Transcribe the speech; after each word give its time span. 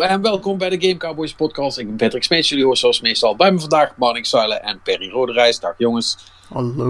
Hallo 0.00 0.14
en 0.14 0.22
welkom 0.22 0.58
bij 0.58 0.68
de 0.68 0.80
Game 0.80 0.96
Cowboys 0.96 1.34
podcast. 1.34 1.78
Ik 1.78 1.86
ben 1.86 1.96
Patrick 1.96 2.22
Smeets, 2.22 2.48
jullie 2.48 2.64
horen 2.64 2.78
zoals 2.78 3.00
meestal 3.00 3.36
bij 3.36 3.52
me 3.52 3.60
vandaag 3.60 3.96
Marnik 3.96 4.26
Zuilen 4.26 4.62
en 4.62 4.80
Perry 4.82 5.10
Roderijs. 5.10 5.60
Dag 5.60 5.74
jongens. 5.78 6.16
Hallo. 6.48 6.88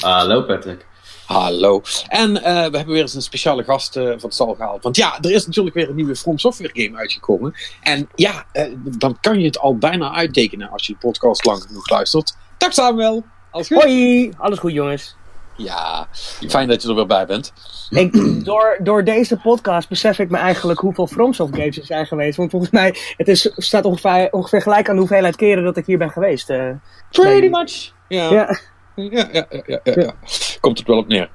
Hallo 0.00 0.42
Patrick. 0.42 0.86
Hallo. 1.26 1.82
En 2.08 2.30
uh, 2.30 2.42
we 2.42 2.48
hebben 2.50 2.86
weer 2.86 3.00
eens 3.00 3.14
een 3.14 3.22
speciale 3.22 3.64
gast 3.64 3.96
uh, 3.96 4.04
van 4.04 4.18
het 4.20 4.34
stal 4.34 4.54
gehaald. 4.54 4.82
Want 4.82 4.96
ja, 4.96 5.18
er 5.20 5.30
is 5.30 5.46
natuurlijk 5.46 5.74
weer 5.74 5.88
een 5.88 5.94
nieuwe 5.94 6.16
From 6.16 6.38
Software 6.38 6.82
game 6.82 6.98
uitgekomen. 6.98 7.54
En 7.82 8.08
ja, 8.14 8.46
uh, 8.52 8.64
dan 8.98 9.18
kan 9.20 9.38
je 9.38 9.46
het 9.46 9.58
al 9.58 9.76
bijna 9.76 10.12
uittekenen 10.12 10.70
als 10.70 10.86
je 10.86 10.92
de 10.92 10.98
podcast 10.98 11.44
lang 11.44 11.62
genoeg 11.62 11.88
luistert. 11.88 12.36
Dag 12.58 12.72
Samuel. 12.72 13.24
Alles 13.50 13.66
goed? 13.66 13.82
Hoi. 13.82 14.32
Alles 14.36 14.58
goed 14.58 14.72
jongens. 14.72 15.16
Ja, 15.56 16.06
fijn 16.48 16.68
dat 16.68 16.82
je 16.82 16.88
er 16.88 16.94
weer 16.94 17.06
bij 17.06 17.26
bent. 17.26 17.52
Ik, 17.90 18.44
door, 18.44 18.78
door 18.82 19.04
deze 19.04 19.36
podcast 19.36 19.88
besef 19.88 20.18
ik 20.18 20.30
me 20.30 20.36
eigenlijk 20.36 20.80
hoeveel 20.80 21.06
FromSoft 21.06 21.56
games 21.56 21.78
er 21.78 21.84
zijn 21.84 22.06
geweest. 22.06 22.36
Want 22.36 22.50
volgens 22.50 22.72
mij 22.72 22.94
het 23.16 23.28
is, 23.28 23.52
staat 23.56 23.84
ongeveer, 23.84 24.28
ongeveer 24.30 24.62
gelijk 24.62 24.88
aan 24.88 24.94
de 24.94 25.00
hoeveelheid 25.00 25.36
keren 25.36 25.64
dat 25.64 25.76
ik 25.76 25.86
hier 25.86 25.98
ben 25.98 26.10
geweest. 26.10 26.50
Uh, 26.50 26.70
Pretty 27.10 27.48
much. 27.48 27.92
Ja. 28.08 28.30
Ja. 28.30 28.58
Ja, 28.94 29.28
ja, 29.32 29.46
ja, 29.50 29.62
ja, 29.66 29.80
ja, 29.94 30.14
Komt 30.60 30.78
het 30.78 30.86
wel 30.86 30.98
op 30.98 31.08
neer. 31.08 31.30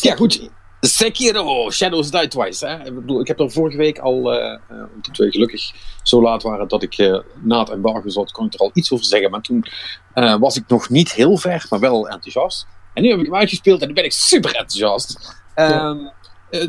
Ja, 0.00 0.14
goed. 0.14 0.50
Sekiro, 0.80 1.70
Shadows 1.70 2.10
Die 2.10 2.28
Twice. 2.28 2.66
Hè? 2.66 2.84
Ik, 2.84 2.94
bedoel, 2.94 3.20
ik 3.20 3.28
heb 3.28 3.40
er 3.40 3.50
vorige 3.50 3.76
week 3.76 3.98
al, 3.98 4.34
uh, 4.34 4.58
omdat 4.70 5.16
we 5.16 5.30
gelukkig 5.30 5.70
zo 6.02 6.22
laat 6.22 6.42
waren 6.42 6.68
dat 6.68 6.82
ik 6.82 6.98
uh, 6.98 7.18
na 7.42 7.58
het 7.58 7.70
embargo 7.70 8.08
zat, 8.08 8.32
kon 8.32 8.46
ik 8.46 8.54
er 8.54 8.60
al 8.60 8.70
iets 8.74 8.92
over 8.92 9.04
zeggen. 9.04 9.30
Maar 9.30 9.40
toen 9.40 9.66
uh, 10.14 10.36
was 10.38 10.56
ik 10.56 10.64
nog 10.68 10.88
niet 10.88 11.12
heel 11.12 11.36
ver, 11.36 11.66
maar 11.70 11.80
wel 11.80 12.08
enthousiast. 12.08 12.66
En 12.94 13.02
nu 13.02 13.08
heb 13.08 13.18
ik 13.18 13.24
hem 13.24 13.34
uitgespeeld 13.34 13.80
en 13.80 13.88
nu 13.88 13.94
ben 13.94 14.04
ik 14.04 14.12
super 14.12 14.50
enthousiast. 14.50 15.36
Um, 15.54 16.10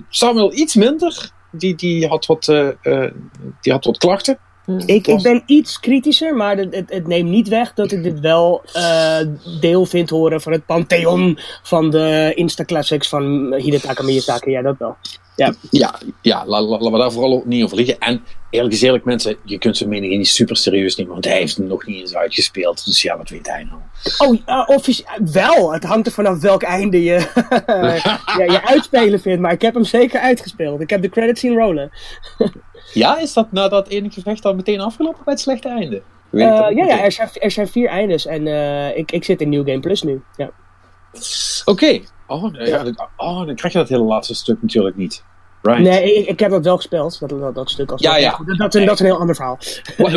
Samuel 0.09 0.53
iets 0.53 0.75
minder. 0.75 1.31
Die, 1.51 1.75
die, 1.75 2.07
had 2.07 2.25
wat, 2.25 2.45
die 3.61 3.71
had 3.71 3.85
wat 3.85 3.97
klachten. 3.97 4.39
Ik, 4.86 5.08
ik 5.08 5.22
ben 5.22 5.44
iets 5.45 5.80
kritischer, 5.80 6.36
maar 6.36 6.58
het, 6.58 6.75
het, 6.75 6.89
het, 6.89 7.08
neemt 7.08 7.30
niet 7.30 7.48
weg 7.48 7.73
dat 7.73 7.92
ik 7.92 8.03
dit 8.03 8.20
wel 8.20 8.62
uh, 8.75 9.17
deel 9.59 9.86
vind 9.86 10.09
horen 10.09 10.42
van 10.42 10.52
het 10.52 10.66
pantheon 10.66 11.39
van 11.64 11.89
de 11.89 12.31
Insta-classics 12.36 13.09
van 13.09 13.53
Hidetaka 13.53 14.03
Miyazaki. 14.03 14.52
Ja, 14.52 14.62
dat 14.62 14.78
wel. 14.78 14.95
Ja, 15.39 15.53
ja, 15.69 15.99
ja 16.21 16.45
laten 16.45 16.91
we 16.91 16.97
daar 16.97 17.11
vooral 17.11 17.33
ook 17.33 17.45
niet 17.45 17.63
over 17.63 17.77
liggen. 17.77 17.99
En 17.99 18.23
eerlijk 18.49 18.73
is 18.73 18.81
eerlijk, 18.81 19.05
mensen, 19.05 19.37
je 19.43 19.57
kunt 19.57 19.77
zijn 19.77 19.89
mening 19.89 20.17
niet 20.17 20.27
super 20.27 20.55
serieus 20.55 20.95
nemen, 20.95 21.13
want 21.13 21.25
hij 21.25 21.37
heeft 21.37 21.57
hem 21.57 21.67
nog 21.67 21.85
niet 21.85 21.99
eens 21.99 22.15
uitgespeeld. 22.15 22.85
Dus 22.85 23.01
ja, 23.01 23.17
wat 23.17 23.29
weet 23.29 23.47
hij 23.47 23.63
nou? 23.63 23.81
Oh, 24.17 24.39
uh, 24.47 24.63
officie- 24.75 25.05
wel. 25.31 25.73
Het 25.73 25.83
hangt 25.83 26.07
er 26.07 26.13
vanaf 26.13 26.39
welk 26.39 26.63
einde 26.63 27.03
je, 27.03 27.13
ja, 28.37 28.43
je 28.43 28.61
uitspelen 28.65 29.21
vindt, 29.21 29.41
maar 29.41 29.51
ik 29.51 29.61
heb 29.61 29.73
hem 29.73 29.83
zeker 29.83 30.19
uitgespeeld. 30.19 30.81
Ik 30.81 30.89
heb 30.89 31.01
de 31.01 31.09
credits 31.09 31.41
zien 31.41 31.55
rollen. 31.55 31.91
Ja, 32.93 33.17
is 33.17 33.33
dat 33.33 33.51
na 33.51 33.67
dat 33.67 33.87
ene 33.87 34.09
gevecht 34.09 34.43
dan 34.43 34.55
meteen 34.55 34.79
afgelopen 34.79 35.23
bij 35.23 35.33
het 35.33 35.41
slechte 35.41 35.69
einde? 35.69 36.01
Uh, 36.31 36.41
ja, 36.41 36.69
ja 36.69 37.03
er, 37.03 37.11
zijn, 37.11 37.29
er 37.33 37.51
zijn 37.51 37.67
vier 37.67 37.89
eindes 37.89 38.25
en 38.25 38.45
uh, 38.45 38.97
ik, 38.97 39.11
ik 39.11 39.23
zit 39.23 39.41
in 39.41 39.49
New 39.49 39.67
Game 39.67 39.79
Plus 39.79 40.01
nu. 40.01 40.22
Ja. 40.35 40.51
Oké. 41.66 41.72
Okay. 41.72 42.03
Oh, 42.29 42.53
ja, 42.53 42.84
oh, 43.17 43.45
dan 43.45 43.56
krijg 43.56 43.73
je 43.73 43.79
dat 43.79 43.90
hele 43.90 44.03
laatste 44.03 44.35
stuk 44.35 44.62
natuurlijk 44.62 44.95
niet. 44.95 45.23
Right. 45.62 45.81
Nee, 45.81 46.16
ik, 46.16 46.28
ik, 46.28 46.40
heb 46.40 46.51
dat 46.51 46.63
wel 46.63 46.75
gespeeld, 46.75 47.19
dat, 47.19 47.29
dat, 47.29 47.56
dat 47.56 47.69
stuk. 47.69 47.91
Als 47.91 48.01
ja, 48.01 48.17
ja. 48.17 48.29
Dat, 48.45 48.57
dat, 48.57 48.72
dat, 48.72 48.94
is 48.94 49.00
een 49.00 49.06
heel 49.06 49.19
ander 49.19 49.35
verhaal. 49.35 49.57
Was, 49.97 50.16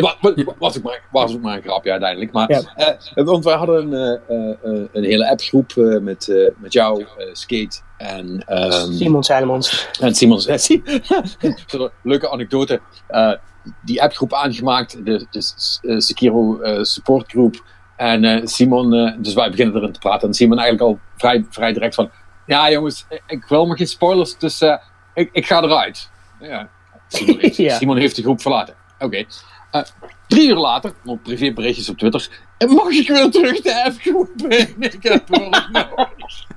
was, 0.59 0.77
ook, 0.77 0.83
maar, 0.83 1.01
was 1.11 1.35
ook 1.35 1.41
maar 1.41 1.55
een 1.55 1.61
grapje 1.61 1.91
uiteindelijk. 1.91 2.31
Maar, 2.31 2.51
ja. 2.51 2.97
uh, 3.15 3.25
want 3.25 3.43
wij 3.43 3.55
hadden 3.55 3.93
een, 3.93 4.19
uh, 4.29 4.73
uh, 4.73 4.87
een 4.91 5.03
hele 5.03 5.29
appgroep 5.29 5.73
met, 6.01 6.51
met 6.57 6.73
jou, 6.73 7.05
Skate 7.33 7.81
en... 7.97 8.45
Um, 8.49 8.93
Simon 8.93 9.23
Seilemans. 9.23 9.89
En 9.99 10.15
Simon... 10.15 10.41
leuke 12.03 12.29
anekdote. 12.29 12.81
die 13.85 14.01
appgroep 14.01 14.33
aangemaakt, 14.33 15.05
de, 15.05 15.25
de 15.31 16.01
Sekiro 16.01 16.59
supportgroep. 16.83 17.63
En 17.95 18.47
Simon, 18.47 19.15
dus 19.21 19.33
wij 19.33 19.49
beginnen 19.49 19.75
erin 19.75 19.91
te 19.91 19.99
praten. 19.99 20.27
En 20.27 20.33
Simon 20.33 20.59
eigenlijk 20.59 20.89
al 20.89 20.99
vrij, 21.17 21.45
vrij 21.49 21.73
direct 21.73 21.95
van... 21.95 22.11
Ja 22.45 22.71
jongens, 22.71 23.05
ik 23.27 23.45
wil 23.45 23.65
maar 23.65 23.77
geen 23.77 23.87
spoilers, 23.87 24.37
dus 24.37 24.61
ik, 25.13 25.29
ik 25.31 25.45
ga 25.45 25.61
eruit. 25.61 26.09
Ja. 26.39 26.69
Simon, 27.07 27.39
heeft, 27.39 27.55
ja. 27.67 27.77
Simon 27.77 27.97
heeft 27.97 28.15
de 28.15 28.21
groep 28.21 28.41
verlaten. 28.41 28.75
Oké. 28.95 29.05
Okay. 29.05 29.27
Uh, 29.71 29.81
drie 30.27 30.47
uur 30.47 30.55
later, 30.55 30.93
op 31.05 31.23
privéberichtjes 31.23 31.89
op 31.89 31.97
Twitter. 31.97 32.29
Mag 32.67 32.89
ik 32.89 33.07
weer 33.07 33.31
terug 33.31 33.61
de 33.61 33.91
F-groep 33.93 34.29
in? 34.47 34.75
Ik 34.91 35.03
heb 35.03 35.27
hulp 35.27 35.69
nodig. 35.71 36.47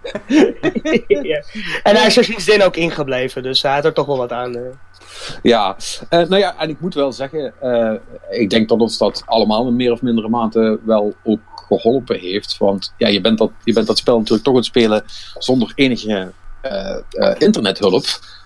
ja. 1.33 1.43
En 1.83 1.97
hij 1.97 2.07
is 2.07 2.17
er 2.17 2.25
sindsdien 2.25 2.63
ook 2.63 2.77
ingebleven, 2.77 3.43
dus 3.43 3.63
hij 3.63 3.73
had 3.73 3.85
er 3.85 3.93
toch 3.93 4.07
wel 4.07 4.17
wat 4.17 4.33
aan. 4.33 4.57
Uh. 4.57 4.63
Ja, 5.43 5.77
uh, 6.11 6.21
nou 6.29 6.37
ja, 6.37 6.59
en 6.59 6.69
ik 6.69 6.81
moet 6.81 6.95
wel 6.95 7.13
zeggen, 7.13 7.55
ik 8.31 8.51
denk 8.51 8.69
dat 8.69 8.81
ons 8.81 8.99
dat 8.99 9.23
allemaal 9.27 9.67
in 9.67 9.77
meer 9.77 9.93
of 9.93 10.03
mindere 10.03 10.29
mate 10.29 10.79
wel 10.85 11.15
ook 11.25 11.41
geholpen 11.69 12.19
heeft. 12.19 12.59
Want 12.59 12.93
ja, 12.99 13.09
je 13.09 13.21
bent 13.21 13.39
dat, 13.39 13.51
je 13.65 13.73
bent 13.73 13.87
dat 13.87 13.99
spel 13.99 14.19
natuurlijk 14.19 14.45
toch 14.45 14.55
aan 14.55 14.61
het 14.61 14.69
spelen 14.69 15.05
zonder 15.39 15.73
enige 15.75 16.33
internethulp. 17.39 18.05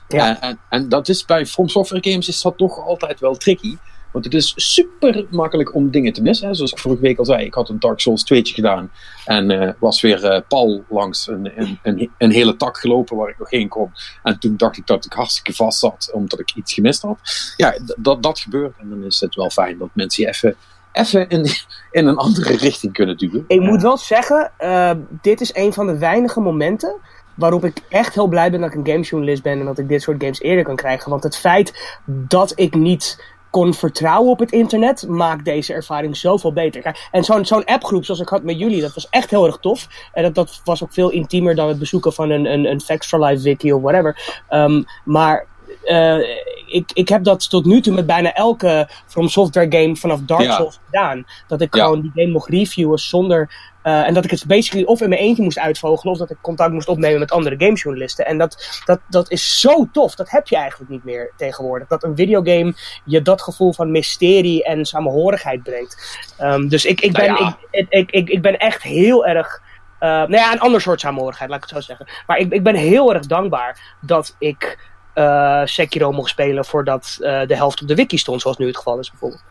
Ja. 0.08 0.40
En, 0.40 0.58
en, 0.68 0.88
dat 0.88 1.08
is 1.08 1.24
bij 1.24 1.46
From 1.46 1.68
Software 1.68 2.10
Games 2.10 2.28
is 2.28 2.42
dat 2.42 2.56
toch 2.56 2.86
altijd 2.86 3.20
wel 3.20 3.36
tricky. 3.36 3.76
Want 4.12 4.24
het 4.24 4.34
is 4.34 4.52
super 4.56 5.26
makkelijk 5.30 5.74
om 5.74 5.90
dingen 5.90 6.12
te 6.12 6.22
missen. 6.22 6.48
Hè. 6.48 6.54
Zoals 6.54 6.72
ik 6.72 6.78
vorige 6.78 7.02
week 7.02 7.18
al 7.18 7.24
zei, 7.24 7.44
ik 7.44 7.54
had 7.54 7.68
een 7.68 7.78
Dark 7.80 8.00
Souls 8.00 8.24
2 8.24 8.44
gedaan. 8.44 8.90
En 9.24 9.50
uh, 9.50 9.70
was 9.78 10.00
weer 10.00 10.24
uh, 10.24 10.40
pal 10.48 10.84
langs 10.88 11.28
een, 11.28 11.52
een, 11.60 11.78
een, 11.82 12.10
een, 12.18 12.30
hele 12.30 12.56
tak 12.56 12.78
gelopen 12.78 13.16
waar 13.16 13.28
ik 13.28 13.38
nog 13.38 13.50
heen 13.50 13.68
kon. 13.68 13.92
En 14.22 14.38
toen 14.38 14.56
dacht 14.56 14.76
ik 14.76 14.86
dat 14.86 15.04
ik 15.04 15.12
hartstikke 15.12 15.52
vast 15.52 15.78
zat, 15.78 16.10
omdat 16.12 16.40
ik 16.40 16.54
iets 16.54 16.74
gemist 16.74 17.02
had. 17.02 17.18
Ja, 17.56 17.78
dat, 17.96 18.22
dat 18.22 18.38
gebeurt. 18.38 18.72
En 18.78 18.88
dan 18.88 19.04
is 19.04 19.20
het 19.20 19.34
wel 19.34 19.50
fijn 19.50 19.78
dat 19.78 19.88
mensen 19.92 20.22
je 20.22 20.28
even 20.28 20.56
even 20.92 21.28
in, 21.28 21.46
in 21.90 22.06
een 22.06 22.16
andere 22.16 22.56
richting 22.56 22.92
kunnen 22.92 23.16
duwen. 23.16 23.44
Ik 23.46 23.60
moet 23.60 23.82
wel 23.82 23.96
zeggen, 23.96 24.52
uh, 24.60 24.90
dit 25.20 25.40
is 25.40 25.54
een 25.54 25.72
van 25.72 25.86
de 25.86 25.98
weinige 25.98 26.40
momenten 26.40 26.96
waarop 27.34 27.64
ik 27.64 27.82
echt 27.88 28.14
heel 28.14 28.26
blij 28.26 28.50
ben 28.50 28.60
dat 28.60 28.70
ik 28.70 28.76
een 28.76 28.86
gamejournalist 28.86 29.42
ben 29.42 29.58
en 29.58 29.64
dat 29.64 29.78
ik 29.78 29.88
dit 29.88 30.02
soort 30.02 30.22
games 30.22 30.40
eerder 30.40 30.64
kan 30.64 30.76
krijgen. 30.76 31.10
Want 31.10 31.22
het 31.22 31.36
feit 31.36 31.98
dat 32.04 32.52
ik 32.54 32.74
niet 32.74 33.24
kon 33.50 33.74
vertrouwen 33.74 34.30
op 34.30 34.38
het 34.38 34.52
internet, 34.52 35.08
maakt 35.08 35.44
deze 35.44 35.72
ervaring 35.72 36.16
zoveel 36.16 36.52
beter. 36.52 37.08
En 37.10 37.24
zo'n 37.24 37.44
zo'n 37.44 37.64
appgroep 37.64 38.04
zoals 38.04 38.20
ik 38.20 38.28
had 38.28 38.42
met 38.42 38.58
jullie, 38.58 38.80
dat 38.80 38.94
was 38.94 39.08
echt 39.10 39.30
heel 39.30 39.46
erg 39.46 39.58
tof. 39.58 39.88
En 40.12 40.22
dat, 40.22 40.34
dat 40.34 40.60
was 40.64 40.82
ook 40.82 40.92
veel 40.92 41.10
intiemer 41.10 41.54
dan 41.54 41.68
het 41.68 41.78
bezoeken 41.78 42.12
van 42.12 42.30
een, 42.30 42.44
een, 42.44 42.64
een 42.64 42.80
Facts 42.80 43.06
for 43.06 43.24
Life 43.24 43.42
wiki 43.42 43.72
of 43.72 43.82
whatever. 43.82 44.44
Um, 44.50 44.84
maar 45.04 45.46
uh, 45.84 46.18
ik, 46.66 46.90
ik 46.92 47.08
heb 47.08 47.24
dat 47.24 47.50
tot 47.50 47.64
nu 47.64 47.80
toe 47.80 47.94
met 47.94 48.06
bijna 48.06 48.32
elke 48.32 48.88
From 49.06 49.28
Software 49.28 49.78
game 49.78 49.96
vanaf 49.96 50.20
Dark 50.20 50.42
ja. 50.42 50.56
Souls 50.56 50.80
gedaan. 50.84 51.26
Dat 51.46 51.60
ik 51.60 51.74
ja. 51.74 51.84
gewoon 51.84 52.00
die 52.00 52.10
game 52.14 52.32
mocht 52.32 52.48
reviewen 52.48 52.98
zonder 52.98 53.68
uh, 53.84 54.06
en 54.06 54.14
dat 54.14 54.24
ik 54.24 54.30
het 54.30 54.46
basically 54.46 54.84
of 54.84 55.00
in 55.00 55.08
mijn 55.08 55.20
eentje 55.20 55.42
moest 55.42 55.58
uitvogelen, 55.58 56.12
of 56.12 56.18
dat 56.18 56.30
ik 56.30 56.36
contact 56.40 56.72
moest 56.72 56.88
opnemen 56.88 57.18
met 57.18 57.30
andere 57.30 57.56
gamejournalisten. 57.58 58.26
En 58.26 58.38
dat, 58.38 58.82
dat, 58.84 59.00
dat 59.08 59.30
is 59.30 59.60
zo 59.60 59.88
tof. 59.92 60.14
Dat 60.14 60.30
heb 60.30 60.48
je 60.48 60.56
eigenlijk 60.56 60.90
niet 60.90 61.04
meer 61.04 61.32
tegenwoordig. 61.36 61.88
Dat 61.88 62.04
een 62.04 62.16
videogame 62.16 62.74
je 63.04 63.22
dat 63.22 63.42
gevoel 63.42 63.72
van 63.72 63.90
mysterie 63.90 64.64
en 64.64 64.84
samenhorigheid 64.84 65.62
brengt. 65.62 66.20
Um, 66.40 66.68
dus 66.68 66.84
ik, 66.84 67.00
ik, 67.00 67.12
ben, 67.12 67.26
nou 67.26 67.44
ja. 67.44 67.58
ik, 67.70 67.86
ik, 67.88 68.10
ik, 68.10 68.28
ik 68.28 68.42
ben 68.42 68.58
echt 68.58 68.82
heel 68.82 69.26
erg. 69.26 69.62
Uh, 70.00 70.08
nou 70.08 70.32
ja, 70.32 70.52
een 70.52 70.60
ander 70.60 70.80
soort 70.80 71.00
samenhorigheid, 71.00 71.50
laat 71.50 71.64
ik 71.64 71.70
het 71.70 71.78
zo 71.78 71.86
zeggen. 71.86 72.06
Maar 72.26 72.38
ik, 72.38 72.52
ik 72.52 72.62
ben 72.62 72.74
heel 72.74 73.14
erg 73.14 73.26
dankbaar 73.26 73.96
dat 74.00 74.36
ik 74.38 74.89
uh, 75.20 75.60
Sekiro 75.64 76.12
mocht 76.12 76.30
spelen 76.30 76.64
voordat 76.64 77.16
uh, 77.20 77.46
de 77.46 77.56
helft 77.56 77.82
op 77.82 77.88
de 77.88 77.94
wiki 77.94 78.18
stond, 78.18 78.40
zoals 78.40 78.56
nu 78.56 78.66
het 78.66 78.76
geval 78.76 78.98
is 78.98 79.10
bijvoorbeeld. 79.10 79.42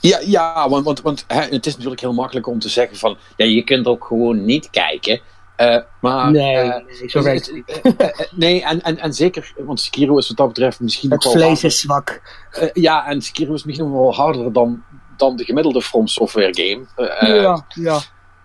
Ja, 0.00 0.20
ja 0.24 0.68
want, 0.68 0.84
want, 0.84 1.02
want 1.02 1.24
hè, 1.26 1.40
het 1.40 1.66
is 1.66 1.74
natuurlijk 1.74 2.00
heel 2.00 2.14
makkelijk 2.14 2.46
om 2.46 2.58
te 2.58 2.68
zeggen 2.68 2.96
van, 2.96 3.16
ja, 3.36 3.44
je 3.44 3.62
kunt 3.62 3.86
ook 3.86 4.04
gewoon 4.04 4.44
niet 4.44 4.70
kijken. 4.70 5.20
Uh, 5.56 5.78
maar, 6.00 6.30
nee, 6.30 6.72
zo 7.06 7.22
werkt 7.22 7.50
het 7.64 8.30
Nee, 8.30 8.62
en, 8.62 8.82
en, 8.82 8.98
en 8.98 9.14
zeker, 9.14 9.52
want 9.56 9.80
Sekiro 9.80 10.18
is 10.18 10.28
wat 10.28 10.36
dat 10.36 10.48
betreft 10.48 10.80
misschien 10.80 11.10
het 11.10 11.24
nog 11.24 11.32
wel... 11.32 11.42
Het 11.42 11.58
vlees 11.58 11.72
is 11.72 11.80
zwak. 11.80 12.22
ja, 12.72 13.06
en 13.06 13.22
Sekiro 13.22 13.54
is 13.54 13.64
misschien 13.64 13.90
nog 13.90 13.98
wel 13.98 14.14
harder 14.14 14.52
dan, 14.52 14.82
dan 15.16 15.36
de 15.36 15.44
gemiddelde 15.44 15.82
From 15.82 16.06
Software 16.06 16.54
game. 16.54 16.86
ja, 17.20 17.66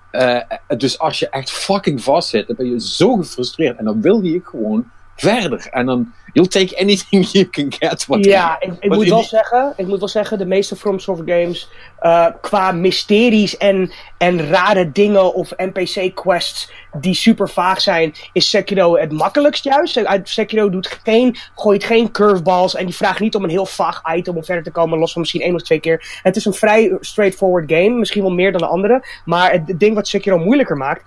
ja. 0.10 0.48
dus 0.78 1.00
als 1.00 1.20
je 1.20 1.30
echt 1.30 1.52
fucking 1.52 2.04
vast 2.04 2.30
zit, 2.30 2.48
dan 2.48 2.56
ben 2.56 2.70
je 2.70 2.82
zo 2.82 3.16
gefrustreerd 3.16 3.78
en 3.78 3.86
dan 3.86 4.02
wil 4.02 4.22
je 4.22 4.42
gewoon 4.44 4.92
verder. 5.16 5.68
En 5.72 5.86
dan, 5.86 6.14
you'll 6.34 6.48
take 6.48 6.80
anything 6.80 7.26
you 7.32 7.50
can 7.50 7.72
get. 7.80 8.06
What 8.06 8.26
ja, 8.26 8.60
ik, 8.60 8.74
ik 8.80 8.94
moet 8.94 9.10
wel 9.10 9.24
zeggen, 9.24 9.74
ik 9.76 9.88
moet 9.88 10.00
wel 10.00 10.08
zeggen, 10.08 10.38
de 10.38 10.46
meeste 10.46 10.76
From 10.76 11.00
Software 11.00 11.42
games, 11.42 11.70
uh, 12.02 12.28
qua 12.42 12.72
mysteries 12.72 13.58
en, 13.58 13.92
en 14.18 14.48
rare 14.48 14.92
dingen 14.92 15.34
of 15.34 15.54
NPC 15.58 16.16
quests 16.16 16.72
die 17.00 17.14
super 17.14 17.50
vaag 17.50 17.82
zijn, 17.82 18.14
is 18.34 18.50
Sekiro 18.50 18.98
het 18.98 19.12
makkelijkst 19.12 19.64
juist. 19.64 20.02
Sekiro 20.24 20.70
doet 20.70 21.00
geen, 21.04 21.36
gooit 21.56 21.84
geen 21.84 22.12
curveballs 22.12 22.76
en 22.76 22.86
die 22.86 22.96
vraagt 22.96 23.20
niet 23.20 23.36
om 23.36 23.44
een 23.44 23.50
heel 23.50 23.66
vaag 23.66 24.02
item 24.16 24.36
om 24.36 24.44
verder 24.44 24.64
te 24.64 24.72
komen, 24.72 25.00
los 25.00 25.12
van 25.12 25.22
misschien 25.22 25.42
één 25.42 25.56
of 25.56 25.62
twee 25.62 25.80
keer. 25.80 26.20
Het 26.24 26.36
is 26.36 26.46
een 26.46 26.54
vrij 26.54 26.98
straightforward 27.00 27.72
game, 27.72 27.90
misschien 27.90 28.22
wel 28.22 28.32
meer 28.32 28.52
dan 28.52 28.62
de 28.62 28.68
andere, 28.68 29.06
maar 29.26 29.52
het 29.52 29.80
ding 29.80 29.96
wat 29.96 30.08
Sekiro 30.08 30.38
moeilijker 30.38 30.78
maakt, 30.78 31.04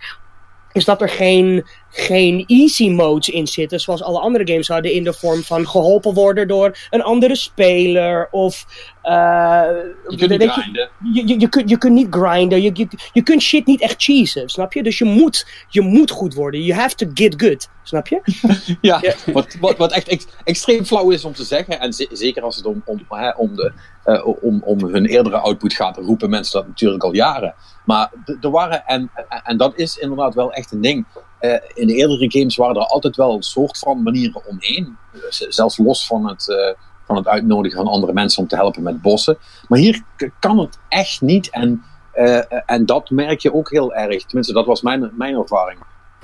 is 0.75 0.85
dat 0.85 1.01
er 1.01 1.09
geen 1.09 1.65
geen 1.91 2.45
easy 2.47 2.89
modes 2.89 3.29
in 3.29 3.47
zitten, 3.47 3.81
zoals 3.81 4.03
alle 4.03 4.19
andere 4.19 4.47
games 4.47 4.69
hadden, 4.69 4.93
in 4.93 5.05
de 5.05 5.13
vorm 5.13 5.43
van 5.43 5.69
geholpen 5.69 6.15
worden 6.15 6.49
door 6.49 6.79
een 6.91 7.03
andere 7.03 7.37
speler. 7.37 8.29
Of. 8.31 8.67
Uh, 9.05 9.67
je 10.09 10.17
kunt 10.17 10.39
niet 10.39 10.51
grinden. 10.51 10.89
Je, 11.13 11.27
je, 11.27 11.41
je, 11.41 11.49
kunt, 11.49 11.71
je 11.71 11.79
kunt 11.79 11.95
niet 11.95 12.07
grinden. 12.11 12.63
Je, 12.63 12.71
je, 12.75 12.89
je 13.13 13.23
kunt 13.23 13.43
shit 13.43 13.67
niet 13.67 13.81
echt 13.81 14.03
cheesen, 14.03 14.49
snap 14.49 14.73
je? 14.73 14.83
Dus 14.83 14.99
je 14.99 15.05
moet, 15.05 15.47
je 15.69 15.81
moet 15.81 16.11
goed 16.11 16.35
worden. 16.35 16.63
You 16.63 16.81
have 16.81 16.95
to 16.95 17.07
get 17.15 17.43
good, 17.43 17.69
snap 17.83 18.09
je? 18.09 18.21
ja, 18.81 19.03
Wat, 19.33 19.57
wat, 19.61 19.77
wat 19.77 19.93
echt 19.93 20.27
extreem 20.45 20.85
flauw 20.85 21.11
is 21.11 21.25
om 21.25 21.33
te 21.33 21.45
zeggen. 21.45 21.81
En 21.81 21.93
zeker 22.11 22.43
als 22.43 22.57
het 22.57 22.67
om, 22.67 22.83
om, 22.85 23.07
om, 23.37 23.57
de, 23.57 23.73
uh, 24.07 24.27
om, 24.43 24.63
om 24.65 24.85
hun 24.85 25.07
eerdere 25.07 25.37
output 25.37 25.73
gaat, 25.73 25.97
roepen 25.97 26.31
mensen 26.31 26.59
dat 26.59 26.69
natuurlijk 26.69 27.03
al 27.03 27.15
jaren. 27.15 27.55
Maar 27.85 28.13
er 28.41 28.51
waren, 28.51 28.87
en, 28.87 29.11
en 29.45 29.57
dat 29.57 29.79
is 29.79 29.97
inderdaad 29.97 30.35
wel 30.35 30.53
echt 30.53 30.73
een 30.73 30.81
ding. 30.81 31.07
Uh, 31.41 31.55
in 31.75 31.87
de 31.87 31.95
eerdere 31.95 32.31
games 32.31 32.57
waren 32.57 32.77
er 32.77 32.87
altijd 32.87 33.17
wel 33.17 33.35
een 33.35 33.43
soort 33.43 33.79
van 33.79 34.03
manieren 34.03 34.47
omheen. 34.47 34.97
Zelfs 35.29 35.79
los 35.79 36.07
van 36.07 36.29
het, 36.29 36.49
uh, 36.49 36.57
van 37.07 37.17
het 37.17 37.29
uitnodigen 37.29 37.79
van 37.79 37.93
andere 37.93 38.13
mensen 38.13 38.43
om 38.43 38.49
te 38.49 38.57
helpen 38.57 38.83
met 38.83 39.03
bossen. 39.03 39.39
Maar 39.69 39.79
hier 39.79 40.03
kan 40.39 40.59
het 40.59 40.79
echt 40.89 41.21
niet. 41.21 41.51
En, 41.51 41.85
uh, 42.15 42.71
en 42.71 42.87
dat 42.87 43.11
merk 43.11 43.41
je 43.41 43.55
ook 43.55 43.71
heel 43.71 43.95
erg. 43.95 44.25
Tenminste, 44.25 44.53
dat 44.53 44.67
was 44.67 44.83
mijn, 44.83 45.13
mijn 45.15 45.35
ervaring. 45.35 45.79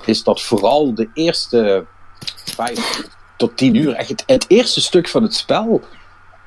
Is 0.05 0.23
dat 0.23 0.41
vooral 0.41 0.93
de 0.93 1.09
eerste 1.13 1.85
vijf 2.45 3.09
tot 3.37 3.57
tien 3.57 3.75
uur, 3.75 3.93
echt 3.93 4.23
het, 4.25 4.45
eerste 4.47 4.81
stuk 4.81 5.07
van 5.07 5.23
het 5.23 5.35
spel, 5.35 5.81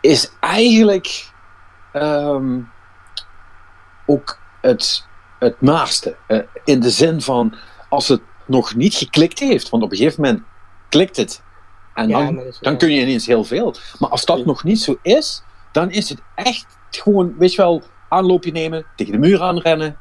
is 0.00 0.30
eigenlijk 0.40 1.32
um, 1.92 2.70
ook 4.06 4.38
het, 4.60 5.06
het 5.38 5.60
naaste. 5.60 6.16
Uh, 6.28 6.38
in 6.64 6.80
de 6.80 6.90
zin 6.90 7.20
van 7.20 7.54
als 7.88 8.08
het 8.08 8.20
nog 8.46 8.74
niet 8.74 8.94
geklikt 8.94 9.38
heeft, 9.38 9.68
want 9.68 9.82
op 9.82 9.90
een 9.90 9.96
gegeven 9.96 10.22
moment 10.22 10.42
klikt 10.88 11.16
het. 11.16 11.42
En 11.94 12.08
ja, 12.08 12.24
dan, 12.24 12.40
is, 12.40 12.58
dan 12.60 12.76
kun 12.76 12.90
je 12.90 13.00
ineens 13.00 13.26
heel 13.26 13.44
veel. 13.44 13.74
Maar 13.98 14.10
als 14.10 14.24
dat 14.24 14.44
nog 14.44 14.64
niet 14.64 14.80
zo 14.80 14.98
is, 15.02 15.42
dan 15.72 15.90
is 15.90 16.08
het 16.08 16.18
echt 16.34 16.66
gewoon, 16.90 17.34
weet 17.38 17.54
je 17.54 17.62
wel, 17.62 17.82
aanloopje 18.08 18.52
nemen, 18.52 18.86
tegen 18.96 19.12
de 19.12 19.18
muur 19.18 19.42
aanrennen, 19.42 19.96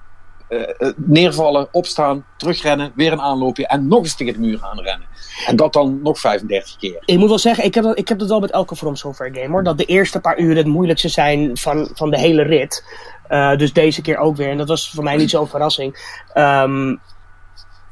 uh, 0.50 0.92
neervallen, 0.96 1.68
opstaan, 1.72 2.26
terugrennen, 2.38 2.92
weer 2.96 3.12
een 3.12 3.22
aanloopje 3.22 3.68
en 3.68 3.88
nog 3.88 4.00
eens 4.00 4.16
tegen 4.16 4.34
de 4.34 4.40
muur 4.40 4.60
aanrennen. 4.62 5.08
En 5.48 5.56
dat 5.56 5.74
dan 5.74 6.00
nog 6.02 6.20
35 6.20 6.78
keer. 6.78 7.04
Ik 7.06 7.18
moet 7.18 7.30
wel 7.30 7.40
zeggen, 7.40 7.64
ik 7.64 7.74
heb 7.74 7.84
dat, 7.84 7.98
ik 7.98 8.08
heb 8.08 8.20
dat 8.20 8.30
wel 8.30 8.40
met 8.40 8.52
elke 8.52 8.76
From 8.76 8.96
Software 8.96 9.34
game 9.34 9.54
hoor. 9.54 9.64
Dat 9.64 9.78
de 9.78 9.86
eerste 9.86 10.20
paar 10.20 10.40
uur 10.40 10.56
het 10.56 10.68
moeilijkste 10.68 11.10
zijn 11.10 11.58
van, 11.58 11.90
van 11.94 12.10
de 12.10 12.20
hele 12.20 12.42
rit. 12.42 12.84
Uh, 13.30 13.58
dus 13.58 13.74
deze 13.74 14.02
keer 14.02 14.18
ook 14.18 14.36
weer. 14.36 14.50
En 14.50 14.58
dat 14.58 14.68
was 14.68 14.90
voor 14.90 15.04
mij 15.04 15.16
niet 15.16 15.30
zo'n 15.30 15.48
verrassing. 15.48 16.18
Um, 16.38 17.00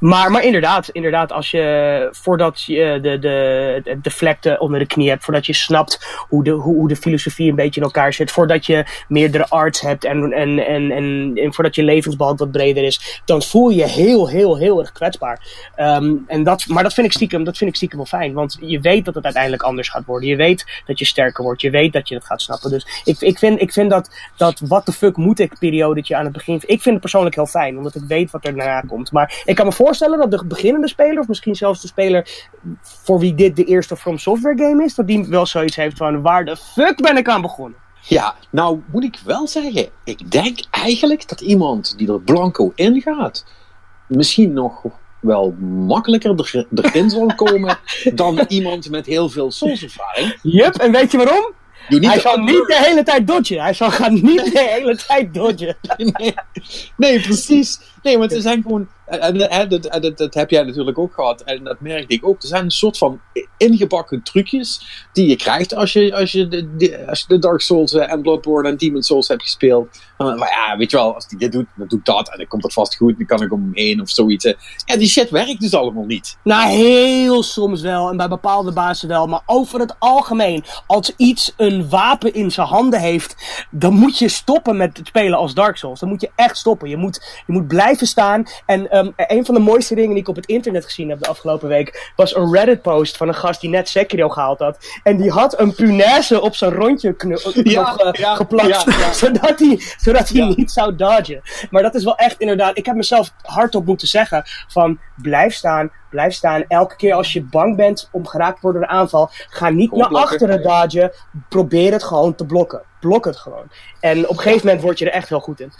maar, 0.02 0.30
maar 0.30 0.44
inderdaad, 0.44 0.88
inderdaad, 0.88 1.32
als 1.32 1.50
je 1.50 2.08
voordat 2.12 2.62
je 2.62 2.98
de, 3.02 3.18
de, 3.18 3.98
de 4.02 4.10
vlekte 4.10 4.58
onder 4.58 4.78
de 4.78 4.86
knie 4.86 5.08
hebt, 5.08 5.24
voordat 5.24 5.46
je 5.46 5.52
snapt 5.52 6.24
hoe 6.28 6.44
de, 6.44 6.50
hoe, 6.50 6.74
hoe 6.74 6.88
de 6.88 6.96
filosofie 6.96 7.50
een 7.50 7.56
beetje 7.56 7.80
in 7.80 7.86
elkaar 7.86 8.12
zit, 8.12 8.30
voordat 8.30 8.66
je 8.66 8.84
meerdere 9.08 9.48
arts 9.48 9.80
hebt 9.80 10.04
en, 10.04 10.32
en, 10.32 10.66
en, 10.66 10.90
en, 10.90 11.32
en 11.34 11.54
voordat 11.54 11.74
je 11.74 11.82
levensbalk 11.82 12.38
wat 12.38 12.50
breder 12.50 12.84
is, 12.84 13.22
dan 13.24 13.42
voel 13.42 13.68
je 13.68 13.86
heel, 13.86 14.28
heel, 14.28 14.58
heel 14.58 14.80
erg 14.80 14.92
kwetsbaar. 14.92 15.70
Um, 15.76 16.24
en 16.26 16.42
dat, 16.42 16.66
maar 16.66 16.82
dat 16.82 16.94
vind, 16.94 17.06
ik 17.06 17.12
stiekem, 17.12 17.44
dat 17.44 17.56
vind 17.56 17.70
ik 17.70 17.76
stiekem 17.76 17.98
wel 17.98 18.06
fijn, 18.06 18.32
want 18.32 18.58
je 18.60 18.80
weet 18.80 19.04
dat 19.04 19.14
het 19.14 19.24
uiteindelijk 19.24 19.62
anders 19.62 19.88
gaat 19.88 20.04
worden. 20.04 20.28
Je 20.28 20.36
weet 20.36 20.82
dat 20.86 20.98
je 20.98 21.04
sterker 21.04 21.44
wordt, 21.44 21.60
je 21.60 21.70
weet 21.70 21.92
dat 21.92 22.08
je 22.08 22.14
het 22.14 22.24
gaat 22.24 22.42
snappen. 22.42 22.70
Dus 22.70 23.02
ik, 23.04 23.20
ik, 23.20 23.38
vind, 23.38 23.60
ik 23.60 23.72
vind 23.72 23.90
dat, 23.90 24.10
dat 24.36 24.60
what 24.60 24.84
the 24.84 24.92
fuck 24.92 25.16
moet 25.16 25.38
ik 25.38 25.58
periodetje 25.58 26.16
aan 26.16 26.24
het 26.24 26.32
begin, 26.32 26.54
ik 26.54 26.82
vind 26.82 26.84
het 26.84 27.00
persoonlijk 27.00 27.34
heel 27.34 27.46
fijn, 27.46 27.76
omdat 27.76 27.94
ik 27.94 28.02
weet 28.08 28.30
wat 28.30 28.44
er 28.44 28.56
daarna 28.56 28.80
komt. 28.80 29.12
Maar 29.12 29.42
ik 29.44 29.54
kan 29.54 29.66
me 29.66 29.72
voorstellen 29.72 29.90
voorstellen 29.96 30.30
dat 30.30 30.40
de 30.40 30.46
beginnende 30.46 30.88
speler, 30.88 31.18
of 31.18 31.28
misschien 31.28 31.54
zelfs 31.54 31.80
de 31.80 31.86
speler 31.86 32.46
voor 32.82 33.18
wie 33.18 33.34
dit 33.34 33.56
de 33.56 33.64
eerste 33.64 33.96
From 33.96 34.18
Software 34.18 34.58
game 34.58 34.84
is, 34.84 34.94
dat 34.94 35.06
die 35.06 35.26
wel 35.28 35.46
zoiets 35.46 35.76
heeft 35.76 35.96
van 35.96 36.22
waar 36.22 36.44
de 36.44 36.56
fuck 36.56 37.00
ben 37.00 37.16
ik 37.16 37.28
aan 37.28 37.40
begonnen? 37.40 37.78
Ja, 38.00 38.34
nou 38.50 38.80
moet 38.92 39.04
ik 39.04 39.18
wel 39.24 39.46
zeggen, 39.46 39.88
ik 40.04 40.30
denk 40.30 40.58
eigenlijk 40.70 41.28
dat 41.28 41.40
iemand 41.40 41.98
die 41.98 42.12
er 42.12 42.20
blanco 42.20 42.72
in 42.74 43.00
gaat, 43.00 43.44
misschien 44.06 44.52
nog 44.52 44.82
wel 45.20 45.54
makkelijker 45.86 46.30
er, 46.30 46.66
erin 46.74 47.10
zal 47.10 47.34
komen 47.36 47.78
dan 48.14 48.44
iemand 48.48 48.90
met 48.90 49.06
heel 49.06 49.28
veel 49.28 49.50
Souls-ervaring. 49.50 50.38
Yup, 50.42 50.74
en 50.74 50.92
weet 50.92 51.10
je 51.10 51.16
waarom? 51.16 51.52
hij 51.88 52.20
zal 52.20 52.36
niet 52.36 52.66
de 52.66 52.80
hele 52.84 53.02
tijd 53.02 53.26
dodgen. 53.26 53.60
Hij 53.60 53.74
zal 53.74 53.90
gaan 53.90 54.12
niet 54.12 54.52
de 54.52 54.68
hele 54.68 54.96
tijd 54.96 55.34
dodgen. 55.34 55.76
nee, 55.96 56.34
nee, 56.96 57.20
precies. 57.20 57.80
Nee, 58.02 58.18
want 58.18 58.32
er 58.32 58.40
zijn 58.40 58.62
gewoon 58.62 58.88
en, 59.20 59.68
dat, 59.68 59.82
dat, 60.02 60.18
dat, 60.18 60.34
heb 60.34 60.50
jij 60.50 60.62
natuurlijk 60.62 60.98
ook 60.98 61.14
gehad. 61.14 61.40
En 61.42 61.64
dat 61.64 61.80
merkte 61.80 62.14
ik 62.14 62.26
ook. 62.26 62.42
Er 62.42 62.48
zijn 62.48 62.64
een 62.64 62.70
soort 62.70 62.98
van 62.98 63.20
ingebakken 63.56 64.22
trucjes 64.22 64.80
die 65.12 65.28
je 65.28 65.36
krijgt 65.36 65.74
als 65.74 65.92
je, 65.92 66.14
als 66.14 66.32
je, 66.32 66.48
de, 66.48 67.04
als 67.06 67.26
de 67.26 67.38
Dark 67.38 67.60
Souls 67.60 67.94
eh, 67.94 68.12
en 68.12 68.22
Bloodborne 68.22 68.68
en 68.68 68.76
Demon 68.76 69.02
Souls 69.02 69.28
hebt 69.28 69.42
gespeeld. 69.42 70.00
Maar 70.18 70.36
ja, 70.38 70.76
weet 70.76 70.90
je 70.90 70.96
wel, 70.96 71.14
als 71.14 71.28
die 71.28 71.38
dit 71.38 71.52
doet, 71.52 71.66
dan 71.74 71.88
doe 71.88 71.98
ik 71.98 72.04
dat. 72.04 72.30
En 72.30 72.38
dan 72.38 72.46
komt 72.46 72.62
het 72.62 72.72
vast 72.72 72.96
goed. 72.96 73.16
Dan 73.16 73.26
kan 73.26 73.42
ik 73.42 73.52
om 73.52 73.70
heen 73.72 74.00
of 74.00 74.10
zoiets. 74.10 74.44
Ja, 74.84 74.96
die 74.96 75.08
shit 75.08 75.30
werkt 75.30 75.60
dus 75.60 75.74
allemaal 75.74 76.04
niet. 76.04 76.36
Nou, 76.44 76.70
heel 76.70 77.42
soms 77.42 77.80
wel. 77.80 78.10
En 78.10 78.16
bij 78.16 78.28
bepaalde 78.28 78.72
bazen 78.72 79.08
wel. 79.08 79.26
Maar 79.26 79.42
over 79.46 79.80
het 79.80 79.94
algemeen, 79.98 80.64
als 80.86 81.12
iets 81.16 81.52
een 81.56 81.88
wapen 81.88 82.34
in 82.34 82.50
zijn 82.50 82.66
handen 82.66 83.00
heeft, 83.00 83.66
dan 83.70 83.94
moet 83.94 84.18
je 84.18 84.28
stoppen 84.28 84.76
met 84.76 84.96
het 84.96 85.06
spelen 85.06 85.38
als 85.38 85.54
Dark 85.54 85.76
Souls. 85.76 86.00
Dan 86.00 86.08
moet 86.08 86.20
je 86.20 86.30
echt 86.34 86.56
stoppen. 86.56 86.88
Je 86.88 86.96
moet, 86.96 87.42
je 87.46 87.52
moet 87.52 87.68
blijven 87.68 88.06
staan. 88.06 88.44
En 88.66 88.90
um, 89.06 89.12
een 89.16 89.44
van 89.44 89.54
de 89.54 89.60
mooiste 89.60 89.94
dingen 89.94 90.10
die 90.10 90.20
ik 90.20 90.28
op 90.28 90.36
het 90.36 90.46
internet 90.46 90.84
gezien 90.84 91.08
heb 91.08 91.18
de 91.18 91.28
afgelopen 91.28 91.68
week, 91.68 92.12
was 92.16 92.34
een 92.34 92.52
Reddit-post 92.52 93.16
van 93.16 93.28
een 93.28 93.34
gast 93.34 93.60
die 93.60 93.70
net 93.70 93.88
Sekiro 93.88 94.28
gehaald 94.28 94.58
had. 94.58 95.00
En 95.02 95.16
die 95.16 95.30
had 95.30 95.60
een 95.60 95.74
punaise 95.74 96.40
op 96.40 96.54
zijn 96.54 96.72
rondje 96.72 97.14
ja, 97.62 98.12
ja, 98.12 98.34
geplakt, 98.34 98.84
ja, 99.00 99.12
zodat 99.12 99.58
hij, 99.58 99.80
zodat 99.96 100.28
hij 100.28 100.54
niet 100.56 100.70
zou 100.70 100.96
dodgen. 100.96 101.42
Maar 101.70 101.82
dat 101.82 101.94
is 101.94 102.04
wel 102.04 102.16
echt 102.16 102.40
inderdaad, 102.40 102.78
ik 102.78 102.86
heb 102.86 102.96
mezelf 102.96 103.32
hardop 103.42 103.86
moeten 103.86 104.08
zeggen 104.08 104.42
van 104.68 104.98
blijf 105.16 105.54
staan, 105.54 105.90
blijf 106.10 106.32
staan. 106.32 106.64
Elke 106.68 106.96
keer 106.96 107.14
als 107.14 107.32
je 107.32 107.42
bang 107.42 107.76
bent 107.76 108.08
om 108.12 108.26
geraakt 108.26 108.54
te 108.54 108.60
worden 108.62 108.80
door 108.80 108.90
een 108.90 108.96
aanval, 108.96 109.30
ga 109.48 109.68
niet 109.68 109.92
naar 109.92 110.08
achteren 110.08 110.62
dodgen. 110.62 111.12
Probeer 111.48 111.92
het 111.92 112.02
gewoon 112.02 112.34
te 112.34 112.46
blokken. 112.46 112.82
Blok 113.00 113.24
het 113.24 113.36
gewoon. 113.36 113.70
En 114.00 114.28
op 114.28 114.36
een 114.36 114.42
gegeven 114.42 114.66
moment 114.66 114.82
word 114.82 114.98
je 114.98 115.04
er 115.04 115.12
echt 115.12 115.28
heel 115.28 115.40
goed 115.40 115.60
in. 115.60 115.72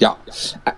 Ja, 0.00 0.16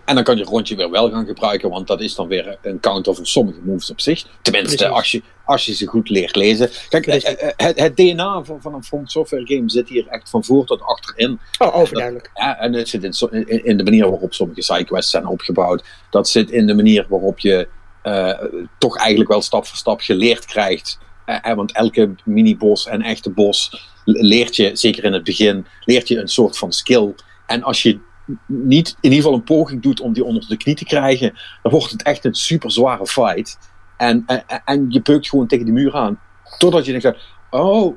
en 0.05 0.15
dan 0.15 0.25
kan 0.25 0.37
je 0.37 0.45
rondje 0.45 0.77
weer 0.77 0.91
wel 0.91 1.11
gaan 1.11 1.27
gebruiken, 1.27 1.71
want 1.71 1.87
dat 1.87 2.01
is 2.01 2.15
dan 2.15 2.29
weer 2.29 2.59
een 2.63 2.81
counter 2.81 3.15
voor 3.15 3.27
sommige 3.27 3.61
moves 3.65 3.91
op 3.91 4.01
zich. 4.01 4.25
Tenminste, 4.43 4.89
als 4.89 5.11
je, 5.11 5.23
als 5.45 5.67
je 5.67 5.75
ze 5.75 5.87
goed 5.87 6.09
leert 6.09 6.37
lezen. 6.37 6.71
Kijk, 6.89 7.07
eh, 7.07 7.43
eh, 7.43 7.53
het, 7.57 7.81
het, 7.81 7.97
DNA 7.97 8.45
van, 8.45 8.61
van 8.61 8.75
een 8.75 8.85
front 8.85 9.11
software 9.11 9.47
game 9.47 9.71
zit 9.71 9.89
hier 9.89 10.07
echt 10.09 10.31
van 10.31 10.45
voor 10.45 10.67
tot 10.67 10.83
achterin. 10.83 11.41
Oh, 11.59 11.77
overduidelijk. 11.77 12.31
Ja, 12.35 12.59
en 12.59 12.73
het 12.73 12.89
zit 12.89 13.05
in, 13.05 13.65
in, 13.65 13.77
de 13.77 13.85
manier 13.85 14.11
waarop 14.11 14.35
sommige 14.35 14.63
sidequests 14.63 15.11
zijn 15.11 15.27
opgebouwd. 15.27 15.85
Dat 16.11 16.29
zit 16.29 16.51
in 16.51 16.67
de 16.67 16.75
manier 16.75 17.07
waarop 17.09 17.39
je 17.39 17.69
uh, 18.05 18.33
toch 18.79 18.97
eigenlijk 18.97 19.31
wel 19.31 19.43
stap 19.43 19.67
voor 19.67 19.77
stap 19.77 20.01
geleerd 20.01 20.45
krijgt. 20.45 20.99
Uh, 21.27 21.55
want 21.55 21.73
elke 21.73 22.15
mini-boss 22.25 22.87
en 22.87 23.03
echte 23.03 23.31
boss 23.31 23.91
leert 24.05 24.57
je, 24.57 24.71
zeker 24.77 25.05
in 25.05 25.13
het 25.13 25.25
begin, 25.25 25.67
leert 25.85 26.09
je 26.09 26.19
een 26.19 26.29
soort 26.29 26.59
van 26.59 26.73
skill. 26.73 27.15
En 27.47 27.63
als 27.63 27.83
je 27.83 28.01
niet 28.47 28.89
in 28.89 29.11
ieder 29.11 29.19
geval 29.19 29.35
een 29.35 29.45
poging 29.45 29.83
doet 29.83 30.01
om 30.01 30.13
die 30.13 30.25
onder 30.25 30.49
de 30.49 30.57
knie 30.57 30.75
te 30.75 30.85
krijgen, 30.85 31.33
dan 31.63 31.73
wordt 31.73 31.91
het 31.91 32.03
echt 32.03 32.25
een 32.25 32.35
super 32.35 32.71
zware 32.71 33.07
fight. 33.07 33.59
En, 33.97 34.25
en, 34.65 34.87
je 34.89 35.03
beukt 35.03 35.29
gewoon 35.29 35.47
tegen 35.47 35.65
die 35.65 35.75
muur 35.75 35.95
aan. 35.95 36.21
Totdat 36.59 36.85
je 36.85 37.01
denkt, 37.01 37.19
oh, 37.51 37.97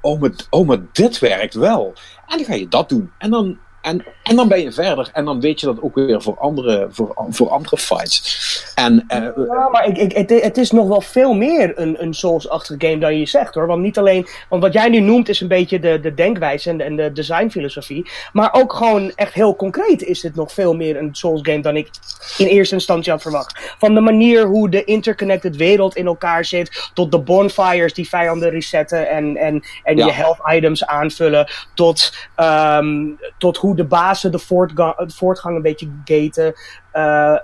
oh, 0.00 0.20
maar, 0.20 0.30
oh, 0.50 0.66
maar 0.66 0.78
dit 0.92 1.18
werkt 1.18 1.54
wel. 1.54 1.94
En 2.26 2.36
dan 2.36 2.46
ga 2.46 2.54
je 2.54 2.68
dat 2.68 2.88
doen. 2.88 3.10
En 3.18 3.30
dan, 3.30 3.58
en, 3.80 4.04
en 4.22 4.36
dan 4.36 4.48
ben 4.48 4.60
je 4.60 4.72
verder. 4.72 5.10
En 5.12 5.24
dan 5.24 5.40
weet 5.40 5.60
je 5.60 5.66
dat 5.66 5.82
ook 5.82 5.94
weer 5.94 6.22
voor 6.22 6.38
andere, 6.38 6.86
voor, 6.90 7.26
voor 7.30 7.50
andere 7.50 7.76
fights. 7.76 8.72
En, 8.74 9.04
uh, 9.08 9.46
ja, 9.48 9.68
maar 9.68 9.86
ik, 9.86 9.98
ik, 9.98 10.12
het, 10.12 10.42
het, 10.42 10.56
is 10.58 10.70
nog 10.70 10.88
wel 10.88 11.00
veel 11.00 11.34
meer 11.34 11.72
een, 11.74 12.02
een 12.02 12.14
Souls-achtige 12.14 12.86
game 12.86 12.98
dan 12.98 13.18
je 13.18 13.26
zegt 13.26 13.54
hoor. 13.54 13.66
Want 13.66 13.82
niet 13.82 13.98
alleen. 13.98 14.26
Want 14.48 14.62
wat 14.62 14.72
jij 14.72 14.88
nu 14.88 15.00
noemt 15.00 15.28
is 15.28 15.40
een 15.40 15.48
beetje 15.48 15.80
de, 15.80 16.00
de 16.00 16.14
denkwijze 16.14 16.70
en 16.70 16.76
de, 16.76 16.84
en 16.84 16.96
de 16.96 17.12
designfilosofie. 17.12 18.10
Maar 18.32 18.52
ook 18.52 18.72
gewoon 18.72 19.12
echt 19.14 19.34
heel 19.34 19.56
concreet 19.56 20.02
is 20.02 20.20
dit 20.20 20.34
nog 20.34 20.52
veel 20.52 20.74
meer 20.74 20.96
een 20.96 21.14
Souls-game 21.14 21.60
dan 21.60 21.76
ik 21.76 21.88
in 22.36 22.46
eerste 22.46 22.74
instantie 22.74 23.12
had 23.12 23.22
verwacht. 23.22 23.74
Van 23.78 23.94
de 23.94 24.00
manier 24.00 24.44
hoe 24.44 24.70
de 24.70 24.84
interconnected 24.84 25.56
wereld 25.56 25.96
in 25.96 26.06
elkaar 26.06 26.44
zit. 26.44 26.90
Tot 26.94 27.10
de 27.10 27.18
bonfires 27.18 27.94
die 27.94 28.08
vijanden 28.08 28.50
resetten 28.50 29.08
en, 29.08 29.36
en, 29.36 29.62
en 29.82 29.96
je 29.96 30.12
health 30.12 30.38
items 30.52 30.86
aanvullen. 30.86 31.50
Tot, 31.74 32.12
um, 32.36 33.18
tot 33.38 33.56
hoe 33.56 33.67
de 33.76 33.84
bazen 33.84 34.32
de 34.32 34.38
voortgang, 34.38 34.94
voortgang 35.14 35.56
een 35.56 35.62
beetje 35.62 35.90
gaten. 36.04 36.54
Uh, 36.92 37.38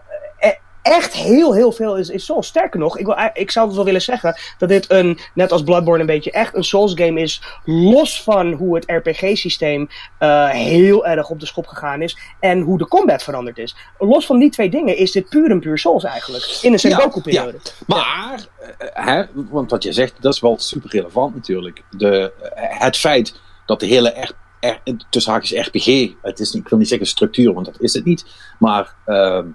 echt 0.84 1.12
heel, 1.12 1.54
heel 1.54 1.72
veel 1.72 1.96
is, 1.96 2.08
is 2.08 2.24
Souls. 2.24 2.46
Sterker 2.46 2.80
nog, 2.80 2.98
ik, 2.98 3.06
wil, 3.06 3.30
ik 3.32 3.50
zou 3.50 3.66
dus 3.66 3.76
wel 3.76 3.84
willen 3.84 4.02
zeggen 4.02 4.36
dat 4.58 4.68
dit 4.68 4.90
een, 4.90 5.18
net 5.34 5.52
als 5.52 5.62
Bloodborne 5.62 6.00
een 6.00 6.06
beetje 6.06 6.30
echt 6.30 6.54
een 6.54 6.64
Souls 6.64 6.92
game 6.94 7.20
is. 7.20 7.42
Los 7.64 8.22
van 8.22 8.52
hoe 8.52 8.74
het 8.74 8.84
RPG-systeem 8.90 9.88
uh, 10.20 10.48
heel 10.48 11.06
erg 11.06 11.30
op 11.30 11.40
de 11.40 11.46
schop 11.46 11.66
gegaan 11.66 12.02
is. 12.02 12.16
En 12.40 12.60
hoe 12.60 12.78
de 12.78 12.88
combat 12.88 13.22
veranderd 13.22 13.58
is. 13.58 13.76
Los 13.98 14.26
van 14.26 14.38
die 14.38 14.50
twee 14.50 14.70
dingen 14.70 14.96
is 14.96 15.12
dit 15.12 15.28
puur 15.28 15.50
en 15.50 15.60
puur 15.60 15.78
Souls 15.78 16.04
eigenlijk. 16.04 16.58
In 16.62 16.72
een 16.72 16.78
Sengoku-periode. 16.78 17.58
Ja, 17.62 17.70
Maar, 17.86 18.46
uh, 18.60 18.88
hè, 18.92 19.24
want 19.32 19.70
wat 19.70 19.82
je 19.82 19.92
zegt, 19.92 20.14
dat 20.20 20.34
is 20.34 20.40
wel 20.40 20.58
super 20.58 20.90
relevant 20.90 21.34
natuurlijk. 21.34 21.82
De, 21.90 22.32
het 22.54 22.96
feit 22.96 23.40
dat 23.66 23.80
de 23.80 23.86
hele 23.86 24.34
R, 24.66 24.90
R, 24.90 24.96
tussen 25.10 25.32
haakjes 25.32 25.66
RPG, 25.66 26.12
het 26.22 26.40
is 26.40 26.54
ik 26.54 26.68
wil 26.68 26.78
niet 26.78 26.88
zeggen 26.88 27.06
structuur, 27.06 27.52
want 27.52 27.66
dat 27.66 27.80
is 27.80 27.94
het 27.94 28.04
niet. 28.04 28.24
Maar 28.58 28.94
ehm, 29.04 29.46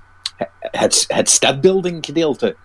het, 0.60 1.06
het 1.08 1.30
statbuilding 1.30 2.06
gedeelte, 2.06 2.56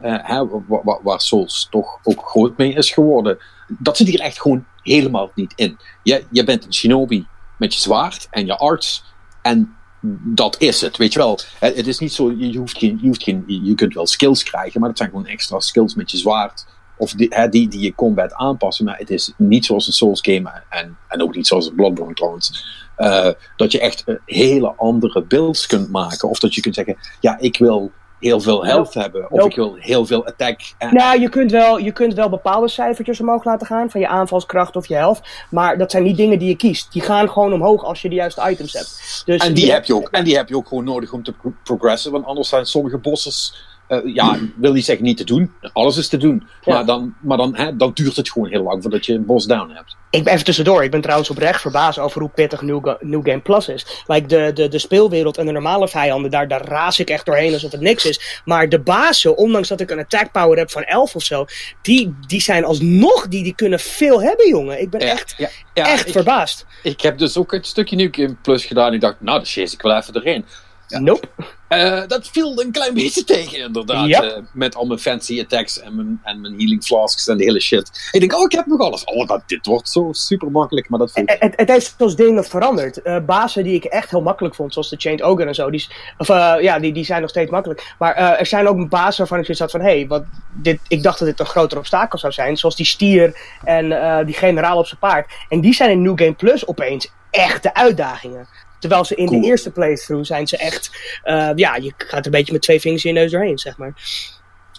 hè, 0.00 0.46
waar, 0.66 1.02
waar 1.02 1.20
Souls 1.20 1.66
toch 1.70 1.98
ook 2.02 2.28
groot 2.28 2.56
mee 2.56 2.72
is 2.72 2.90
geworden, 2.90 3.38
dat 3.68 3.96
zit 3.96 4.06
hier 4.06 4.20
echt 4.20 4.40
gewoon 4.40 4.64
helemaal 4.82 5.30
niet 5.34 5.52
in. 5.56 5.78
Je, 6.02 6.24
je 6.30 6.44
bent 6.44 6.64
een 6.64 6.74
shinobi 6.74 7.26
met 7.58 7.74
je 7.74 7.80
zwaard 7.80 8.26
en 8.30 8.46
je 8.46 8.56
arts 8.56 9.04
en 9.42 9.76
dat 10.24 10.60
is 10.60 10.80
het, 10.80 10.96
weet 10.96 11.12
je 11.12 11.18
wel. 11.18 11.38
Het 11.58 11.86
is 11.86 11.98
niet 11.98 12.12
zo, 12.12 12.32
je, 12.32 12.58
hoeft 12.58 12.78
geen, 12.78 12.98
je, 13.00 13.06
hoeft 13.06 13.22
geen, 13.22 13.44
je 13.46 13.74
kunt 13.74 13.94
wel 13.94 14.06
skills 14.06 14.42
krijgen, 14.42 14.80
maar 14.80 14.88
dat 14.88 14.98
zijn 14.98 15.10
gewoon 15.10 15.26
extra 15.26 15.60
skills 15.60 15.94
met 15.94 16.10
je 16.10 16.16
zwaard. 16.16 16.66
Of 16.96 17.12
die, 17.12 17.26
hè, 17.30 17.48
die, 17.48 17.68
die 17.68 17.80
je 17.80 17.94
combat 17.94 18.32
aanpassen, 18.32 18.84
maar 18.84 18.98
het 18.98 19.10
is 19.10 19.32
niet 19.36 19.64
zoals 19.64 19.86
een 19.86 19.92
Souls 19.92 20.20
game 20.22 20.62
en, 20.68 20.96
en 21.08 21.22
ook 21.22 21.34
niet 21.34 21.46
zoals 21.46 21.66
een 21.66 21.74
Bloodborne 21.74 22.14
trouwens. 22.14 22.66
Uh, 22.98 23.28
dat 23.56 23.72
je 23.72 23.80
echt 23.80 24.04
hele 24.24 24.74
andere 24.76 25.22
builds 25.22 25.66
kunt 25.66 25.90
maken. 25.90 26.28
Of 26.28 26.38
dat 26.38 26.54
je 26.54 26.60
kunt 26.60 26.74
zeggen, 26.74 26.96
ja, 27.20 27.38
ik 27.38 27.58
wil 27.58 27.92
heel 28.24 28.40
veel 28.40 28.64
health 28.64 28.94
hebben. 28.94 29.30
Of 29.30 29.38
nope. 29.38 29.50
ik 29.50 29.56
wil 29.56 29.74
heel 29.74 30.06
veel 30.06 30.26
attack. 30.26 30.60
En... 30.78 30.94
Nou, 30.94 31.20
je 31.20 31.28
kunt, 31.28 31.50
wel, 31.50 31.78
je 31.78 31.92
kunt 31.92 32.14
wel 32.14 32.28
bepaalde 32.28 32.68
cijfertjes 32.68 33.20
omhoog 33.20 33.44
laten 33.44 33.66
gaan. 33.66 33.90
Van 33.90 34.00
je 34.00 34.08
aanvalskracht 34.08 34.76
of 34.76 34.86
je 34.86 34.94
health. 34.94 35.20
Maar 35.50 35.78
dat 35.78 35.90
zijn 35.90 36.02
niet 36.02 36.16
dingen 36.16 36.38
die 36.38 36.48
je 36.48 36.56
kiest. 36.56 36.92
Die 36.92 37.02
gaan 37.02 37.30
gewoon 37.30 37.52
omhoog 37.52 37.84
als 37.84 38.02
je 38.02 38.08
de 38.08 38.14
juiste 38.14 38.50
items 38.50 38.72
hebt. 38.72 39.22
Dus 39.24 39.46
en, 39.46 39.54
die 39.54 39.72
heb 39.72 39.84
je 39.84 39.94
ook, 39.94 40.08
en 40.08 40.24
die 40.24 40.36
heb 40.36 40.48
je 40.48 40.56
ook 40.56 40.68
gewoon 40.68 40.84
nodig 40.84 41.12
om 41.12 41.22
te 41.22 41.34
progressen. 41.64 42.12
Want 42.12 42.24
anders 42.24 42.48
zijn 42.48 42.66
sommige 42.66 42.98
bosses... 42.98 43.72
Uh, 43.88 44.14
ja, 44.14 44.38
wil 44.56 44.72
niet 44.72 44.84
zeggen 44.84 45.04
niet 45.04 45.16
te 45.16 45.24
doen. 45.24 45.52
Alles 45.72 45.96
is 45.96 46.08
te 46.08 46.16
doen. 46.16 46.48
Ja. 46.60 46.74
Maar, 46.74 46.86
dan, 46.86 47.14
maar 47.20 47.36
dan, 47.36 47.56
hè, 47.56 47.76
dan 47.76 47.90
duurt 47.94 48.16
het 48.16 48.30
gewoon 48.30 48.48
heel 48.48 48.62
lang 48.62 48.82
voordat 48.82 49.06
je 49.06 49.12
een 49.12 49.26
boss 49.26 49.46
down 49.46 49.70
hebt. 49.70 49.96
Ik 50.10 50.24
ben 50.24 50.32
even 50.32 50.44
tussendoor. 50.44 50.84
Ik 50.84 50.90
ben 50.90 51.00
trouwens 51.00 51.30
oprecht 51.30 51.60
verbaasd 51.60 51.98
over 51.98 52.20
hoe 52.20 52.30
pittig 52.30 52.62
New, 52.62 52.86
Ga 52.86 52.96
New 53.00 53.26
Game 53.26 53.40
Plus 53.40 53.68
is. 53.68 54.02
Like 54.06 54.26
de, 54.26 54.50
de, 54.54 54.68
de 54.68 54.78
speelwereld 54.78 55.38
en 55.38 55.46
de 55.46 55.52
normale 55.52 55.88
vijanden, 55.88 56.30
daar, 56.30 56.48
daar 56.48 56.64
raas 56.64 56.98
ik 56.98 57.10
echt 57.10 57.26
doorheen 57.26 57.52
alsof 57.52 57.72
het 57.72 57.80
niks 57.80 58.04
is. 58.04 58.40
Maar 58.44 58.68
de 58.68 58.80
bazen, 58.80 59.36
ondanks 59.36 59.68
dat 59.68 59.80
ik 59.80 59.90
een 59.90 59.98
attack 59.98 60.32
power 60.32 60.58
heb 60.58 60.70
van 60.70 60.82
11 60.82 61.14
of 61.14 61.22
zo, 61.22 61.44
die, 61.82 62.14
die 62.26 62.40
zijn 62.40 62.64
alsnog, 62.64 63.28
die, 63.28 63.42
die 63.42 63.54
kunnen 63.54 63.80
veel 63.80 64.22
hebben, 64.22 64.48
jongen. 64.48 64.80
Ik 64.80 64.90
ben 64.90 65.00
ja, 65.00 65.06
echt, 65.06 65.34
ja, 65.36 65.48
echt 65.74 66.06
ik, 66.06 66.12
verbaasd. 66.12 66.66
Ik 66.82 67.00
heb 67.00 67.18
dus 67.18 67.36
ook 67.36 67.52
een 67.52 67.64
stukje 67.64 67.96
New 67.96 68.14
Game 68.14 68.36
Plus 68.42 68.64
gedaan. 68.64 68.92
Ik 68.94 69.00
dacht, 69.00 69.16
nou, 69.20 69.38
dat 69.38 69.48
chase 69.48 69.74
ik 69.74 69.82
wel 69.82 69.96
even 69.96 70.16
erin. 70.16 70.44
Ja. 70.88 70.98
Nope. 70.98 71.28
Uh, 71.68 72.02
dat 72.06 72.28
viel 72.28 72.60
een 72.60 72.72
klein 72.72 72.94
beetje 72.94 73.24
tegen, 73.24 73.58
inderdaad. 73.58 74.06
Yep. 74.06 74.22
Uh, 74.22 74.32
met 74.52 74.74
al 74.74 74.86
mijn 74.86 74.98
fancy 74.98 75.40
attacks 75.40 75.80
en 75.80 75.96
mijn, 75.96 76.20
en 76.22 76.40
mijn 76.40 76.54
healing 76.54 76.84
flasks 76.84 77.28
en 77.28 77.36
de 77.36 77.44
hele 77.44 77.60
shit. 77.60 78.08
Ik 78.12 78.20
denk, 78.20 78.34
oh, 78.34 78.42
ik 78.42 78.52
heb 78.52 78.66
nog 78.66 78.80
alles. 78.80 79.04
Oh, 79.04 79.26
dat, 79.28 79.42
dit 79.46 79.66
wordt 79.66 79.88
zo 79.88 80.08
super 80.12 80.50
makkelijk, 80.50 80.88
maar 80.88 80.98
dat 80.98 81.12
viel. 81.12 81.22
Het, 81.26 81.36
het, 81.40 81.52
het 81.56 81.68
heeft 81.68 81.94
zoals 81.98 82.16
dingen 82.16 82.44
veranderd. 82.44 83.00
Uh, 83.04 83.18
bazen 83.26 83.64
die 83.64 83.74
ik 83.74 83.84
echt 83.84 84.10
heel 84.10 84.22
makkelijk 84.22 84.54
vond, 84.54 84.72
zoals 84.72 84.88
de 84.88 84.96
Chained 84.96 85.22
Ogre 85.22 85.46
en 85.46 85.54
zo, 85.54 85.70
die, 85.70 85.86
of, 86.18 86.28
ja, 86.60 86.78
die, 86.78 86.92
die 86.92 87.04
zijn 87.04 87.20
nog 87.20 87.30
steeds 87.30 87.50
makkelijk. 87.50 87.94
Maar 87.98 88.14
er 88.14 88.46
zijn 88.46 88.68
ook 88.68 88.88
bazen 88.88 89.18
waarvan 89.18 89.38
ik 89.38 89.44
zoiets 89.44 89.62
had 89.62 89.70
van, 89.70 89.80
hé, 89.80 89.98
hey, 89.98 90.06
wat, 90.06 90.24
dit, 90.52 90.80
ik 90.88 91.02
dacht 91.02 91.18
dat 91.18 91.28
dit 91.28 91.40
een 91.40 91.46
groter 91.46 91.78
obstakel 91.78 92.18
zou 92.18 92.32
zijn. 92.32 92.56
Zoals 92.56 92.76
die 92.76 92.86
stier 92.86 93.38
en 93.64 93.88
die 94.26 94.34
generaal 94.34 94.78
op 94.78 94.86
zijn 94.86 95.00
paard. 95.00 95.32
En 95.48 95.60
die 95.60 95.74
zijn 95.74 95.90
in 95.90 96.02
New 96.02 96.18
Game 96.18 96.34
Plus 96.34 96.66
opeens 96.66 97.12
echte 97.30 97.74
uitdagingen. 97.74 98.48
Terwijl 98.84 99.04
ze 99.04 99.14
in 99.14 99.26
cool. 99.26 99.40
de 99.40 99.46
eerste 99.46 99.70
playthrough 99.70 100.24
zijn 100.24 100.46
ze 100.46 100.56
echt. 100.56 100.90
Uh, 101.24 101.50
ja, 101.54 101.76
je 101.76 101.92
gaat 101.96 102.24
een 102.26 102.32
beetje 102.32 102.52
met 102.52 102.62
twee 102.62 102.80
vingers 102.80 103.04
in 103.04 103.14
je 103.14 103.20
neus 103.20 103.30
doorheen, 103.30 103.58
zeg 103.58 103.76
maar. 103.76 103.94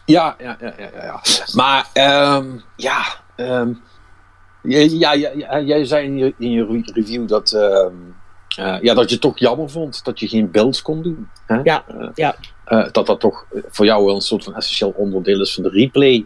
Ja, 0.06 0.36
ja, 0.40 0.58
ja, 0.60 0.74
ja. 0.78 0.90
ja. 0.94 1.22
Maar 1.54 1.88
um, 2.38 2.64
ja, 2.76 3.04
um, 3.36 3.82
ja, 4.64 5.12
ja, 5.14 5.32
ja, 5.36 5.60
jij 5.60 5.86
zei 5.86 6.06
in 6.06 6.18
je, 6.18 6.34
in 6.38 6.52
je 6.52 6.92
review 6.94 7.28
dat, 7.28 7.52
um, 7.52 8.16
uh, 8.60 8.78
ja, 8.82 8.94
dat 8.94 9.06
je 9.06 9.14
het 9.14 9.22
toch 9.22 9.40
jammer 9.40 9.70
vond 9.70 10.04
dat 10.04 10.20
je 10.20 10.28
geen 10.28 10.52
builds 10.52 10.82
kon 10.82 11.02
doen. 11.02 11.30
Hè? 11.46 11.60
Ja, 11.64 11.84
uh, 12.00 12.10
ja. 12.14 12.36
dat 12.92 13.06
dat 13.06 13.20
toch 13.20 13.46
voor 13.70 13.86
jou 13.86 14.06
wel 14.06 14.16
een 14.16 14.22
soort 14.22 14.44
van 14.44 14.56
essentieel 14.56 14.94
onderdeel 14.98 15.42
is 15.42 15.54
van 15.54 15.64
de 15.64 15.70
replay. 15.70 16.26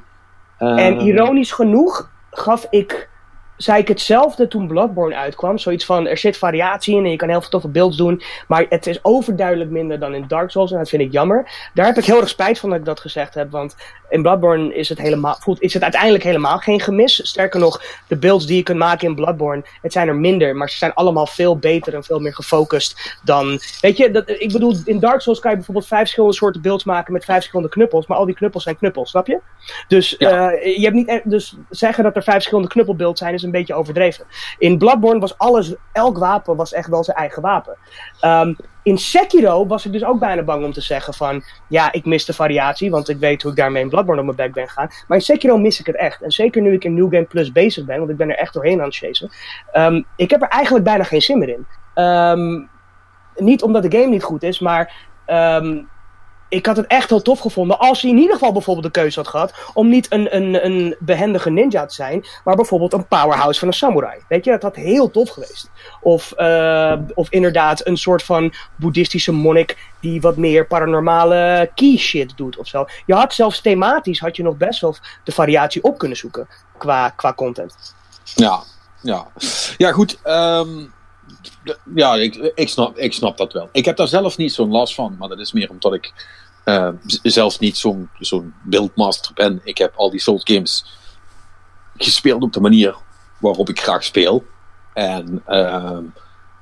en 0.57 0.99
ironisch 0.99 1.51
genoeg 1.51 2.09
gaf 2.31 2.67
ik 2.69 3.08
zei 3.61 3.81
ik 3.81 3.87
hetzelfde 3.87 4.47
toen 4.47 4.67
Bloodborne 4.67 5.15
uitkwam. 5.15 5.57
Zoiets 5.57 5.85
van, 5.85 6.07
er 6.07 6.17
zit 6.17 6.37
variatie 6.37 6.95
in 6.95 7.03
en 7.03 7.11
je 7.11 7.17
kan 7.17 7.29
heel 7.29 7.41
veel 7.41 7.49
toffe 7.49 7.67
builds 7.67 7.97
doen. 7.97 8.21
Maar 8.47 8.65
het 8.69 8.87
is 8.87 8.99
overduidelijk 9.01 9.69
minder 9.69 9.99
dan 9.99 10.15
in 10.15 10.25
Dark 10.27 10.51
Souls 10.51 10.71
en 10.71 10.77
dat 10.77 10.89
vind 10.89 11.01
ik 11.01 11.11
jammer. 11.11 11.69
Daar 11.73 11.85
heb 11.85 11.97
ik 11.97 12.05
heel 12.05 12.19
erg 12.19 12.29
spijt 12.29 12.59
van 12.59 12.69
dat 12.69 12.79
ik 12.79 12.85
dat 12.85 12.99
gezegd 12.99 13.33
heb. 13.33 13.51
Want 13.51 13.75
in 14.09 14.21
Bloodborne 14.21 14.75
is 14.75 14.89
het, 14.89 14.97
helemaal, 14.97 15.37
is 15.57 15.73
het 15.73 15.83
uiteindelijk 15.83 16.23
helemaal 16.23 16.57
geen 16.57 16.79
gemis. 16.79 17.27
Sterker 17.27 17.59
nog, 17.59 17.81
de 18.07 18.15
builds 18.15 18.45
die 18.45 18.55
je 18.55 18.63
kunt 18.63 18.77
maken 18.77 19.07
in 19.07 19.15
Bloodborne, 19.15 19.63
het 19.81 19.91
zijn 19.93 20.07
er 20.07 20.15
minder. 20.15 20.55
Maar 20.55 20.69
ze 20.69 20.77
zijn 20.77 20.93
allemaal 20.93 21.27
veel 21.27 21.57
beter 21.57 21.93
en 21.95 22.03
veel 22.03 22.19
meer 22.19 22.35
gefocust 22.35 23.17
dan... 23.23 23.59
Weet 23.81 23.97
je, 23.97 24.11
dat, 24.11 24.29
ik 24.29 24.51
bedoel, 24.51 24.75
in 24.85 24.99
Dark 24.99 25.21
Souls 25.21 25.39
kan 25.39 25.49
je 25.49 25.57
bijvoorbeeld 25.57 25.87
vijf 25.87 26.01
verschillende 26.01 26.35
soorten 26.35 26.61
builds 26.61 26.83
maken 26.83 27.13
met 27.13 27.25
vijf 27.25 27.37
verschillende 27.37 27.71
knuppels. 27.71 28.07
Maar 28.07 28.17
al 28.17 28.25
die 28.25 28.35
knuppels 28.35 28.63
zijn 28.63 28.77
knuppels, 28.77 29.09
snap 29.09 29.27
je? 29.27 29.39
Dus, 29.87 30.15
ja. 30.17 30.53
uh, 30.53 30.77
je 30.77 30.83
hebt 30.83 30.95
niet, 30.95 31.21
dus 31.23 31.55
zeggen 31.69 32.03
dat 32.03 32.15
er 32.15 32.23
vijf 32.23 32.35
verschillende 32.35 32.69
knuppelbuilds 32.69 33.19
zijn 33.19 33.33
is 33.33 33.43
een 33.43 33.48
beetje 33.51 33.73
overdreven. 33.73 34.25
In 34.57 34.77
Bloodborne 34.77 35.19
was 35.19 35.37
alles, 35.37 35.75
elk 35.91 36.17
wapen 36.17 36.55
was 36.55 36.73
echt 36.73 36.89
wel 36.89 37.03
zijn 37.03 37.17
eigen 37.17 37.41
wapen. 37.41 37.77
Um, 38.25 38.55
in 38.83 38.97
Sekiro 38.97 39.67
was 39.67 39.85
ik 39.85 39.91
dus 39.91 40.03
ook 40.03 40.19
bijna 40.19 40.43
bang 40.43 40.65
om 40.65 40.73
te 40.73 40.81
zeggen 40.81 41.13
van... 41.13 41.43
Ja, 41.67 41.91
ik 41.91 42.05
mis 42.05 42.25
de 42.25 42.33
variatie, 42.33 42.91
want 42.91 43.09
ik 43.09 43.17
weet 43.17 43.41
hoe 43.41 43.51
ik 43.51 43.57
daarmee 43.57 43.83
in 43.83 43.89
Bloodborne 43.89 44.21
op 44.21 44.25
mijn 44.25 44.37
bek 44.37 44.53
ben 44.53 44.67
gegaan. 44.67 44.89
Maar 45.07 45.17
in 45.17 45.23
Sekiro 45.23 45.57
mis 45.57 45.79
ik 45.79 45.85
het 45.85 45.95
echt. 45.95 46.21
En 46.21 46.31
zeker 46.31 46.61
nu 46.61 46.73
ik 46.73 46.83
in 46.83 46.93
New 46.93 47.13
Game 47.13 47.25
Plus 47.25 47.51
bezig 47.51 47.85
ben, 47.85 47.97
want 47.97 48.09
ik 48.09 48.17
ben 48.17 48.29
er 48.29 48.37
echt 48.37 48.53
doorheen 48.53 48.79
aan 48.79 48.85
het 48.85 48.95
chasen. 48.95 49.29
Um, 49.73 50.05
ik 50.15 50.29
heb 50.29 50.41
er 50.41 50.47
eigenlijk 50.47 50.85
bijna 50.85 51.03
geen 51.03 51.21
zin 51.21 51.37
meer 51.37 51.49
in. 51.49 51.67
Um, 52.03 52.69
niet 53.35 53.61
omdat 53.61 53.83
de 53.83 53.97
game 53.97 54.09
niet 54.09 54.23
goed 54.23 54.43
is, 54.43 54.59
maar... 54.59 55.07
ik 56.49 56.65
had 56.65 56.77
het 56.77 56.87
echt 56.87 57.09
heel 57.09 57.21
tof 57.21 57.39
gevonden 57.39 57.79
als 57.79 58.01
hij 58.01 58.11
in 58.11 58.17
ieder 58.17 58.33
geval 58.33 58.51
bijvoorbeeld 58.51 58.85
de 58.85 58.99
keuze 58.99 59.19
had 59.19 59.27
gehad 59.27 59.53
om 59.73 59.89
niet 59.89 60.11
een, 60.11 60.35
een, 60.35 60.65
een 60.65 60.95
behendige 60.99 61.49
ninja 61.49 61.85
te 61.85 61.93
zijn, 61.93 62.25
maar 62.43 62.55
bijvoorbeeld 62.55 62.93
een 62.93 63.07
powerhouse 63.07 63.59
van 63.59 63.67
een 63.67 63.73
samurai. 63.73 64.19
Weet 64.27 64.45
je, 64.45 64.51
dat 64.51 64.61
had 64.61 64.75
heel 64.75 65.11
tof 65.11 65.29
geweest. 65.29 65.69
Of, 66.01 66.33
uh, 66.37 66.93
of 67.13 67.29
inderdaad 67.29 67.87
een 67.87 67.97
soort 67.97 68.23
van 68.23 68.53
boeddhistische 68.75 69.31
monnik 69.31 69.77
die 69.99 70.21
wat 70.21 70.37
meer 70.37 70.67
paranormale 70.67 71.71
key 71.75 71.97
shit 71.97 72.37
doet 72.37 72.57
of 72.57 72.67
zo. 72.67 72.85
Je 73.05 73.13
had 73.13 73.33
zelfs 73.33 73.61
thematisch 73.61 74.19
had 74.19 74.35
je 74.35 74.43
nog 74.43 74.57
best 74.57 74.81
wel 74.81 74.95
de 75.23 75.31
variatie 75.31 75.83
op 75.83 75.97
kunnen 75.97 76.17
zoeken 76.17 76.47
qua, 76.77 77.09
qua 77.09 77.33
content. 77.33 77.75
Ja, 78.35 78.63
ja. 79.01 79.27
Ja, 79.77 79.91
goed. 79.91 80.19
Um 80.23 80.93
ja, 81.95 82.15
ik, 82.15 82.35
ik, 82.55 82.69
snap, 82.69 82.97
ik 82.97 83.13
snap 83.13 83.37
dat 83.37 83.53
wel. 83.53 83.69
Ik 83.71 83.85
heb 83.85 83.97
daar 83.97 84.07
zelf 84.07 84.37
niet 84.37 84.53
zo'n 84.53 84.71
last 84.71 84.95
van, 84.95 85.15
maar 85.19 85.29
dat 85.29 85.39
is 85.39 85.53
meer 85.53 85.69
omdat 85.69 85.93
ik 85.93 86.13
uh, 86.65 86.89
zelf 87.23 87.59
niet 87.59 87.77
zo'n 87.77 88.09
zo'n 88.19 88.53
buildmaster 88.63 89.33
ben. 89.33 89.61
Ik 89.63 89.77
heb 89.77 89.95
al 89.95 90.09
die 90.09 90.19
Souls 90.19 90.43
games 90.43 90.85
gespeeld 91.97 92.43
op 92.43 92.53
de 92.53 92.59
manier 92.59 92.95
waarop 93.37 93.69
ik 93.69 93.79
graag 93.79 94.03
speel. 94.03 94.45
En, 94.93 95.43
uh, 95.47 95.97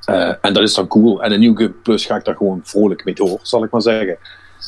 uh, 0.10 0.34
en 0.42 0.54
dat 0.54 0.64
is 0.64 0.74
dan 0.74 0.88
cool. 0.88 1.24
En 1.24 1.32
een 1.32 1.58
Game 1.58 1.70
Plus 1.70 2.06
ga 2.06 2.16
ik 2.16 2.26
daar 2.26 2.36
gewoon 2.36 2.62
vrolijk 2.64 3.06
mee 3.06 3.16
door, 3.16 3.40
zal 3.42 3.64
ik 3.64 3.72
maar 3.72 3.82
zeggen. 3.82 4.18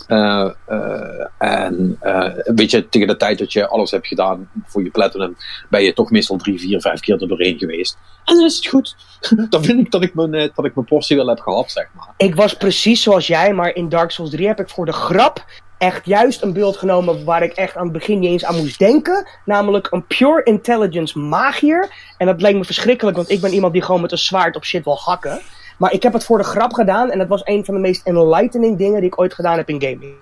Uh, 0.07 0.49
uh, 0.69 1.25
en 1.37 1.99
uh, 2.03 2.29
weet 2.45 2.71
je, 2.71 2.89
tegen 2.89 3.07
de 3.07 3.17
tijd 3.17 3.37
dat 3.37 3.53
je 3.53 3.67
alles 3.67 3.91
hebt 3.91 4.07
gedaan 4.07 4.49
voor 4.65 4.83
je 4.83 4.89
platinum, 4.89 5.37
ben 5.69 5.83
je 5.83 5.93
toch 5.93 6.11
meestal 6.11 6.37
drie, 6.37 6.59
vier, 6.59 6.81
vijf 6.81 6.99
keer 6.99 7.21
er 7.21 7.27
doorheen 7.27 7.57
geweest. 7.57 7.97
En 8.25 8.35
dan 8.35 8.45
is 8.45 8.55
het 8.55 8.67
goed. 8.67 8.95
dan 9.49 9.63
vind 9.63 9.79
ik 9.79 9.91
dat 9.91 10.03
ik 10.03 10.13
mijn, 10.13 10.31
dat 10.31 10.65
ik 10.65 10.75
mijn 10.75 10.87
portie 10.87 11.15
wel 11.15 11.27
heb 11.27 11.39
gehad, 11.39 11.71
zeg 11.71 11.87
maar. 11.93 12.13
Ik 12.17 12.35
was 12.35 12.53
precies 12.53 13.03
zoals 13.03 13.27
jij, 13.27 13.53
maar 13.53 13.75
in 13.75 13.89
Dark 13.89 14.11
Souls 14.11 14.31
3 14.31 14.47
heb 14.47 14.59
ik 14.59 14.69
voor 14.69 14.85
de 14.85 14.91
grap 14.91 15.45
echt 15.79 16.05
juist 16.05 16.41
een 16.41 16.53
beeld 16.53 16.77
genomen 16.77 17.23
waar 17.23 17.43
ik 17.43 17.53
echt 17.53 17.75
aan 17.75 17.83
het 17.83 17.91
begin 17.91 18.19
niet 18.19 18.29
eens 18.29 18.45
aan 18.45 18.57
moest 18.57 18.79
denken. 18.79 19.27
Namelijk 19.45 19.87
een 19.91 20.05
pure 20.05 20.43
intelligence 20.43 21.19
magier. 21.19 21.89
En 22.17 22.25
dat 22.25 22.41
leek 22.41 22.55
me 22.55 22.63
verschrikkelijk, 22.63 23.17
want 23.17 23.29
ik 23.29 23.41
ben 23.41 23.53
iemand 23.53 23.73
die 23.73 23.81
gewoon 23.81 24.01
met 24.01 24.11
een 24.11 24.17
zwaard 24.17 24.55
op 24.55 24.65
shit 24.65 24.83
wil 24.83 24.97
hakken. 24.97 25.41
Maar 25.79 25.93
ik 25.93 26.03
heb 26.03 26.13
het 26.13 26.23
voor 26.23 26.37
de 26.37 26.43
grap 26.43 26.73
gedaan 26.73 27.11
en 27.11 27.17
dat 27.17 27.27
was 27.27 27.41
een 27.43 27.65
van 27.65 27.73
de 27.73 27.79
meest 27.79 28.05
enlightening 28.05 28.77
dingen 28.77 28.99
die 28.99 29.09
ik 29.09 29.19
ooit 29.19 29.33
gedaan 29.33 29.57
heb 29.57 29.69
in 29.69 29.81
gaming. 29.81 30.13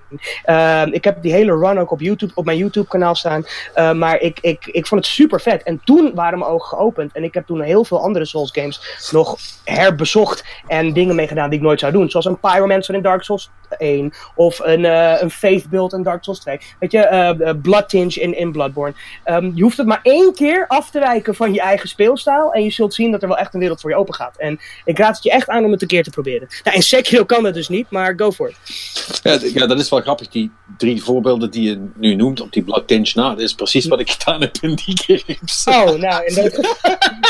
Uh, 0.45 0.93
ik 0.93 1.03
heb 1.03 1.21
die 1.21 1.31
hele 1.31 1.57
run 1.57 1.79
ook 1.79 1.91
op 1.91 2.01
YouTube, 2.01 2.31
op 2.35 2.45
mijn 2.45 2.57
YouTube 2.57 2.87
kanaal 2.87 3.15
staan. 3.15 3.45
Uh, 3.75 3.93
maar 3.93 4.19
ik, 4.19 4.39
ik, 4.41 4.65
ik 4.65 4.87
vond 4.87 5.05
het 5.05 5.13
super 5.13 5.41
vet. 5.41 5.63
En 5.63 5.81
toen 5.83 6.11
waren 6.15 6.39
mijn 6.39 6.51
ogen 6.51 6.67
geopend. 6.67 7.11
En 7.11 7.23
ik 7.23 7.33
heb 7.33 7.45
toen 7.45 7.61
heel 7.61 7.83
veel 7.83 8.01
andere 8.01 8.25
Souls 8.25 8.51
games 8.51 9.09
nog 9.11 9.37
herbezocht 9.63 10.45
en 10.67 10.93
dingen 10.93 11.15
mee 11.15 11.27
gedaan 11.27 11.49
die 11.49 11.59
ik 11.59 11.65
nooit 11.65 11.79
zou 11.79 11.91
doen. 11.91 12.09
Zoals 12.09 12.25
een 12.25 12.39
Pyromancer 12.39 12.95
in 12.95 13.01
Dark 13.01 13.23
Souls 13.23 13.51
1. 13.77 14.13
Of 14.35 14.59
een, 14.59 14.83
uh, 14.83 15.21
een 15.21 15.31
Faith 15.31 15.69
build 15.69 15.93
in 15.93 16.03
Dark 16.03 16.23
Souls 16.23 16.39
2. 16.39 16.59
Weet 16.79 16.91
je, 16.91 17.35
uh, 17.39 17.61
Blood 17.61 17.89
Tinge 17.89 18.19
in, 18.19 18.37
in 18.37 18.51
Bloodborne. 18.51 18.93
Je 19.53 19.61
hoeft 19.61 19.77
het 19.77 19.87
maar 19.87 19.99
één 20.03 20.33
keer 20.33 20.67
af 20.67 20.89
te 20.89 20.99
wijken 20.99 21.35
van 21.35 21.53
je 21.53 21.61
eigen 21.61 21.89
speelstijl. 21.89 22.53
En 22.53 22.63
je 22.63 22.71
zult 22.71 22.93
zien 22.93 23.11
dat 23.11 23.21
er 23.21 23.27
wel 23.27 23.37
echt 23.37 23.53
een 23.53 23.59
wereld 23.59 23.81
voor 23.81 23.89
je 23.89 23.95
open 23.95 24.13
gaat. 24.13 24.37
En 24.37 24.59
ik 24.85 24.97
raad 24.97 25.15
het 25.15 25.23
je 25.23 25.31
echt 25.31 25.46
aan 25.49 25.65
om 25.65 25.71
het 25.71 25.81
een 25.81 25.87
keer 25.87 26.03
te 26.03 26.09
proberen. 26.09 26.47
Nou, 26.63 26.75
in 26.75 26.83
Sekiro 26.83 27.25
kan 27.25 27.43
dat 27.43 27.53
dus 27.53 27.67
niet, 27.67 27.89
maar 27.89 28.13
go 28.17 28.31
for 28.31 28.49
it. 28.49 28.57
Ja, 29.23 29.39
ja 29.53 29.67
dat 29.67 29.79
is 29.79 29.89
wel 29.89 30.01
grappig. 30.01 30.27
Die 30.27 30.51
drie 30.77 31.03
voorbeelden 31.03 31.51
die 31.51 31.69
je 31.69 31.87
nu 31.95 32.15
noemt 32.15 32.41
op 32.41 32.51
die 32.51 32.63
Blood. 32.63 32.89
Nou, 32.89 33.13
dat 33.13 33.39
is 33.39 33.53
precies 33.53 33.87
wat 33.87 33.99
ik 33.99 34.09
gedaan 34.09 34.41
heb 34.41 34.57
in 34.61 34.75
die 34.75 34.99
games. 35.05 35.65
Oh, 35.77 35.95
nou, 35.95 36.25
in 36.25 36.35
dat, 36.35 36.77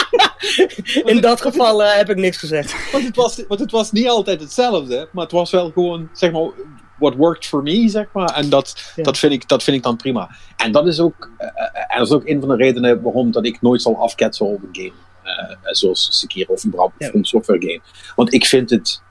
in 1.12 1.22
dat 1.22 1.42
geval 1.42 1.82
uh, 1.82 1.96
heb 1.96 2.10
ik 2.10 2.16
niks 2.16 2.38
gezegd. 2.38 2.92
Want 2.92 3.04
het, 3.04 3.16
was, 3.16 3.44
want 3.48 3.60
het 3.60 3.72
was 3.72 3.92
niet 3.92 4.08
altijd 4.08 4.42
hetzelfde, 4.42 5.10
maar 5.12 5.24
het 5.24 5.34
was 5.34 5.52
wel 5.52 5.72
gewoon, 5.72 6.10
zeg 6.14 6.32
maar, 6.32 6.50
what 6.98 7.16
worked 7.16 7.46
for 7.46 7.64
me, 7.64 7.90
zeg 7.90 8.08
maar. 8.14 8.36
En 8.36 8.50
dat, 8.50 8.92
ja. 8.96 9.04
dat, 9.04 9.18
vind, 9.18 9.34
ik, 9.34 9.48
dat 9.48 9.64
vind 9.64 9.78
ik 9.78 9.84
dan 9.84 9.96
prima. 9.96 10.30
En 10.58 10.72
dat 10.72 10.88
is 10.88 11.00
ook, 11.00 11.30
uh, 11.40 11.48
en 11.88 11.98
dat 11.98 12.08
is 12.08 12.14
ook 12.14 12.28
een 12.28 12.40
van 12.40 12.50
de 12.50 12.56
redenen 12.56 13.02
waarom 13.02 13.32
dat 13.32 13.46
ik 13.46 13.62
nooit 13.62 13.82
zal 13.82 13.98
afketsen 13.98 14.46
op 14.46 14.64
een 14.64 14.70
game. 14.72 14.94
Uh, 15.28 15.56
zoals 15.62 16.08
Sekiro 16.12 16.54
of 16.54 16.64
een 16.64 16.92
ja. 16.98 17.10
een 17.14 17.26
software 17.26 17.62
game. 17.62 17.82
Want 18.16 18.34
ik 18.34 18.46
vind 18.46 18.70
het, 18.70 19.02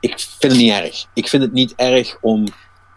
ik 0.00 0.18
vind 0.18 0.52
het 0.52 0.60
niet 0.60 0.72
erg. 0.72 1.06
Ik 1.14 1.28
vind 1.28 1.42
het 1.42 1.52
niet 1.52 1.74
erg 1.76 2.18
om 2.20 2.46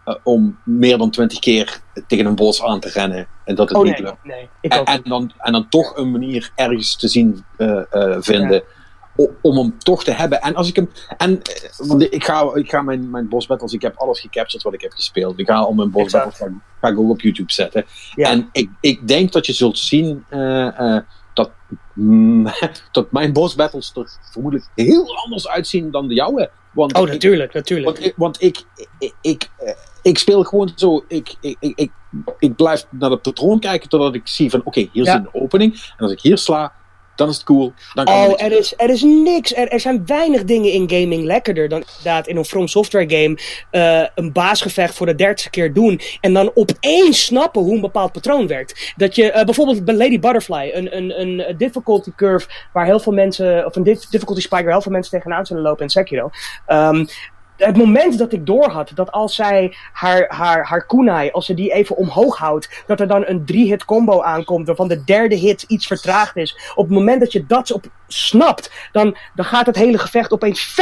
uh, 0.06 0.14
om 0.22 0.58
meer 0.64 0.98
dan 0.98 1.10
twintig 1.10 1.38
keer 1.38 1.80
tegen 2.06 2.26
een 2.26 2.34
bos 2.34 2.62
aan 2.62 2.80
te 2.80 2.88
rennen 2.88 3.28
en 3.44 3.54
dat 3.54 3.68
het 3.68 3.78
oh, 3.78 3.84
niet 3.84 3.92
nee, 3.92 4.02
lukt. 4.02 4.24
Nee, 4.24 4.48
en, 4.60 4.84
en, 4.84 5.00
dan, 5.04 5.32
en 5.38 5.52
dan 5.52 5.68
toch 5.68 5.96
een 5.96 6.10
manier 6.10 6.50
ergens 6.54 6.96
te 6.96 7.08
zien 7.08 7.44
vinden 8.20 8.62
ja. 9.16 9.26
om 9.42 9.56
hem 9.56 9.78
toch 9.78 10.04
te 10.04 10.10
hebben. 10.10 10.40
En 10.40 10.54
als 10.54 10.68
ik 10.68 10.76
hem. 10.76 10.90
En, 11.16 11.40
want 11.76 12.02
ik 12.02 12.24
ga, 12.24 12.50
ik 12.54 12.70
ga 12.70 12.82
mijn, 12.82 13.10
mijn 13.10 13.28
boss 13.28 13.46
battles, 13.46 13.72
ik 13.72 13.82
heb 13.82 13.96
alles 13.96 14.20
gecaptured 14.20 14.62
wat 14.62 14.74
ik 14.74 14.80
heb 14.80 14.92
gespeeld. 14.92 15.38
Ik 15.38 15.46
ga 15.46 15.54
al 15.54 15.72
mijn 15.72 15.90
boss 15.90 16.12
battles 16.12 16.36
ga, 16.36 16.52
ga 16.80 16.88
ik 16.88 16.98
ook 16.98 17.10
op 17.10 17.20
YouTube 17.20 17.52
zetten. 17.52 17.84
Ja. 18.14 18.30
En 18.30 18.48
ik, 18.52 18.70
ik 18.80 19.08
denk 19.08 19.32
dat 19.32 19.46
je 19.46 19.52
zult 19.52 19.78
zien 19.78 20.24
dat, 21.36 21.50
mm, 21.94 22.46
dat 22.92 23.12
mijn 23.12 23.32
boss 23.32 23.54
battles 23.54 23.92
er 23.94 24.18
vermoedelijk 24.32 24.68
heel 24.74 25.16
anders 25.24 25.48
uitzien 25.48 25.90
dan 25.90 26.08
de 26.08 26.14
jouwe. 26.14 26.50
Want 26.72 26.94
oh, 26.98 27.06
natuurlijk, 27.06 27.48
ik, 27.48 27.54
natuurlijk. 27.54 27.86
Want, 27.86 28.06
ik, 28.06 28.14
want 28.16 28.42
ik, 28.42 28.62
ik, 28.98 29.14
ik, 29.20 29.50
ik, 30.02 30.18
speel 30.18 30.42
gewoon 30.44 30.72
zo. 30.74 31.04
Ik, 31.08 31.34
ik, 31.40 31.56
ik, 31.60 31.90
ik, 32.38 32.56
blijf 32.56 32.86
naar 32.90 33.10
het 33.10 33.22
patroon 33.22 33.60
kijken 33.60 33.88
totdat 33.88 34.14
ik 34.14 34.26
zie 34.28 34.50
van 34.50 34.60
oké, 34.60 34.68
okay, 34.68 34.90
hier 34.92 35.04
ja. 35.04 35.12
zit 35.12 35.20
een 35.20 35.42
opening. 35.42 35.72
En 35.72 36.04
als 36.04 36.12
ik 36.12 36.20
hier 36.20 36.38
sla, 36.38 36.72
dan 37.16 37.28
is 37.28 37.34
het 37.34 37.44
cool. 37.44 37.72
Dan 37.94 38.04
kan 38.04 38.14
oh, 38.14 38.42
er 38.42 38.52
is, 38.52 38.74
er 38.76 38.90
is 38.90 39.02
niks. 39.02 39.54
Er, 39.54 39.68
er 39.68 39.80
zijn 39.80 40.06
weinig 40.06 40.44
dingen 40.44 40.72
in 40.72 40.90
gaming 40.90 41.24
lekkerder 41.24 41.68
dan 41.68 41.84
inderdaad 41.88 42.26
in 42.26 42.36
een 42.36 42.44
From 42.44 42.68
Software 42.68 43.08
game 43.08 43.38
uh, 43.72 44.06
een 44.14 44.32
baasgevecht 44.32 44.94
voor 44.94 45.06
de 45.06 45.14
dertigste 45.14 45.50
keer 45.50 45.72
doen. 45.72 46.00
En 46.20 46.32
dan 46.32 46.50
opeens 46.54 47.24
snappen 47.24 47.62
hoe 47.62 47.74
een 47.74 47.80
bepaald 47.80 48.12
patroon 48.12 48.46
werkt. 48.46 48.92
Dat 48.96 49.14
je 49.14 49.32
uh, 49.32 49.44
bijvoorbeeld 49.44 49.84
bij 49.84 49.94
Lady 49.94 50.18
Butterfly, 50.18 50.70
een, 50.74 50.96
een, 50.96 51.20
een 51.20 51.56
difficulty 51.56 52.10
curve 52.16 52.48
waar 52.72 52.84
heel 52.84 53.00
veel 53.00 53.12
mensen, 53.12 53.66
of 53.66 53.76
een 53.76 53.82
difficulty 53.82 54.40
spike 54.40 54.62
waar 54.62 54.72
heel 54.72 54.82
veel 54.82 54.92
mensen 54.92 55.12
tegenaan 55.12 55.46
zullen 55.46 55.62
lopen 55.62 55.82
in 55.82 55.90
Sekiro. 55.90 56.30
Um, 56.68 57.06
het 57.56 57.76
moment 57.76 58.18
dat 58.18 58.32
ik 58.32 58.46
doorhad 58.46 58.90
dat 58.94 59.12
als 59.12 59.34
zij 59.34 59.74
haar, 59.92 60.24
haar, 60.28 60.64
haar 60.64 60.86
kunai, 60.86 61.30
als 61.30 61.46
ze 61.46 61.54
die 61.54 61.72
even 61.72 61.96
omhoog 61.96 62.36
houdt, 62.36 62.82
dat 62.86 63.00
er 63.00 63.08
dan 63.08 63.26
een 63.26 63.44
drie-hit 63.44 63.84
combo 63.84 64.22
aankomt, 64.22 64.66
waarvan 64.66 64.88
de 64.88 65.04
derde 65.04 65.34
hit 65.34 65.62
iets 65.62 65.86
vertraagd 65.86 66.36
is. 66.36 66.72
Op 66.74 66.84
het 66.84 66.94
moment 66.94 67.20
dat 67.20 67.32
je 67.32 67.46
dat 67.46 67.72
op 67.72 67.84
snapt, 68.08 68.70
dan, 68.92 69.16
dan 69.34 69.44
gaat 69.44 69.66
het 69.66 69.76
hele 69.76 69.98
gevecht 69.98 70.32
opeens 70.32 70.76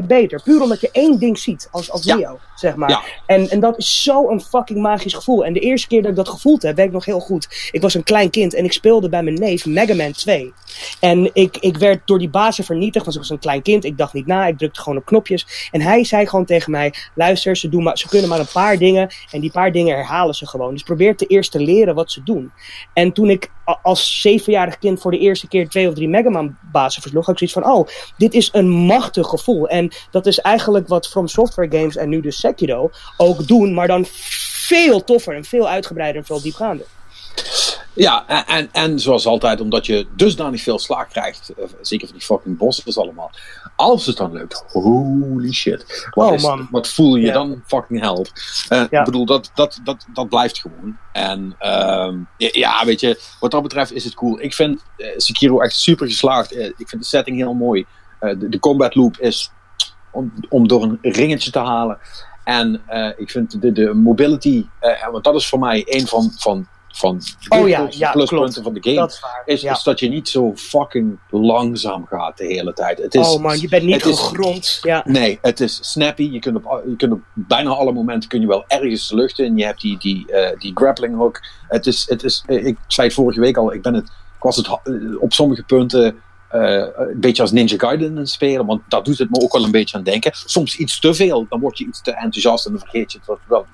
50% 0.00 0.06
beter. 0.06 0.42
Puur 0.42 0.62
omdat 0.62 0.80
je 0.80 0.88
één 0.92 1.18
ding 1.18 1.38
ziet 1.38 1.68
als, 1.70 1.90
als 1.90 2.04
Ja. 2.04 2.16
Neo, 2.16 2.38
zeg 2.54 2.76
maar. 2.76 2.90
Ja. 2.90 3.02
En, 3.26 3.48
en 3.48 3.60
dat 3.60 3.78
is 3.78 4.02
zo'n 4.02 4.40
fucking 4.40 4.80
magisch 4.80 5.14
gevoel. 5.14 5.44
En 5.44 5.52
de 5.52 5.60
eerste 5.60 5.88
keer 5.88 6.02
dat 6.02 6.10
ik 6.10 6.16
dat 6.16 6.28
gevoeld 6.28 6.62
heb, 6.62 6.76
weet 6.76 6.86
ik 6.86 6.92
nog 6.92 7.04
heel 7.04 7.20
goed. 7.20 7.68
Ik 7.72 7.80
was 7.80 7.94
een 7.94 8.02
klein 8.02 8.30
kind 8.30 8.54
en 8.54 8.64
ik 8.64 8.72
speelde 8.72 9.08
bij 9.08 9.22
mijn 9.22 9.38
neef 9.38 9.66
Mega 9.66 9.94
Man 9.94 10.12
2. 10.12 10.52
En 11.00 11.30
ik, 11.32 11.56
ik 11.56 11.76
werd 11.76 12.06
door 12.06 12.18
die 12.18 12.30
bazen 12.30 12.64
vernietigd, 12.64 13.04
want 13.04 13.16
ik 13.16 13.22
was 13.22 13.30
een 13.30 13.38
klein 13.38 13.62
kind. 13.62 13.84
Ik 13.84 13.98
dacht 13.98 14.12
niet 14.12 14.26
na, 14.26 14.46
ik 14.46 14.58
drukte 14.58 14.80
gewoon 14.80 14.98
op 14.98 15.04
knopjes. 15.04 15.68
En 15.70 15.80
hij 15.80 16.04
zei 16.04 16.26
gewoon 16.26 16.44
tegen 16.44 16.70
mij: 16.70 16.94
luister, 17.14 17.56
ze, 17.56 17.68
doen 17.68 17.82
maar, 17.82 17.98
ze 17.98 18.08
kunnen 18.08 18.28
maar 18.28 18.38
een 18.38 18.46
paar 18.52 18.78
dingen. 18.78 19.10
En 19.30 19.40
die 19.40 19.50
paar 19.50 19.72
dingen 19.72 19.96
herhalen 19.96 20.34
ze 20.34 20.46
gewoon. 20.46 20.72
Dus 20.72 20.82
probeer 20.82 21.16
te 21.16 21.26
eerst 21.26 21.50
te 21.52 21.60
leren 21.60 21.94
wat 21.94 22.10
ze 22.10 22.22
doen. 22.22 22.52
En 22.92 23.12
toen 23.12 23.30
ik 23.30 23.50
als 23.64 24.20
zevenjarig 24.20 24.78
kind 24.78 25.00
voor 25.00 25.10
de 25.10 25.18
eerste 25.18 25.48
keer 25.48 25.68
twee 25.68 25.88
of 25.88 25.94
drie 25.94 26.08
Mega 26.08 26.30
Man 26.30 26.56
bazen 26.72 27.02
versloeg, 27.02 27.26
had 27.26 27.40
ik 27.40 27.48
zoiets 27.48 27.68
van: 27.68 27.78
oh, 27.78 27.88
dit 28.16 28.34
is 28.34 28.48
een 28.52 28.68
machtig 28.68 29.26
gevoel. 29.26 29.68
En 29.68 29.92
dat 30.10 30.26
is 30.26 30.38
eigenlijk 30.38 30.88
wat 30.88 31.08
From 31.08 31.28
Software 31.28 31.78
Games 31.78 31.96
en 31.96 32.08
nu 32.08 32.20
dus 32.20 32.40
Sekiro 32.40 32.90
ook 33.16 33.46
doen, 33.46 33.74
maar 33.74 33.86
dan 33.86 34.06
veel 34.06 35.04
toffer 35.04 35.34
en 35.34 35.44
veel 35.44 35.68
uitgebreider 35.68 36.20
en 36.20 36.26
veel 36.26 36.42
diepgaander. 36.42 36.86
Ja, 37.94 38.44
en, 38.46 38.68
en, 38.72 39.00
zoals 39.00 39.26
altijd, 39.26 39.60
omdat 39.60 39.86
je 39.86 40.06
dusdanig 40.16 40.62
veel 40.62 40.78
slaag 40.78 41.08
krijgt, 41.08 41.52
eh, 41.58 41.64
zeker 41.80 42.06
van 42.06 42.16
die 42.16 42.26
fucking 42.26 42.58
bosses 42.58 42.98
allemaal. 42.98 43.30
Als 43.76 44.06
het 44.06 44.16
dan 44.16 44.32
lukt, 44.32 44.64
holy 44.68 45.52
shit. 45.52 46.08
Wat, 46.10 46.28
Oh, 46.28 46.34
is- 46.34 46.42
man. 46.42 46.68
wat 46.70 46.88
voel 46.88 47.16
je 47.16 47.26
Ja. 47.26 47.32
dan 47.32 47.62
fucking 47.66 48.00
held? 48.00 48.32
Eh, 48.68 48.84
Ja. 48.90 48.98
Ik 48.98 49.04
bedoel, 49.04 49.24
dat, 49.26 49.50
dat, 49.54 49.80
dat, 49.84 50.06
dat 50.12 50.28
blijft 50.28 50.58
gewoon. 50.58 50.96
En 51.12 51.54
ehm, 51.58 52.18
ja, 52.36 52.84
weet 52.84 53.00
je, 53.00 53.20
wat 53.40 53.50
dat 53.50 53.62
betreft 53.62 53.92
is 53.92 54.04
het 54.04 54.14
cool. 54.14 54.40
Ik 54.40 54.54
vind 54.54 54.82
eh, 54.96 55.06
Sekiro 55.16 55.60
echt 55.60 55.74
super 55.76 56.06
geslaagd. 56.06 56.56
Ik 56.56 56.88
vind 56.88 57.02
de 57.02 57.08
setting 57.08 57.36
heel 57.36 57.54
mooi. 57.54 57.86
De, 58.20 58.48
de 58.48 58.58
combat 58.58 58.94
loop 58.94 59.16
is 59.18 59.50
om, 60.12 60.32
om 60.48 60.68
door 60.68 60.82
een 60.82 60.98
ringetje 61.02 61.50
te 61.50 61.58
halen. 61.58 61.98
En 62.44 62.82
ik 63.16 63.30
vind 63.30 63.60
de, 63.62 63.72
de 63.72 63.94
mobility, 63.94 64.66
want 65.10 65.24
dat 65.24 65.34
is 65.34 65.48
voor 65.48 65.58
mij 65.58 65.82
een 65.86 66.06
van, 66.06 66.30
van, 66.38 66.66
van 66.92 67.18
de 67.18 67.58
Oh 67.58 67.68
ja, 67.68 67.78
grootste 67.78 68.00
ja, 68.00 68.12
pluspunten 68.12 68.62
klopt. 68.62 68.62
van 68.62 68.74
de 68.74 68.82
game. 68.82 68.96
Dat 68.96 69.12
is 69.12 69.20
waar. 69.20 69.42
is, 69.44 69.60
ja. 69.60 69.72
is 69.72 69.82
dat 69.82 70.00
je 70.00 70.08
niet 70.08 70.28
zo 70.28 70.52
fucking 70.56 71.18
langzaam 71.30 72.06
gaat 72.06 72.36
de 72.38 72.44
hele 72.44 72.72
tijd. 72.72 72.98
Het 72.98 73.14
is, 73.14 73.28
oh 73.28 73.40
man, 73.40 73.60
je 73.60 73.68
bent 73.68 73.82
niet 73.82 74.02
gegrond. 74.02 74.78
Ja. 74.82 75.02
Nee, 75.06 75.38
het 75.42 75.60
is 75.60 75.78
snappy. 75.82 76.28
Je 76.32 76.38
kunt, 76.38 76.56
op, 76.56 76.82
je 76.88 76.96
kunt 76.96 77.12
op 77.12 77.20
bijna 77.34 77.70
alle 77.70 77.92
momenten 77.92 78.28
kun 78.28 78.40
je 78.40 78.46
wel 78.46 78.64
ergens 78.68 79.08
de 79.08 79.14
lucht 79.14 79.38
in. 79.38 79.56
Je 79.56 79.64
hebt 79.64 79.80
die, 79.80 79.98
die, 79.98 80.32
eh, 80.32 80.58
die 80.58 80.72
grappling 80.74 81.16
hook. 81.16 81.40
Het 81.68 81.86
is, 81.86 82.08
het 82.08 82.24
is, 82.24 82.42
eh, 82.46 82.66
ik 82.66 82.78
zei 82.86 83.06
het 83.06 83.16
vorige 83.16 83.40
week 83.40 83.56
al, 83.56 83.72
ik, 83.72 83.82
ben 83.82 83.94
het, 83.94 84.04
ik 84.36 84.42
was 84.42 84.56
het 84.56 84.66
eh, 84.66 84.94
op 85.20 85.32
sommige 85.32 85.62
punten 85.62 86.16
een 86.54 87.20
beetje 87.20 87.42
als 87.42 87.52
Ninja 87.52 87.76
Gaiden 87.78 88.26
spelen. 88.26 88.66
Want 88.66 88.82
dat 88.88 89.04
doet 89.04 89.18
het 89.18 89.30
me 89.30 89.40
ook 89.40 89.52
wel 89.52 89.64
een 89.64 89.70
beetje 89.70 89.96
aan 89.96 90.02
denken. 90.02 90.30
Soms 90.34 90.76
iets 90.76 91.00
te 91.00 91.14
veel. 91.14 91.46
Dan 91.48 91.60
word 91.60 91.78
je 91.78 91.86
iets 91.86 92.02
te 92.02 92.10
enthousiast 92.10 92.66
en 92.66 92.72
dan 92.72 92.80
vergeet 92.80 93.12
je 93.12 93.18
het 93.18 93.26
wat 93.26 93.38
wel. 93.48 93.66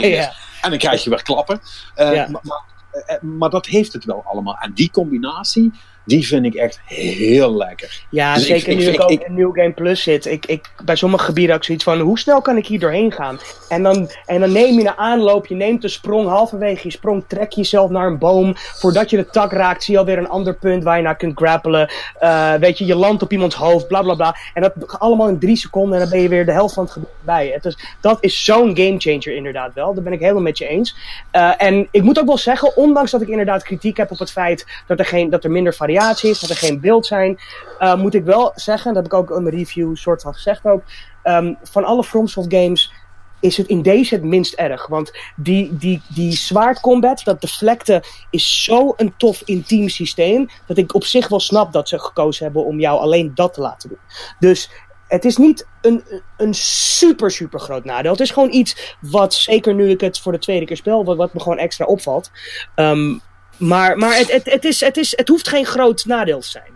ja. 0.08 0.32
En 0.64 0.70
dan 0.70 0.78
krijg 0.78 1.04
je 1.04 1.10
weer 1.10 1.22
klappen. 1.22 1.60
Eh, 1.94 2.14
Ja. 2.14 2.28
maar, 2.30 2.40
maar, 2.44 2.62
eh, 3.06 3.20
maar 3.22 3.50
dat 3.50 3.66
heeft 3.66 3.92
het 3.92 4.04
wel 4.04 4.22
allemaal. 4.26 4.56
En 4.60 4.72
die 4.72 4.90
combinatie, 4.90 5.72
die 6.04 6.26
vind 6.26 6.44
ik 6.44 6.54
echt 6.54 6.80
heel 6.84 7.56
lekker. 7.56 8.04
Ja, 8.10 8.34
Dus 8.34 8.46
zeker 8.46 8.68
ik- 8.72 8.78
nu 8.78 8.84
ik, 8.84 8.94
ik- 8.94 9.00
ook 9.02 9.10
in 9.10 9.34
New 9.34 9.50
Game 9.54 9.72
Plus 9.72 10.02
zit. 10.02 10.26
Ik, 10.26 10.46
ik, 10.46 10.70
bij 10.84 10.96
sommige 10.96 11.24
gebieden 11.24 11.56
ik 11.56 11.64
zoiets 11.64 11.84
van, 11.84 12.00
hoe 12.00 12.18
snel 12.18 12.40
kan 12.42 12.56
ik 12.56 12.66
hier 12.66 12.78
doorheen 12.78 13.12
gaan? 13.12 13.38
En 13.68 13.82
dan, 13.82 14.10
en 14.26 14.40
dan 14.40 14.52
neem 14.52 14.74
je 14.78 14.80
een 14.86 14.96
aanloop, 14.96 15.46
je 15.46 15.54
neemt 15.54 15.84
een 15.84 15.90
sprong, 15.90 16.28
halverwege 16.28 16.80
je 16.82 16.90
sprong 16.90 17.24
trek 17.26 17.52
je 17.52 17.60
jezelf 17.60 17.90
naar 17.90 18.06
een 18.06 18.18
boom. 18.18 18.52
Voordat 18.56 19.10
je 19.10 19.16
de 19.16 19.30
tak 19.30 19.52
raakt, 19.52 19.82
zie 19.84 19.92
je 19.94 20.00
alweer 20.00 20.18
een 20.18 20.28
ander 20.28 20.54
punt 20.54 20.82
waar 20.82 20.96
je 20.96 21.02
naar 21.02 21.16
kunt 21.16 21.36
grappelen. 21.36 21.90
Eh, 22.18 22.54
weet 22.54 22.78
je, 22.78 22.84
je 22.86 22.94
landt 22.94 23.22
op 23.22 23.32
iemands 23.32 23.54
hoofd, 23.54 23.86
bla 23.88 24.02
bla 24.02 24.14
bla. 24.14 24.36
En 24.54 24.62
dat 24.62 24.98
allemaal 24.98 25.28
in 25.28 25.38
drie 25.38 25.56
seconden 25.56 25.94
en 25.94 26.00
dan 26.00 26.10
ben 26.10 26.20
je 26.22 26.28
weer 26.28 26.46
de 26.46 26.52
helft 26.52 26.74
van 26.74 26.82
het 26.84 26.92
gebied 26.92 27.08
bij. 27.20 27.48
Het 27.54 27.64
is, 27.64 27.78
dat 28.00 28.18
is 28.20 28.44
zo'n 28.44 28.76
gamechanger 28.76 29.34
inderdaad 29.36 29.74
wel. 29.74 29.94
Daar 29.94 30.04
ben 30.04 30.12
ik 30.12 30.20
helemaal 30.20 30.42
met 30.42 30.58
je 30.58 30.66
eens. 30.68 30.96
Eh, 31.30 31.50
en 31.56 31.88
ik 31.90 32.02
moet 32.02 32.18
ook 32.20 32.26
wel 32.26 32.38
zeggen, 32.38 32.76
ondanks 32.76 33.10
dat 33.10 33.22
ik 33.22 33.28
inderdaad 33.28 33.62
kritiek 33.62 33.96
heb 33.96 34.10
op 34.10 34.18
het 34.18 34.30
feit 34.32 34.66
dat 34.86 34.98
er, 34.98 35.04
geen, 35.04 35.30
dat 35.30 35.44
er 35.44 35.50
minder 35.50 35.72
variatie 35.74 35.92
is, 36.22 36.40
dat 36.40 36.50
er 36.50 36.56
geen 36.56 36.80
beeld 36.80 37.06
zijn, 37.06 37.38
uh, 37.80 37.94
moet 37.96 38.14
ik 38.14 38.24
wel 38.24 38.52
zeggen, 38.54 38.94
dat 38.94 39.02
heb 39.02 39.12
ik 39.12 39.18
ook 39.18 39.40
mijn 39.40 39.54
review 39.54 39.96
soort 39.96 40.22
van 40.22 40.34
gezegd 40.34 40.64
ook, 40.64 40.82
um, 41.24 41.58
van 41.62 41.84
alle 41.84 42.04
FromSoft 42.04 42.54
games 42.54 42.92
is 43.40 43.56
het 43.56 43.66
in 43.66 43.82
deze 43.82 44.14
het 44.14 44.24
minst 44.24 44.54
erg. 44.54 44.86
Want 44.86 45.12
die, 45.36 45.76
die, 45.76 46.02
die 46.08 46.32
zwaardcombat, 46.32 47.24
dat 47.24 47.40
deflecten, 47.40 48.02
is 48.30 48.64
zo 48.64 48.94
een 48.96 49.14
tof 49.16 49.42
intiem 49.44 49.88
systeem, 49.88 50.48
dat 50.66 50.76
ik 50.76 50.94
op 50.94 51.04
zich 51.04 51.28
wel 51.28 51.40
snap 51.40 51.72
dat 51.72 51.88
ze 51.88 51.98
gekozen 51.98 52.44
hebben 52.44 52.64
om 52.64 52.80
jou 52.80 53.00
alleen 53.00 53.32
dat 53.34 53.54
te 53.54 53.60
laten 53.60 53.88
doen. 53.88 53.98
Dus 54.38 54.70
het 55.08 55.24
is 55.24 55.36
niet 55.36 55.66
een, 55.80 56.04
een 56.36 56.54
super, 56.54 57.30
super 57.30 57.60
groot 57.60 57.84
nadeel. 57.84 58.10
Het 58.12 58.20
is 58.20 58.30
gewoon 58.30 58.52
iets 58.52 58.96
wat, 59.00 59.34
zeker 59.34 59.74
nu 59.74 59.90
ik 59.90 60.00
het 60.00 60.20
voor 60.20 60.32
de 60.32 60.38
tweede 60.38 60.66
keer 60.66 60.76
speel, 60.76 61.04
wat, 61.04 61.34
me 61.34 61.40
gewoon 61.40 61.58
extra 61.58 61.84
opvalt. 61.84 62.30
Um, 62.74 63.20
maar 63.56 63.98
maar 63.98 64.16
het, 64.16 64.32
het, 64.32 64.50
het, 64.50 64.64
is, 64.64 64.80
het, 64.80 64.96
is, 64.96 65.16
het 65.16 65.28
hoeft 65.28 65.48
geen 65.48 65.66
groot 65.66 66.04
nadeel 66.04 66.40
te 66.40 66.48
zijn. 66.48 66.72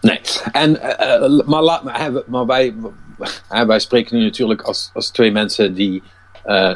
Nee, 0.00 0.20
en, 0.52 0.70
uh, 0.70 1.46
maar, 1.46 1.62
laat, 1.62 1.82
maar, 1.82 2.10
maar 2.26 2.46
wij, 2.46 2.74
wij 3.48 3.78
spreken 3.78 4.16
nu 4.16 4.24
natuurlijk 4.24 4.62
als, 4.62 4.90
als 4.94 5.10
twee 5.10 5.32
mensen 5.32 5.74
die, 5.74 6.02
uh, 6.46 6.74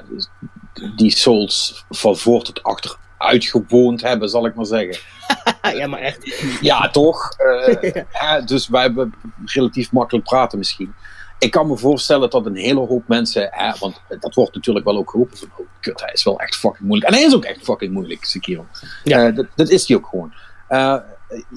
die 0.96 1.10
Souls 1.10 1.84
van 1.88 2.16
voor 2.16 2.42
tot 2.42 2.62
achter 2.62 2.96
uitgewoond 3.18 4.02
hebben, 4.02 4.28
zal 4.28 4.46
ik 4.46 4.54
maar 4.54 4.66
zeggen. 4.66 4.98
ja, 5.78 5.86
maar 5.86 6.00
echt. 6.00 6.42
Ja, 6.60 6.90
toch? 6.90 7.28
Uh, 7.38 7.92
ja. 8.20 8.40
dus 8.40 8.68
wij 8.68 8.82
hebben 8.82 9.14
relatief 9.44 9.92
makkelijk 9.92 10.26
praten 10.26 10.58
misschien. 10.58 10.94
Ik 11.38 11.50
kan 11.50 11.66
me 11.66 11.76
voorstellen 11.76 12.30
dat 12.30 12.46
een 12.46 12.56
hele 12.56 12.80
hoop 12.80 13.08
mensen, 13.08 13.50
want 13.78 14.00
dat 14.20 14.34
wordt 14.34 14.54
natuurlijk 14.54 14.84
wel 14.84 14.96
ook 14.96 15.10
geroepen 15.10 15.38
van, 15.38 15.48
oh 15.56 15.66
kut, 15.80 16.00
hij 16.00 16.12
is 16.12 16.22
wel 16.22 16.40
echt 16.40 16.56
fucking 16.56 16.86
moeilijk. 16.86 17.10
En 17.10 17.16
hij 17.16 17.26
is 17.26 17.34
ook 17.34 17.44
echt 17.44 17.62
fucking 17.62 17.92
moeilijk, 17.92 18.24
Sekiro. 18.24 18.66
Ja. 19.04 19.26
Eh, 19.26 19.34
dat, 19.34 19.46
dat 19.54 19.68
is 19.68 19.88
hij 19.88 19.96
ook 19.96 20.06
gewoon. 20.06 20.32
Eh, 20.68 20.96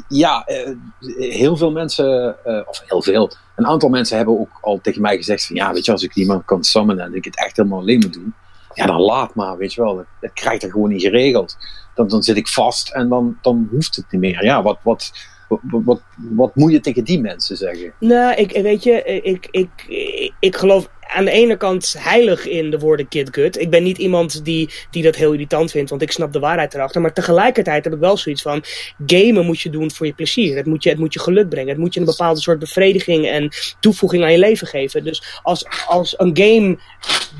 ja, 0.07 0.45
eh, 0.45 0.71
heel 1.17 1.57
veel 1.57 1.71
mensen, 1.71 2.35
of 2.67 2.81
heel 2.85 3.01
veel, 3.01 3.31
een 3.55 3.67
aantal 3.67 3.89
mensen 3.89 4.17
hebben 4.17 4.39
ook 4.39 4.57
al 4.61 4.79
tegen 4.81 5.01
mij 5.01 5.15
gezegd 5.15 5.45
van, 5.45 5.55
ja, 5.55 5.73
weet 5.73 5.85
je, 5.85 5.91
als 5.91 6.03
ik 6.03 6.15
iemand 6.15 6.45
kan 6.45 6.63
summonen 6.63 7.05
en 7.05 7.15
ik 7.15 7.25
het 7.25 7.37
echt 7.37 7.55
helemaal 7.55 7.79
alleen 7.79 7.99
moet 7.99 8.13
doen, 8.13 8.33
ja, 8.73 8.85
dan 8.85 9.01
laat 9.01 9.35
maar, 9.35 9.57
weet 9.57 9.73
je 9.73 9.81
wel. 9.81 9.95
Dat, 9.95 10.05
dat 10.19 10.33
krijgt 10.33 10.63
er 10.63 10.71
gewoon 10.71 10.89
niet 10.89 11.01
geregeld. 11.01 11.57
Dan, 11.95 12.07
dan 12.07 12.23
zit 12.23 12.37
ik 12.37 12.47
vast 12.47 12.89
en 12.89 13.09
dan, 13.09 13.37
dan 13.41 13.67
hoeft 13.71 13.95
het 13.95 14.05
niet 14.09 14.21
meer. 14.21 14.43
Ja, 14.43 14.61
wat, 14.61 14.77
wat, 14.83 15.11
wat, 15.61 16.01
wat, 16.15 16.55
moet 16.55 16.71
je 16.71 16.79
tegen 16.79 17.03
die 17.03 17.21
mensen 17.21 17.57
zeggen? 17.57 17.93
Nou, 17.99 18.35
ik, 18.35 18.51
weet 18.51 18.83
je, 18.83 19.03
ik, 19.03 19.47
ik, 19.51 19.69
ik 20.39 20.55
geloof 20.55 20.89
aan 21.11 21.25
de 21.25 21.31
ene 21.31 21.57
kant 21.57 21.95
heilig 21.97 22.47
in 22.47 22.71
de 22.71 22.79
woorden 22.79 23.07
Kid 23.07 23.29
Gut. 23.31 23.59
Ik 23.59 23.69
ben 23.69 23.83
niet 23.83 23.97
iemand 23.97 24.45
die, 24.45 24.69
die 24.91 25.03
dat 25.03 25.15
heel 25.15 25.31
irritant 25.31 25.71
vindt, 25.71 25.89
want 25.89 26.01
ik 26.01 26.11
snap 26.11 26.33
de 26.33 26.39
waarheid 26.39 26.73
erachter. 26.73 27.01
Maar 27.01 27.13
tegelijkertijd 27.13 27.83
heb 27.83 27.93
ik 27.93 27.99
wel 27.99 28.17
zoiets 28.17 28.41
van: 28.41 28.63
gamen 29.05 29.45
moet 29.45 29.61
je 29.61 29.69
doen 29.69 29.91
voor 29.91 30.05
je 30.05 30.13
plezier. 30.13 30.55
Het 30.57 30.65
moet 30.65 30.83
je, 30.83 30.89
het 30.89 30.99
moet 30.99 31.13
je 31.13 31.19
geluk 31.19 31.49
brengen. 31.49 31.69
Het 31.69 31.77
moet 31.77 31.93
je 31.93 31.99
een 31.99 32.05
bepaalde 32.05 32.39
soort 32.39 32.59
bevrediging 32.59 33.27
en 33.27 33.49
toevoeging 33.79 34.23
aan 34.23 34.31
je 34.31 34.37
leven 34.37 34.67
geven. 34.67 35.03
Dus 35.03 35.39
als, 35.43 35.65
als 35.87 36.19
een 36.19 36.37
game 36.37 36.77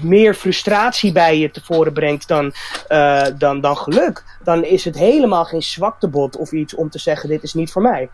meer 0.02 0.34
frustratie 0.34 1.12
bij 1.12 1.38
je 1.38 1.52
tevoren 1.52 1.94
brengt 1.94 2.28
dan, 2.28 2.54
uh, 2.90 3.26
dan, 3.38 3.62
dan 3.62 3.78
geluk, 3.78 4.24
dan 4.44 4.64
is 4.64 4.86
het 4.86 4.98
helemaal 4.98 5.46
geen 5.46 5.64
zwaktebod 5.64 6.38
of 6.38 6.52
iets 6.52 6.76
om 6.76 6.90
te 6.90 7.00
zeggen: 7.00 7.30
dit 7.30 7.44
is 7.44 7.54
niet 7.54 7.72
voor 7.72 7.82
mij. 7.82 8.10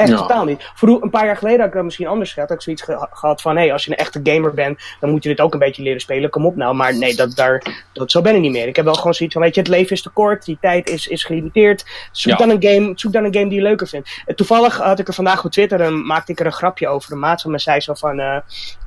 Echt 0.00 0.08
Ja. 0.08 0.16
totaal 0.16 0.44
niet. 0.44 0.70
Vroeg, 0.74 1.00
een 1.02 1.10
paar 1.10 1.26
jaar 1.26 1.36
geleden 1.36 1.58
had 1.58 1.68
ik 1.68 1.74
dat 1.74 1.84
misschien 1.84 2.06
anders 2.06 2.32
gehad. 2.32 2.48
Had 2.48 2.58
ik 2.58 2.64
zoiets 2.64 2.82
ge- 2.82 3.06
gehad 3.12 3.42
van: 3.42 3.56
hé, 3.56 3.62
hey, 3.62 3.72
als 3.72 3.84
je 3.84 3.90
een 3.90 3.96
echte 3.96 4.20
gamer 4.22 4.54
bent, 4.54 4.80
dan 5.00 5.10
moet 5.10 5.22
je 5.22 5.28
dit 5.28 5.40
ook 5.40 5.52
een 5.52 5.58
beetje 5.58 5.82
leren 5.82 6.00
spelen. 6.00 6.30
Kom 6.30 6.46
op 6.46 6.56
nou. 6.56 6.74
Maar 6.74 6.96
nee, 6.98 7.14
dat, 7.14 7.34
daar, 7.36 7.62
dat, 7.92 8.10
zo 8.10 8.20
ben 8.20 8.34
ik 8.34 8.40
niet 8.40 8.52
meer. 8.52 8.66
Ik 8.68 8.76
heb 8.76 8.84
wel 8.84 8.94
gewoon 8.94 9.14
zoiets 9.14 9.34
van: 9.34 9.44
weet 9.44 9.54
je, 9.54 9.60
het 9.60 9.68
leven 9.70 9.90
is 9.96 10.02
te 10.02 10.10
kort, 10.10 10.44
die 10.44 10.58
tijd 10.60 10.88
is, 10.90 11.06
is 11.08 11.24
gelimiteerd. 11.24 11.84
Zoek, 12.12 12.38
Ja. 12.38 12.46
dan 12.46 12.50
een 12.50 12.62
game, 12.62 12.92
zoek 12.94 13.12
dan 13.12 13.24
een 13.24 13.34
game 13.34 13.48
die 13.48 13.58
je 13.58 13.62
leuker 13.64 13.86
vindt. 13.88 14.22
Eh, 14.26 14.34
Toevallig 14.34 14.76
had 14.78 14.98
ik 14.98 15.08
er 15.08 15.14
vandaag 15.14 15.44
op 15.44 15.50
Twitter, 15.50 15.80
en 15.80 16.06
maakte 16.06 16.32
ik 16.32 16.40
er 16.40 16.46
een 16.46 16.52
grapje 16.52 16.88
over. 16.88 17.12
Een 17.12 17.18
maat 17.18 17.42
van 17.42 17.50
me 17.50 17.58
zei 17.58 17.80
zo 17.80 17.94
van: 17.94 18.18
eh, 18.20 18.36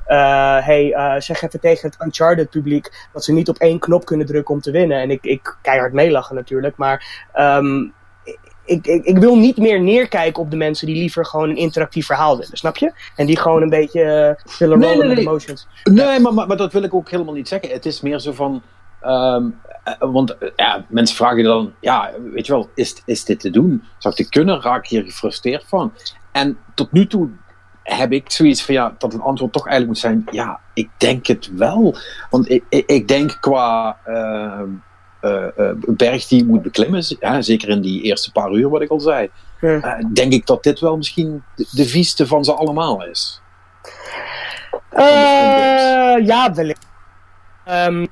eh, 0.06 0.64
hey, 0.64 0.92
eh, 0.92 1.14
zeg 1.20 1.42
even 1.42 1.60
tegen 1.60 1.88
het 1.90 2.00
Uncharted 2.06 2.50
publiek 2.50 3.06
dat 3.12 3.24
ze 3.24 3.32
niet 3.32 3.48
op 3.48 3.56
één 3.56 3.78
knop 3.78 4.04
kunnen 4.04 4.26
drukken 4.26 4.54
om 4.54 4.60
te 4.60 4.70
winnen. 4.70 5.00
En 5.00 5.10
ik, 5.10 5.22
ik 5.24 5.56
keihard 5.62 5.92
meelachen 5.92 6.34
natuurlijk. 6.34 6.76
Maar 6.76 7.26
ehm, 7.32 7.84
ik, 8.64 8.86
ik, 8.86 9.04
ik 9.04 9.18
wil 9.18 9.36
niet 9.36 9.56
meer 9.56 9.80
neerkijken 9.80 10.42
op 10.42 10.50
de 10.50 10.56
mensen 10.56 10.86
die 10.86 10.96
liever 10.96 11.26
gewoon 11.26 11.50
een 11.50 11.56
interactief 11.56 12.06
verhaal 12.06 12.38
willen, 12.38 12.56
snap 12.56 12.76
je? 12.76 12.92
En 13.16 13.26
die 13.26 13.38
gewoon 13.38 13.62
een 13.62 13.68
beetje 13.68 14.02
eh, 14.02 14.58
willen 14.58 14.80
rollen 14.80 14.98
nee, 14.98 15.06
met 15.06 15.16
nee. 15.16 15.26
emotions. 15.26 15.66
Nee, 15.84 16.20
maar, 16.20 16.34
maar, 16.34 16.46
maar 16.46 16.56
dat 16.56 16.72
wil 16.72 16.82
ik 16.82 16.94
ook 16.94 17.10
helemaal 17.10 17.34
niet 17.34 17.48
zeggen. 17.48 17.68
Het 17.70 17.86
is 17.86 18.00
meer 18.00 18.18
zo 18.18 18.32
van. 18.32 18.62
ehm, 19.00 19.44
eh, 19.84 19.94
want 19.98 20.38
eh, 20.38 20.48
ja, 20.56 20.84
mensen 20.88 21.16
vragen 21.16 21.44
dan, 21.44 21.72
ja, 21.80 22.10
weet 22.32 22.46
je 22.46 22.52
wel, 22.52 22.70
is, 22.74 23.02
is 23.04 23.24
dit 23.24 23.40
te 23.40 23.50
doen? 23.50 23.82
Zou 23.98 24.14
ik 24.14 24.20
dit 24.20 24.28
kunnen? 24.28 24.62
Raak 24.62 24.84
ik 24.84 24.90
hier 24.90 25.04
gefrustreerd 25.04 25.64
van? 25.66 25.92
En 26.32 26.58
tot 26.74 26.92
nu 26.92 27.06
toe 27.06 27.28
heb 27.84 28.12
ik 28.12 28.30
zoiets 28.30 28.64
van, 28.64 28.74
ja, 28.74 28.94
dat 28.98 29.12
het 29.12 29.22
antwoord 29.22 29.52
toch 29.52 29.66
eigenlijk 29.68 29.86
moet 29.86 30.10
zijn, 30.10 30.36
ja, 30.36 30.60
ik 30.74 30.90
denk 30.96 31.26
het 31.26 31.50
wel. 31.56 31.96
Want 32.30 32.50
ik, 32.50 32.64
ik, 32.68 32.86
ik 32.86 33.08
denk 33.08 33.36
qua 33.40 33.98
ehm, 34.04 34.14
eh, 34.14 34.60
eh, 34.60 34.68
berg 35.86 36.26
die 36.26 36.38
je 36.38 36.44
moet 36.44 36.62
beklimmen, 36.62 37.04
hè, 37.18 37.42
zeker 37.42 37.68
in 37.68 37.80
die 37.80 38.02
eerste 38.02 38.32
paar 38.32 38.50
uur, 38.52 38.68
wat 38.70 38.82
ik 38.82 38.90
al 38.90 39.00
zei, 39.00 39.30
Ja. 39.60 39.80
eh, 39.80 40.04
denk 40.12 40.32
ik 40.32 40.46
dat 40.46 40.62
dit 40.62 40.80
wel 40.80 40.96
misschien 40.96 41.42
de, 41.56 41.66
de 41.70 41.84
vieste 41.84 42.26
van 42.26 42.44
ze 42.44 42.52
allemaal 42.52 43.04
is. 43.06 43.40
Eh, 44.90 46.26
ja, 46.26 46.52
wellicht. 46.54 46.86
Ehm, 47.64 48.06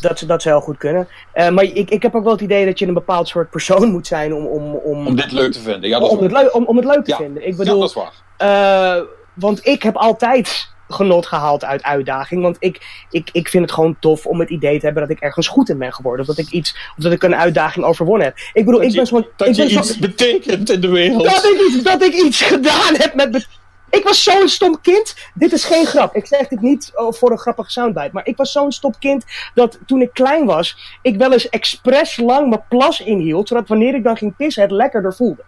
dat, 0.00 0.18
ze- 0.18 0.26
dat 0.26 0.42
zou 0.42 0.54
heel 0.54 0.64
goed 0.64 0.76
kunnen. 0.76 1.08
Eh, 1.32 1.48
maar 1.48 1.64
ik, 1.64 1.90
ik 1.90 2.02
heb 2.02 2.14
ook 2.14 2.22
wel 2.24 2.32
het 2.32 2.40
idee 2.40 2.64
dat 2.66 2.78
je 2.78 2.86
een 2.86 2.94
bepaald 2.94 3.28
soort 3.28 3.50
persoon 3.50 3.90
moet 3.90 4.06
zijn 4.06 4.34
om, 4.34 4.46
om, 4.46 4.74
om, 4.74 5.06
Om 5.06 5.16
dit 5.16 5.32
leuk 5.32 5.52
te 5.52 5.60
vinden. 5.60 5.88
Ja, 5.88 5.98
dat 5.98 6.10
is 6.10 6.16
om, 6.16 6.22
het, 6.22 6.32
leuk, 6.32 6.54
om, 6.54 6.64
om 6.64 6.76
het 6.76 6.84
leuk 6.84 7.04
te 7.04 7.10
Ja. 7.10 7.16
vinden. 7.16 7.42
Ik 7.46 7.50
Ja, 7.50 7.56
bedoel, 7.56 7.80
dat 7.80 7.88
is 7.88 7.94
waar. 7.94 8.12
Eh, 8.36 9.02
want 9.34 9.66
ik 9.66 9.82
heb 9.82 9.96
altijd 9.96 10.68
genot 10.92 11.26
gehaald 11.26 11.64
uit 11.64 11.82
uitdaging. 11.82 12.42
Want 12.42 12.56
ik, 12.58 13.04
ik, 13.10 13.28
ik 13.32 13.48
vind 13.48 13.64
het 13.64 13.72
gewoon 13.72 13.96
tof 14.00 14.26
om 14.26 14.40
het 14.40 14.50
idee 14.50 14.78
te 14.78 14.84
hebben 14.84 15.02
dat 15.02 15.16
ik 15.16 15.22
ergens 15.22 15.48
goed 15.48 15.68
in 15.68 15.78
ben 15.78 15.92
geworden. 15.92 16.28
Of 16.28 16.34
dat 16.36 16.46
ik 16.46 16.52
iets, 16.52 16.92
of 16.96 17.02
dat 17.02 17.12
ik 17.12 17.22
een 17.22 17.36
uitdaging 17.36 17.84
overwonnen 17.84 18.26
heb. 18.26 18.36
Ik 18.52 18.64
bedoel, 18.64 18.82
ik 18.82 18.94
ben 18.94 19.06
zo'n. 19.06 19.26
dat 19.36 19.48
ik 19.48 19.54
je 19.54 19.62
ben 19.62 19.70
zo- 19.70 19.78
iets 19.78 19.98
betekent 19.98 20.70
in 20.70 20.80
de 20.80 20.88
wereld. 20.88 21.24
dat 21.24 21.44
ik 21.44 21.60
iets, 21.68 21.82
dat 21.82 22.02
ik 22.02 22.14
iets 22.14 22.42
gedaan 22.42 22.94
heb 22.96 23.14
met. 23.14 23.48
Ik 23.90 24.04
was 24.04 24.22
zo'n 24.22 24.48
stom 24.48 24.80
kind. 24.80 25.14
Dit 25.34 25.52
is 25.52 25.64
geen 25.64 25.86
grap. 25.86 26.14
Ik 26.14 26.26
zeg 26.26 26.48
dit 26.48 26.60
niet 26.60 26.90
oh, 26.94 27.12
voor 27.12 27.30
een 27.30 27.38
grappige 27.38 27.70
soundbite. 27.70 28.10
Maar 28.12 28.26
ik 28.26 28.36
was 28.36 28.52
zo'n 28.52 28.72
stom 28.72 28.94
kind 28.98 29.24
dat 29.54 29.78
toen 29.86 30.00
ik 30.00 30.10
klein 30.12 30.44
was, 30.46 30.98
ik 31.02 31.16
wel 31.16 31.32
eens 31.32 31.48
expres 31.48 32.16
lang 32.16 32.48
mijn 32.48 32.64
plas 32.68 33.00
inhield. 33.00 33.48
Zodat 33.48 33.68
wanneer 33.68 33.94
ik 33.94 34.04
dan 34.04 34.16
ging 34.16 34.36
pissen, 34.36 34.62
het 34.62 34.70
lekkerder 34.70 35.14
voelde. 35.14 35.44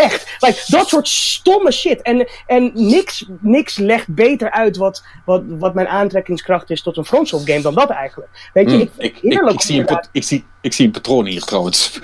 Echt. 0.00 0.26
Like, 0.38 0.60
dat 0.66 0.88
soort 0.88 1.08
stomme 1.08 1.72
shit. 1.72 2.02
En, 2.02 2.28
en 2.46 2.70
niks, 2.74 3.24
niks 3.40 3.76
legt 3.78 4.14
beter 4.14 4.50
uit 4.50 4.76
wat, 4.76 5.02
wat, 5.24 5.42
wat 5.46 5.74
mijn 5.74 5.88
aantrekkingskracht 5.88 6.70
is 6.70 6.82
tot 6.82 6.96
een 6.96 7.04
frontsoft 7.04 7.46
game 7.46 7.60
dan 7.62 7.74
dat 7.74 7.90
eigenlijk. 7.90 8.30
Weet 8.52 8.70
je, 8.70 8.76
Hm, 8.76 8.82
ik, 8.82 8.90
ik, 8.96 9.16
ik, 9.22 9.32
heerlijk 9.32 9.54
ik, 9.54 9.60
zie 9.62 9.80
een, 9.80 10.08
ik, 10.12 10.24
zie, 10.24 10.44
ik 10.60 10.72
zie 10.72 10.86
een 10.86 10.92
patroon 10.92 11.26
hier 11.26 11.42
trouwens. 11.42 11.98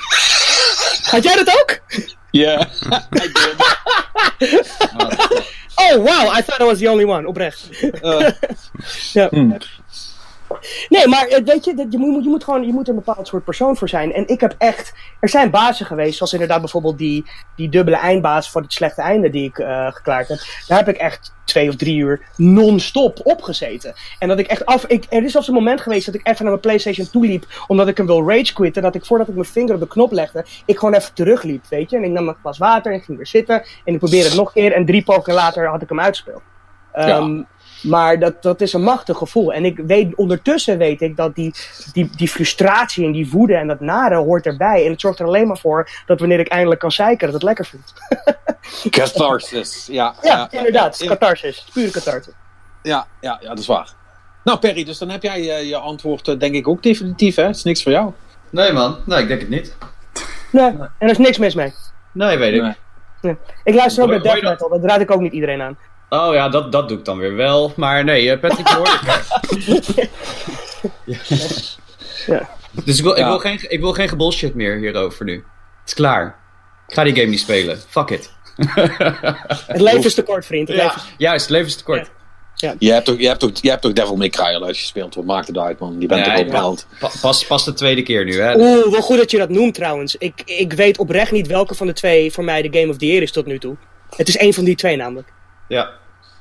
Had 1.11 1.23
jij 1.23 1.35
dat 1.45 1.49
ook? 1.61 1.79
Ja. 2.31 2.69
Oh, 5.79 5.95
wow. 5.97 6.33
I 6.39 6.43
thought 6.43 6.61
I 6.61 6.65
was 6.65 6.79
the 6.79 6.91
only 6.91 7.05
one. 7.05 7.27
Oprecht. 7.29 7.69
Eh, 8.03 8.29
Ja. 9.13 9.29
Hmm. 9.31 9.57
Nee, 10.89 11.09
maar 11.09 11.27
eh, 11.27 11.45
weet 11.45 11.65
je, 11.65 11.87
je 11.91 11.99
moet, 11.99 12.25
je 12.25 12.31
moet 12.31 12.45
gewoon 12.45 12.67
je 12.67 12.73
moet 12.73 12.89
een 12.89 12.95
bepaald 12.95 13.29
soort 13.29 13.45
persoon 13.45 13.77
voor 13.77 13.89
zijn. 13.89 14.13
En 14.13 14.29
ik 14.29 14.41
heb 14.41 14.55
echt. 14.59 14.93
Er 15.21 15.29
zijn 15.29 15.51
bazen 15.51 15.87
geweest, 15.87 16.17
zoals 16.17 16.33
inderdaad 16.33 16.61
bijvoorbeeld 16.61 16.99
die, 16.99 17.25
die 17.57 17.69
dubbele 17.69 17.97
eindbaas 17.97 18.51
voor 18.51 18.63
het 18.63 18.73
slechte 18.73 19.03
einde 19.03 19.31
die 19.31 19.49
ik 19.49 19.59
eh, 19.59 19.93
geklaard 19.93 20.29
heb. 20.29 20.39
Daar 20.67 20.79
heb 20.79 20.89
ik 20.89 20.97
echt 20.97 21.35
twee 21.45 21.69
of 21.69 21.77
drie 21.77 21.97
uur 21.97 22.21
non-stop 22.37 23.21
opgezeten. 23.23 23.95
En 24.19 24.29
dat 24.29 24.39
ik 24.39 24.47
echt 24.47 24.67
af. 24.67 24.87
Ik, 24.87 25.07
er 25.09 25.25
is 25.25 25.33
zelfs 25.33 25.49
een 25.49 25.55
moment 25.55 25.81
geweest 25.81 26.07
dat 26.07 26.15
ik 26.15 26.27
even 26.27 26.43
naar 26.43 26.51
mijn 26.51 26.61
PlayStation 26.61 27.11
toe 27.11 27.27
liep, 27.27 27.65
omdat 27.67 27.89
ik 27.89 27.97
hem 27.97 28.07
wil 28.07 28.29
rage 28.29 28.53
quitten. 28.53 28.83
Dat 28.83 28.95
ik 28.95 29.05
voordat 29.05 29.29
ik 29.29 29.35
mijn 29.35 29.47
vinger 29.47 29.75
op 29.75 29.81
de 29.81 29.89
knop 29.89 30.13
legde, 30.13 30.45
ik 30.65 30.79
gewoon 30.79 30.95
even 30.95 31.15
terugliep, 31.15 31.65
weet 31.69 31.91
je. 31.91 31.97
En 31.97 32.05
ik 32.05 32.11
nam 32.11 32.29
een 32.29 32.37
glas 32.41 32.59
water 32.59 32.93
en 32.93 33.01
ging 33.01 33.17
weer 33.17 33.27
zitten. 33.27 33.65
En 33.85 33.93
ik 33.93 33.99
probeerde 33.99 34.27
het 34.27 34.37
nog 34.37 34.47
een 34.47 34.63
keer. 34.63 34.73
En 34.73 34.87
drie 34.87 35.03
pogingen 35.03 35.35
later 35.35 35.69
had 35.69 35.83
ik 35.83 35.89
hem 35.89 36.01
uitgespeeld. 36.01 36.43
Ehm, 36.93 37.43
Maar 37.83 38.19
dat, 38.19 38.43
dat 38.43 38.61
is 38.61 38.73
een 38.73 38.83
machtig 38.83 39.17
gevoel. 39.17 39.53
En 39.53 39.65
ik 39.65 39.79
weet, 39.87 40.15
ondertussen 40.15 40.79
weet 40.79 41.01
ik 41.01 41.17
dat 41.17 41.35
die, 41.35 41.55
die, 41.93 42.11
die 42.17 42.29
frustratie 42.29 43.05
en 43.05 43.13
die 43.13 43.31
woede 43.31 43.55
en 43.55 43.67
dat 43.67 43.81
nare 43.81 44.17
hoort 44.17 44.47
erbij. 44.47 44.85
En 44.85 44.91
het 44.91 45.01
zorgt 45.01 45.19
er 45.19 45.27
alleen 45.27 45.47
maar 45.47 45.59
voor 45.59 45.91
dat 46.07 46.21
wanneer 46.21 46.41
ik 46.41 46.49
eindelijk 46.49 46.81
kan 46.81 46.93
zeiken, 46.93 47.25
dat 47.27 47.35
het 47.35 47.43
lekker 47.43 47.67
voelt. 47.67 47.93
Catharsis. 48.91 49.87
Ja, 49.91 50.15
Ja, 50.23 50.51
inderdaad. 50.51 50.99
Ja, 50.99 51.07
Catharsis. 51.09 51.67
Pure 51.73 51.91
catharsis. 51.91 52.35
ja, 52.83 53.07
ja, 53.21 53.39
ja, 53.41 53.49
dat 53.49 53.59
is 53.59 53.67
waar. 53.67 53.93
Nou, 54.45 54.59
Perry, 54.59 54.85
dus 54.85 54.99
dan 54.99 55.09
heb 55.09 55.23
jij 55.23 55.57
eh, 55.57 55.69
je 55.69 55.77
antwoord 55.77 56.29
eh, 56.29 56.39
denk 56.39 56.55
ik 56.55 56.69
ook 56.69 56.83
definitief, 56.83 57.37
hè? 57.37 57.43
Het 57.43 57.57
is 57.57 57.63
niks 57.63 57.83
voor 57.83 57.93
jou. 57.93 58.13
Nee 58.51 58.73
man, 58.73 58.97
nee, 59.05 59.23
ik 59.23 59.29
denk 59.29 59.41
het 59.41 59.51
niet. 59.51 59.77
Nee, 60.53 60.67
en 60.71 60.91
er 60.99 61.11
is 61.11 61.19
niks 61.19 61.39
mis 61.39 61.55
mee. 61.55 61.75
Nee, 62.13 62.39
weet 62.39 62.55
ik. 62.55 62.63
Nee. 62.63 62.75
Nee. 63.21 63.37
Ik 63.65 63.75
luister 63.75 64.03
ook 64.03 64.11
naar 64.11 64.23
death 64.23 64.43
metal, 64.43 64.69
dat 64.69 64.85
raad 64.85 65.01
ik 65.01 65.11
ook 65.11 65.21
niet 65.21 65.33
iedereen 65.33 65.63
aan. 65.63 65.79
Oh 66.09 66.35
ja, 66.35 66.49
dat, 66.49 66.73
dat 66.73 66.89
doe 66.89 66.99
ik 66.99 67.05
dan 67.05 67.19
weer 67.19 67.35
wel. 67.37 67.73
Maar 67.77 68.05
nee, 68.05 68.31
eh, 68.31 68.41
Patrick, 68.41 68.69
je 68.69 68.75
hoort 68.75 69.01
het. 69.01 69.87
hè? 69.97 70.05
Ja. 72.33 72.49
Dus 72.85 72.97
ik 72.99 73.03
wil, 73.05 73.13
ik, 73.13 73.19
Ja. 73.19 73.29
wil 73.29 73.39
geen, 73.39 73.61
ik 73.69 73.81
wil 73.81 73.93
geen 73.93 74.09
gebullshit 74.09 74.55
meer 74.55 74.77
hierover 74.79 75.25
nu. 75.25 75.33
Het 75.35 75.45
is 75.89 75.95
klaar. 75.95 76.39
Ik 76.89 76.95
ga 76.95 77.05
die 77.05 77.15
game 77.15 77.27
niet 77.27 77.41
spelen. 77.41 77.79
Fuck 77.89 78.11
it. 78.11 78.35
Het 79.67 79.81
leven 79.81 80.05
is 80.05 80.15
te 80.15 80.23
kort, 80.23 80.47
vriend. 80.47 80.69
Het 80.69 80.77
Ja, 80.77 80.83
leven 80.85 80.97
is- 81.01 81.15
juist, 81.19 81.41
het 81.43 81.51
leven 81.51 81.67
is 81.69 81.77
te 81.77 81.85
kort. 81.85 82.11
Je 82.79 82.93
hebt 82.93 83.05
toch, 83.05 83.19
je 83.19 83.27
hebt 83.27 83.41
toch, 83.41 83.51
je 83.61 83.69
hebt 83.71 83.83
toch 83.83 83.93
Devil 83.93 84.17
May 84.17 84.29
Cry 84.29 84.45
al 84.55 84.65
uitgespeeld? 84.65 85.15
Wat 85.15 85.25
maakt 85.25 85.47
het 85.47 85.59
uit, 85.59 85.79
man? 85.79 85.97
Je 86.01 86.07
bent 86.07 86.27
Ja, 86.27 86.35
toch 86.45 86.85
ja. 87.01 87.09
pas, 87.21 87.47
pas 87.47 87.65
de 87.65 87.73
tweede 87.73 88.03
keer 88.03 88.25
nu, 88.25 88.41
hè? 88.41 88.57
Oeh, 88.57 88.91
wel 88.91 89.03
goed 89.03 89.17
dat 89.19 89.31
je 89.31 89.39
dat 89.39 89.49
noemt 89.49 89.75
trouwens. 89.75 90.17
Ik, 90.17 90.43
ik 90.45 90.73
weet 90.73 90.99
oprecht 90.99 91.33
niet 91.33 91.47
welke 91.47 91.75
van 91.75 91.87
de 91.87 91.93
twee 91.93 92.33
voor 92.33 92.45
mij 92.45 92.63
de 92.63 92.79
Game 92.81 92.91
of 92.93 92.97
the 92.99 93.07
Year 93.07 93.23
is 93.23 93.33
tot 93.33 93.47
nu 93.47 93.59
toe. 93.59 93.77
Het 94.17 94.29
is 94.29 94.37
één 94.37 94.53
van 94.55 94.65
die 94.65 94.75
twee 94.77 94.97
namelijk. 94.97 95.29
Ja. 95.69 95.91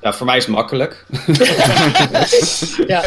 ja, 0.00 0.12
voor 0.12 0.26
mij 0.26 0.36
is 0.36 0.46
het 0.46 0.54
makkelijk. 0.54 1.04
Ja. 2.86 3.02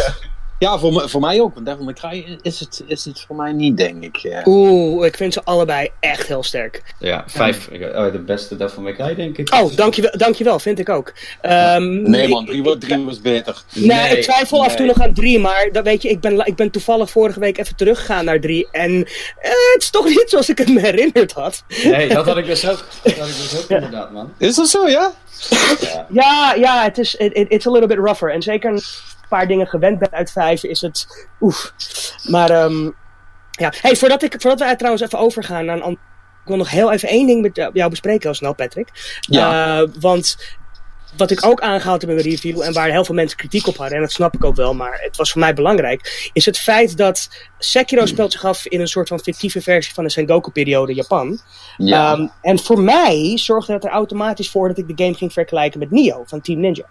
Ja, 0.59 0.77
voor, 0.79 0.93
me- 0.93 1.09
voor 1.09 1.21
mij 1.21 1.41
ook. 1.41 1.53
Want 1.53 1.65
Devil 1.65 1.83
May 1.83 1.93
Cry 1.93 2.37
is 2.41 2.59
het, 2.59 2.83
is 2.87 3.05
het 3.05 3.21
voor 3.27 3.35
mij 3.35 3.51
niet, 3.51 3.77
denk 3.77 4.03
ik. 4.03 4.17
eh. 4.17 4.47
Oeh, 4.47 5.05
ik 5.05 5.15
vind 5.15 5.33
ze 5.33 5.43
allebei 5.43 5.89
echt 5.99 6.27
heel 6.27 6.43
sterk. 6.43 6.83
Ja, 6.99 7.23
vijf. 7.27 7.67
Oh, 7.95 8.11
de 8.11 8.19
beste 8.25 8.55
Devil 8.57 8.81
May 8.83 8.93
Cry, 8.93 9.15
denk 9.15 9.37
ik. 9.37 9.53
Oh, 9.53 9.75
dankjewel, 9.75 10.11
dankjewel 10.17 10.59
vind 10.59 10.79
ik 10.79 10.89
ook. 10.89 11.13
Ehm, 11.41 12.01
Nee 12.09 12.27
man, 12.27 12.45
drie, 12.45 12.77
drie 12.77 13.05
was 13.05 13.21
beter. 13.21 13.63
Nee, 13.73 14.17
ik 14.17 14.23
twijfel 14.23 14.63
af 14.63 14.71
en 14.71 14.75
toe 14.77 14.85
nog 14.85 15.01
aan 15.01 15.13
drie, 15.13 15.39
maar 15.39 15.69
dat 15.71 15.83
weet 15.83 16.01
je, 16.01 16.09
ik 16.09 16.19
ben, 16.19 16.45
ik 16.45 16.55
ben 16.55 16.71
toevallig 16.71 17.09
vorige 17.09 17.39
week 17.39 17.57
even 17.57 17.75
teruggegaan 17.75 18.25
naar 18.25 18.39
drie. 18.39 18.67
En 18.71 18.91
eh, 19.39 19.51
het 19.73 19.81
is 19.81 19.89
toch 19.89 20.05
niet 20.05 20.23
zoals 20.25 20.49
ik 20.49 20.57
het 20.57 20.67
me 20.73 20.79
herinnerd 20.79 21.31
had. 21.31 21.63
Nee, 21.83 22.07
dat 22.09 22.25
had 22.25 22.37
ik 22.37 22.45
dus 22.45 22.69
ook. 22.69 22.85
Dat 23.03 23.17
had 23.17 23.27
ik 23.27 23.35
dus 23.35 23.61
ook 23.63 23.69
inderdaad, 23.69 24.11
man. 24.11 24.33
Is 24.37 24.55
dat 24.55 24.67
zo, 24.67 24.87
ja? 24.87 25.11
Ja. 25.79 26.05
Ja, 26.11 26.53
ja, 26.57 26.83
het 26.83 26.97
is 26.97 27.15
it, 27.15 27.33
it- 27.33 27.51
it's 27.51 27.67
a 27.67 27.71
little 27.71 27.87
bit 27.87 27.97
rougher. 27.97 28.31
En 28.31 28.41
zeker 28.41 28.83
paar 29.29 29.47
dingen 29.47 29.67
gewend 29.67 29.99
bent 29.99 30.11
uit 30.11 30.31
vijf, 30.31 30.63
is 30.63 30.81
het 30.81 31.27
oef. 31.41 31.73
Maar 32.23 32.49
ehm 32.49 32.89
ja, 33.51 33.73
hey, 33.81 33.95
voordat, 33.95 34.23
ik, 34.23 34.35
voordat 34.37 34.59
wij 34.59 34.75
trouwens 34.75 35.03
even 35.03 35.19
overgaan 35.19 35.65
naar 35.65 35.81
een. 35.81 35.91
Ik 36.41 36.55
wil 36.55 36.57
nog 36.57 36.69
heel 36.69 36.91
even 36.91 37.09
één 37.09 37.27
ding 37.27 37.41
met 37.41 37.55
jou- 37.73 37.89
bespreken, 37.89 38.21
heel 38.21 38.33
snel, 38.33 38.53
Patrick. 38.53 39.19
Ja. 39.21 39.79
Eh, 39.79 39.87
want 39.99 40.37
wat 41.17 41.31
ik 41.31 41.45
ook 41.45 41.61
aangehaald 41.61 42.01
heb 42.01 42.09
in 42.09 42.15
mijn 42.15 42.27
review, 42.27 42.61
en 42.61 42.73
waar 42.73 42.89
heel 42.89 43.05
veel 43.05 43.15
mensen 43.15 43.37
kritiek 43.37 43.67
op 43.67 43.77
hadden, 43.77 43.95
en 43.95 44.01
dat 44.01 44.11
snap 44.11 44.35
ik 44.35 44.45
ook 44.45 44.55
wel, 44.55 44.73
maar 44.73 44.99
het 45.01 45.17
was 45.17 45.31
voor 45.31 45.41
mij 45.41 45.53
belangrijk, 45.53 46.29
is 46.33 46.45
het 46.45 46.57
feit 46.59 46.97
dat 46.97 47.29
Sekiro 47.57 48.05
speelt 48.05 48.31
zich 48.31 48.45
af 48.45 48.65
in 48.65 48.79
een 48.79 48.87
soort 48.87 49.07
van 49.07 49.19
fictieve 49.19 49.61
versie 49.61 49.93
van 49.93 50.03
de 50.03 50.09
Sengoku-periode 50.09 50.93
Japan. 50.93 51.39
Ja. 51.77 52.13
Ehm, 52.13 52.27
en 52.41 52.59
voor 52.59 52.81
mij 52.81 53.31
zorgde 53.35 53.73
dat 53.73 53.83
er 53.83 53.89
automatisch 53.89 54.49
voor 54.49 54.67
dat 54.67 54.77
ik 54.77 54.87
de 54.87 55.03
game 55.03 55.15
ging 55.15 55.33
vergelijken 55.33 55.79
met 55.79 55.91
Nioh 55.91 56.27
van 56.27 56.41
Team 56.41 56.59
Ninja. 56.59 56.85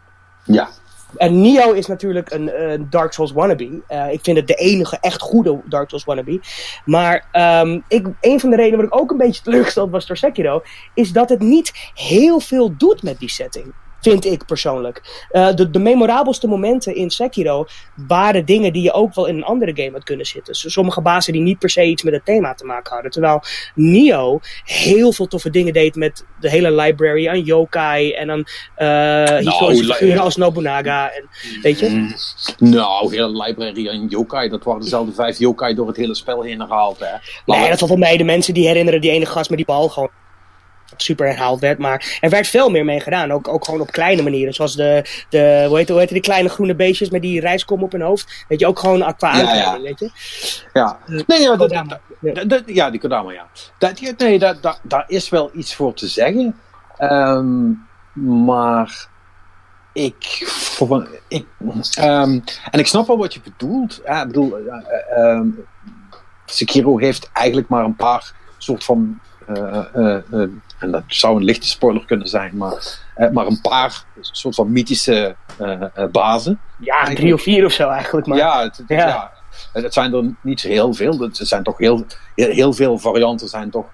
ja. 0.45 0.71
En 1.17 1.41
Nioh 1.41 1.77
is 1.77 1.87
natuurlijk 1.87 2.31
een, 2.31 2.71
een 2.71 2.91
Dark 2.91 3.13
Souls 3.13 3.33
wannabe. 3.33 3.81
Eh, 3.87 4.13
ik 4.13 4.21
vind 4.23 4.37
het 4.37 4.47
de 4.47 4.55
enige 4.55 4.99
echt 5.01 5.21
goede 5.21 5.61
Dark 5.65 5.89
Souls 5.89 6.05
wannabe. 6.05 6.41
Maar 6.85 7.27
ehm, 7.33 7.81
ik, 7.89 8.07
een 8.21 8.41
van 8.41 8.51
de 8.51 8.57
redenen 8.57 8.79
waarom 8.79 8.99
ik 8.99 9.03
ook 9.03 9.11
een 9.11 9.27
beetje 9.27 9.43
teleurgesteld 9.43 9.91
was 9.91 10.07
door 10.07 10.17
Sekiro... 10.17 10.63
is 10.95 11.13
dat 11.13 11.29
het 11.29 11.41
niet 11.41 11.91
heel 11.95 12.41
veel 12.41 12.77
doet 12.77 13.03
met 13.03 13.19
die 13.19 13.31
setting. 13.31 13.73
Vind 14.01 14.25
ik 14.25 14.47
persoonlijk. 14.47 15.27
Eh, 15.31 15.55
de, 15.55 15.71
de 15.71 15.79
memorabelste 15.79 16.47
momenten 16.47 16.95
in 16.95 17.11
Sekiro 17.11 17.67
waren 18.07 18.45
dingen 18.45 18.73
die 18.73 18.83
je 18.83 18.93
ook 18.93 19.15
wel 19.15 19.27
in 19.27 19.37
een 19.37 19.45
andere 19.45 19.73
game 19.75 19.91
had 19.93 20.05
kunnen 20.05 20.27
zitten. 20.27 20.53
Dus 20.53 20.73
sommige 20.73 21.01
bazen 21.01 21.33
die 21.33 21.43
niet 21.43 21.59
per 21.59 21.71
se 21.71 21.85
iets 21.85 22.03
met 22.03 22.15
het 22.15 22.25
thema 22.25 22.55
te 22.55 22.65
maken 22.65 22.93
hadden. 22.93 23.11
Terwijl 23.11 23.43
Nioh 23.75 24.43
heel 24.65 25.13
veel 25.13 25.27
toffe 25.27 25.51
dingen 25.51 25.73
deed 25.73 25.95
met 25.95 26.25
de 26.41 26.51
hele 26.51 26.73
library 26.73 27.29
aan 27.29 27.41
yokai 27.41 28.13
en 28.13 28.31
aan 28.31 28.43
historische 29.39 29.85
li- 29.87 29.93
figuren 29.93 30.23
als 30.23 30.37
Nobunaga. 30.37 31.11
En, 31.11 31.29
weet 31.63 31.79
je? 31.79 31.89
Mm. 31.89 32.15
Nou, 32.59 33.15
hele 33.15 33.43
library 33.43 33.89
aan 33.89 34.07
yokai. 34.09 34.49
Dat 34.49 34.65
waren 34.65 34.81
dezelfde 34.81 35.13
vijf 35.13 35.39
yokai 35.39 35.75
door 35.75 35.87
het 35.87 35.97
hele 35.97 36.15
spel 36.15 36.43
heen 36.43 36.61
herhaald. 36.61 36.99
Hè. 36.99 37.17
Nee, 37.47 37.69
dat 37.69 37.79
valt 37.79 37.91
wel 37.91 37.99
mee. 38.01 38.19
De 38.19 38.25
mensen 38.25 38.55
die 38.55 38.67
herinneren 38.67 39.01
die 39.01 39.11
ene 39.11 39.27
gast 39.27 39.49
met 39.49 39.59
die 39.59 39.67
bal 39.67 39.89
gewoon 39.89 40.11
super 41.03 41.27
herhaald 41.27 41.61
werd. 41.61 41.79
Maar 41.79 42.19
er 42.21 42.31
werd 42.31 42.47
veel 42.47 42.71
meer 42.71 42.85
mee 42.85 43.01
gedaan. 43.01 43.31
Ook, 43.33 43.49
ook 43.49 43.65
gewoon 43.65 43.81
op 43.81 43.91
kleine 43.91 44.23
manieren. 44.23 44.55
Zoals 44.55 44.77
de, 44.77 45.05
de 45.31 45.65
hoe, 45.69 45.77
heet, 45.79 45.89
hoe 45.89 45.99
heet 45.99 46.09
die 46.09 46.21
kleine 46.21 46.49
groene 46.49 46.75
beestjes 46.75 47.11
met 47.11 47.23
die 47.23 47.41
rijskom 47.41 47.83
op 47.83 47.93
hun 47.93 48.01
hoofd. 48.03 48.45
Weet 48.49 48.61
je, 48.61 48.67
ook 48.67 48.79
gewoon 48.79 49.03
aqua 49.03 49.37
Ja, 49.37 49.41
aankleding, 49.51 49.83
weet 49.85 49.99
je. 49.99 50.11
Ja, 50.73 50.99
nee, 51.27 51.41
ja, 51.41 51.49
dat, 51.49 51.59
Kodama. 51.59 52.01
dat- 52.21 52.35
dat- 52.35 52.49
dat- 52.49 52.63
ja 52.67 52.91
die 52.91 53.01
Kodama, 53.01 53.33
ja. 53.33 53.47
Dat, 53.79 54.01
ja, 54.01 54.13
nee, 54.19 54.39
dat, 54.39 54.63
dat, 54.63 54.81
daar 54.83 55.05
is 55.07 55.29
wel 55.29 55.51
iets 55.55 55.75
voor 55.75 55.95
te 55.95 56.07
zeggen. 56.09 56.57
Ehm, 56.97 57.71
maar 58.45 59.09
ik, 59.93 60.47
ik 61.29 61.47
ehm, 61.95 62.39
en 62.71 62.79
ik 62.79 62.87
snap 62.87 63.07
wel 63.07 63.19
wat 63.19 63.35
je 63.35 63.41
bedoelt. 63.45 64.01
Ja, 64.05 64.21
ik 64.21 64.27
bedoel, 64.27 64.57
eh, 64.57 64.63
eh, 64.67 65.33
ehm, 65.37 65.47
Sekiro 66.47 66.99
heeft 66.99 67.31
eigenlijk 67.33 67.69
maar 67.69 67.85
een 67.85 67.97
paar 67.97 68.33
soort 68.59 68.85
van, 68.85 69.19
eh, 69.47 69.85
eh, 69.95 70.15
eh, 70.33 70.49
en 70.79 70.91
dat 70.91 71.03
zou 71.07 71.37
een 71.37 71.45
lichte 71.45 71.67
spoiler 71.69 72.05
kunnen 72.05 72.29
zijn, 72.29 72.57
maar, 72.57 72.99
eh, 73.15 73.31
maar 73.31 73.47
een 73.47 73.61
paar 73.61 74.05
soort 74.21 74.55
van 74.55 74.73
mythische 74.73 75.37
eh, 75.59 75.83
eh, 75.95 76.11
bazen. 76.13 76.61
Ja, 76.79 77.05
drie 77.05 77.35
of 77.35 77.43
vier 77.43 77.65
of 77.65 77.73
zo 77.73 77.89
eigenlijk. 77.89 78.27
Maar. 78.27 78.39
Ja, 78.39 78.63
het, 78.63 78.77
het- 78.77 78.89
Ja. 78.89 79.07
ja. 79.09 79.31
Het 79.73 79.83
het 79.83 79.93
zijn 79.93 80.15
er 80.15 80.35
niet 80.41 80.61
zo 80.61 80.69
heel 80.69 80.95
veel. 80.95 81.19
Het 81.21 81.37
zijn 81.37 81.63
toch 81.63 81.79
heel, 81.79 82.05
heel, 82.35 82.73
veel 82.73 82.99
varianten 82.99 83.49
zijn 83.49 83.71
toch 83.71 83.87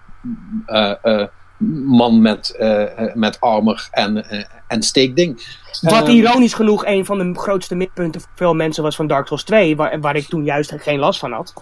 man 1.86 2.20
met, 2.22 2.50
eh, 2.50 3.14
met 3.14 3.40
armor 3.40 3.88
en, 3.90 4.26
en 4.66 4.82
steekding. 4.82 5.46
Wat 5.80 5.92
Ehm, 6.02 6.10
ironisch 6.10 6.54
genoeg 6.54 6.86
een 6.86 7.04
van 7.04 7.18
de 7.18 7.38
grootste 7.40 7.74
midpunten 7.74 8.20
voor 8.20 8.30
veel 8.34 8.54
mensen 8.54 8.82
was 8.82 8.96
van 8.96 9.06
Dark 9.06 9.26
Souls 9.26 9.44
2. 9.44 9.76
Waar, 9.76 10.00
waar 10.00 10.16
ik 10.16 10.26
toen 10.28 10.44
juist 10.44 10.74
geen 10.76 10.98
last 10.98 11.18
van 11.18 11.32
had. 11.32 11.54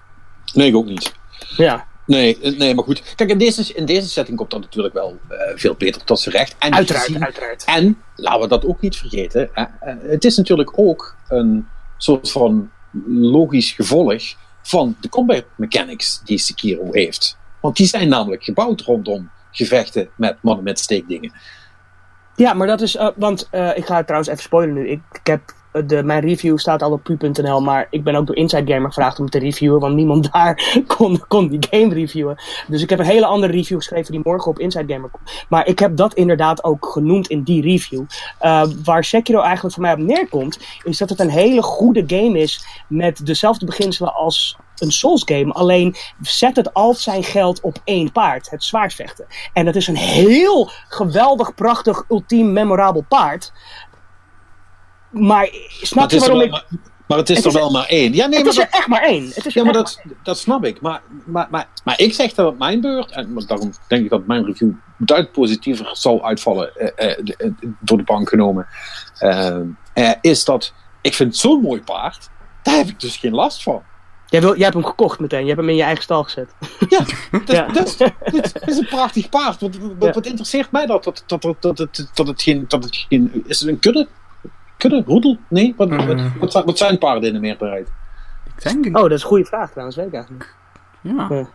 Nee, 0.55 0.69
ik 0.69 0.77
ook 0.77 0.87
niet. 0.87 1.15
Ja, 1.57 1.87
Nee, 2.13 2.39
eh, 2.41 2.59
nee, 2.59 2.75
maar 2.75 2.85
goed. 2.85 3.15
Kijk, 3.15 3.31
in 3.31 3.39
deze, 3.39 3.75
in 3.75 3.85
deze 3.85 4.09
setting 4.09 4.37
komt 4.37 4.51
dat 4.51 4.61
natuurlijk 4.61 4.95
wel 4.95 5.19
eh, 5.29 5.39
veel 5.55 5.75
beter 5.75 6.05
tot 6.05 6.21
zijn 6.21 6.35
recht. 6.35 6.55
En 6.59 6.75
uiteraard, 6.75 7.05
gezien- 7.05 7.25
uiteraard. 7.25 7.65
En, 7.65 8.03
laten 8.17 8.41
we 8.41 8.49
dat 8.49 8.65
ook 8.65 8.81
niet 8.81 8.97
vergeten, 8.97 9.55
eh, 9.55 9.65
het 10.03 10.25
is 10.25 10.37
natuurlijk 10.37 10.73
ook 10.75 11.17
een 11.29 11.67
soort 11.97 12.31
van 12.31 12.71
logisch 13.07 13.73
gevolg 13.73 14.23
van 14.63 14.97
de 15.01 15.09
combat 15.09 15.45
mechanics 15.57 16.21
die 16.25 16.39
Sekiro 16.39 16.89
heeft. 16.91 17.39
Want 17.61 17.77
die 17.77 17.87
zijn 17.87 18.09
namelijk 18.09 18.45
gebouwd 18.45 18.81
rondom 18.81 19.31
gevechten 19.51 20.09
met 20.17 20.37
mannen 20.43 20.65
met 20.65 20.79
steekdingen. 20.79 21.33
Ja, 22.37 22.55
maar 22.55 22.67
dat 22.67 22.81
is. 22.81 22.97
want 23.17 23.49
ik 23.51 23.87
ga 23.87 23.97
het 23.97 24.07
trouwens 24.07 24.29
even 24.29 24.43
spoilen 24.43 24.75
nu. 24.75 24.89
Ik, 24.89 25.01
ik 25.13 25.27
heb. 25.27 25.41
Eh, 25.73 25.83
De, 25.87 26.03
mijn 26.03 26.21
review 26.21 26.59
staat 26.59 26.83
al 26.83 26.93
op 26.93 27.03
pu.nl, 27.03 27.61
maar 27.61 27.87
ik 27.91 28.05
ben 28.05 28.15
ook 28.15 28.27
door 28.27 28.37
Inside 28.37 28.73
Gamer 28.73 28.89
gevraagd 28.89 29.19
om 29.19 29.31
te 29.31 29.39
reviewen, 29.39 29.81
want 29.81 29.95
niemand 29.95 30.29
daar 30.33 30.83
kon, 30.87 31.25
kon 31.29 31.49
die 31.49 31.67
game 31.71 31.95
reviewen. 31.95 32.37
Dus 32.69 32.83
ik 32.83 32.91
heb 32.91 32.99
een 32.99 33.05
hele 33.05 33.27
andere 33.27 33.53
review 33.53 33.77
geschreven 33.77 34.13
die 34.13 34.21
morgen 34.25 34.51
op 34.51 34.59
Inside 34.59 34.93
Gamer 34.93 35.11
komt. 35.11 35.45
Maar 35.49 35.67
ik 35.67 35.79
heb 35.79 35.97
dat 35.97 36.15
inderdaad 36.15 36.65
ook 36.65 36.87
genoemd 36.87 37.29
in 37.29 37.43
die 37.43 37.63
review. 37.63 38.05
Eh, 38.39 38.63
waar 38.85 39.05
Sekiro 39.05 39.41
eigenlijk 39.41 39.75
voor 39.75 39.83
mij 39.83 39.93
op 39.93 39.99
neerkomt, 39.99 40.59
is 40.85 40.99
dat 40.99 41.09
het 41.09 41.21
een 41.21 41.31
hele 41.31 41.63
goede 41.63 42.05
game 42.07 42.39
is 42.39 42.85
met 42.89 43.27
dezelfde 43.27 43.67
beginselen 43.67 44.15
als 44.15 44.57
een 44.83 44.93
Souls 44.93 45.23
game. 45.25 45.53
Alleen 45.53 45.97
zet 46.21 46.57
het 46.57 46.75
al 46.75 46.95
zijn 46.95 47.25
geld 47.25 47.61
op 47.61 47.77
één 47.85 48.13
paard, 48.13 48.51
het 48.51 48.65
zwaardvechten. 48.65 49.27
En 49.53 49.65
dat 49.65 49.77
is 49.77 49.87
een 49.87 49.97
heel 49.97 50.71
geweldig, 50.89 51.55
prachtig, 51.55 52.05
ultiem, 52.09 52.53
memorabel 52.53 53.05
paard. 53.09 53.53
Maar 55.13 55.49
snap 55.81 55.95
Maar 55.95 56.03
het 56.03 56.11
je 56.13 56.17
is, 56.17 56.23
er 56.27 56.33
waarom 56.33 56.51
wel, 56.51 56.61
ik... 56.61 56.71
maar, 56.71 56.81
maar 57.07 57.19
het 57.19 57.31
is 57.31 57.37
Het 57.37 57.45
er 57.47 57.53
is- 57.53 57.57
wel 57.59 57.71
maar 57.71 57.87
één. 57.87 58.13
Ja, 58.15 58.27
nee, 58.27 58.37
Het 58.37 58.45
maar 58.45 58.53
is 58.55 58.59
er 58.59 58.69
echt 58.71 58.87
maar 58.87 59.03
één. 59.03 59.31
Het 59.35 59.47
is 59.47 59.55
ja, 59.55 59.65
maar 59.65 59.73
dat, 59.73 60.03
dat 60.23 60.39
snap 60.39 60.65
ik. 60.65 60.81
Maar, 60.81 61.03
maar, 61.25 61.49
maar, 61.51 61.69
maar 61.85 61.99
ik 62.01 62.15
zeg 62.15 62.33
dat 62.35 62.47
op 62.47 62.59
mijn 62.59 62.81
beurt, 62.81 63.11
en 63.11 63.45
daarom 63.47 63.73
denk 63.89 64.05
ik 64.05 64.11
dat 64.11 64.27
mijn 64.27 64.45
review 64.45 64.71
duidelijk 64.99 65.37
positiever 65.39 65.91
zal 65.93 66.25
uitvallen 66.25 66.77
eh, 66.77 67.09
eh, 67.11 67.19
eh, 67.39 67.51
door 67.81 67.97
de 67.99 68.05
bank 68.05 68.29
genomen, 68.29 68.67
eh, 69.19 69.57
eh, 69.93 70.11
is 70.21 70.45
dat 70.45 70.73
ik 71.01 71.15
vind 71.15 71.37
zo'n 71.37 71.61
mooi 71.61 71.83
paard, 71.83 72.29
daar 72.63 72.77
heb 72.77 72.87
ik 72.89 73.01
dus 73.01 73.17
geen 73.17 73.35
last 73.35 73.63
van. 73.63 73.83
Jij, 74.27 74.41
wil, 74.41 74.53
jij 74.55 74.63
hebt 74.63 74.75
hem 74.75 74.85
gekocht 74.85 75.19
meteen. 75.21 75.41
Je 75.41 75.47
hebt 75.47 75.61
hem 75.61 75.69
in 75.69 75.77
je 75.77 75.83
eigen 75.83 76.03
stal 76.03 76.23
gezet. 76.25 76.55
Ja, 76.89 76.99
dat, 77.45 77.57
Ja. 77.57 77.67
dat, 77.67 77.97
dat, 77.99 78.69
is 78.69 78.77
een 78.79 78.87
prachtig 78.87 79.29
paard. 79.29 79.61
Wat, 79.61 79.77
wat, 79.77 79.91
Ja. 80.01 80.11
wat 80.13 80.27
interesseert 80.27 80.71
mij 80.71 80.87
dat? 80.87 81.05
Dat, 81.05 81.25
dat, 81.27 81.43
dat, 81.43 81.57
dat, 81.63 81.77
dat, 81.77 82.11
dat 82.15 82.27
het 82.27 82.43
geen, 82.43 82.65
dat 82.69 82.85
het 82.85 82.97
geen... 83.09 83.45
Is 83.47 83.61
het 83.61 83.69
een 83.69 83.79
kudde? 83.79 84.09
Kudde? 84.83 85.03
Roedel? 85.07 85.37
Nee? 85.49 85.75
Wat, 85.77 85.89
wat, 85.89 86.07
Mm. 86.17 86.33
wat, 86.39 86.53
zijn- 86.53 86.65
wat 86.65 86.79
zijn 86.79 86.99
paarden 86.99 87.29
in 87.29 87.35
de 87.35 87.41
meerderheid? 87.41 87.89
Ik 88.57 88.63
denk 88.63 88.87
ik. 88.87 88.97
Oh, 88.97 89.03
dat 89.03 89.13
is 89.13 89.23
een 89.23 89.29
goede 89.29 89.45
vraag 89.45 89.71
trouwens. 89.71 89.97
Weet 89.97 90.07
ik 90.07 90.13
eigenlijk 90.15 90.55
niet. 91.03 91.15
Ja. 91.19 91.47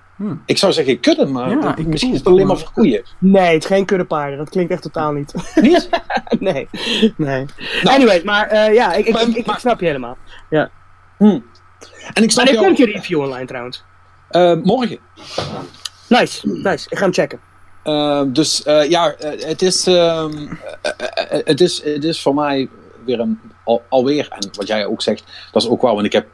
Ik 0.45 0.57
zou 0.57 0.73
zeggen 0.73 0.99
kudde, 0.99 1.25
maar 1.25 1.49
Ja, 1.49 1.61
dat- 1.61 1.79
ik 1.79 1.87
misschien 1.87 2.11
is 2.11 2.17
het 2.17 2.27
alleen 2.27 2.47
maar 2.47 2.57
voor 2.57 2.71
koeien. 2.73 3.03
Nee, 3.19 3.53
het 3.53 3.63
is 3.63 3.69
geen 3.69 3.85
kuddepaarden. 3.85 4.37
Dat 4.37 4.49
klinkt 4.49 4.71
echt 4.71 4.81
totaal 4.81 5.11
niet. 5.11 5.33
Niet? 5.55 5.89
nee. 6.39 6.67
nee. 7.17 7.45
Nou. 7.83 7.95
Anyway, 7.95 8.21
maar 8.23 8.47
eh, 8.47 8.73
ja, 8.73 8.93
ik, 8.93 9.05
ik, 9.07 9.13
Maar- 9.13 9.27
ik, 9.27 9.35
ik 9.35 9.51
snap 9.57 9.79
je 9.79 9.85
helemaal. 9.85 10.17
En 10.49 12.23
ik 12.23 12.31
snap 12.31 12.35
Wanneer 12.35 12.53
jou, 12.53 12.65
komt 12.65 12.77
je 12.77 12.85
review 12.85 13.19
online 13.19 13.45
trouwens? 13.45 13.83
eh, 14.29 14.53
morgen. 14.63 14.97
Nice, 16.09 16.47
nice. 16.47 16.87
Ik 16.89 16.97
ga 16.97 17.03
hem 17.03 17.13
checken. 17.13 17.39
Eh, 17.83 18.21
dus 18.27 18.63
eh, 18.63 18.89
ja, 18.89 19.11
eh, 19.13 19.47
het, 19.47 19.61
is, 19.61 19.87
ehm, 19.87 20.31
eh, 20.81 20.91
eh, 20.97 21.39
eh, 21.39 21.45
het, 21.45 21.61
is, 21.61 21.83
het 21.83 22.03
is 22.03 22.21
voor 22.21 22.33
mij 22.33 22.69
weer 23.07 23.19
een, 23.19 23.39
al, 23.63 23.81
alweer, 23.89 24.27
en 24.29 24.49
wat 24.51 24.67
jij 24.67 24.85
ook 24.85 25.01
zegt, 25.01 25.23
dat 25.51 25.61
is 25.61 25.69
ook 25.69 25.81
waar, 25.81 25.93
want 25.93 26.05
ik 26.05 26.11
heb 26.13 26.27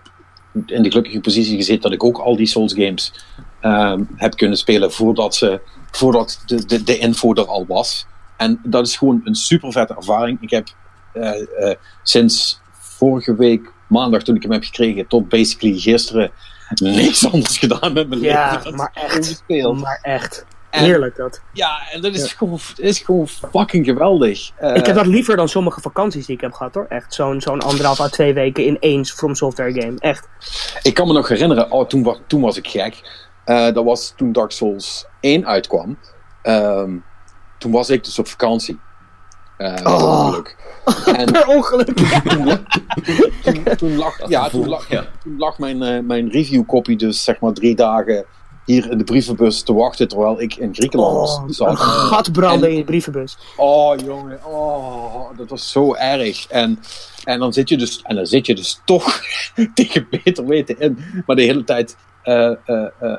in 0.65 0.83
de 0.83 0.89
gelukkige 0.89 1.19
positie 1.19 1.57
gezeten 1.57 1.81
dat 1.81 1.91
ik 1.91 2.03
ook 2.03 2.17
al 2.17 2.35
die 2.35 2.45
Souls 2.45 2.73
games 2.73 3.13
ehm, 3.59 4.03
heb 4.15 4.35
kunnen 4.35 4.57
spelen 4.57 4.91
voordat, 4.91 5.35
ze, 5.35 5.61
voordat 5.91 6.43
de, 6.45 6.65
de, 6.65 6.83
de 6.83 6.97
info 6.97 7.33
er 7.33 7.45
al 7.45 7.65
was. 7.67 8.05
En 8.37 8.59
dat 8.63 8.87
is 8.87 8.97
gewoon 8.97 9.21
een 9.23 9.35
super 9.35 9.71
vette 9.71 9.95
ervaring. 9.95 10.41
Ik 10.41 10.49
heb 10.49 10.67
eh, 11.13 11.69
eh, 11.69 11.77
sinds 12.03 12.61
vorige 12.71 13.35
week 13.35 13.71
maandag 13.87 14.23
toen 14.23 14.35
ik 14.35 14.41
hem 14.41 14.51
heb 14.51 14.63
gekregen 14.63 15.07
tot 15.07 15.29
basically 15.29 15.79
gisteren 15.79 16.31
niks 16.75 17.25
anders 17.31 17.57
gedaan 17.57 17.93
met 17.93 18.09
mijn 18.09 18.21
Ja, 18.21 18.55
leven. 18.55 18.75
maar 18.75 18.91
echt. 18.93 19.43
Maar 19.73 19.99
echt. 20.01 20.45
En- 20.73 20.83
Heerlijk 20.83 21.15
dat. 21.15 21.41
Ja, 21.53 21.79
en 21.91 22.01
dat 22.01 22.13
is, 22.13 22.33
gewoon, 22.33 22.59
is 22.75 22.99
gewoon 22.99 23.27
fucking 23.27 23.85
geweldig. 23.85 24.51
Eh, 24.55 24.75
ik 24.75 24.85
heb 24.85 24.95
dat 24.95 25.05
liever 25.05 25.35
dan 25.35 25.49
sommige 25.49 25.81
vakanties 25.81 26.25
die 26.25 26.35
ik 26.35 26.41
heb 26.41 26.53
gehad 26.53 26.73
hoor. 26.73 26.85
Echt 26.89 27.13
zo'n 27.13 27.41
zo'n 27.41 27.61
anderhalf 27.61 27.99
à 27.99 28.07
twee 28.09 28.33
weken 28.33 28.65
in 28.65 28.77
één 28.79 29.05
From 29.05 29.35
Software 29.35 29.81
game. 29.81 29.93
Echt. 29.99 30.27
Ik 30.81 30.93
kan 30.93 31.07
me 31.07 31.13
nog 31.13 31.27
herinneren, 31.27 31.71
oh, 31.71 31.87
toen, 31.87 32.03
was, 32.03 32.17
toen 32.27 32.41
was 32.41 32.57
ik 32.57 32.67
gek. 32.67 33.01
Eh, 33.45 33.73
dat 33.73 33.83
was 33.83 34.13
toen 34.17 34.31
Dark 34.31 34.51
Souls 34.51 35.05
1 35.19 35.45
uitkwam. 35.47 35.97
Ehm, 36.41 36.91
toen 37.57 37.71
was 37.71 37.89
ik 37.89 38.03
dus 38.03 38.19
op 38.19 38.27
vakantie. 38.27 38.79
Eh 39.57 39.73
per 39.73 39.85
Oh. 39.93 40.25
ongeluk. 40.25 40.55
En 41.17 41.31
Per 41.31 41.47
ongeluk. 41.47 41.97
toen, 43.43 43.63
toen 43.77 43.95
lag, 43.95 44.29
ja, 44.29 44.49
toen 44.49 44.67
lag, 44.67 44.89
Ja. 44.89 45.05
toen 45.23 45.35
lag 45.37 45.59
mijn, 45.59 45.83
eh, 45.83 45.99
mijn 45.99 46.29
reviewkopie 46.29 46.97
dus 46.97 47.23
zeg 47.23 47.39
maar 47.39 47.53
drie 47.53 47.75
dagen 47.75 48.25
hier 48.65 48.91
in 48.91 48.97
de 48.97 49.03
brievenbus 49.03 49.61
te 49.63 49.73
wachten 49.73 50.07
terwijl 50.07 50.41
ik 50.41 50.55
in 50.55 50.75
Griekenland 50.75 51.29
Oh, 51.29 51.43
een 51.47 51.53
zat. 51.53 51.79
gat 51.79 52.31
branden 52.31 52.63
En- 52.67 52.71
in 52.71 52.77
je 52.77 52.83
brievenbus. 52.83 53.37
Oh 53.55 53.99
jongen, 54.05 54.39
oh, 54.45 55.37
dat 55.37 55.49
was 55.49 55.71
zo 55.71 55.93
erg. 55.93 56.47
En, 56.47 56.79
en, 57.23 57.39
dan 57.39 57.53
zit 57.53 57.69
je 57.69 57.77
dus, 57.77 58.01
en 58.03 58.15
dan 58.15 58.25
zit 58.25 58.45
je 58.45 58.55
dus 58.55 58.81
toch 58.85 59.21
tegen 59.73 60.07
beter 60.09 60.45
weten 60.45 60.79
in, 60.79 60.97
maar 61.25 61.35
de 61.35 61.41
hele 61.41 61.63
tijd 61.63 61.95
eh, 62.23 62.45
eh, 62.45 62.85
eh, 62.99 63.13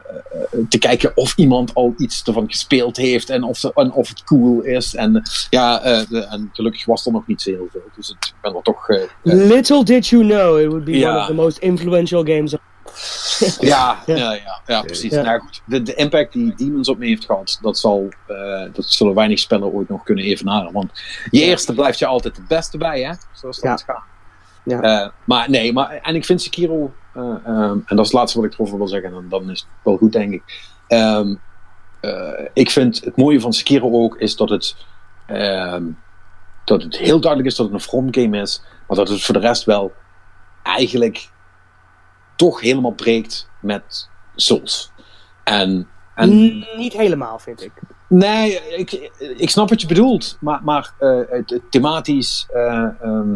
te 0.69 0.79
kijken 0.79 1.13
of 1.15 1.37
iemand 1.37 1.75
al 1.75 1.95
iets 1.99 2.23
ervan 2.23 2.49
gespeeld 2.49 2.97
heeft 2.97 3.31
en 3.31 3.43
of, 3.45 3.57
ze, 3.59 3.71
en 3.75 3.93
of 3.93 4.09
het 4.09 4.25
cool 4.25 4.61
is. 4.63 4.95
En, 4.95 5.23
ja, 5.51 5.79
de- 6.09 6.27
en 6.31 6.51
gelukkig 6.53 6.85
was 6.85 7.07
er 7.07 7.13
nog 7.13 7.27
niet 7.27 7.43
zo 7.43 7.51
heel 7.51 7.69
veel, 7.71 7.83
dus 7.97 8.09
het, 8.09 8.17
ik 8.27 8.35
ben 8.43 8.55
er 8.55 8.63
toch... 8.63 8.89
Little 9.23 9.85
did 9.85 10.07
you 10.07 10.23
know 10.27 10.59
it 10.61 10.67
would 10.67 10.85
be 10.85 11.07
one 11.09 11.19
of 11.21 11.27
the 11.27 11.35
most 11.35 11.59
influential 11.59 12.25
games. 12.25 12.55
Ja, 13.61 14.03
ja, 14.07 14.17
ja, 14.17 14.61
ja, 14.67 14.83
precies. 14.83 15.13
Ja. 15.13 15.23
Nou 15.23 15.41
goed, 15.41 15.63
de, 15.67 15.83
de 15.83 15.95
impact 15.95 16.33
die 16.33 16.55
Demons 16.55 16.89
op 16.89 16.99
me 16.99 17.07
heeft 17.07 17.25
gehad, 17.25 17.59
dat, 17.63 17.79
zal, 17.79 18.09
eh, 18.27 18.73
dat 18.73 18.85
zullen 18.85 19.15
weinig 19.15 19.39
spellen 19.39 19.73
ooit 19.73 19.89
nog 19.89 20.03
kunnen 20.03 20.25
evenaren. 20.25 20.73
Want 20.73 20.91
je 21.31 21.41
eerste 21.41 21.75
blijft 21.75 21.99
je 21.99 22.07
altijd 22.07 22.37
het 22.37 22.49
beste 22.49 22.79
bij, 22.79 23.03
hè? 23.03 23.13
Zoals 23.33 23.61
dat 23.61 23.83
gaat. 23.83 24.03
Ja. 24.65 24.81
Eh, 24.81 25.09
maar 25.25 25.51
nee, 25.51 25.73
maar, 25.73 25.91
en 25.91 26.15
ik 26.15 26.25
vind 26.25 26.43
Sekiro, 26.43 26.95
eh, 27.13 27.37
ehm, 27.45 27.79
en 27.87 27.97
dat 27.97 27.99
is 27.99 28.07
het 28.07 28.13
laatste 28.13 28.41
wat 28.41 28.51
ik 28.51 28.55
erover 28.55 28.79
wil 28.79 28.89
zeggen, 28.89 29.15
en 29.15 29.27
dan 29.29 29.51
is 29.51 29.61
het 29.61 29.69
wel 29.83 29.97
goed, 29.97 30.13
denk 30.13 30.33
ik. 30.33 30.43
Ehm, 30.87 31.35
eh, 32.01 32.49
ik 32.53 32.71
vind 32.71 33.05
het 33.05 33.17
mooie 33.17 33.41
van 33.41 33.53
Sekiro 33.53 33.91
ook 33.91 34.17
is 34.17 34.37
dat 34.37 34.49
het, 34.49 34.77
ehm, 35.27 35.85
dat 36.65 36.83
het 36.83 36.97
heel 36.97 37.21
duidelijk 37.21 37.51
is 37.51 37.57
dat 37.57 37.67
het 37.67 37.75
een 37.75 37.81
front 37.81 38.17
game 38.17 38.41
is, 38.41 38.63
maar 38.89 38.97
dat 38.97 39.09
het 39.09 39.23
voor 39.23 39.35
de 39.35 39.41
rest 39.41 39.65
wel 39.65 39.93
eigenlijk 40.63 41.29
toch 42.37 42.61
helemaal 42.61 42.92
breekt 42.92 43.49
met 43.61 44.09
Souls. 44.37 44.90
En, 45.44 45.88
en 46.14 46.64
Niet 46.77 46.92
helemaal, 46.92 47.38
vind 47.38 47.62
ik. 47.62 47.73
nee, 48.09 48.61
ik, 48.77 49.11
ik 49.37 49.51
snap 49.51 49.68
wat 49.68 49.81
je 49.81 49.87
bedoelt, 49.87 50.37
maar, 50.40 50.61
maar 50.64 50.92
het 51.29 51.61
thematisch 51.70 52.47
eh, 52.53 52.88
ehm, 53.01 53.35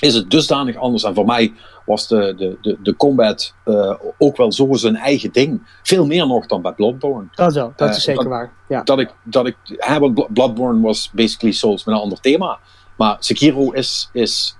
is 0.00 0.14
het 0.14 0.30
dusdanig 0.30 0.76
anders. 0.76 1.02
En 1.02 1.14
voor 1.14 1.24
mij 1.26 1.52
was 1.86 2.08
de, 2.08 2.34
de, 2.36 2.58
de, 2.60 2.78
de 2.82 2.96
combat 2.96 3.54
eh, 3.64 3.94
ook 4.18 4.36
wel 4.36 4.52
zo 4.52 4.72
zijn 4.72 4.96
eigen 4.96 5.32
ding. 5.32 5.78
Veel 5.82 6.06
meer 6.06 6.26
nog 6.26 6.46
dan 6.46 6.62
bij 6.62 6.72
Bloodborne. 6.72 7.28
Dat 7.34 7.52
wel, 7.54 7.72
dat 7.76 7.96
is 7.96 8.02
zeker 8.02 8.22
dat- 8.22 8.32
waar. 8.32 8.52
Ja. 8.68 8.82
Dat 8.82 8.98
ik, 8.98 9.14
dat 9.24 9.46
ik, 9.46 9.56
hè, 9.64 9.98
want 9.98 10.32
Bloodborne 10.32 10.80
was 10.80 11.10
basically 11.12 11.52
Souls 11.54 11.84
met 11.84 11.94
een 11.94 12.00
ander 12.00 12.20
thema. 12.20 12.58
Maar 12.96 13.16
Sekiro 13.18 13.70
is, 13.70 14.08
is, 14.12 14.56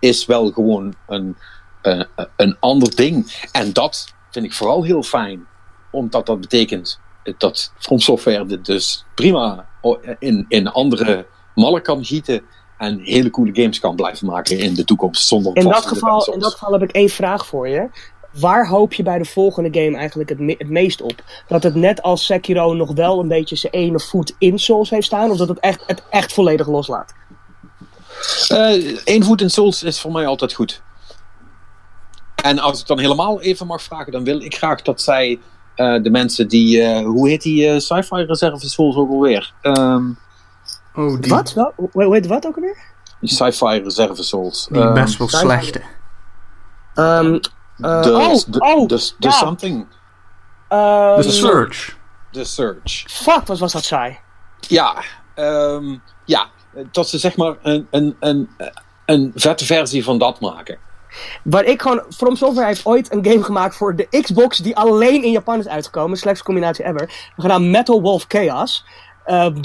is 0.00 0.26
wel 0.26 0.50
gewoon 0.50 0.94
een, 1.06 1.36
eh, 1.88 2.24
een 2.36 2.56
ander 2.60 2.96
ding. 2.96 3.46
En 3.52 3.72
dat 3.72 4.14
vind 4.30 4.44
ik 4.44 4.52
vooral 4.52 4.82
heel 4.82 5.02
fijn. 5.02 5.46
Omdat 5.90 6.26
dat 6.26 6.40
betekent 6.40 7.00
dat 7.38 7.72
From 7.78 7.98
Software 7.98 8.46
dit 8.46 8.64
dus 8.64 9.04
prima 9.14 9.68
in, 10.18 10.44
in 10.48 10.68
andere 10.68 11.26
mallen 11.54 11.82
kan 11.82 12.04
gieten. 12.04 12.42
En 12.78 12.98
hele 12.98 13.30
coole 13.30 13.54
games 13.54 13.80
kan 13.80 13.96
blijven 13.96 14.26
maken 14.26 14.58
in 14.58 14.74
de 14.74 14.84
toekomst. 14.84 15.26
Zonder 15.26 15.56
In 15.56 15.68
dat, 15.68 15.86
geval, 15.86 16.32
in 16.32 16.38
dat 16.38 16.52
geval 16.52 16.72
heb 16.72 16.82
ik 16.82 16.92
één 16.92 17.08
vraag 17.08 17.46
voor 17.46 17.68
je. 17.68 17.88
Waar 18.32 18.68
hoop 18.68 18.92
je 18.92 19.02
bij 19.02 19.18
de 19.18 19.24
volgende 19.24 19.80
game 19.82 19.96
eigenlijk 19.96 20.28
het, 20.28 20.38
me- 20.38 20.54
het 20.58 20.68
meest 20.68 21.00
op? 21.02 21.22
Dat 21.48 21.62
het 21.62 21.74
net 21.74 22.02
als 22.02 22.24
Sekiro 22.24 22.74
nog 22.74 22.92
wel 22.92 23.20
een 23.20 23.28
beetje 23.28 23.56
zijn 23.56 23.72
ene 23.72 24.00
voet 24.00 24.34
in 24.38 24.58
Souls 24.58 24.90
heeft 24.90 25.06
staan? 25.06 25.30
Of 25.30 25.36
dat 25.36 25.48
het 25.48 25.60
echt, 25.60 25.82
het 25.86 26.02
echt 26.10 26.32
volledig 26.32 26.68
loslaat? 26.68 27.14
Eén 29.04 29.24
voet 29.24 29.40
in 29.40 29.50
Souls 29.50 29.82
is 29.82 30.00
voor 30.00 30.12
mij 30.12 30.26
altijd 30.26 30.52
goed. 30.52 30.82
En 32.42 32.58
als 32.58 32.80
ik 32.80 32.86
dan 32.86 32.98
helemaal 32.98 33.40
even 33.40 33.66
mag 33.66 33.82
vragen, 33.82 34.12
dan 34.12 34.24
wil 34.24 34.40
ik 34.40 34.54
graag 34.56 34.82
dat 34.82 35.02
zij 35.02 35.38
eh, 35.74 36.02
de 36.02 36.10
mensen 36.10 36.48
die. 36.48 36.82
eh, 36.82 37.04
hoe 37.04 37.28
heet 37.28 37.42
die 37.42 37.68
eh, 37.68 37.78
sci-fi 37.78 38.24
reserve 38.24 38.68
Souls 38.68 38.96
ook 38.96 39.10
alweer? 39.10 39.52
Ehm, 39.62 40.10
Oh, 40.94 41.20
die, 41.20 41.30
Wat? 41.32 41.52
Wel? 41.54 41.72
Hoe 41.92 42.14
heet 42.14 42.26
wat 42.26 42.46
ook 42.46 42.54
alweer? 42.56 42.76
die 43.20 43.30
sci-fi 43.30 43.66
reserve 43.82 44.22
Souls. 44.22 44.66
die 44.70 44.80
Ehm, 44.82 44.94
best 44.94 45.18
wel 45.18 45.28
slechte. 45.28 45.82
Ehm, 46.94 47.34
eh, 47.34 48.02
de, 48.02 48.12
oh, 48.12 48.34
de, 48.46 48.60
oh, 48.60 48.88
de, 48.88 48.96
de 48.96 49.12
ja. 49.18 49.30
something. 49.30 49.86
The 50.68 51.16
Surge. 51.28 51.92
De 52.30 52.44
Search. 52.44 53.04
Fuck, 53.10 53.46
wat 53.46 53.58
was 53.58 53.72
dat 53.72 53.84
saai. 53.84 54.18
Ja, 54.60 55.02
ehm, 55.34 55.96
ja, 56.24 56.46
dat 56.92 57.08
ze 57.08 57.18
zeg 57.18 57.36
maar 57.36 57.54
een, 57.62 57.86
een, 57.90 58.16
een, 58.20 58.48
een 59.06 59.32
vette 59.34 59.64
versie 59.64 60.04
van 60.04 60.18
dat 60.18 60.40
maken. 60.40 60.78
Waar 61.44 61.64
ik 61.64 61.82
gewoon... 61.82 62.02
From 62.08 62.36
Software 62.36 62.66
heeft 62.66 62.86
ooit 62.86 63.12
een 63.12 63.24
game 63.24 63.42
gemaakt 63.42 63.76
voor 63.76 63.96
de 63.96 64.06
Xbox... 64.22 64.58
die 64.58 64.76
alleen 64.76 65.22
in 65.22 65.30
Japan 65.30 65.58
is 65.58 65.68
uitgekomen. 65.68 66.18
Slechtste 66.18 66.44
combinatie 66.44 66.84
ever. 66.84 67.30
Gedaan 67.36 67.70
Metal 67.70 68.00
Wolf 68.00 68.24
Chaos. 68.28 68.84
Ehm, 69.24 69.60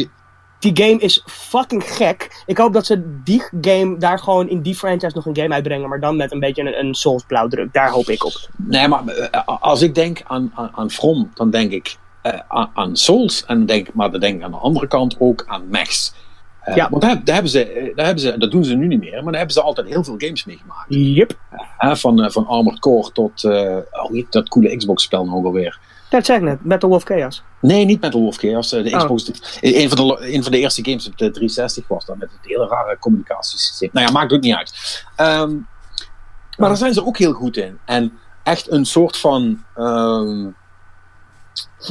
die 0.59 0.85
game 0.85 0.99
is 0.99 1.23
fucking 1.25 1.83
gek. 1.83 2.43
Ik 2.45 2.57
hoop 2.57 2.73
dat 2.73 2.85
ze 2.85 3.21
die 3.23 3.43
game 3.61 3.97
daar 3.97 4.19
gewoon 4.19 4.49
in 4.49 4.61
die 4.61 4.75
franchise 4.75 5.15
nog 5.15 5.25
een 5.25 5.35
game 5.35 5.53
uitbrengen. 5.53 5.89
Maar 5.89 5.99
dan 5.99 6.15
met 6.15 6.31
een 6.31 6.39
beetje 6.39 6.61
een, 6.61 6.79
een 6.79 6.93
Souls 6.93 7.23
blauwdruk. 7.27 7.73
Daar 7.73 7.89
hoop 7.89 8.09
ik 8.09 8.25
op. 8.25 8.33
Nee, 8.55 8.87
maar 8.87 9.07
eh, 9.07 9.41
als 9.45 9.81
ik 9.81 9.95
denk 9.95 10.21
aan, 10.27 10.51
aan, 10.55 10.71
aan 10.75 10.91
From, 10.91 11.31
dan 11.33 11.49
denk 11.49 11.71
ik 11.71 11.97
eh, 12.21 12.39
aan, 12.47 12.69
aan 12.73 12.95
Souls. 12.95 13.45
En 13.45 13.65
denk, 13.65 13.93
maar 13.93 14.11
dan 14.11 14.19
denk 14.19 14.35
ik 14.35 14.43
aan 14.43 14.51
de 14.51 14.57
andere 14.57 14.87
kant 14.87 15.15
ook 15.19 15.43
aan 15.47 15.67
mechs. 15.69 16.13
Eh, 16.63 16.75
Ja. 16.75 16.89
Want 16.89 17.01
daar, 17.01 17.23
daar, 17.23 17.33
hebben 17.33 17.51
ze, 17.51 17.65
eh, 17.65 17.95
daar 17.95 18.05
hebben 18.05 18.23
ze, 18.23 18.37
dat 18.37 18.51
doen 18.51 18.63
ze 18.65 18.75
nu 18.75 18.87
niet 18.87 18.99
meer, 18.99 19.13
maar 19.13 19.23
daar 19.23 19.33
hebben 19.35 19.53
ze 19.53 19.61
altijd 19.61 19.87
heel 19.87 20.03
veel 20.03 20.15
games 20.17 20.45
mee 20.45 20.57
gemaakt. 20.57 20.85
Yep. 20.87 21.37
Hè, 21.77 21.97
van, 21.97 22.23
eh, 22.23 22.29
van 22.29 22.47
Armored 22.47 22.79
Core 22.79 23.11
tot, 23.11 23.43
eh 23.43 23.77
oh, 23.91 24.23
dat 24.29 24.49
coole 24.49 24.75
Xbox-spel 24.77 25.29
ook 25.33 25.45
alweer. 25.45 25.79
Dat 26.09 26.25
zei 26.25 26.37
ik 26.37 26.43
net. 26.43 26.65
Metal 26.65 26.89
Wolf 26.89 27.03
Chaos. 27.03 27.43
Nee, 27.61 27.85
niet 27.85 28.01
Metal 28.01 28.19
Wolf 28.21 28.35
Chaos. 28.37 28.71
eh, 28.71 28.83
De 28.83 28.89
Oh. 28.91 28.99
Xbox, 28.99 29.31
een, 29.61 29.89
van 29.89 30.07
de, 30.07 30.33
een 30.33 30.43
van 30.43 30.51
de 30.51 30.57
eerste 30.59 30.83
games 30.85 31.07
op 31.07 31.17
de 31.17 31.25
360 31.31 31.87
was 31.87 32.05
dan 32.05 32.17
met 32.17 32.29
het 32.31 32.39
hele 32.51 32.67
rare 32.67 32.97
communicatiesysteem. 32.99 33.89
Nou 33.93 34.05
ja, 34.05 34.11
maakt 34.11 34.33
ook 34.33 34.41
niet 34.41 34.55
uit. 34.55 35.03
Ehm, 35.15 35.51
maar 36.57 36.67
daar 36.69 36.77
zijn 36.77 36.93
ze 36.93 37.05
ook 37.05 37.17
heel 37.17 37.33
goed 37.33 37.57
in. 37.57 37.77
En 37.85 38.13
echt 38.43 38.71
een 38.71 38.85
soort 38.85 39.17
van. 39.17 39.63
ehm, 39.75 40.47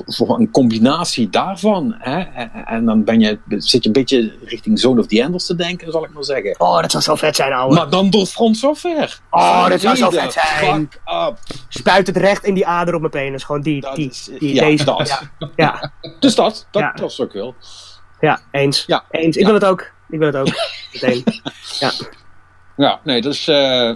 voor- 0.07 0.38
een 0.38 0.51
combinatie 0.51 1.29
daarvan. 1.29 1.94
Hè? 1.98 2.18
En, 2.64 2.85
dan 2.85 3.05
ben 3.05 3.20
je, 3.20 3.38
zit 3.48 3.83
je 3.83 3.87
een 3.87 3.92
beetje 3.92 4.35
richting 4.44 4.79
Zone 4.79 5.01
of 5.01 5.07
the 5.07 5.22
Enders 5.22 5.46
te 5.46 5.55
denken, 5.55 5.92
zal 5.92 6.05
ik 6.05 6.12
maar 6.12 6.25
zeggen. 6.25 6.55
Oh, 6.61 6.81
dat 6.81 6.90
zou 6.90 7.03
zo 7.03 7.14
vet 7.14 7.37
zijn, 7.37 7.53
ouwe. 7.53 7.75
Maar 7.75 7.90
dan 7.90 8.11
door 8.11 8.27
Front 8.27 8.57
Software. 8.57 9.09
Oh, 9.31 9.68
dat 9.68 9.81
zou 9.81 9.96
zo 9.96 10.11
vet 10.11 10.33
zijn. 10.33 10.88
Spuit 11.68 12.07
het 12.07 12.16
recht 12.16 12.44
in 12.44 12.55
die 12.55 12.66
ader 12.66 12.94
op 12.94 13.01
mijn 13.01 13.12
penis. 13.12 13.44
Gewoon 13.44 13.62
die, 13.62 13.81
Dat 13.81 13.96
die, 13.96 14.09
is- 14.11 14.31
die, 14.38 14.55
ja, 14.55 14.64
deze. 14.64 14.85
dat. 14.85 15.09
Ja, 15.09 15.51
ja, 15.57 15.92
Dus 16.20 16.35
dat, 16.35 16.66
dat, 16.70 16.83
Ja. 16.83 17.05
is 17.05 17.20
ook 17.20 17.33
wel. 17.33 17.55
ja, 18.20 18.40
eens. 18.51 18.85
Ja. 18.87 19.05
Eens. 19.11 19.37
Ik 19.37 19.40
Ja. 19.42 19.46
wil 19.46 19.55
het 19.55 19.64
ook. 19.64 19.90
Ik 20.11 20.18
wil 20.18 20.27
het 20.27 20.37
ook. 20.37 20.48
Meteen. 20.92 21.25
Ja, 22.77 23.01
nee, 23.05 23.20
dus, 23.20 23.48
eh, 23.48 23.92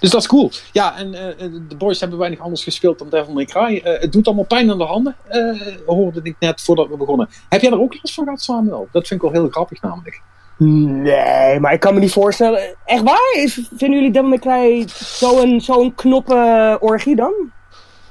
dus 0.00 0.10
dat 0.10 0.20
is 0.20 0.26
cool. 0.26 0.50
Ja, 0.72 0.96
en 0.96 1.14
eh, 1.14 1.48
de 1.68 1.76
boys 1.76 2.00
hebben 2.00 2.18
weinig 2.18 2.40
anders 2.40 2.64
gespeeld 2.64 2.98
dan 2.98 3.08
Devil 3.08 3.32
May 3.32 3.44
Cry. 3.44 3.80
Eh, 3.84 4.00
het 4.00 4.12
doet 4.12 4.26
allemaal 4.26 4.44
pijn 4.44 4.70
aan 4.70 4.78
de 4.78 4.84
handen, 4.84 5.16
eh, 5.26 5.60
hoorde 5.86 6.20
ik 6.22 6.36
net 6.38 6.60
voordat 6.60 6.88
we 6.88 6.96
begonnen. 6.96 7.28
Heb 7.48 7.60
jij 7.60 7.70
er 7.70 7.80
ook 7.80 7.94
last 8.02 8.14
van 8.14 8.24
gehad, 8.24 8.42
Samuel? 8.42 8.88
Dat 8.92 9.06
vind 9.06 9.22
ik 9.22 9.30
wel 9.30 9.40
heel 9.40 9.50
grappig 9.50 9.82
namelijk. 9.82 10.22
Nee, 10.58 11.60
maar 11.60 11.72
ik 11.72 11.80
kan 11.80 11.94
me 11.94 12.00
niet 12.00 12.12
voorstellen. 12.12 12.76
Echt 12.84 13.02
waar? 13.02 13.34
Is, 13.36 13.54
vinden 13.76 13.98
jullie 13.98 14.12
Devil 14.12 14.28
May 14.28 14.38
Cry 14.38 14.84
zo'n 14.94 15.60
zo'n 15.60 15.94
knoppen 15.94 16.82
orgie 16.82 17.16
dan? 17.16 17.32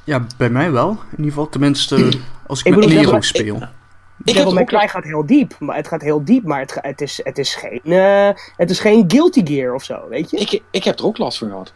Ja, 0.03 0.25
bij 0.37 0.49
mij 0.49 0.71
wel. 0.71 0.89
In 0.89 1.17
ieder 1.17 1.25
geval, 1.25 1.49
tenminste, 1.49 2.11
als 2.47 2.59
ik, 2.59 2.65
Ik 2.65 2.75
met 2.75 2.89
Nero 2.89 3.21
speel. 3.21 3.55
Ik 3.55 3.67
Devil 4.23 4.45
heb 4.45 4.53
May 4.53 4.63
Cry 4.63 4.87
gaat 4.87 5.03
heel 5.03 5.25
diep. 5.25 5.53
Maar 5.59 5.75
het 5.75 5.87
gaat 5.87 6.01
heel 6.01 6.25
diep, 6.25 6.43
maar 6.43 6.59
het, 6.59 6.77
het, 6.81 7.01
is, 7.01 7.19
het, 7.23 7.37
is 7.37 7.55
geen, 7.55 7.81
eh, 7.83 8.29
het 8.57 8.69
is 8.69 8.79
geen 8.79 9.03
Guilty 9.07 9.45
Gear 9.45 9.73
of 9.73 9.83
zo, 9.83 9.99
weet 10.09 10.29
je? 10.29 10.37
Ik, 10.37 10.61
ik 10.71 10.83
heb 10.83 10.99
er 10.99 11.05
ook 11.05 11.17
last 11.17 11.37
van 11.37 11.49
gehad. 11.49 11.73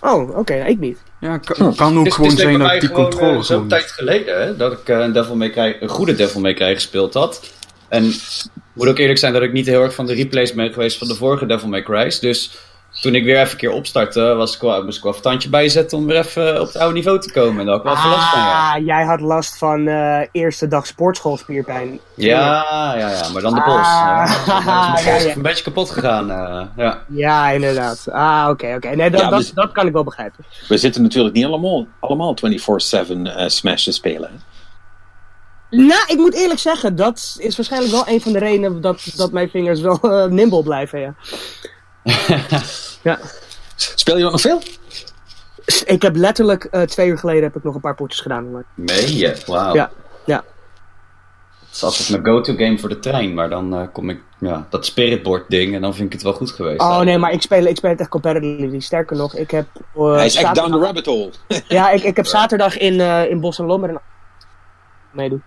Oh, 0.00 0.38
oké, 0.38 0.54
ik 0.54 0.78
niet. 0.78 0.98
Ja, 1.20 1.38
kan, 1.38 1.74
kan 1.74 1.92
ook 1.92 1.98
Het 1.98 2.06
is- 2.06 2.14
gewoon 2.14 2.30
zijn 2.30 2.58
dat 2.58 2.72
ik 2.72 2.80
die 2.80 2.88
gewoon, 2.88 3.02
controle 3.04 3.30
eh, 3.30 3.36
Zo'n 3.36 3.44
gewoon... 3.44 3.68
tijd 3.68 3.90
geleden 3.90 4.40
hè, 4.40 4.56
dat 4.56 4.72
ik 4.72 4.88
eh, 4.88 4.98
een, 4.98 5.12
Devil 5.12 5.36
May 5.36 5.50
Cry, 5.50 5.76
een 5.80 5.88
goede 5.88 6.14
Devil 6.14 6.40
May 6.40 6.54
Cry 6.54 6.74
gespeeld 6.74 7.14
had. 7.14 7.52
En 7.88 8.04
ik 8.04 8.44
moet 8.72 8.88
ook 8.88 8.98
eerlijk 8.98 9.18
zijn 9.18 9.32
dat 9.32 9.42
ik 9.42 9.52
niet 9.52 9.66
heel 9.66 9.82
erg 9.82 9.94
van 9.94 10.06
de 10.06 10.14
replays 10.14 10.52
ben 10.54 10.72
geweest 10.72 10.98
van 10.98 11.08
de 11.08 11.14
vorige 11.14 11.46
Devil 11.46 11.68
May 11.68 11.82
Cry's. 11.82 12.20
Dus 12.20 12.58
toen 13.00 13.14
ik 13.14 13.24
weer 13.24 13.38
even 13.40 13.50
een 13.50 13.56
keer 13.56 13.70
opstartte, 13.70 14.34
was 14.34 14.54
ik 14.54 14.60
wel, 14.60 14.84
moest 14.84 14.96
ik 14.96 15.02
wel 15.04 15.14
een 15.14 15.20
tandje 15.20 15.48
bijzetten 15.48 15.98
om 15.98 16.06
weer 16.06 16.16
even 16.16 16.60
op 16.60 16.66
het 16.66 16.76
oude 16.76 16.94
niveau 16.94 17.20
te 17.20 17.32
komen. 17.32 17.60
En 17.60 17.66
daar 17.66 17.74
had 17.74 17.84
ik 17.84 17.84
wel 17.84 17.94
even 17.96 18.08
last 18.10 18.28
van, 18.30 18.40
ja. 18.40 18.72
Ah, 18.74 18.84
jij 18.86 19.04
had 19.04 19.20
last 19.20 19.58
van 19.58 19.86
eh, 19.88 20.20
eerste 20.32 20.68
dag 20.68 20.86
sportschoolspierpijn. 20.86 22.00
Ja, 22.14 22.64
ja, 22.98 23.10
ja, 23.10 23.28
maar 23.32 23.42
dan 23.42 23.54
de 23.54 23.62
pols. 23.62 23.76
Ah, 23.76 24.42
Ja, 24.46 24.98
ja, 25.04 25.16
ja. 25.16 25.34
een 25.34 25.42
beetje 25.42 25.64
kapot 25.64 25.90
gegaan. 25.90 26.30
eh, 26.30 26.62
ja. 26.76 27.02
Ja, 27.08 27.50
inderdaad. 27.50 28.04
Ah, 28.10 28.46
oké, 28.50 28.74
oké. 28.76 28.88
Nee, 28.88 29.10
dat, 29.10 29.20
Ja, 29.20 29.30
dat, 29.30 29.50
dat 29.54 29.72
kan 29.72 29.86
ik 29.86 29.92
wel 29.92 30.04
begrijpen. 30.04 30.44
We 30.68 30.76
zitten 30.76 31.02
natuurlijk 31.02 31.34
niet 31.34 31.44
allemaal, 31.44 31.86
allemaal 32.00 32.34
24-7 32.36 32.42
eh, 33.22 33.46
Smash 33.48 33.84
te 33.84 33.92
spelen. 33.92 34.30
hè. 34.32 34.36
Nou, 35.70 36.00
ik 36.06 36.16
moet 36.16 36.34
eerlijk 36.34 36.60
zeggen, 36.60 36.96
dat 36.96 37.36
is 37.38 37.56
waarschijnlijk 37.56 37.92
wel 37.92 38.08
een 38.08 38.20
van 38.20 38.32
de 38.32 38.38
redenen 38.38 38.80
dat, 38.80 39.12
dat 39.16 39.32
mijn 39.32 39.48
vingers 39.50 39.80
wel 39.80 39.98
eh, 40.00 40.24
nimble 40.26 40.62
blijven, 40.62 41.00
ja. 41.00 41.14
ja. 43.10 43.18
Speel 43.76 44.16
je 44.16 44.22
dat 44.22 44.32
nog 44.32 44.40
veel? 44.40 44.60
Ik 45.86 46.02
heb 46.02 46.16
letterlijk 46.16 46.64
eh, 46.64 46.82
twee 46.82 47.08
uur 47.08 47.18
geleden 47.18 47.42
heb 47.42 47.56
ik 47.56 47.62
nog 47.62 47.74
een 47.74 47.80
paar 47.80 47.94
potjes 47.94 48.20
gedaan. 48.20 48.50
maar- 48.50 48.64
Meen 48.74 49.16
je? 49.16 49.42
Wauw. 49.46 49.74
Ja, 49.74 49.90
ja. 50.24 50.44
Het 51.66 51.74
is 51.74 51.82
altijd 51.82 52.08
mijn 52.10 52.24
go-to 52.24 52.54
game 52.54 52.78
voor 52.78 52.88
de 52.88 52.98
trein, 52.98 53.34
maar 53.34 53.48
dan 53.48 53.74
eh, 53.74 53.86
kom 53.92 54.10
ik, 54.10 54.20
ja, 54.38 54.66
dat 54.70 54.86
spiritboard 54.86 55.50
ding 55.50 55.74
en 55.74 55.80
dan 55.80 55.94
vind 55.94 56.06
ik 56.06 56.12
het 56.12 56.22
wel 56.22 56.32
goed 56.32 56.50
geweest. 56.50 56.74
Oh 56.80 56.86
eigenlijk. 56.86 57.10
nee, 57.10 57.18
maar 57.18 57.32
ik 57.32 57.42
speel, 57.42 57.64
ik 57.64 57.76
speel 57.76 57.90
het 57.90 58.00
echt 58.00 58.08
competitively. 58.08 58.80
Sterker 58.80 59.16
nog, 59.16 59.34
ik 59.34 59.50
heb... 59.50 59.66
eh, 59.96 60.12
Hij 60.14 60.26
is 60.26 60.34
echt 60.36 60.54
down 60.54 60.70
the 60.72 60.78
rabbit 60.78 61.06
hole. 61.06 61.30
Ja, 61.68 61.90
ik, 61.90 62.02
ik 62.02 62.16
heb 62.16 62.26
zaterdag 62.26 62.78
in, 62.78 63.00
eh, 63.00 63.30
in 63.30 63.40
Bos 63.40 63.58
en 63.58 63.64
Lommer 63.66 63.90
een... 63.90 63.98
meedoen. 65.12 65.42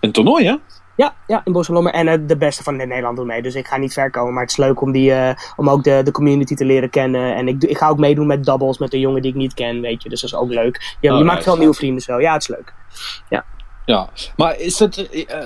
Een 0.00 0.12
toernooi, 0.12 0.46
hè? 0.46 0.56
Ja, 0.98 1.14
ja, 1.26 1.40
in 1.44 1.52
Bos 1.52 1.68
en 1.68 1.74
Lommer. 1.74 1.92
En 1.92 2.08
eh, 2.08 2.18
de 2.26 2.36
beste 2.36 2.62
van 2.62 2.76
Nederland 2.76 3.16
doen 3.16 3.26
mee. 3.26 3.42
Dus 3.42 3.54
ik 3.54 3.66
ga 3.66 3.76
niet 3.76 3.92
ver 3.92 4.10
komen. 4.10 4.32
Maar 4.32 4.42
het 4.42 4.50
is 4.50 4.56
leuk 4.56 4.80
om, 4.80 4.92
die, 4.92 5.12
eh, 5.12 5.34
om 5.56 5.70
ook 5.70 5.84
de, 5.84 6.00
de 6.04 6.10
community 6.10 6.54
te 6.54 6.64
leren 6.64 6.90
kennen. 6.90 7.34
En 7.34 7.48
ik, 7.48 7.62
ik 7.64 7.78
ga 7.78 7.88
ook 7.88 7.98
meedoen 7.98 8.26
met 8.26 8.44
doubles 8.44 8.78
met 8.78 8.92
een 8.94 9.00
jongen 9.00 9.22
die 9.22 9.30
ik 9.30 9.36
niet 9.36 9.54
ken, 9.54 9.80
weet 9.80 10.02
je. 10.02 10.08
Dus 10.08 10.20
dat 10.20 10.30
is 10.30 10.36
ook 10.36 10.50
leuk. 10.50 10.96
Je, 11.00 11.12
Oh, 11.12 11.18
je 11.18 11.24
maakt 11.24 11.42
veel 11.42 11.56
nieuwe 11.56 11.74
vrienden 11.74 12.02
zo. 12.02 12.20
Ja, 12.20 12.32
het 12.32 12.42
is 12.42 12.48
leuk. 12.48 12.74
Ja. 13.84 14.08
Maar 14.36 14.58
is 14.58 14.78
het, 14.78 15.08
eh, 15.10 15.44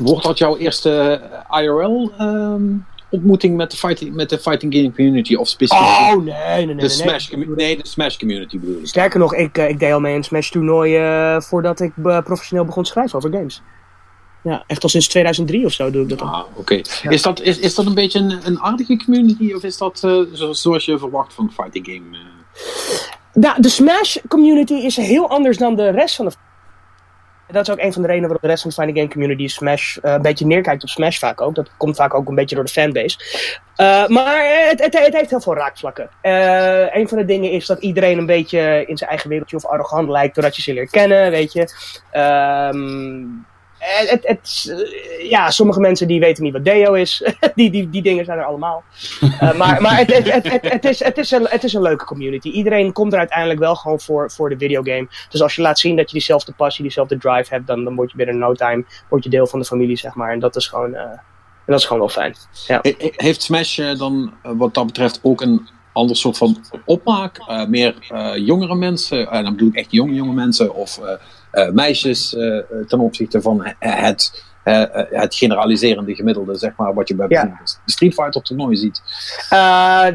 wordt 0.00 0.24
dat 0.24 0.38
jouw 0.38 0.56
eerste 0.56 1.20
IRL-ontmoeting 1.50 3.56
met, 3.56 3.70
de 3.70 3.76
fighting- 3.76 4.14
met 4.14 4.30
de 4.30 4.38
fighting 4.38 4.74
game 4.74 4.92
community? 4.92 5.34
Of 5.34 5.48
specifiek 5.48 5.86
Oh, 5.86 6.16
nee, 6.24 6.24
nee, 6.24 6.34
nee. 6.56 6.66
de, 6.66 6.74
nee, 6.74 6.88
Smash 6.88 7.30
nee. 7.30 7.48
nee, 7.48 7.76
de 7.76 7.86
Smash 7.88 8.16
community 8.16 8.58
bedoel 8.60 8.78
ik. 8.78 8.86
Sterker 8.86 9.18
nog, 9.18 9.34
ik, 9.34 9.58
ik 9.58 9.78
deed 9.78 9.92
al 9.92 10.00
mee 10.00 10.14
in 10.14 10.22
Smash 10.24 10.50
toernooien 10.50 11.42
voordat 11.42 11.80
ik 11.80 11.92
professioneel 12.24 12.64
begon 12.64 12.82
te 12.82 12.90
schrijven 12.90 13.16
over 13.16 13.32
games. 13.32 13.62
Ja, 14.42 14.64
echt 14.66 14.82
al 14.82 14.88
sinds 14.88 15.08
2003 15.08 15.64
of 15.64 15.72
zo 15.72 15.90
doe 15.90 16.02
ik 16.02 16.08
dat 16.08 16.20
al. 16.20 16.28
Ah, 16.28 16.42
oké. 16.54 16.80
Is, 17.08 17.22
dat, 17.22 17.40
is, 17.40 17.58
is 17.58 17.74
dat 17.74 17.86
een 17.86 17.94
beetje 17.94 18.18
een, 18.18 18.40
een 18.44 18.60
aardige 18.60 18.96
community? 19.04 19.52
Of 19.52 19.62
is 19.62 19.76
dat 19.78 20.00
eh, 20.04 20.20
zo- 20.34 20.52
zoals 20.52 20.84
je 20.84 20.98
verwacht 20.98 21.34
van 21.34 21.44
een 21.44 21.52
fighting 21.52 21.86
game? 21.86 22.16
eh? 22.16 22.22
Nou, 23.34 23.60
de 23.62 23.68
Smash 23.68 24.16
community 24.28 24.74
is 24.74 24.96
heel 24.96 25.28
anders 25.28 25.58
dan 25.58 25.76
de 25.76 25.90
rest 25.90 26.16
van 26.16 26.24
de. 26.26 26.32
Dat 27.48 27.68
is 27.68 27.72
ook 27.74 27.80
een 27.80 27.92
van 27.92 28.02
de 28.02 28.08
redenen 28.08 28.28
waarom 28.28 28.48
de 28.48 28.54
rest 28.54 28.62
van 28.62 28.70
de 28.70 28.76
fighting 28.76 28.98
game 28.98 29.12
community 29.12 29.46
Smash 29.54 29.96
eh, 29.96 30.12
een 30.12 30.22
beetje 30.22 30.46
neerkijkt 30.46 30.82
op 30.82 30.88
Smash 30.88 31.18
vaak 31.18 31.40
ook. 31.40 31.54
Dat 31.54 31.70
komt 31.76 31.96
vaak 31.96 32.14
ook 32.14 32.28
een 32.28 32.34
beetje 32.34 32.54
door 32.54 32.64
de 32.64 32.70
fanbase. 32.70 33.18
Eh, 33.76 34.06
maar 34.06 34.66
het, 34.68 34.82
het, 34.82 34.98
het 34.98 35.14
heeft 35.14 35.30
heel 35.30 35.40
veel 35.40 35.54
raakvlakken. 35.54 36.10
Eh 36.20 36.96
een 36.96 37.08
van 37.08 37.18
de 37.18 37.24
dingen 37.24 37.50
is 37.50 37.66
dat 37.66 37.80
iedereen 37.82 38.18
een 38.18 38.26
beetje 38.26 38.84
in 38.86 38.96
zijn 38.96 39.10
eigen 39.10 39.28
wereldje 39.28 39.56
of 39.56 39.66
arrogant 39.66 40.08
lijkt 40.08 40.34
doordat 40.34 40.56
je 40.56 40.62
ze 40.62 40.72
leert 40.74 40.90
kennen, 40.90 41.30
weet 41.30 41.52
je. 41.52 41.68
Ehm, 42.10 43.24
het, 43.82 44.10
het, 44.10 44.26
het- 44.26 44.66
eh, 45.20 45.30
ja, 45.30 45.50
sommige 45.50 45.80
mensen 45.80 46.06
die 46.06 46.20
weten 46.20 46.42
niet 46.42 46.52
wat 46.52 46.64
Deo 46.64 46.92
is. 46.92 47.22
die, 47.54 47.70
die, 47.70 47.90
die 47.90 48.02
dingen 48.02 48.24
zijn 48.24 48.38
er 48.38 48.44
allemaal. 48.44 48.82
Eh, 49.40 49.54
maar 49.54 49.82
maar 49.82 49.96
het, 49.98 50.12
het, 50.32 50.50
het, 50.52 50.70
het, 50.72 50.84
is, 50.84 51.04
het, 51.04 51.18
is 51.18 51.30
een, 51.30 51.46
het 51.48 51.64
is 51.64 51.72
een 51.74 51.82
leuke 51.82 52.04
community. 52.04 52.48
Iedereen 52.48 52.92
komt 52.92 53.12
er 53.12 53.18
uiteindelijk 53.18 53.60
wel 53.60 53.74
gewoon 53.74 54.00
voor, 54.00 54.30
voor 54.30 54.48
de 54.48 54.58
videogame. 54.58 55.08
Dus 55.28 55.42
als 55.42 55.54
je 55.54 55.62
laat 55.62 55.78
zien 55.78 55.96
dat 55.96 56.06
je 56.06 56.12
diezelfde 56.12 56.52
passie, 56.52 56.82
diezelfde 56.82 57.18
drive 57.18 57.54
hebt, 57.54 57.66
dan, 57.66 57.84
dan 57.84 57.94
word 57.94 58.10
je 58.10 58.16
binnen 58.16 58.38
no 58.38 58.54
time 58.54 58.84
word 59.08 59.24
je 59.24 59.30
deel 59.30 59.46
van 59.46 59.58
de 59.58 59.64
familie, 59.64 59.96
zeg 59.96 60.14
maar. 60.14 60.32
En 60.32 60.38
dat 60.40 60.56
is 60.56 60.66
gewoon, 60.68 60.94
eh, 60.94 61.02
en 61.02 61.20
dat 61.66 61.78
is 61.78 61.84
gewoon 61.84 61.98
wel 62.02 62.08
fijn. 62.10 62.34
Ja. 62.66 62.78
He- 62.82 62.94
he- 62.98 63.10
Heeft 63.16 63.42
Smash 63.42 63.78
eh, 63.78 63.98
dan 63.98 64.32
eh, 64.42 64.52
wat 64.56 64.74
dat 64.74 64.86
betreft 64.86 65.20
ook 65.22 65.40
een 65.40 65.68
ander 65.92 66.16
soort 66.16 66.36
van 66.36 66.64
opmaak? 66.84 67.38
Eh, 67.38 67.66
meer 67.66 67.94
eh, 68.08 68.32
jongere 68.36 68.74
mensen, 68.74 69.30
en 69.30 69.42
dan 69.44 69.52
bedoel 69.52 69.68
ik 69.68 69.74
echt 69.76 69.90
jonge, 69.92 70.14
jonge 70.14 70.32
mensen 70.32 70.74
of 70.74 70.98
eh, 70.98 71.12
eh, 71.12 71.18
meisjes 71.72 72.36
eh, 72.36 72.58
eh, 72.58 72.64
ten 72.88 73.00
opzichte 73.00 73.40
van 73.42 73.64
he- 73.78 73.88
het, 74.02 74.44
eh, 74.64 74.82
eh, 74.82 75.06
het 75.10 75.34
generaliserende 75.34 76.14
gemiddelde, 76.14 76.54
zeg 76.58 76.72
maar, 76.76 76.94
wat 76.94 77.08
je 77.08 77.14
bij 77.14 77.26
Ja. 77.28 77.44
de 77.44 77.92
Street 77.92 78.14
Fighter 78.14 78.42
toernooi 78.42 78.76
ziet. 78.76 79.02
Eh, 79.50 80.06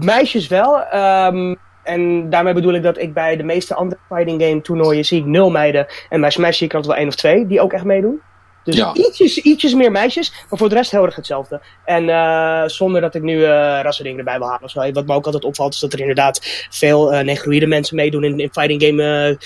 meisjes 0.00 0.48
wel. 0.48 0.82
ehm, 0.82 1.54
en 1.82 2.30
daarmee 2.30 2.54
bedoel 2.54 2.74
ik 2.74 2.82
dat 2.82 2.98
ik 2.98 3.14
bij 3.14 3.36
de 3.36 3.42
meeste 3.42 3.74
andere 3.74 4.00
fighting 4.08 4.42
game 4.42 4.60
toernooien 4.60 5.04
zie 5.04 5.18
ik 5.20 5.26
nul 5.26 5.50
meiden. 5.50 5.86
En 6.08 6.20
bij 6.20 6.30
Smash 6.30 6.56
zie 6.58 6.66
ik 6.66 6.74
altijd 6.74 6.92
wel 6.92 7.00
één 7.02 7.10
of 7.10 7.16
twee 7.16 7.46
die 7.46 7.60
ook 7.60 7.72
echt 7.72 7.84
meedoen. 7.84 8.20
Dus 8.64 8.76
Ja. 8.76 8.94
ietsjes, 8.94 9.38
ietsjes 9.38 9.74
meer 9.74 9.90
meisjes, 9.90 10.32
maar 10.48 10.58
voor 10.58 10.68
de 10.68 10.74
rest 10.74 10.90
heel 10.90 11.04
erg 11.04 11.16
hetzelfde. 11.16 11.60
En 11.84 12.08
eh, 12.08 12.62
zonder 12.66 13.00
dat 13.00 13.14
ik 13.14 13.22
nu 13.22 13.44
eh 13.44 13.48
rassendingen 13.82 14.18
erbij 14.18 14.38
wil 14.38 14.46
halen. 14.48 14.62
of 14.62 14.70
zo. 14.70 14.92
Wat 14.92 15.06
me 15.06 15.14
ook 15.14 15.26
altijd 15.26 15.44
opvalt 15.44 15.74
is 15.74 15.80
dat 15.80 15.92
er 15.92 16.00
inderdaad 16.00 16.66
veel 16.70 17.12
eh 17.12 17.24
negroïde 17.24 17.66
mensen 17.66 17.96
meedoen 17.96 18.24
in, 18.24 18.38
in 18.40 18.50
fighting 18.52 18.82
game 18.82 19.38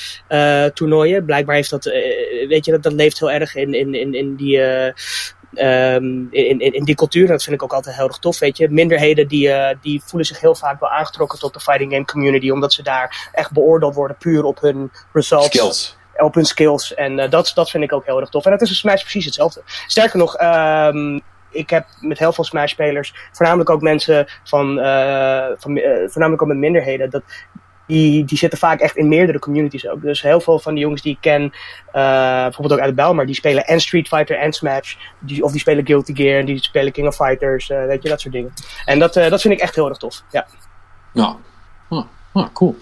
toernooien. 0.74 1.24
Blijkbaar 1.24 1.54
heeft 1.54 1.70
dat, 1.70 1.84
weet 2.48 2.64
je, 2.64 2.70
dat, 2.70 2.82
dat 2.82 2.92
leeft 2.92 3.18
heel 3.18 3.30
erg 3.30 3.54
in, 3.54 3.74
in, 3.74 3.94
in, 3.94 4.14
in 4.14 4.36
die... 4.36 4.60
eh, 4.62 4.92
ehm, 5.54 6.04
in, 6.30 6.60
in, 6.60 6.72
in 6.72 6.84
die 6.84 6.94
cultuur. 6.94 7.26
Dat 7.26 7.42
vind 7.42 7.56
ik 7.56 7.62
ook 7.62 7.72
altijd 7.72 7.96
heel 7.96 8.06
erg 8.06 8.18
tof. 8.18 8.38
Weet 8.38 8.56
je, 8.56 8.68
minderheden 8.70 9.28
die, 9.28 9.50
die 9.82 10.02
voelen 10.04 10.26
zich 10.26 10.40
heel 10.40 10.54
vaak 10.54 10.80
wel 10.80 10.90
aangetrokken 10.90 11.38
tot 11.38 11.52
de 11.54 11.60
fighting 11.60 11.92
game 11.92 12.04
community, 12.04 12.50
omdat 12.50 12.72
ze 12.72 12.82
daar 12.82 13.30
echt 13.32 13.52
beoordeeld 13.52 13.94
worden 13.94 14.16
puur 14.16 14.44
op 14.44 14.60
hun 14.60 14.90
results, 15.12 15.46
Skills. 15.46 15.96
Op 16.18 16.34
hun 16.34 16.44
skills. 16.44 16.94
En 16.94 17.18
eh, 17.18 17.30
dat, 17.30 17.52
dat 17.54 17.70
vind 17.70 17.84
ik 17.84 17.92
ook 17.92 18.04
heel 18.04 18.20
erg 18.20 18.28
tof. 18.28 18.44
En 18.44 18.50
dat 18.50 18.62
is 18.62 18.68
in 18.68 18.74
Smash 18.74 19.00
precies 19.00 19.24
hetzelfde. 19.24 19.62
Sterker 19.86 20.18
nog, 20.18 20.36
ehm, 20.36 21.18
ik 21.50 21.70
heb 21.70 21.86
met 22.00 22.18
heel 22.18 22.32
veel 22.32 22.44
Smash-spelers, 22.44 23.14
voornamelijk 23.32 23.70
ook 23.70 23.80
mensen 23.80 24.26
van, 24.44 24.78
eh, 24.78 25.46
van 25.58 25.76
eh, 25.76 26.08
voornamelijk 26.08 26.42
ook 26.42 26.48
met 26.48 26.56
minderheden, 26.56 27.10
dat, 27.10 27.22
die, 27.86 28.24
die 28.24 28.38
zitten 28.38 28.58
vaak 28.58 28.80
echt 28.80 28.96
in 28.96 29.08
meerdere 29.08 29.38
communities 29.38 29.88
ook. 29.88 30.02
Dus 30.02 30.22
heel 30.22 30.40
veel 30.40 30.58
van 30.58 30.74
de 30.74 30.80
jongens 30.80 31.02
die 31.02 31.12
ik 31.12 31.20
ken, 31.20 31.52
bijvoorbeeld 31.92 32.72
ook 32.72 32.80
uit 32.80 32.88
de 32.88 32.94
Bijlmer, 32.94 33.26
die 33.26 33.34
spelen 33.34 33.66
en 33.66 33.80
Street 33.80 34.08
Fighter 34.08 34.38
en 34.38 34.52
Smash. 34.52 34.94
Die, 35.18 35.44
of 35.44 35.50
die 35.50 35.60
spelen 35.60 35.86
Guilty 35.86 36.14
Gear 36.14 36.38
en 36.38 36.46
die 36.46 36.62
spelen 36.62 36.92
King 36.92 37.06
of 37.06 37.14
Fighters, 37.16 37.66
weet 37.66 38.02
je, 38.02 38.08
dat 38.08 38.20
soort 38.20 38.34
dingen. 38.34 38.52
En 38.84 38.98
dat, 38.98 39.14
dat 39.14 39.40
vind 39.40 39.54
ik 39.54 39.60
echt 39.60 39.74
heel 39.74 39.88
erg 39.88 39.98
tof. 39.98 40.22
Ja. 40.30 40.46
Ja. 41.12 41.36
Ah, 42.42 42.52
cool. 42.52 42.76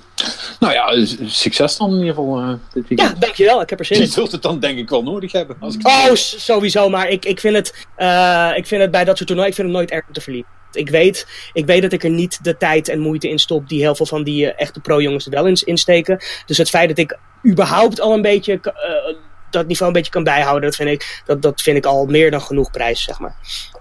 Nou 0.61 0.72
ja, 0.72 0.86
eh, 0.92 1.07
succes 1.26 1.76
dan 1.76 1.90
in 1.90 1.98
ieder 1.98 2.14
geval 2.14 2.38
eh, 2.38 2.52
dit 2.72 2.84
ja, 2.88 3.14
dankjewel. 3.18 3.61
Ik 3.61 3.70
heb 3.70 3.78
er 3.78 3.84
zin 3.84 3.96
Je 3.96 4.02
in. 4.02 4.09
zult 4.11 4.32
het 4.32 4.42
dan 4.42 4.61
denk 4.61 4.78
ik 4.78 4.88
wel 4.88 5.02
nodig 5.02 5.32
hebben. 5.32 5.57
Als 5.61 5.74
ik 5.74 5.86
Oh, 5.86 6.14
sowieso. 6.14 6.88
Maar 6.88 7.09
ik, 7.09 7.24
ik, 7.24 7.40
vind 7.40 7.55
het, 7.55 7.86
eh, 7.96 8.52
ik 8.57 8.66
vind 8.66 8.82
het 8.82 8.90
bij 8.90 9.05
dat 9.05 9.16
soort 9.16 9.26
toernooien, 9.28 9.50
ik 9.50 9.57
vind 9.57 9.68
het 9.68 9.76
nooit 9.76 9.90
erg 9.90 10.07
om 10.07 10.12
te 10.12 10.20
verliezen. 10.20 10.50
Ik 10.72 10.88
weet, 10.88 11.26
ik 11.52 11.66
weet 11.66 11.82
dat 11.82 11.92
ik 11.92 12.05
er 12.05 12.11
niet 12.11 12.44
de 12.44 12.57
tijd 12.57 12.88
en 12.88 12.98
moeite 12.98 13.28
in 13.28 13.38
stop 13.38 13.68
die 13.68 13.80
heel 13.80 13.94
veel 13.94 14.07
van 14.07 14.22
die 14.22 14.52
echte 14.52 14.80
pro-jongens 14.80 15.24
er 15.24 15.30
wel 15.30 15.46
in, 15.46 15.59
in 15.64 15.78
steken. 15.78 16.22
Dus 16.46 16.59
het 16.59 16.68
feit 16.68 16.88
dat 16.88 16.98
ik 16.98 17.18
überhaupt 17.46 18.00
al 18.00 18.12
een 18.12 18.22
beetje 18.22 18.61
eh, 18.62 19.14
dat 19.59 19.66
niveau 19.66 19.86
een 19.92 19.96
beetje 19.96 20.12
kan 20.12 20.24
bijhouden, 20.24 20.62
dat 20.62 20.76
vind 20.76 20.90
ik, 20.90 21.22
dat, 21.26 21.42
dat 21.42 21.62
vind 21.62 21.76
ik 21.76 21.86
al 21.86 22.07
meer 22.07 22.30
dan 22.30 22.40
genoeg 22.40 22.70
prijs, 22.70 23.02
zeg 23.02 23.18
maar. 23.18 23.34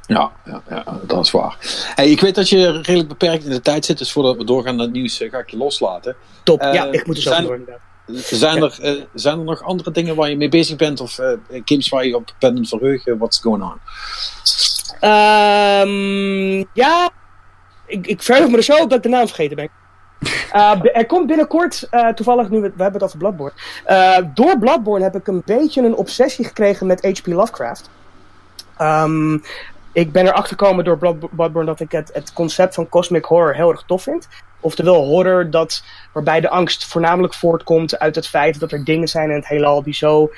Ja, 0.07 0.32
ja, 0.45 0.61
ja, 0.69 0.99
dat 1.07 1.26
is 1.26 1.32
waar. 1.32 1.57
Hey, 1.95 2.09
ik 2.11 2.19
weet 2.19 2.36
dat 2.36 2.49
je 2.49 2.71
redelijk 2.71 3.07
beperkt 3.07 3.43
in 3.43 3.49
de 3.49 3.61
tijd 3.61 3.86
zit, 3.86 3.97
dus 3.97 4.11
voordat 4.11 4.38
we 4.38 4.45
doorgaan 4.45 4.76
naar 4.76 4.86
het 4.86 4.93
nieuws 4.93 5.21
eh, 5.21 5.32
ga 5.32 5.38
ik 5.38 5.49
je 5.49 5.57
loslaten. 5.57 6.15
Top. 6.43 6.59
Eh, 6.59 6.74
ja, 6.74 6.86
ik 6.91 7.05
moet 7.07 7.15
er 7.15 7.21
zo 7.21 7.30
zijn- 7.30 7.43
door 7.43 7.55
inderdaad. 7.55 7.82
Zijn, 8.26 8.63
er, 8.63 8.78
eh, 8.82 9.01
zijn 9.13 9.38
er 9.39 9.43
nog 9.43 9.61
andere 9.61 9.91
dingen 9.91 10.15
waar 10.15 10.30
je 10.30 10.38
mee 10.38 10.49
bezig 10.49 10.76
bent 10.76 10.99
of 10.99 11.19
eh, 11.19 11.38
games 11.65 11.89
waar 11.89 12.05
je 12.05 12.15
op 12.15 12.34
bent 12.39 12.57
het 12.57 12.67
verheugen? 12.67 13.17
What's 13.17 13.39
going 13.39 13.63
on? 13.63 13.80
Ehm, 14.99 16.65
ja, 16.74 17.09
ik, 17.86 18.07
ik 18.07 18.24
verheug 18.24 18.49
me 18.49 18.57
er 18.57 18.63
zo 18.63 18.74
op 18.74 18.89
dat 18.89 18.97
ik 18.97 19.03
de 19.03 19.09
naam 19.09 19.28
vergeten 19.28 19.55
ben. 19.55 19.69
B- 20.82 20.89
er 20.93 21.05
komt 21.05 21.28
binnenkort, 21.28 21.88
uh, 21.91 22.07
toevallig 22.07 22.49
nu, 22.49 22.61
we, 22.61 22.71
we 22.76 22.84
hebben 22.84 23.01
het 23.01 23.03
over 23.03 23.17
Bloodborne. 23.17 23.53
Uh, 23.88 24.17
door 24.34 24.59
Bloodborne 24.59 25.03
heb 25.03 25.15
ik 25.15 25.28
een 25.28 25.41
beetje 25.45 25.82
een 25.82 25.95
obsessie 25.95 26.45
gekregen 26.45 26.88
met 26.88 27.05
H.P. 27.05 27.28
Lovecraft. 27.28 27.89
Um, 28.82 29.43
ik 29.91 30.11
ben 30.11 30.26
erachter 30.28 30.57
gekomen 30.57 30.84
door 30.84 30.97
Blood, 30.97 31.36
Bloodborne 31.36 31.65
dat 31.69 31.80
ik 31.80 31.91
het, 31.91 32.09
het 32.13 32.34
concept 32.34 32.74
van 32.74 32.89
cosmic 32.89 33.26
horror 33.26 33.55
heel 33.55 33.69
erg 33.69 33.84
tof 33.88 34.03
vind. 34.03 34.28
Oftewel 34.59 35.03
horror 35.05 35.49
dat, 35.49 35.84
waarbij 36.13 36.41
de 36.41 36.49
angst 36.49 36.88
voornamelijk 36.88 37.34
voortkomt 37.34 37.99
uit 37.99 38.15
het 38.15 38.28
feit 38.28 38.59
dat 38.59 38.71
er 38.71 38.84
dingen 38.84 39.07
zijn 39.07 39.30
in 39.30 39.36
het 39.36 39.47
heelal 39.47 39.84
die 39.84 39.93
zo 39.93 40.32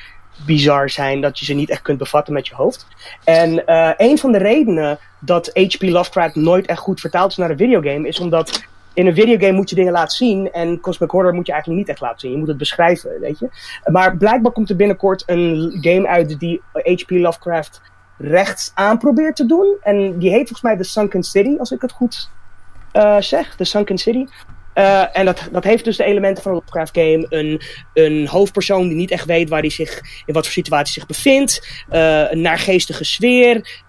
bizar 0.46 0.90
zijn 0.90 1.22
dat 1.22 1.40
je 1.40 1.46
ze 1.46 1.54
niet 1.54 1.70
echt 1.70 1.82
kunt 1.82 1.98
bevatten 1.98 2.34
met 2.34 2.48
je 2.48 2.56
hoofd. 2.56 2.88
En 3.24 3.64
een 3.98 4.18
van 4.18 4.32
de 4.32 4.38
redenen 4.38 5.00
dat 5.20 5.52
H.P. 5.54 5.82
Lovecraft 5.82 6.36
nooit 6.36 6.66
echt 6.66 6.80
goed 6.80 7.00
vertaald 7.00 7.32
is 7.32 7.38
naar 7.38 7.50
een 7.50 7.58
videogame 7.58 8.08
is 8.08 8.20
omdat 8.20 8.64
in 8.96 9.08
een 9.08 9.16
videogame 9.16 9.52
moet 9.54 9.70
je 9.70 9.76
dingen 9.76 9.92
laten 9.92 10.18
zien 10.18 10.52
en 10.52 10.80
Cosmic 10.80 11.12
Horror 11.12 11.34
moet 11.34 11.46
je 11.46 11.52
eigenlijk 11.52 11.82
niet 11.82 11.92
echt 11.92 12.02
laten 12.02 12.20
zien. 12.20 12.32
Je 12.32 12.38
moet 12.38 12.48
het 12.48 12.58
beschrijven, 12.58 13.20
weet 13.20 13.40
je. 13.40 13.50
Maar 13.92 14.18
blijkbaar 14.18 14.52
komt 14.52 14.70
er 14.70 14.76
binnenkort 14.76 15.24
een 15.26 15.78
game 15.82 16.08
uit 16.08 16.40
die 16.40 16.62
H.P. 16.74 17.10
Lovecraft 17.10 17.82
rechts 18.18 18.72
aan 18.74 18.98
probeert 18.98 19.36
te 19.36 19.46
doen. 19.46 19.78
En 19.82 20.18
die 20.18 20.30
heet 20.30 20.48
volgens 20.48 20.62
mij 20.62 20.78
The 20.78 20.84
Sunken 20.84 21.24
City, 21.24 21.56
als 21.58 21.72
ik 21.72 21.82
het 21.82 21.92
goed 21.92 22.30
eh, 22.92 23.18
zeg, 23.20 23.56
The 23.56 23.64
Sunken 23.64 23.98
City. 23.98 24.26
Eh, 24.74 25.18
en 25.18 25.26
dat, 25.26 25.50
dat 25.52 25.64
heeft 25.64 25.84
dus 25.84 25.98
de 25.98 26.04
elementen 26.04 26.44
van 26.44 26.52
een 26.52 26.58
Lovecraft 26.58 26.98
game. 26.98 27.26
Een, 27.30 27.62
een 27.94 28.28
hoofdpersoon 28.28 28.88
die 28.88 28.96
niet 28.96 29.12
echt 29.12 29.26
weet 29.26 29.50
waar 29.50 29.60
hij 29.60 29.70
zich, 29.70 30.02
in 30.26 30.34
wat 30.34 30.44
voor 30.44 30.54
situatie 30.54 30.94
zich 30.94 31.06
bevindt. 31.06 31.86
Uh, 31.92 32.32
een 32.32 32.42
naargeestige 32.42 33.04
sfeer. 33.04 33.84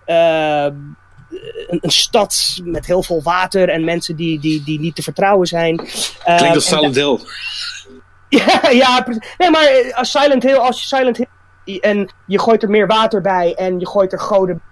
Uh, 1.31 1.41
een, 1.67 1.79
een, 1.81 1.91
stad 1.91 2.61
met 2.65 2.87
heel 2.87 3.03
veel 3.03 3.23
water 3.23 3.69
en 3.69 3.85
mensen 3.85 4.17
die, 4.17 4.41
die, 4.41 4.63
die 4.65 4.81
niet 4.81 4.95
te 4.95 5.03
vertrouwen 5.03 5.47
zijn. 5.47 5.77
Klinkt 5.77 6.55
als 6.55 6.69
Silent 6.69 6.95
Hill. 6.95 7.19
Ja, 8.29 8.71
ja, 8.71 9.07
nee, 9.39 9.51
maar 9.51 9.93
als 9.95 10.11
Silent 10.11 10.43
Hill, 10.43 10.57
als 10.57 10.81
je 10.81 10.87
Silent 10.87 11.17
Hill 11.17 11.79
en 11.81 12.09
je 12.27 12.39
gooit 12.39 12.63
er 12.63 12.71
meer 12.71 12.87
water 12.87 13.21
bij 13.21 13.55
en 13.55 13.81
je 13.81 13.87
gooit 13.87 14.13
er 14.13 14.21
goden 14.21 14.63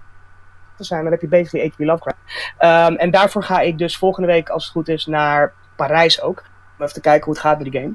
te 0.77 0.83
zijn, 0.83 1.03
dan 1.03 1.11
heb 1.11 1.21
je 1.21 1.27
basically 1.27 1.67
H.P. 1.67 1.79
Lovecraft. 1.79 2.17
Um, 2.59 2.95
en 2.95 3.11
daarvoor 3.11 3.43
ga 3.43 3.59
ik 3.59 3.77
dus 3.77 3.97
volgende 3.97 4.27
week, 4.27 4.49
als 4.49 4.63
het 4.63 4.71
goed 4.71 4.87
is, 4.87 5.05
naar 5.05 5.53
Parijs 5.75 6.21
ook. 6.21 6.43
Om 6.77 6.83
even 6.83 6.93
te 6.93 7.01
kijken 7.01 7.25
hoe 7.25 7.33
het 7.33 7.43
gaat 7.43 7.59
met 7.59 7.71
die 7.71 7.81
game. 7.81 7.93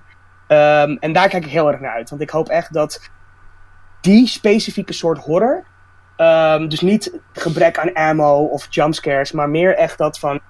Um, 0.83 0.97
en 1.01 1.13
daar 1.13 1.29
kijk 1.29 1.45
ik 1.45 1.51
heel 1.51 1.69
erg 1.69 1.81
naar 1.81 1.95
uit. 1.95 2.11
Want 2.11 2.23
ik 2.23 2.31
hoop 2.31 2.49
echt 2.49 2.73
dat 2.73 3.11
die 4.01 4.27
specifieke 4.27 4.93
soort 4.93 5.19
horror. 5.19 5.65
Um, 6.21 6.68
dus 6.68 6.81
niet 6.81 7.18
gebrek 7.33 7.79
aan 7.79 7.93
ammo 7.93 8.45
of 8.45 8.66
jumpscares. 8.71 9.33
Maar 9.33 9.49
meer 9.49 9.75
echt 9.75 9.99
dat 9.99 10.18
van. 10.18 10.41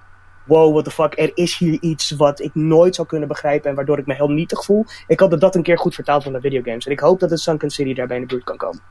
Wow, 0.45 0.71
what 0.71 0.83
the 0.83 0.91
fuck. 0.91 1.19
Er 1.19 1.31
is 1.33 1.57
hier 1.57 1.77
iets 1.81 2.11
wat 2.11 2.39
ik 2.39 2.55
nooit 2.55 2.95
zou 2.95 3.07
kunnen 3.07 3.27
begrijpen. 3.27 3.69
En 3.69 3.75
waardoor 3.75 3.97
ik 3.97 4.05
me 4.05 4.13
heel 4.13 4.29
nietig 4.29 4.63
voel. 4.63 4.85
Ik 5.07 5.19
hoop 5.19 5.29
dat 5.29 5.41
dat 5.41 5.55
een 5.55 5.63
keer 5.63 5.77
goed 5.77 5.95
vertaald 5.95 6.23
wordt 6.23 6.41
naar 6.41 6.51
videogames. 6.51 6.85
En 6.85 6.91
ik 6.91 6.99
hoop 6.99 7.19
dat 7.19 7.29
het 7.29 7.39
Sunken 7.39 7.69
City 7.69 7.93
daarbij 7.93 8.15
in 8.15 8.21
de 8.21 8.27
buurt 8.27 8.43
kan 8.43 8.57
komen. 8.57 8.81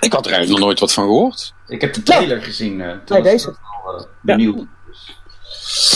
Ik 0.00 0.12
had 0.12 0.26
er 0.26 0.32
eigenlijk 0.32 0.48
nog 0.48 0.58
nooit 0.58 0.80
wat 0.80 0.92
van 0.92 1.04
gehoord. 1.04 1.54
Ik 1.66 1.80
heb 1.80 1.92
de 1.92 2.02
trailer 2.02 2.36
ja. 2.36 2.42
gezien. 2.42 2.80
Uh, 2.80 2.92
nee, 3.06 3.22
deze. 3.22 3.54
Wel, 3.84 3.98
uh, 3.98 4.06
benieuwd. 4.20 4.58
Ja. 4.58 4.83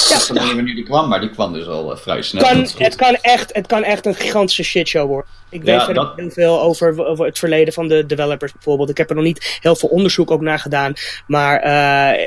Ja. 0.08 0.16
Ik 0.16 0.22
weet 0.28 0.42
niet 0.42 0.54
wanneer 0.54 0.74
die 0.74 0.84
kwam, 0.84 1.08
maar 1.08 1.20
die 1.20 1.30
kwam 1.30 1.52
dus 1.52 1.66
al 1.66 1.92
uh, 1.92 1.98
vrij 1.98 2.22
snel. 2.22 2.42
Kan, 2.42 2.66
het, 2.78 2.94
kan 2.94 3.14
echt, 3.14 3.54
het 3.54 3.66
kan 3.66 3.84
echt 3.84 4.06
een 4.06 4.14
gigantische 4.14 4.62
shitshow 4.62 5.06
worden. 5.06 5.30
Ik 5.50 5.62
weet 5.62 5.74
ja, 5.74 5.84
verder 5.84 6.02
dat... 6.04 6.16
heel 6.16 6.30
veel 6.30 6.60
over, 6.60 7.06
over 7.06 7.26
het 7.26 7.38
verleden 7.38 7.72
van 7.72 7.88
de 7.88 8.06
developers 8.06 8.52
bijvoorbeeld. 8.52 8.90
Ik 8.90 8.96
heb 8.96 9.08
er 9.08 9.14
nog 9.14 9.24
niet 9.24 9.58
heel 9.60 9.76
veel 9.76 9.88
onderzoek 9.88 10.30
ook 10.30 10.40
naar 10.40 10.58
gedaan. 10.58 10.92
Maar 11.26 11.56
uh, 11.56 12.26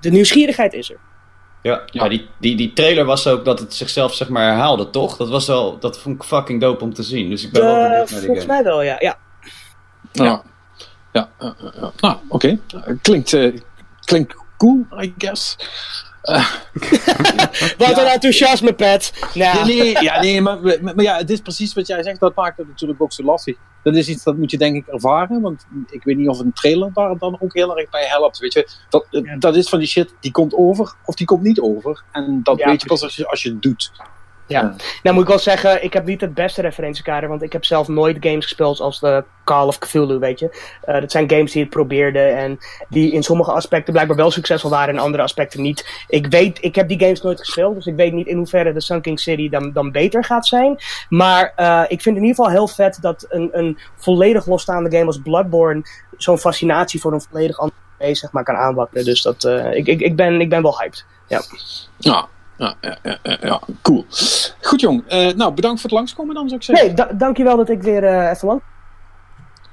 de 0.00 0.10
nieuwsgierigheid 0.10 0.72
is 0.72 0.90
er. 0.90 0.98
Ja, 1.62 1.82
ja. 1.86 2.00
maar 2.00 2.10
die, 2.10 2.28
die, 2.38 2.56
die 2.56 2.72
trailer 2.72 3.04
was 3.04 3.26
ook 3.26 3.44
dat 3.44 3.58
het 3.58 3.74
zichzelf 3.74 4.14
zeg 4.14 4.28
maar 4.28 4.44
herhaalde, 4.44 4.90
toch? 4.90 5.16
Dat 5.16 5.28
was 5.28 5.46
wel, 5.46 5.78
dat 5.78 5.98
vond 5.98 6.16
ik 6.16 6.28
fucking 6.28 6.60
dope 6.60 6.84
om 6.84 6.94
te 6.94 7.02
zien. 7.02 7.30
Dus 7.30 7.44
ik 7.44 7.52
ben 7.52 7.60
de, 7.60 7.66
wel 7.66 7.76
benieuwd 7.76 8.10
naar 8.10 8.18
die 8.18 8.26
Volgens 8.26 8.46
mij 8.46 8.62
wel, 8.62 8.82
ja. 8.82 8.96
Ja, 8.98 9.18
ja. 10.12 10.24
ja. 10.24 10.42
ja. 11.12 11.28
Uh, 11.40 11.82
nou, 12.00 12.16
oké. 12.28 12.58
Okay. 12.74 12.96
Klinkt, 13.02 13.32
uh, 13.32 13.60
klinkt 14.04 14.34
cool, 14.56 14.86
I 15.00 15.14
guess. 15.18 15.56
Uh, 16.24 16.54
wat 17.78 17.88
ja. 17.88 18.00
een 18.00 18.12
enthousiasme. 18.12 18.74
Nou. 18.78 19.00
Ja, 19.32 19.64
nee, 19.66 20.02
ja, 20.02 20.20
nee 20.20 20.40
maar, 20.40 20.58
maar, 20.82 21.02
ja, 21.02 21.16
het 21.16 21.30
is 21.30 21.40
precies 21.40 21.74
wat 21.74 21.86
jij 21.86 22.02
zegt. 22.02 22.20
Dat 22.20 22.34
maakt 22.34 22.58
het 22.58 22.68
natuurlijk 22.68 23.02
ook 23.02 23.12
zo 23.12 23.22
lastig. 23.22 23.56
Dat 23.82 23.96
is 23.96 24.08
iets 24.08 24.22
dat 24.22 24.36
moet 24.36 24.50
je 24.50 24.58
denk 24.58 24.76
ik 24.76 24.86
ervaren. 24.86 25.40
Want 25.40 25.66
ik 25.90 26.04
weet 26.04 26.16
niet 26.16 26.28
of 26.28 26.38
een 26.38 26.52
trailer 26.52 26.90
daar 26.92 27.18
dan 27.18 27.36
ook 27.40 27.54
heel 27.54 27.78
erg 27.78 27.90
bij 27.90 28.06
helpt. 28.06 28.38
Weet 28.38 28.52
je, 28.52 28.68
dat, 28.88 29.06
dat 29.38 29.56
is 29.56 29.68
van 29.68 29.78
die 29.78 29.88
shit, 29.88 30.14
die 30.20 30.30
komt 30.30 30.54
over 30.54 30.94
of 31.04 31.14
die 31.14 31.26
komt 31.26 31.42
niet 31.42 31.60
over. 31.60 32.02
En 32.12 32.40
dat 32.42 32.62
weet 32.62 32.82
je 32.82 32.88
pas 32.88 33.02
als 33.02 33.16
je, 33.16 33.26
als 33.28 33.42
je 33.42 33.50
het 33.50 33.62
doet. 33.62 33.92
Ja. 34.48 34.60
ja, 34.60 34.74
nou 35.02 35.14
moet 35.14 35.24
ik 35.24 35.28
wel 35.28 35.38
zeggen, 35.38 35.84
ik 35.84 35.92
heb 35.92 36.06
niet 36.06 36.20
het 36.20 36.34
beste 36.34 36.60
referentiekader, 36.60 37.28
want 37.28 37.42
ik 37.42 37.52
heb 37.52 37.64
zelf 37.64 37.88
nooit 37.88 38.16
games 38.20 38.44
gespeeld 38.44 38.80
als 38.80 39.00
de 39.00 39.24
Call 39.44 39.66
of 39.66 39.78
Cthulhu, 39.78 40.18
weet 40.18 40.38
je. 40.38 40.76
Uh, 40.86 41.00
dat 41.00 41.10
zijn 41.10 41.30
games 41.30 41.52
die 41.52 41.62
het 41.62 41.70
probeerden 41.70 42.36
en 42.36 42.58
die 42.88 43.12
in 43.12 43.22
sommige 43.22 43.52
aspecten 43.52 43.92
blijkbaar 43.92 44.16
wel 44.16 44.30
succesvol 44.30 44.70
waren 44.70 44.88
en 44.88 44.94
in 44.94 45.00
andere 45.00 45.22
aspecten 45.22 45.62
niet. 45.62 46.04
Ik 46.08 46.26
weet, 46.26 46.58
ik 46.60 46.74
heb 46.74 46.88
die 46.88 46.98
games 46.98 47.22
nooit 47.22 47.38
gespeeld, 47.38 47.74
dus 47.74 47.86
ik 47.86 47.96
weet 47.96 48.12
niet 48.12 48.26
in 48.26 48.36
hoeverre 48.36 48.72
de 48.72 48.80
Sunking 48.80 49.20
City 49.20 49.48
dan, 49.48 49.72
dan 49.72 49.90
beter 49.90 50.24
gaat 50.24 50.46
zijn. 50.46 50.76
Maar 51.08 51.52
uh, 51.56 51.82
ik 51.88 52.02
vind 52.02 52.16
in 52.16 52.22
ieder 52.22 52.36
geval 52.36 52.50
heel 52.50 52.68
vet 52.68 52.98
dat 53.00 53.26
een, 53.28 53.48
een 53.52 53.78
volledig 53.96 54.46
losstaande 54.46 54.90
game 54.90 55.06
als 55.06 55.20
Bloodborne 55.22 55.82
zo'n 56.16 56.38
fascinatie 56.38 57.00
voor 57.00 57.12
een 57.12 57.20
volledig 57.30 57.58
ander 57.58 57.76
zeg 57.98 58.32
maar 58.32 58.44
kan 58.44 58.56
aanwakkeren. 58.56 59.04
Dus 59.04 59.22
dat, 59.22 59.44
uh, 59.44 59.74
ik, 59.74 59.86
ik, 59.86 60.00
ik, 60.00 60.16
ben, 60.16 60.40
ik 60.40 60.48
ben 60.48 60.62
wel 60.62 60.78
hyped. 60.78 61.04
Ja. 61.26 61.40
Ja, 61.96 62.28
ja, 62.58 62.74
ja, 62.80 62.98
ja, 63.22 63.38
ja, 63.40 63.60
cool. 63.82 64.04
Goed 64.60 64.80
jong, 64.80 65.12
uh, 65.12 65.32
nou 65.32 65.52
bedankt 65.52 65.80
voor 65.80 65.90
het 65.90 65.98
langskomen 65.98 66.34
dan 66.34 66.48
zou 66.48 66.60
ik 66.60 66.66
zeggen. 66.66 66.86
Nee, 66.86 66.94
da 66.94 67.04
dankjewel 67.12 67.56
dat 67.56 67.68
ik 67.68 67.82
weer 67.82 68.02
uh, 68.02 68.30
even 68.30 68.48
lang... 68.48 68.62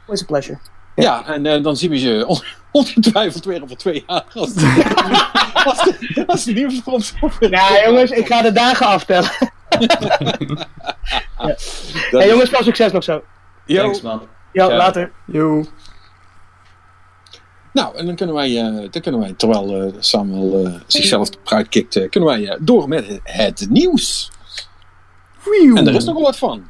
Always 0.01 0.21
a 0.21 0.25
pleasure. 0.25 0.59
Ja, 0.95 1.03
ja 1.03 1.33
en 1.33 1.45
uh, 1.45 1.63
dan 1.63 1.77
zien 1.77 1.89
we 1.89 2.01
je 2.01 2.27
on 2.27 2.39
ongetwijfeld 2.71 3.45
weer 3.45 3.63
over 3.63 3.77
twee 3.77 4.03
jaar. 4.07 4.25
Als 4.33 4.53
de, 4.53 4.83
als 5.65 5.83
de, 5.83 6.23
als 6.27 6.43
de 6.43 6.51
nieuwe 6.51 6.71
sponsor 6.71 7.33
Ja 7.39 7.83
jongens, 7.85 8.11
ik 8.11 8.27
ga 8.27 8.41
de 8.41 8.51
dagen 8.51 8.85
aftellen. 8.85 9.31
ja. 9.79 11.55
Hey 12.11 12.27
jongens, 12.27 12.49
veel 12.49 12.63
succes 12.63 12.91
nog 12.91 13.03
zo. 13.03 13.23
Yo. 13.65 13.81
Thanks 13.81 14.01
man. 14.01 14.21
Jo, 14.51 14.71
later. 14.71 15.11
Yo. 15.25 15.65
Nou, 17.75 17.95
en 17.95 18.05
dan 18.05 18.15
kunnen 18.15 18.35
wij, 18.35 18.49
uh, 18.51 18.87
dan 18.91 19.01
kunnen 19.01 19.21
wij 19.21 19.33
terwijl 19.37 19.85
uh, 19.85 19.93
Samuel 19.99 20.65
uh, 20.65 20.73
zichzelf 20.87 21.29
eruit 21.45 21.69
kikt, 21.69 22.09
kunnen 22.09 22.29
wij 22.29 22.57
door 22.61 22.87
met 22.87 23.07
het, 23.07 23.19
het 23.23 23.69
nieuws. 23.69 24.31
Wiew. 25.43 25.77
En 25.77 25.87
er 25.87 25.95
is 25.95 26.03
nogal 26.03 26.21
wat 26.21 26.37
van. 26.37 26.63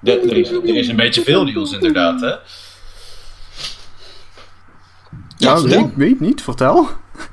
De, 0.00 0.20
er, 0.20 0.36
is, 0.36 0.50
er 0.50 0.76
is 0.76 0.88
een 0.88 0.96
beetje 0.96 1.22
veel 1.22 1.44
nieuws 1.44 1.72
inderdaad, 1.72 2.20
hè? 2.20 2.34
Ja, 5.36 5.56
ik 5.56 5.92
weet 5.94 6.20
niet, 6.20 6.42
vertel. 6.42 6.88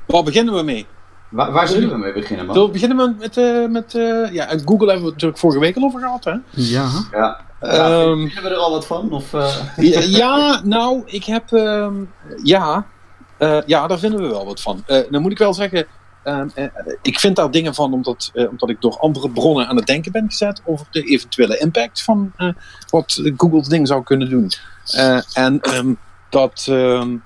Waar 0.06 0.22
beginnen 0.22 0.54
we 0.54 0.62
mee? 0.62 0.86
Waar, 1.28 1.52
waar 1.52 1.68
zullen 1.68 1.88
we 1.88 1.96
mee 1.96 2.12
beginnen, 2.12 2.46
man? 2.46 2.62
We 2.64 2.70
beginnen 2.70 2.96
we 2.96 3.14
met, 3.18 3.36
uh, 3.36 3.68
met 3.68 3.94
uh, 3.94 4.32
ja, 4.32 4.46
Google 4.64 4.86
hebben 4.86 5.04
we 5.04 5.10
natuurlijk 5.10 5.38
vorige 5.38 5.60
week 5.60 5.76
al 5.76 5.82
over 5.82 6.00
gehad, 6.00 6.24
hè? 6.24 6.34
Ja. 6.50 6.88
Ja. 7.12 7.40
Ja, 7.60 8.00
um, 8.02 8.24
we 8.42 8.48
er 8.48 8.56
al 8.56 8.70
wat 8.70 8.86
van? 8.86 9.12
Of, 9.12 9.32
uh... 9.32 9.54
ja, 9.76 10.00
ja, 10.00 10.60
nou, 10.64 11.02
ik 11.06 11.24
heb, 11.24 11.50
um, 11.50 12.10
ja, 12.42 12.86
ja, 13.66 13.86
daar 13.86 13.98
vinden 13.98 14.20
we 14.20 14.28
wel 14.28 14.44
wat 14.46 14.60
van. 14.60 14.84
Uh, 14.86 14.98
dan 15.10 15.22
moet 15.22 15.32
ik 15.32 15.38
wel 15.38 15.54
zeggen, 15.54 15.86
uh, 16.24 16.42
ik 17.02 17.18
vind 17.18 17.36
daar 17.36 17.50
dingen 17.50 17.74
van 17.74 17.92
omdat, 17.92 18.32
omdat 18.50 18.68
ik 18.68 18.80
door 18.80 18.98
andere 18.98 19.30
bronnen 19.30 19.66
aan 19.66 19.76
het 19.76 19.86
denken 19.86 20.12
ben 20.12 20.30
gezet 20.30 20.62
over 20.64 20.86
de 20.90 21.02
eventuele 21.02 21.58
impact 21.58 22.02
van 22.02 22.32
wat 22.90 23.32
Google's 23.36 23.68
ding 23.68 23.86
zou 23.86 24.02
kunnen 24.02 24.30
doen. 24.30 24.50
en 25.32 25.60
um, 25.74 25.98
dat, 26.30 26.66
ehm, 26.68 27.16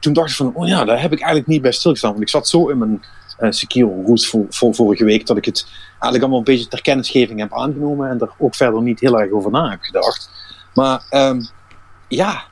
toen 0.00 0.12
dacht 0.12 0.30
ik 0.30 0.36
van, 0.36 0.54
oh 0.54 0.66
ja, 0.66 0.84
daar 0.84 1.00
heb 1.00 1.12
ik 1.12 1.18
eigenlijk 1.18 1.48
niet 1.48 1.62
bij 1.62 1.72
stilgestaan. 1.72 2.10
Want 2.10 2.22
ik 2.22 2.28
zat 2.28 2.48
zo 2.48 2.68
in 2.68 2.78
mijn 2.78 3.04
secure 3.52 4.02
route 4.04 4.46
vorige 4.50 5.04
week 5.04 5.26
dat 5.26 5.36
ik 5.36 5.44
het 5.44 5.66
eigenlijk 5.90 6.22
allemaal 6.22 6.38
een 6.38 6.44
beetje 6.44 6.68
ter 6.68 6.82
kennisgeving 6.82 7.40
heb 7.40 7.54
aangenomen 7.54 8.10
en 8.10 8.20
er 8.20 8.30
ook 8.38 8.54
verder 8.54 8.82
niet 8.82 9.00
heel 9.00 9.20
erg 9.20 9.30
over 9.30 9.50
na 9.50 9.70
heb 9.70 9.82
gedacht. 9.82 10.30
Maar 10.74 11.02
ja, 12.08 12.44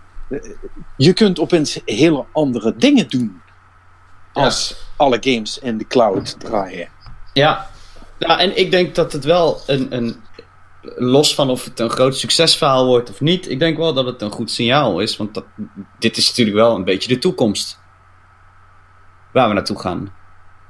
je 0.97 1.13
kunt 1.13 1.39
opeens 1.39 1.81
hele 1.85 2.25
andere 2.33 2.77
dingen 2.77 3.09
doen 3.09 3.43
als 4.33 4.69
ja. 4.69 4.77
alle 4.97 5.19
games 5.21 5.59
in 5.59 5.79
de 5.79 5.87
cloud 5.87 6.41
draaien. 6.41 6.89
Ja. 7.33 7.71
ja, 8.19 8.39
en 8.39 8.59
ik 8.59 8.71
denk 8.71 8.95
dat 8.95 9.13
het 9.13 9.25
wel 9.25 9.61
een, 9.67 9.97
een, 9.97 10.17
los 10.97 11.35
van 11.35 11.51
of 11.51 11.65
het 11.65 11.81
een 11.81 11.91
groot 11.91 12.17
succesverhaal 12.17 12.87
wordt 12.87 13.11
of 13.11 13.21
niet, 13.21 13.51
ik 13.51 13.59
denk 13.59 13.77
wel 13.77 13.95
dat 13.95 14.07
het 14.07 14.23
een 14.23 14.31
goed 14.31 14.51
signaal 14.51 15.01
is, 15.01 15.17
want 15.17 15.35
dat, 15.35 15.45
dit 15.99 16.17
is 16.17 16.29
natuurlijk 16.29 16.57
wel 16.57 16.75
een 16.75 16.85
beetje 16.85 17.09
de 17.09 17.19
toekomst 17.19 17.79
waar 19.33 19.49
we 19.49 19.55
naartoe 19.55 19.79
gaan. 19.79 20.17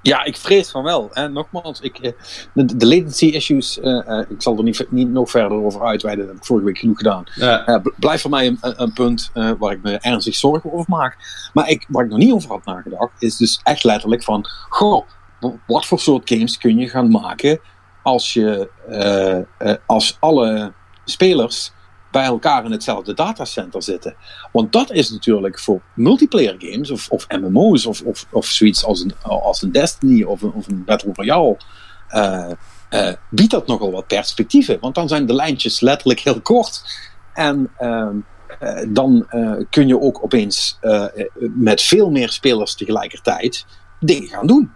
Ja, 0.08 0.24
ik 0.24 0.36
vrees 0.36 0.70
van 0.70 0.82
wel. 0.82 1.12
En 1.12 1.32
nogmaals, 1.32 1.80
ik, 1.80 2.14
de, 2.52 2.76
de 2.76 2.86
latency 2.86 3.26
issues, 3.26 3.78
uh, 3.78 3.84
uh, 3.84 4.20
ik 4.28 4.42
zal 4.42 4.56
er 4.56 4.62
niet, 4.62 4.86
niet 4.90 5.08
nog 5.08 5.30
verder 5.30 5.64
over 5.64 5.82
uitweiden, 5.82 6.24
dat 6.24 6.34
heb 6.34 6.42
ik 6.42 6.48
vorige 6.48 6.66
week 6.66 6.78
genoeg 6.78 6.96
gedaan. 6.96 7.24
Ja. 7.34 7.68
Uh, 7.68 7.76
blijft 7.96 8.22
voor 8.22 8.30
mij 8.30 8.46
een, 8.46 8.58
een 8.60 8.92
punt 8.92 9.30
waar 9.32 9.72
ik 9.72 9.82
me 9.82 9.98
ernstig 9.98 10.34
zorgen 10.34 10.72
over 10.72 10.86
maak. 10.88 11.16
Maar 11.52 11.68
ik, 11.68 11.86
waar 11.88 12.04
ik 12.04 12.10
nog 12.10 12.18
niet 12.18 12.32
over 12.32 12.50
had 12.50 12.64
nagedacht, 12.64 13.12
is 13.18 13.36
dus 13.36 13.60
echt 13.62 13.84
letterlijk 13.84 14.22
van, 14.22 14.44
goh, 14.68 15.06
wat 15.66 15.86
voor 15.86 15.98
soort 16.00 16.28
games 16.30 16.58
kun 16.58 16.78
je 16.78 16.88
gaan 16.88 17.10
maken 17.10 17.60
als 18.02 18.32
je, 18.32 18.68
als 19.86 20.16
alle 20.20 20.72
spelers 21.04 21.72
bij 22.10 22.24
elkaar 22.24 22.64
in 22.64 22.70
hetzelfde 22.70 23.14
datacenter 23.14 23.82
zitten. 23.82 24.14
Want 24.52 24.72
dat 24.72 24.90
is 24.90 25.10
natuurlijk 25.10 25.58
voor 25.58 25.80
multiplayer 25.94 26.54
games 26.58 26.90
of, 26.90 27.08
of 27.10 27.26
MMO's 27.28 27.86
of, 27.86 28.02
of, 28.02 28.26
of 28.30 28.46
zoiets 28.46 28.84
als 28.84 29.00
een, 29.00 29.12
als 29.22 29.62
een 29.62 29.72
Destiny 29.72 30.22
of 30.22 30.42
een, 30.42 30.52
of 30.52 30.68
een 30.68 30.84
Battle 30.84 31.12
Royale. 31.14 31.56
Uh, 32.10 32.50
uh, 32.90 33.12
biedt 33.30 33.50
dat 33.50 33.66
nogal 33.66 33.90
wat 33.90 34.06
perspectieven. 34.06 34.78
Want 34.80 34.94
dan 34.94 35.08
zijn 35.08 35.26
de 35.26 35.34
lijntjes 35.34 35.80
letterlijk 35.80 36.20
heel 36.20 36.40
kort. 36.40 36.82
En 37.32 37.70
uh, 37.80 38.08
dan 38.88 39.26
kun 39.70 39.88
je 39.88 40.00
ook 40.00 40.24
opeens 40.24 40.78
met 41.38 41.82
veel 41.82 42.10
meer 42.10 42.30
spelers 42.30 42.74
tegelijkertijd 42.74 43.66
dingen 44.00 44.28
gaan 44.28 44.46
doen. 44.46 44.72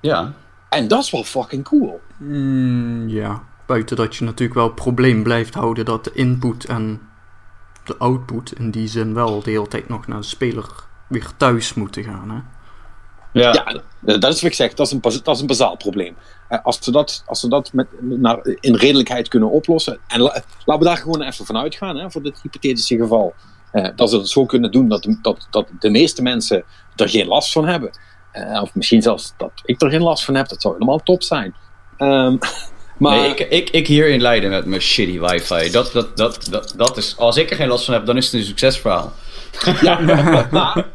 Ja. 0.00 0.32
En 0.68 0.88
dat 0.88 1.02
is 1.02 1.10
wel 1.10 1.24
fucking 1.24 1.64
cool. 1.64 2.00
Mm, 2.18 3.08
ja. 3.08 3.42
Buiten 3.66 3.96
dat 3.96 4.16
je 4.16 4.24
natuurlijk 4.24 4.58
wel 4.58 4.66
het 4.66 4.74
probleem 4.74 5.22
blijft 5.22 5.54
houden 5.54 5.84
dat 5.84 6.04
de 6.04 6.12
input 6.12 6.64
en 6.64 7.00
de 7.84 7.96
output 7.96 8.52
in 8.52 8.70
die 8.70 8.88
zin 8.88 9.14
wel 9.14 9.42
de 9.42 9.50
hele 9.50 9.68
tijd 9.68 9.88
nog 9.88 10.06
naar 10.06 10.20
de 10.20 10.26
speler 10.26 10.66
weer 11.06 11.30
thuis 11.36 11.74
moeten 11.74 12.04
gaan. 12.04 12.30
Hè? 12.30 12.38
Ja. 13.40 13.52
ja, 13.52 14.18
dat 14.18 14.32
is 14.32 14.40
wat 14.40 14.50
ik 14.50 14.54
zeg, 14.54 14.74
dat 14.74 14.86
is 14.86 14.92
een, 14.92 15.00
dat 15.00 15.34
is 15.34 15.40
een 15.40 15.46
bazaal 15.46 15.76
probleem. 15.76 16.16
Als 16.62 16.78
ze 16.80 16.90
dat, 16.90 17.22
als 17.26 17.40
ze 17.40 17.48
dat 17.48 17.72
met, 17.72 17.86
naar, 18.00 18.38
in 18.60 18.74
redelijkheid 18.74 19.28
kunnen 19.28 19.50
oplossen, 19.50 19.98
en 20.06 20.20
laten 20.20 20.44
we 20.64 20.84
daar 20.84 20.96
gewoon 20.96 21.22
even 21.22 21.46
van 21.46 21.56
uitgaan, 21.56 21.96
hè, 21.96 22.10
voor 22.10 22.22
dit 22.22 22.40
hypothetische 22.42 22.96
geval, 22.96 23.34
eh, 23.72 23.88
dat 23.96 24.10
ze 24.10 24.16
het 24.16 24.28
zo 24.28 24.46
kunnen 24.46 24.72
doen 24.72 24.88
dat, 24.88 25.16
dat, 25.22 25.46
dat 25.50 25.68
de 25.78 25.90
meeste 25.90 26.22
mensen 26.22 26.64
er 26.96 27.08
geen 27.08 27.26
last 27.26 27.52
van 27.52 27.66
hebben. 27.66 27.90
Eh, 28.32 28.62
of 28.62 28.74
misschien 28.74 29.02
zelfs 29.02 29.34
dat 29.36 29.52
ik 29.64 29.82
er 29.82 29.90
geen 29.90 30.02
last 30.02 30.24
van 30.24 30.34
heb, 30.34 30.48
dat 30.48 30.62
zou 30.62 30.74
helemaal 30.74 31.02
top 31.02 31.22
zijn. 31.22 31.54
Um, 31.98 32.38
maar... 32.98 33.16
Nee, 33.16 33.30
ik, 33.30 33.40
ik, 33.40 33.70
ik 33.70 33.86
hier 33.86 34.08
in 34.08 34.20
Leiden 34.20 34.50
met 34.50 34.66
mijn 34.66 34.80
shitty 34.80 35.20
wifi, 35.20 35.70
dat, 35.70 35.92
dat, 35.92 36.16
dat, 36.16 36.46
dat, 36.50 36.74
dat 36.76 36.96
is, 36.96 37.16
als 37.18 37.36
ik 37.36 37.50
er 37.50 37.56
geen 37.56 37.68
last 37.68 37.84
van 37.84 37.94
heb, 37.94 38.06
dan 38.06 38.16
is 38.16 38.24
het 38.24 38.34
een 38.34 38.46
succesverhaal. 38.46 39.12
Ja, 39.80 40.00
maar, 40.00 40.48
maar, 40.50 40.86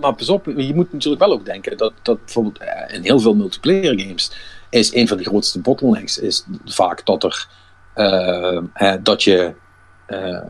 maar, 0.00 0.14
pas 0.14 0.28
op, 0.28 0.46
je 0.56 0.74
moet 0.74 0.92
natuurlijk 0.92 1.22
wel 1.22 1.32
ook 1.32 1.44
denken 1.44 1.76
dat, 1.76 1.92
dat 2.02 2.24
bijvoorbeeld 2.24 2.58
eh, 2.58 2.94
in 2.94 3.02
heel 3.02 3.20
veel 3.20 3.34
multiplayer 3.34 4.00
games 4.00 4.30
is 4.70 4.94
een 4.94 5.08
van 5.08 5.16
de 5.16 5.24
grootste 5.24 5.60
bottlenecks 5.60 6.18
is 6.18 6.44
vaak 6.64 7.06
dat 7.06 7.24
er 7.24 7.46
uh, 7.94 8.94
dat 9.02 9.22
je 9.22 9.54
uh, 10.08 10.40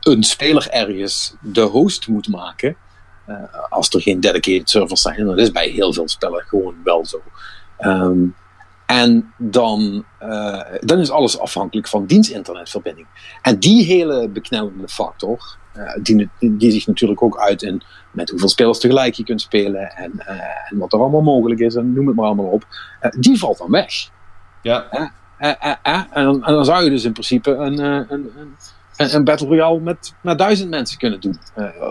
een 0.00 0.22
speler 0.22 0.68
ergens 0.70 1.34
de 1.40 1.60
host 1.60 2.08
moet 2.08 2.28
maken 2.28 2.76
als 3.68 3.88
er 3.88 4.00
geen 4.00 4.20
dedicated 4.20 4.70
servers 4.70 5.00
zijn. 5.00 5.16
En 5.16 5.26
dat 5.26 5.38
is 5.38 5.50
bij 5.50 5.68
heel 5.68 5.92
veel 5.92 6.08
spellen 6.08 6.44
gewoon 6.44 6.74
wel 6.84 7.06
zo. 7.06 7.22
Um, 7.80 8.34
en 8.86 9.32
dan, 9.36 10.04
uh, 10.22 10.60
dan 10.80 10.98
is 10.98 11.10
alles 11.10 11.38
afhankelijk 11.38 11.88
van 11.88 12.06
dienstinternetverbinding. 12.06 13.06
En 13.42 13.58
die 13.58 13.84
hele 13.84 14.28
beknellende 14.28 14.88
factor, 14.88 15.56
uh, 15.76 15.92
die, 16.02 16.28
die 16.38 16.70
zich 16.70 16.86
natuurlijk 16.86 17.22
ook 17.22 17.38
uit 17.38 17.62
in 17.62 17.82
met 18.10 18.30
hoeveel 18.30 18.48
spelers 18.48 18.78
tegelijk 18.78 19.14
je 19.14 19.24
kunt 19.24 19.40
spelen 19.40 19.90
en, 19.96 20.12
uh, 20.16 20.30
en 20.70 20.78
wat 20.78 20.92
er 20.92 20.98
allemaal 20.98 21.22
mogelijk 21.22 21.60
is, 21.60 21.74
en 21.74 21.92
noem 21.92 22.06
het 22.06 22.16
maar 22.16 22.26
allemaal 22.26 22.46
op, 22.46 22.66
die 23.18 23.38
valt 23.38 23.58
dan 23.58 23.70
weg. 23.70 23.92
Ja. 24.62 24.90
En 25.38 26.08
dan, 26.12 26.44
en, 26.44 26.52
dan, 26.54 26.64
zou 26.64 26.84
je 26.84 26.90
dus 26.90 27.04
in 27.04 27.12
principe 27.12 27.50
een, 27.50 27.78
een, 27.78 28.10
een 28.10 28.56
een 28.96 29.24
Battle 29.24 29.46
Royale 29.46 29.80
met, 29.80 30.14
met 30.22 30.38
duizend 30.38 30.70
mensen 30.70 30.98
kunnen 30.98 31.20
doen. 31.20 31.38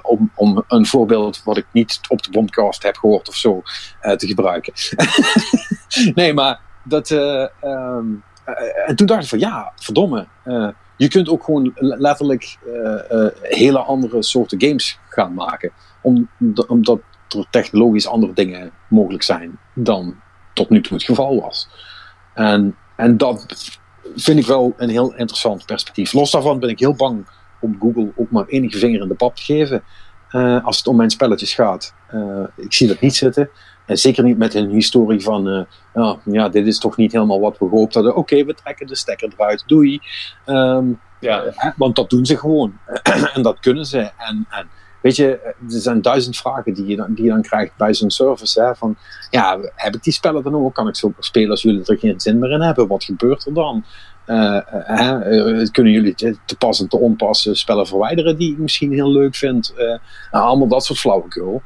om, 0.01 0.31
om 0.35 0.63
een 0.67 0.85
voorbeeld 0.85 1.43
wat 1.43 1.57
ik 1.57 1.65
niet 1.71 1.99
op 2.07 2.23
de 2.23 2.31
bombcast 2.31 2.83
heb 2.83 2.97
gehoord 2.97 3.27
of 3.27 3.35
zo 3.35 3.61
te 4.17 4.27
gebruiken. 4.27 4.73
nee, 6.15 6.33
maar 6.33 6.59
dat, 6.85 7.09
uh, 7.09 7.47
um, 7.63 8.23
en 8.85 8.95
toen 8.95 9.07
dacht 9.07 9.23
ik 9.23 9.29
van 9.29 9.39
ja, 9.39 9.71
verdomme. 9.75 10.27
Uh, 10.45 10.69
je 10.97 11.07
kunt 11.07 11.29
ook 11.29 11.43
gewoon 11.43 11.71
letterlijk 11.75 12.57
hele 13.41 13.79
andere 13.79 14.23
soorten 14.23 14.61
games 14.61 14.99
gaan 15.09 15.33
maken. 15.33 15.71
Om, 16.01 16.29
omdat 16.67 16.99
er 17.29 17.45
technologisch 17.49 18.07
andere 18.07 18.33
dingen 18.33 18.71
mogelijk 18.87 19.23
zijn 19.23 19.59
dan 19.73 20.15
tot 20.53 20.69
nu 20.69 20.81
toe 20.81 20.93
het 20.93 21.05
geval 21.05 21.41
was. 21.41 21.69
En, 22.33 22.75
en 22.95 23.17
dat 23.17 23.45
vind 24.15 24.39
ik 24.39 24.45
wel 24.45 24.73
een 24.77 24.89
heel 24.89 25.15
interessant 25.15 25.65
perspectief. 25.65 26.13
Los 26.13 26.31
daarvan 26.31 26.59
ben 26.59 26.69
ik 26.69 26.79
heel 26.79 26.95
bang 26.95 27.27
om 27.59 27.77
Google 27.79 28.11
ook 28.15 28.31
maar 28.31 28.45
enige 28.45 28.77
vinger 28.77 29.01
in 29.01 29.07
de 29.07 29.15
pap 29.15 29.35
te 29.35 29.41
geven. 29.41 29.83
als 30.63 30.77
het 30.77 30.87
om 30.87 30.95
mijn 30.95 31.09
spelletjes 31.09 31.53
gaat. 31.53 31.93
ik 32.55 32.73
zie 32.73 32.87
dat 32.87 32.99
niet 32.99 33.15
zitten. 33.15 33.49
En 33.85 33.97
zeker 33.97 34.23
niet 34.23 34.37
met 34.37 34.53
een 34.53 34.69
historie 34.69 35.21
van, 35.21 35.67
uh, 35.93 36.13
ja, 36.23 36.49
dit 36.49 36.67
is 36.67 36.79
toch 36.79 36.97
niet 36.97 37.11
helemaal 37.11 37.39
wat 37.39 37.57
we 37.57 37.69
gehoopt 37.69 37.93
hadden. 37.93 38.15
Oké, 38.15 38.43
we 38.43 38.53
trekken 38.53 38.87
de 38.87 38.95
stekker 38.95 39.29
eruit, 39.37 39.63
doei. 39.67 39.99
Um, 40.45 40.99
ja. 41.19 41.73
Want 41.77 41.95
dat 41.95 42.09
doen 42.09 42.25
ze 42.25 42.37
gewoon. 42.37 42.79
en 43.33 43.41
dat 43.41 43.59
kunnen 43.59 43.85
ze. 43.85 43.99
En, 43.99 44.45
en 44.49 44.69
weet 45.05 45.15
je, 45.15 45.39
er 45.43 45.55
zijn 45.67 46.01
duizend 46.01 46.37
vragen 46.37 46.73
die 46.73 46.85
je 46.85 46.95
dan, 46.95 47.13
die 47.13 47.23
je 47.23 47.29
dan 47.29 47.41
krijgt 47.41 47.77
bij 47.77 47.93
zo'n 47.93 48.09
service. 48.09 48.61
Hè, 48.61 48.75
van, 48.75 48.97
ja, 49.29 49.59
heb 49.75 49.95
ik 49.95 50.03
die 50.03 50.13
spellen 50.13 50.43
dan 50.43 50.55
ook? 50.55 50.73
Kan 50.73 50.87
ik 50.87 50.95
zo 50.95 51.13
spelen 51.19 51.49
als 51.49 51.61
jullie 51.61 51.85
er 51.85 51.97
geen 51.97 52.19
zin 52.19 52.39
meer 52.39 52.51
in 52.51 52.61
hebben? 52.61 52.87
Wat 52.87 53.03
gebeurt 53.03 53.45
er 53.45 53.53
dan? 53.53 53.85
Uh, 54.27 54.59
uh, 54.89 55.67
kunnen 55.71 55.93
jullie 55.93 56.15
te 56.15 56.57
pas 56.57 56.81
en 56.81 56.87
te 56.87 56.97
onpassen 56.97 57.55
spellen 57.55 57.87
verwijderen 57.87 58.37
die 58.37 58.51
ik 58.51 58.57
misschien 58.57 58.91
heel 58.91 59.11
leuk 59.11 59.35
vind? 59.35 59.73
Nou, 60.31 60.45
allemaal 60.45 60.67
dat 60.67 60.85
soort 60.85 60.99
flauwekul. 60.99 61.61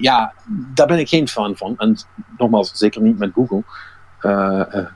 ja, 0.00 0.32
daar 0.74 0.86
ben 0.86 0.98
ik 0.98 1.08
geen 1.08 1.28
fan 1.28 1.56
van. 1.56 1.74
En 1.78 1.96
nogmaals, 2.38 2.70
zeker 2.74 3.02
niet 3.02 3.18
met 3.18 3.32
Google. 3.34 3.62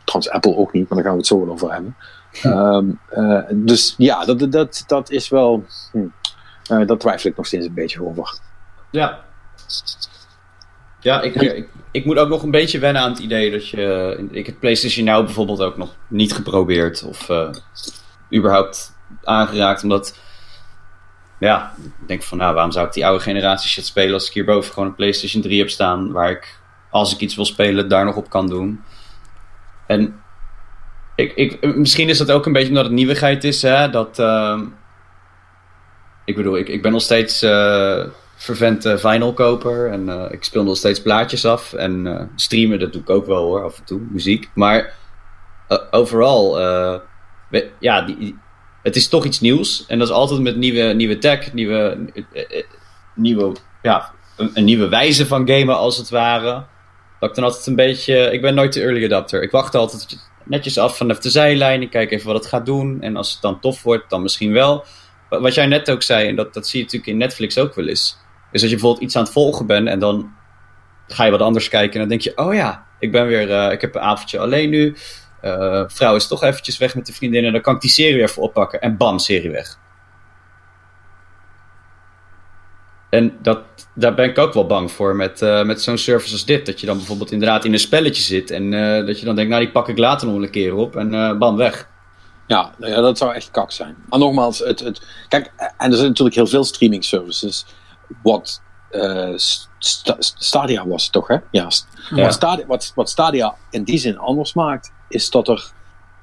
trouwens, 0.04 0.30
Apple 0.30 0.56
ook 0.56 0.72
niet, 0.72 0.88
maar 0.88 1.02
daar 1.02 1.06
gaan 1.06 1.12
we 1.12 1.18
het 1.18 1.26
zo 1.26 1.44
wel 1.44 1.52
over 1.52 1.72
hebben. 1.72 1.96
Hm. 2.40 3.64
dus 3.64 3.94
ja, 3.96 4.24
dat, 4.24 4.52
dat, 4.52 4.84
dat 4.86 5.10
is 5.10 5.28
wel. 5.28 5.64
Hm, 5.92 6.06
daar 6.68 6.98
twijfel 6.98 7.30
ik 7.30 7.36
nog 7.36 7.46
steeds 7.46 7.66
een 7.66 7.74
beetje 7.74 8.04
over. 8.04 8.38
Ja, 8.90 9.24
ja, 11.04 11.20
ik, 11.20 11.34
ik, 11.34 11.68
ik, 11.90 12.04
moet 12.04 12.18
ook 12.18 12.28
nog 12.28 12.42
een 12.42 12.50
beetje 12.50 12.78
wennen 12.78 13.02
aan 13.02 13.10
het 13.10 13.18
idee 13.18 13.50
dat 13.50 13.68
je. 13.68 14.26
Ik 14.30 14.46
heb 14.46 14.60
PlayStation 14.60 15.04
Now 15.04 15.24
bijvoorbeeld 15.24 15.60
ook 15.60 15.76
nog 15.76 15.96
niet 16.08 16.32
geprobeerd 16.32 17.02
of 17.02 17.28
uh, 17.28 17.48
überhaupt 18.34 18.96
aangeraakt, 19.24 19.82
omdat. 19.82 20.18
Ja, 21.38 21.74
ik 22.00 22.08
denk 22.08 22.22
van 22.22 22.38
nou, 22.38 22.54
waarom 22.54 22.72
zou 22.72 22.86
ik 22.86 22.92
die 22.92 23.06
oude 23.06 23.22
generatie 23.22 23.70
shit 23.70 23.86
spelen 23.86 24.14
als 24.14 24.26
ik 24.26 24.32
hierboven 24.32 24.72
gewoon 24.72 24.88
een 24.88 24.94
PlayStation 24.94 25.42
3 25.42 25.58
heb 25.58 25.70
staan, 25.70 26.12
waar 26.12 26.30
ik 26.30 26.58
als 26.90 27.14
ik 27.14 27.20
iets 27.20 27.34
wil 27.34 27.44
spelen 27.44 27.88
daar 27.88 28.04
nog 28.04 28.16
op 28.16 28.30
kan 28.30 28.46
doen. 28.46 28.84
En 29.86 30.20
ik, 31.14 31.32
ik, 31.34 31.76
misschien 31.76 32.08
is 32.08 32.18
dat 32.18 32.30
ook 32.30 32.46
een 32.46 32.52
beetje 32.52 32.68
omdat 32.68 32.84
het 32.84 32.94
nieuwigheid 32.94 33.44
is, 33.44 33.62
hè, 33.62 33.90
dat. 33.90 34.18
Uh, 34.18 34.60
ik 36.24 36.36
bedoel, 36.36 36.56
ik, 36.56 36.68
ik 36.68 36.82
ben 36.82 36.92
nog 36.92 37.02
steeds. 37.02 37.42
Uh, 37.42 38.04
vervent 38.36 38.94
vinylkoper. 38.96 39.90
En 39.90 40.08
uh, 40.08 40.24
ik 40.30 40.44
speel 40.44 40.64
nog 40.64 40.76
steeds 40.76 41.02
plaatjes 41.02 41.44
af. 41.44 41.72
En 41.72 42.06
uh, 42.06 42.20
streamen, 42.36 42.78
dat 42.78 42.92
doe 42.92 43.02
ik 43.02 43.10
ook 43.10 43.26
wel 43.26 43.42
hoor, 43.42 43.64
af 43.64 43.78
en 43.78 43.84
toe, 43.84 44.00
muziek. 44.10 44.50
Maar 44.54 44.92
uh, 45.68 45.78
overal, 45.90 46.60
ja, 47.78 48.02
die, 48.02 48.38
het 48.82 48.96
is 48.96 49.08
toch 49.08 49.24
iets 49.24 49.40
nieuws. 49.40 49.84
En 49.86 49.98
dat 49.98 50.08
is 50.08 50.14
altijd 50.14 50.40
met 50.40 50.56
nieuwe, 50.56 50.82
nieuwe 50.82 51.18
tech, 51.18 51.52
nieuwe, 51.52 51.98
nieuwe, 53.14 53.52
ja, 53.82 54.12
een, 54.36 54.50
een, 54.54 54.64
nieuwe 54.64 54.88
wijze 54.88 55.26
van 55.26 55.48
gamen 55.48 55.76
als 55.76 55.96
het 55.96 56.10
ware. 56.10 56.64
Dat 57.20 57.28
ik 57.28 57.34
dan 57.34 57.44
altijd 57.44 57.66
een 57.66 57.76
beetje, 57.76 58.32
ik 58.32 58.40
ben 58.40 58.54
nooit 58.54 58.72
de 58.72 58.80
early 58.80 59.04
adapter. 59.04 59.42
Ik 59.42 59.50
wacht 59.50 59.74
altijd 59.74 60.28
netjes 60.44 60.78
af 60.78 60.96
vanaf 60.96 61.18
de 61.18 61.30
zijlijn. 61.30 61.82
Ik 61.82 61.90
kijk 61.90 62.10
even 62.10 62.26
wat 62.26 62.36
het 62.36 62.46
gaat 62.46 62.66
doen. 62.66 63.02
En 63.02 63.16
als 63.16 63.32
het 63.32 63.42
dan 63.42 63.60
tof 63.60 63.82
wordt, 63.82 64.10
dan 64.10 64.22
misschien 64.22 64.52
wel. 64.52 64.84
Wat 65.28 65.54
jij 65.54 65.66
net 65.66 65.90
ook 65.90 66.02
zei, 66.02 66.28
en 66.28 66.36
dat, 66.36 66.54
dat 66.54 66.66
zie 66.66 66.78
je 66.78 66.84
natuurlijk 66.84 67.12
in 67.12 67.18
Netflix 67.18 67.58
ook 67.58 67.74
wel 67.74 67.88
eens 67.88 68.22
dus 68.54 68.62
als 68.62 68.70
je 68.70 68.76
bijvoorbeeld 68.76 69.04
iets 69.04 69.16
aan 69.16 69.22
het 69.22 69.32
volgen 69.32 69.66
bent 69.66 69.88
en 69.88 69.98
dan 69.98 70.32
ga 71.06 71.24
je 71.24 71.30
wat 71.30 71.40
anders 71.40 71.68
kijken 71.68 71.92
en 71.92 71.98
dan 71.98 72.08
denk 72.08 72.20
je, 72.20 72.36
oh 72.36 72.54
ja, 72.54 72.86
ik 72.98 73.12
ben 73.12 73.26
weer, 73.26 73.50
uh, 73.50 73.72
ik 73.72 73.80
heb 73.80 73.94
een 73.94 74.00
avondje 74.00 74.38
alleen 74.38 74.70
nu. 74.70 74.96
Uh, 75.42 75.82
vrouw 75.86 76.14
is 76.14 76.26
toch 76.26 76.42
eventjes 76.42 76.78
weg 76.78 76.94
met 76.94 77.06
de 77.06 77.12
vriendin 77.12 77.44
en 77.44 77.52
dan 77.52 77.60
kan 77.60 77.74
ik 77.74 77.80
die 77.80 77.90
serie 77.90 78.22
even 78.22 78.42
oppakken 78.42 78.80
en 78.80 78.96
bam, 78.96 79.18
serie 79.18 79.50
weg. 79.50 79.78
En 83.10 83.36
dat, 83.42 83.60
daar 83.94 84.14
ben 84.14 84.28
ik 84.28 84.38
ook 84.38 84.54
wel 84.54 84.66
bang 84.66 84.90
voor 84.90 85.16
met, 85.16 85.42
uh, 85.42 85.64
met 85.64 85.82
zo'n 85.82 85.98
service 85.98 86.32
als 86.32 86.44
dit. 86.44 86.66
Dat 86.66 86.80
je 86.80 86.86
dan 86.86 86.96
bijvoorbeeld 86.96 87.32
inderdaad 87.32 87.64
in 87.64 87.72
een 87.72 87.78
spelletje 87.78 88.22
zit 88.22 88.50
en 88.50 88.70
dat 89.06 89.18
je 89.18 89.24
dan 89.24 89.34
denkt, 89.34 89.50
nou 89.50 89.62
die 89.62 89.72
pak 89.72 89.88
ik 89.88 89.98
later 89.98 90.28
nog 90.28 90.42
een 90.42 90.50
keer 90.50 90.74
op 90.74 90.96
en 90.96 91.38
bam, 91.38 91.56
weg. 91.56 91.88
Ja, 92.46 92.74
ja, 92.78 93.00
dat 93.00 93.18
zou 93.18 93.34
echt 93.34 93.50
kak 93.50 93.70
zijn. 93.70 93.96
Maar 94.08 94.18
nogmaals, 94.18 94.58
het, 94.58 94.80
het, 94.80 95.06
kijk, 95.28 95.52
en 95.56 95.90
er 95.90 95.96
zijn 95.96 96.08
natuurlijk 96.08 96.36
heel 96.36 96.46
veel 96.46 96.64
streaming 96.64 97.04
services 97.04 97.66
wat 98.22 98.62
uh, 98.90 99.34
Stadia 100.18 100.86
was, 100.86 101.08
toch? 101.08 101.28
Hè? 101.28 101.36
Ja. 101.50 101.68
Wat, 102.10 102.32
Stadia, 102.32 102.66
wat, 102.66 102.92
wat, 102.94 103.10
Stadia, 103.10 103.54
in 103.70 103.84
die 103.84 103.98
zin 103.98 104.18
anders 104.18 104.54
maakt, 104.54 104.92
is 105.08 105.30
dat 105.30 105.48
er 105.48 105.72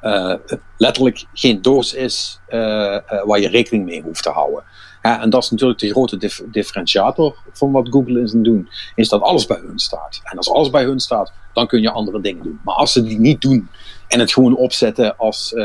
uh, 0.02 0.36
letterlijk 0.78 1.26
geen 1.34 1.62
doos 1.62 1.94
is 1.94 2.40
uh, 2.50 2.98
waar 3.26 3.40
je 3.40 3.48
rekening 3.48 3.86
mee 3.86 4.02
hoeft 4.02 4.24
te 4.24 4.30
houden. 4.30 4.64
En 5.02 5.30
dat 5.30 5.44
is 5.44 5.50
natuurlijk 5.50 5.80
de 5.80 5.90
grote 5.90 6.18
dif 6.18 6.42
differentiator 6.52 7.38
van 7.54 7.72
wat 7.72 7.88
Google 7.90 8.22
is 8.22 8.34
aan 8.34 8.44
doen, 8.44 8.70
is 8.96 9.10
dat 9.10 9.22
alles 9.22 9.46
bij 9.46 9.62
hun 9.66 9.80
staat. 9.80 10.20
En 10.24 10.38
als 10.38 10.50
alles 10.50 10.70
bij 10.70 10.84
hun 10.84 11.00
staat, 11.00 11.34
dan 11.54 11.68
kun 11.68 11.82
je 11.82 11.92
andere 11.92 12.22
dingen 12.22 12.44
doen. 12.44 12.60
Maar 12.64 12.76
als 12.76 12.92
ze 12.92 13.04
die 13.04 13.20
niet 13.20 13.42
doen 13.42 13.70
en 14.12 14.20
het 14.20 14.34
gewoon 14.34 14.56
opzetten 14.56 15.18
als, 15.18 15.56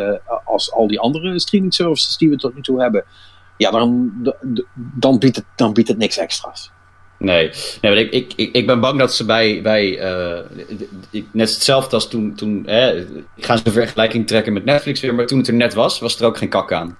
als 0.44 0.72
al 0.72 0.86
die 0.86 1.00
andere 1.00 1.40
streaming 1.40 1.74
services 1.74 2.16
die 2.16 2.30
we 2.30 2.36
tot 2.36 2.54
nu 2.54 2.62
toe 2.62 2.80
hebben, 2.80 3.04
ja, 3.56 3.70
dan, 3.70 4.12
dan, 4.74 5.18
biedt, 5.18 5.36
het, 5.36 5.44
dan 5.56 5.72
biedt 5.72 5.88
het 5.88 5.98
niks 5.98 6.18
extra's. 6.18 6.70
Nee, 7.18 7.50
nee 7.80 8.08
ik, 8.08 8.32
ik, 8.36 8.52
ik 8.52 8.66
ben 8.66 8.80
bang 8.80 8.98
dat 8.98 9.14
ze 9.14 9.24
bij, 9.24 9.62
bij 9.62 9.84
uh, 9.90 10.38
net 11.10 11.50
hetzelfde 11.50 11.94
als 11.94 12.08
toen, 12.08 12.34
toen 12.34 12.62
hè, 12.66 13.00
ik 13.36 13.44
ga 13.44 13.56
ze 13.56 13.66
een 13.66 13.72
vergelijking 13.72 14.26
trekken 14.26 14.52
met 14.52 14.64
Netflix 14.64 15.00
weer, 15.00 15.14
maar 15.14 15.26
toen 15.26 15.38
het 15.38 15.48
er 15.48 15.54
net 15.54 15.74
was, 15.74 15.98
was 15.98 16.20
er 16.20 16.26
ook 16.26 16.38
geen 16.38 16.48
kak 16.48 16.72
aan. 16.72 16.98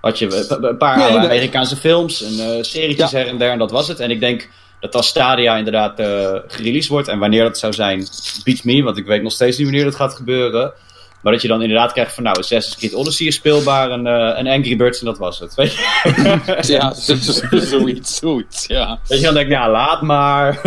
Had 0.00 0.18
je 0.18 0.56
een 0.60 0.76
paar 0.76 1.18
Amerikaanse 1.18 1.76
films 1.76 2.22
en 2.22 2.32
uh, 2.32 2.62
serietjes 2.62 3.12
her 3.12 3.26
en 3.26 3.38
der 3.38 3.50
en 3.50 3.58
dat 3.58 3.70
was 3.70 3.88
het. 3.88 4.00
En 4.00 4.10
ik 4.10 4.20
denk 4.20 4.48
dat 4.80 4.94
als 4.94 5.08
Stadia 5.08 5.56
inderdaad 5.56 6.00
uh, 6.00 6.06
gereleased 6.46 6.90
wordt 6.90 7.08
en 7.08 7.18
wanneer 7.18 7.42
dat 7.42 7.58
zou 7.58 7.72
zijn, 7.72 8.06
beats 8.44 8.62
me, 8.62 8.82
want 8.82 8.96
ik 8.96 9.06
weet 9.06 9.22
nog 9.22 9.32
steeds 9.32 9.56
niet 9.56 9.66
wanneer 9.66 9.84
dat 9.84 9.94
gaat 9.94 10.14
gebeuren. 10.14 10.72
Maar 11.22 11.32
dat 11.32 11.42
je 11.42 11.48
dan 11.48 11.62
inderdaad 11.62 11.92
krijgt 11.92 12.14
van, 12.14 12.22
nou, 12.22 12.38
Assassin's 12.38 12.76
Creed 12.76 12.94
Odyssey 12.94 13.26
is 13.26 13.34
speelbaar 13.34 13.90
en, 13.90 14.06
uh, 14.06 14.38
en 14.38 14.46
Angry 14.46 14.76
Birds 14.76 14.98
en 14.98 15.06
dat 15.06 15.18
was 15.18 15.38
het. 15.38 15.54
Weet 15.54 15.72
je? 15.72 16.72
ja, 16.72 16.92
zoiets, 17.60 18.16
zoiets, 18.16 18.66
ja. 18.66 19.00
Dat 19.08 19.18
je 19.18 19.24
dan 19.24 19.34
denkt, 19.34 19.50
ja, 19.50 19.70
laat 19.70 20.02
maar. 20.02 20.60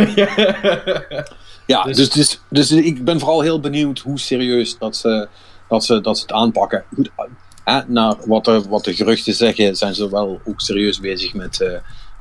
ja, 1.65 1.83
dus, 1.91 1.95
dus, 1.95 2.09
dus, 2.09 2.39
dus, 2.49 2.71
ik 2.71 3.03
ben 3.03 3.19
vooral 3.19 3.41
heel 3.41 3.59
benieuwd 3.59 3.99
hoe 3.99 4.19
serieus 4.19 4.77
dat 4.77 4.95
ze, 4.95 5.27
dat 5.69 5.85
ze, 5.85 6.01
dat 6.01 6.17
ze 6.17 6.23
het 6.23 6.31
aanpakken. 6.31 6.83
Goed, 6.95 7.09
hè, 7.63 7.81
naar 7.87 8.15
wat 8.25 8.45
de, 8.45 8.61
wat 8.69 8.83
de 8.83 8.93
geruchten 8.93 9.33
zeggen, 9.33 9.75
zijn 9.75 9.95
ze 9.95 10.09
wel 10.09 10.41
ook 10.45 10.61
serieus 10.61 10.99
bezig 10.99 11.33
met... 11.33 11.59
Uh, 11.59 11.73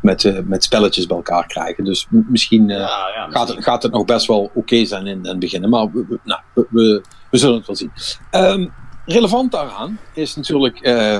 met, 0.03 0.25
uh, 0.25 0.39
met 0.45 0.65
spelletjes 0.65 1.07
bij 1.07 1.17
elkaar 1.17 1.47
krijgen. 1.47 1.85
Dus 1.85 2.07
misschien, 2.11 2.69
uh, 2.69 2.77
ja, 2.77 3.09
ja, 3.15 3.29
Gaat, 3.31 3.49
het, 3.49 3.63
gaat 3.63 3.83
het 3.83 3.93
nog 3.93 4.05
best 4.05 4.27
wel 4.27 4.41
oké 4.41 4.59
okay 4.59 4.85
zijn 4.85 5.07
in, 5.07 5.27
het 5.27 5.39
begin. 5.39 5.69
Maar 5.69 5.93
we, 5.93 6.19
nou, 6.25 6.41
we, 6.55 7.03
we, 7.31 7.39
zullen 7.39 7.57
het 7.57 7.67
wel 7.67 7.77
zien. 7.77 7.93
Um, 8.31 8.73
relevant 9.05 9.53
daaraan 9.53 9.99
is 10.15 10.37
natuurlijk 10.37 10.87
uh, 10.87 11.19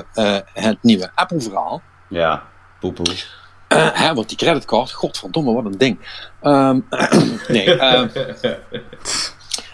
het 0.53 0.77
nieuwe 0.81 1.11
Apple-verhaal. 1.15 1.81
Ja, 2.07 2.43
poepoe. 2.79 3.15
hè, 3.67 4.13
want 4.13 4.29
die 4.29 4.37
creditcard, 4.37 4.91
godverdomme, 4.91 5.53
wat 5.53 5.65
een 5.65 5.77
ding. 5.77 5.99
Um, 6.43 6.87
nee, 7.47 7.77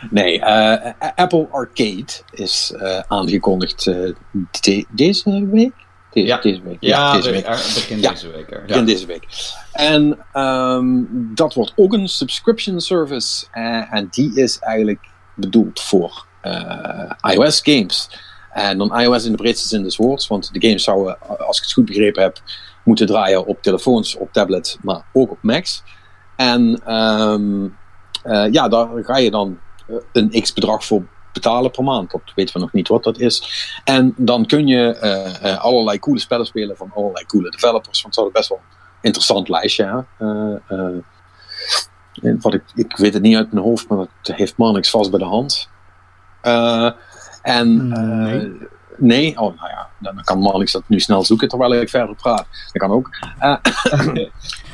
nee 0.10 0.46
Apple 1.16 1.48
Arcade 1.52 2.14
is 2.32 2.74
aangekondigd 3.08 3.84
de 4.62 4.86
deze 4.90 5.48
week. 5.52 5.87
Deze, 6.24 6.28
ja. 6.28 6.42
deze 6.42 6.62
week. 6.62 6.78
Ja, 6.80 7.14
deze 7.14 7.32
week. 7.32 7.46
begin 7.46 8.00
ja, 8.00 8.12
deze 8.12 8.32
week. 8.32 8.50
Ja. 8.50 8.62
Begin 8.66 8.86
deze 8.86 9.06
week. 9.06 9.28
En 9.72 10.20
um, 10.34 11.08
dat 11.36 11.54
wordt 11.54 11.74
ook 11.76 11.94
een 11.94 12.08
subscription 12.08 12.82
service. 12.82 13.46
Uh, 13.54 13.94
en 13.94 14.08
die 14.12 14.36
is 14.36 14.60
eigenlijk 14.60 15.00
bedoeld 15.36 15.82
voor 15.82 16.26
uh, 16.44 17.12
iOS 17.22 17.62
games. 17.64 18.10
En 18.52 18.78
dan 18.78 19.00
iOS 19.00 19.26
in 19.26 19.32
de 19.32 19.38
breedste 19.38 19.68
zin 19.68 19.84
des 19.84 19.98
woords. 19.98 20.28
Want 20.28 20.54
de 20.54 20.68
games 20.68 20.84
zouden, 20.84 21.18
als 21.48 21.58
ik 21.58 21.64
het 21.64 21.74
goed 21.74 21.86
begrepen 21.86 22.24
heb, 22.24 22.42
moeten 22.84 23.08
draaien 23.08 23.46
op 23.46 23.62
telefoons, 23.62 24.16
op 24.16 24.34
tablets, 24.34 24.78
maar 24.82 25.02
ook 25.14 25.32
op 25.32 25.38
Macs. 25.42 25.84
En 26.36 26.94
um, 26.96 27.78
uh, 28.26 28.52
ja, 28.52 28.68
daar 28.68 28.88
ga 29.04 29.18
je 29.18 29.32
dan 29.32 29.60
een 30.12 30.42
x 30.42 30.54
bedrag 30.54 30.86
voor 30.86 31.08
betalen 31.42 31.72
per 31.72 31.84
maand. 31.84 32.12
Dat 32.12 32.22
weten 32.36 32.54
we 32.54 32.60
nog 32.60 32.74
niet 32.74 32.88
wat 32.88 33.04
dat 33.04 33.20
is. 33.20 33.66
En 33.84 34.14
dan 34.18 34.46
kun 34.46 34.68
je 34.68 34.98
uh, 35.02 35.52
uh, 35.52 35.60
allerlei 35.60 36.00
coole 36.00 36.20
spellen 36.20 36.46
spelen 36.46 36.78
van 36.78 36.92
allerlei 36.96 37.26
coole 37.26 37.50
developers. 37.50 38.02
Want 38.02 38.16
het 38.16 38.26
is 38.26 38.32
best 38.32 38.50
wel 38.50 38.58
een 38.58 38.98
interessant 39.02 39.50
lijstje. 39.50 40.06
Uh, 40.20 40.56
wat 42.42 42.54
ik, 42.54 42.64
ik 42.76 42.98
weet 42.98 43.14
het 43.14 43.22
niet 43.22 43.36
uit 43.36 43.52
mijn 43.52 43.66
hoofd, 43.66 43.88
maar 43.90 43.98
dat 43.98 44.36
heeft 44.36 44.58
Marnix 44.58 44.90
vast 44.90 45.10
bij 45.10 45.20
de 45.20 45.26
hand. 45.26 45.70
en 47.42 47.88
nee. 47.88 48.52
nee. 48.98 49.40
Oh, 49.40 49.58
nou 49.58 49.70
ja, 49.70 49.90
dan 50.00 50.24
kan 50.24 50.40
Marnix 50.40 50.72
dat 50.72 50.84
nu 50.88 51.00
snel 51.00 51.26
zoeken 51.26 51.48
terwijl 51.48 51.74
ik 51.74 51.90
verder 51.90 52.16
praat. 52.16 52.48
Dat 52.74 52.82
kan 52.82 52.92
ook. 52.92 53.10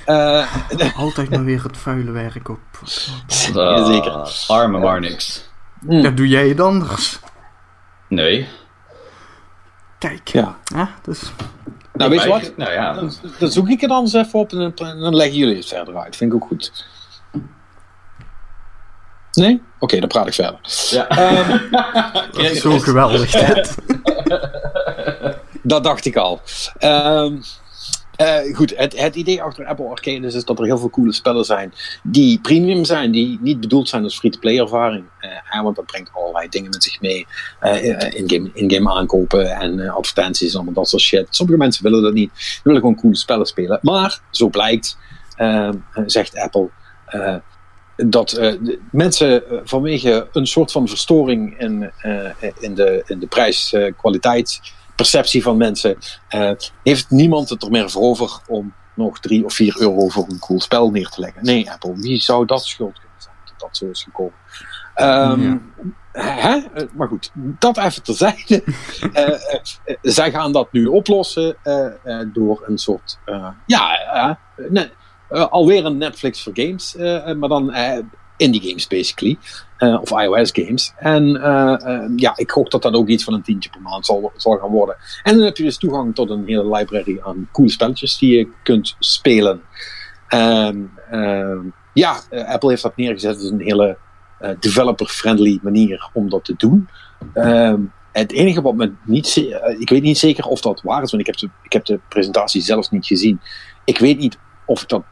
Altijd 0.96 1.30
maar 1.30 1.44
weer 1.44 1.64
het 1.64 1.78
vuile 1.78 2.12
werk 2.12 2.50
op. 2.50 2.60
Uh, 3.56 3.86
zeker. 3.92 4.32
Arme 4.48 4.80
Marnix. 4.80 5.52
Mm. 5.86 6.00
Ja, 6.00 6.10
doe 6.10 6.28
jij 6.28 6.48
het 6.48 6.60
anders? 6.60 7.20
Nee. 8.08 8.48
Kijk. 10.00 10.28
Ja. 10.28 10.58
ja 10.76 10.90
dus... 11.04 11.32
Nou, 11.94 12.10
weet 12.10 12.24
je 12.24 12.30
wat? 12.30 12.54
Nou, 12.58 12.72
ja. 12.72 12.94
dan, 12.94 13.14
dan, 13.40 13.52
zoek 13.52 13.70
ik 13.70 13.82
het 13.82 13.92
anders 13.92 14.14
even 14.14 14.40
op 14.40 14.52
en 14.52 15.00
dan 15.00 15.16
leggen 15.16 15.38
jullie 15.38 15.56
het 15.56 15.66
verder 15.66 15.98
uit. 15.98 16.16
Vind 16.16 16.34
ik 16.34 16.44
ook 16.44 16.48
goed. 16.48 16.86
Nee? 19.32 19.54
Oké, 19.54 19.64
okay, 19.80 20.00
dan 20.00 20.10
praat 20.10 20.28
ik 20.28 20.34
verder. 20.34 20.60
Ja. 20.90 21.40
Um, 21.50 21.70
dat 22.32 22.52
is 22.52 22.62
zo 22.62 22.80
geweldig, 22.80 23.32
dat 25.62 25.84
dacht 25.84 26.06
ik 26.06 26.16
al. 26.16 26.42
Um, 26.80 27.42
uh, 28.22 28.56
goed, 28.56 28.74
het, 28.78 29.00
het, 29.00 29.16
idee 29.16 29.42
achter 29.42 29.66
Apple 29.66 29.86
Arcade 29.86 30.28
is, 30.28 30.36
is, 30.36 30.46
dat 30.46 30.60
er 30.60 30.66
heel 30.66 30.78
veel 30.78 30.90
coole 30.90 31.14
spellen 31.14 31.46
zijn 31.46 31.74
die 32.04 32.40
premium 32.40 32.86
zijn, 32.86 33.12
die 33.12 33.40
niet 33.42 33.60
bedoeld 33.60 33.90
zijn 33.90 34.04
als 34.04 34.18
free-to-play 34.18 34.60
ervaring. 34.60 35.06
Uh, 35.56 35.62
want 35.64 35.76
dat 35.76 35.86
brengt 35.86 36.10
allerlei 36.14 36.50
dingen 36.50 36.70
met 36.70 36.84
zich 36.84 37.02
mee. 37.02 37.28
In-game 38.10 38.50
in 38.54 38.90
aankopen 38.90 39.52
en 39.52 39.90
advertenties 39.90 40.50
en 40.50 40.56
allemaal 40.56 40.74
dat 40.74 40.90
soort 40.90 41.02
shit. 41.02 41.28
Sommige 41.30 41.58
mensen 41.58 41.84
willen 41.84 42.02
dat 42.02 42.14
niet. 42.14 42.32
Die 42.34 42.62
willen 42.64 42.80
gewoon 42.80 42.96
coole 42.96 43.16
spellen 43.16 43.46
spelen. 43.46 43.80
Maar, 43.82 44.22
zo 44.30 44.50
blijkt, 44.50 44.98
zegt 46.06 46.38
Apple, 46.38 46.70
dat 47.96 48.40
mensen 48.92 49.44
vanwege 49.64 50.28
een 50.32 50.48
soort 50.48 50.72
van 50.72 50.88
verstoring 50.88 51.60
in, 51.60 51.92
in 52.60 52.76
de, 52.76 53.04
in 53.06 53.20
de 53.20 53.28
prijs-kwaliteit 53.28 54.62
perceptie 55.04 55.44
van 55.44 55.58
mensen, 55.58 55.98
uh, 56.36 56.52
heeft 56.84 57.10
niemand 57.10 57.50
het 57.50 57.64
er 57.64 57.70
meer 57.70 57.90
voor 57.90 58.02
over 58.02 58.40
om 58.48 58.74
nog 58.96 59.20
3 59.20 59.46
of 59.46 59.54
4 59.54 59.76
euro 59.80 60.08
voor 60.08 60.26
een 60.30 60.40
cool 60.40 60.62
spel 60.62 60.92
neer 60.92 61.10
te 61.10 61.22
leggen. 61.22 61.46
Nee, 61.46 61.72
Apple, 61.72 61.96
wie 61.96 62.22
zou 62.22 62.46
dat 62.46 62.66
schuld 62.66 62.94
kunnen 62.94 63.22
zijn 63.22 63.36
dat 63.46 63.60
dat 63.60 63.78
zo 63.78 63.90
is 63.90 64.04
gekomen? 64.04 64.34
Um, 64.96 65.72
ja. 66.14 66.40
hè? 66.40 66.86
Maar 66.94 67.08
goed, 67.08 67.32
dat 67.34 67.78
even 67.78 68.04
terzijde. 68.04 68.64
uh, 69.14 69.96
zij 70.18 70.32
gaan 70.32 70.52
dat 70.52 70.72
nu 70.72 70.86
oplossen 70.86 71.58
door 72.34 72.64
een 72.66 72.78
soort, 72.78 73.20
ja, 73.66 74.40
alweer 75.30 75.86
een 75.86 75.98
Netflix 75.98 76.44
voor 76.44 76.54
games, 76.56 76.96
maar 77.38 77.50
dan 77.50 77.74
indie 78.38 78.62
games 78.62 78.88
basically. 78.88 79.38
Uh, 79.84 80.02
of 80.02 80.12
iOS 80.12 80.52
games. 80.52 80.94
En 80.98 81.24
uh, 81.24 81.76
uh, 81.86 82.04
ja, 82.16 82.34
ik 82.36 82.50
hoop 82.50 82.72
dat 82.72 82.82
dat 82.82 82.94
ook 82.94 83.08
iets 83.08 83.24
van 83.24 83.34
een 83.34 83.42
tientje 83.42 83.70
per 83.70 83.82
maand 83.82 84.06
zal, 84.06 84.32
gaan 84.36 84.70
worden. 84.70 84.96
En 85.24 85.36
dan 85.36 85.46
heb 85.46 85.58
je 85.58 85.64
dus 85.64 85.78
toegang 85.78 86.16
tot 86.16 86.30
een 86.30 86.44
hele 86.46 86.76
library 86.76 87.20
aan 87.24 87.50
coole 87.52 87.72
spelletjes 87.72 88.18
die 88.18 88.38
je 88.38 88.48
kunt 88.64 88.96
spelen. 89.00 89.62
En 90.28 90.92
ja, 91.94 92.20
Apple 92.30 92.70
heeft 92.70 92.82
dat 92.82 92.96
neergezet 92.96 93.36
als 93.36 93.50
een 93.50 93.62
hele 93.62 93.98
developer-friendly 94.60 95.60
manier 95.62 96.10
om 96.14 96.30
dat 96.30 96.46
te 96.46 96.56
doen. 96.58 96.90
het 98.12 98.32
enige 98.32 98.62
wat 98.62 98.76
me 98.76 98.92
niet... 99.06 99.36
ik 99.80 99.90
weet 99.90 100.04
niet 100.04 100.18
zeker 100.18 100.46
of 100.46 100.62
dat 100.62 100.82
waar 100.82 101.04
is, 101.04 101.12
want 101.12 101.28
ik 101.28 101.36
heb 101.36 101.38
de, 101.38 101.50
ik 101.64 101.74
heb 101.74 101.86
de 101.86 102.00
presentatie 102.10 102.62
zelfs 102.62 102.90
niet 102.90 103.06
gezien. 103.06 103.42
Ik 103.84 103.98
weet 103.98 104.18
niet 104.18 104.38
of 104.66 104.86
dat 104.86 105.04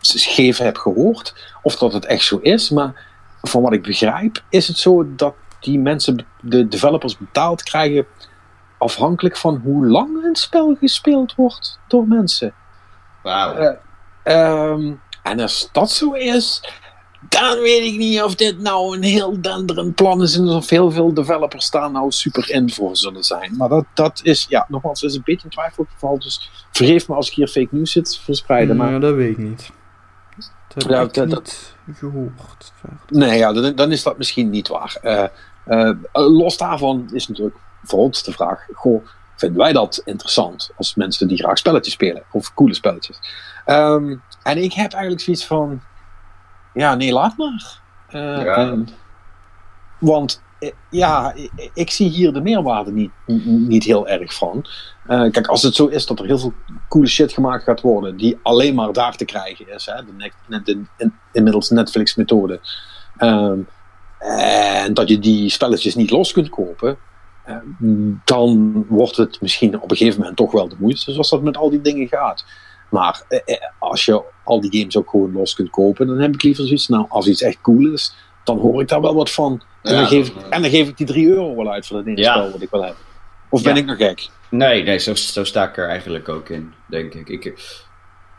gegeven 0.00 0.64
heb 0.64 0.76
gehoord, 0.76 1.34
of 1.62 1.76
dat 1.76 1.92
het 1.92 2.04
echt 2.04 2.24
zo 2.24 2.38
is, 2.42 2.70
maar 2.70 3.10
van 3.42 3.62
wat 3.62 3.72
ik 3.72 3.82
begrijp, 3.82 4.42
is 4.48 4.68
het 4.68 4.76
zo 4.76 5.14
dat 5.14 5.34
die 5.60 5.78
mensen, 5.78 6.26
de 6.40 6.68
developers 6.68 7.18
betaald 7.18 7.62
krijgen 7.62 8.06
afhankelijk 8.78 9.36
van 9.36 9.60
hoe 9.64 9.86
lang 9.86 10.24
een 10.24 10.36
spel 10.36 10.76
gespeeld 10.80 11.34
wordt 11.34 11.78
door 11.88 12.06
mensen. 12.06 12.54
Wauw. 13.22 13.76
Uh, 14.24 14.70
um, 14.70 15.00
en 15.22 15.40
als 15.40 15.68
dat 15.72 15.90
zo 15.90 16.12
is, 16.12 16.62
dan 17.28 17.58
weet 17.60 17.92
ik 17.92 17.98
niet 17.98 18.22
of 18.22 18.34
dit 18.34 18.58
nou 18.60 18.96
een 18.96 19.02
heel 19.02 19.40
denderend 19.40 19.94
plan 19.94 20.22
is 20.22 20.36
en 20.36 20.48
of 20.48 20.68
heel 20.70 20.90
veel 20.90 21.14
developers 21.14 21.70
daar 21.70 21.90
nou 21.90 22.10
super 22.10 22.50
in 22.50 22.70
voor 22.72 22.96
zullen 22.96 23.22
zijn. 23.24 23.56
Maar 23.56 23.68
dat, 23.68 23.84
dat 23.94 24.20
is, 24.22 24.46
ja, 24.48 24.66
nogmaals, 24.68 25.02
is 25.02 25.14
een 25.14 25.22
beetje 25.24 25.44
een 25.44 25.50
twijfelgeval. 25.50 26.18
Dus 26.18 26.50
vergeef 26.72 27.08
me 27.08 27.14
als 27.14 27.28
ik 27.28 27.34
hier 27.34 27.48
fake 27.48 27.68
news 27.70 27.92
zit 27.92 28.18
verspreiden. 28.18 28.76
Nou, 28.76 28.90
maar 28.90 29.00
dat 29.00 29.14
weet 29.14 29.30
ik 29.30 29.38
niet. 29.38 29.70
Dat 30.74 30.82
heb 30.82 30.92
Ja, 30.92 31.00
ik 31.00 31.30
dat- 31.30 31.74
niet 31.84 31.96
gehoord. 31.98 32.72
Nee, 33.08 33.38
ja, 33.38 33.52
dan, 33.52 33.74
dan 33.74 33.92
is 33.92 34.02
dat 34.02 34.18
misschien 34.18 34.50
niet 34.50 34.68
waar. 34.68 34.96
Eh, 35.02 35.24
eh, 35.64 35.96
los 36.12 36.56
daarvan 36.56 37.08
is 37.12 37.28
natuurlijk 37.28 37.56
voor 37.84 37.98
ons 37.98 38.22
de 38.22 38.32
vraag: 38.32 38.66
goh, 38.72 39.06
vinden 39.36 39.58
wij 39.58 39.72
dat 39.72 40.02
interessant 40.04 40.70
als 40.76 40.94
mensen 40.94 41.28
die 41.28 41.38
graag 41.38 41.58
spelletjes 41.58 41.94
spelen 41.94 42.22
of 42.30 42.54
coole 42.54 42.74
spelletjes? 42.74 43.18
Ehm, 43.64 44.16
en 44.42 44.58
ik 44.62 44.72
heb 44.72 44.92
eigenlijk 44.92 45.22
zoiets 45.22 45.46
van: 45.46 45.82
ja, 46.74 46.94
nee, 46.94 47.12
laat 47.12 47.36
maar. 47.36 47.80
Eh, 48.08 48.20
Ja. 48.44 48.54
en- 48.56 48.88
want 49.98 50.42
eh, 50.58 50.70
ja, 50.90 51.32
ik, 51.34 51.70
ik 51.74 51.90
zie 51.90 52.08
hier 52.08 52.32
de 52.32 52.40
meerwaarde 52.40 52.92
niet, 52.92 53.10
niet 53.44 53.84
heel 53.84 54.08
erg 54.08 54.34
van. 54.34 54.64
Eh, 55.06 55.30
kijk, 55.30 55.46
als 55.46 55.62
het 55.62 55.74
zo 55.74 55.86
is 55.86 56.06
dat 56.06 56.18
er 56.18 56.24
heel 56.26 56.38
veel 56.38 56.52
coole 56.88 57.06
shit 57.08 57.32
gemaakt 57.32 57.64
gaat 57.64 57.80
worden, 57.80 58.16
die 58.16 58.38
alleen 58.42 58.74
maar 58.74 58.92
daar 58.92 59.16
te 59.16 59.24
krijgen 59.24 59.74
is, 59.74 59.86
hè, 59.86 60.04
de, 60.04 60.12
net- 60.48 60.66
de, 60.66 60.80
in- 60.96 61.14
inmiddels 61.32 61.70
Netflix-methode, 61.70 62.60
ehm, 63.16 63.58
en 64.18 64.94
dat 64.94 65.08
je 65.08 65.18
die 65.18 65.48
spelletjes 65.50 65.94
niet 65.94 66.10
los 66.10 66.32
kunt 66.32 66.48
kopen, 66.48 66.96
eh, 67.44 67.56
dan 68.24 68.72
wordt 68.88 69.16
het 69.16 69.40
misschien 69.40 69.80
op 69.80 69.90
een 69.90 69.96
gegeven 69.96 70.18
moment 70.20 70.36
toch 70.36 70.52
wel 70.52 70.68
de 70.68 70.76
moeite, 70.78 71.12
zoals 71.12 71.30
dat 71.30 71.42
met 71.42 71.56
al 71.56 71.70
die 71.70 71.80
dingen 71.80 72.08
gaat. 72.08 72.44
Maar 72.92 73.22
eh, 73.28 73.38
eh, 73.44 73.56
als 73.78 74.04
je 74.04 74.22
al 74.44 74.60
die 74.60 74.78
games 74.80 74.96
ook 74.96 75.10
gewoon 75.10 75.32
los 75.32 75.54
kunt 75.54 75.70
kopen, 75.70 76.06
dan 76.06 76.18
heb 76.18 76.34
ik 76.34 76.42
liever 76.42 76.64
zoiets, 76.66 76.88
nou, 76.88 77.06
als 77.08 77.26
iets 77.26 77.42
echt 77.42 77.60
cool 77.60 77.92
is, 77.92 78.14
dan 78.44 78.58
hoor 78.58 78.80
ik 78.80 78.88
daar 78.88 79.00
wel 79.00 79.14
wat 79.14 79.30
van. 79.30 79.62
En, 79.82 79.92
Ja, 79.94 79.98
dan, 80.00 80.06
geef 80.08 80.28
ik, 80.28 80.36
en 80.50 80.62
dan 80.62 80.70
geef 80.70 80.88
ik 80.88 80.96
die 80.96 81.06
3 81.06 81.28
euro 81.28 81.56
wel 81.56 81.72
uit 81.72 81.86
voor 81.86 81.96
dat 81.96 82.06
ene 82.06 82.20
Ja. 82.20 82.32
spel 82.32 82.50
wat 82.50 82.62
ik 82.62 82.70
wil 82.70 82.82
hebben. 82.82 83.00
Of 83.48 83.62
ben 83.62 83.74
Ja. 83.74 83.80
ik 83.80 83.86
nog 83.86 83.96
gek? 83.96 84.28
Nee, 84.48 84.82
nee 84.82 84.98
zo, 84.98 85.14
zo 85.14 85.44
sta 85.44 85.68
ik 85.68 85.76
er 85.76 85.88
eigenlijk 85.88 86.28
ook 86.28 86.48
in, 86.48 86.72
denk 86.86 87.14
ik. 87.14 87.28
ik. 87.28 87.58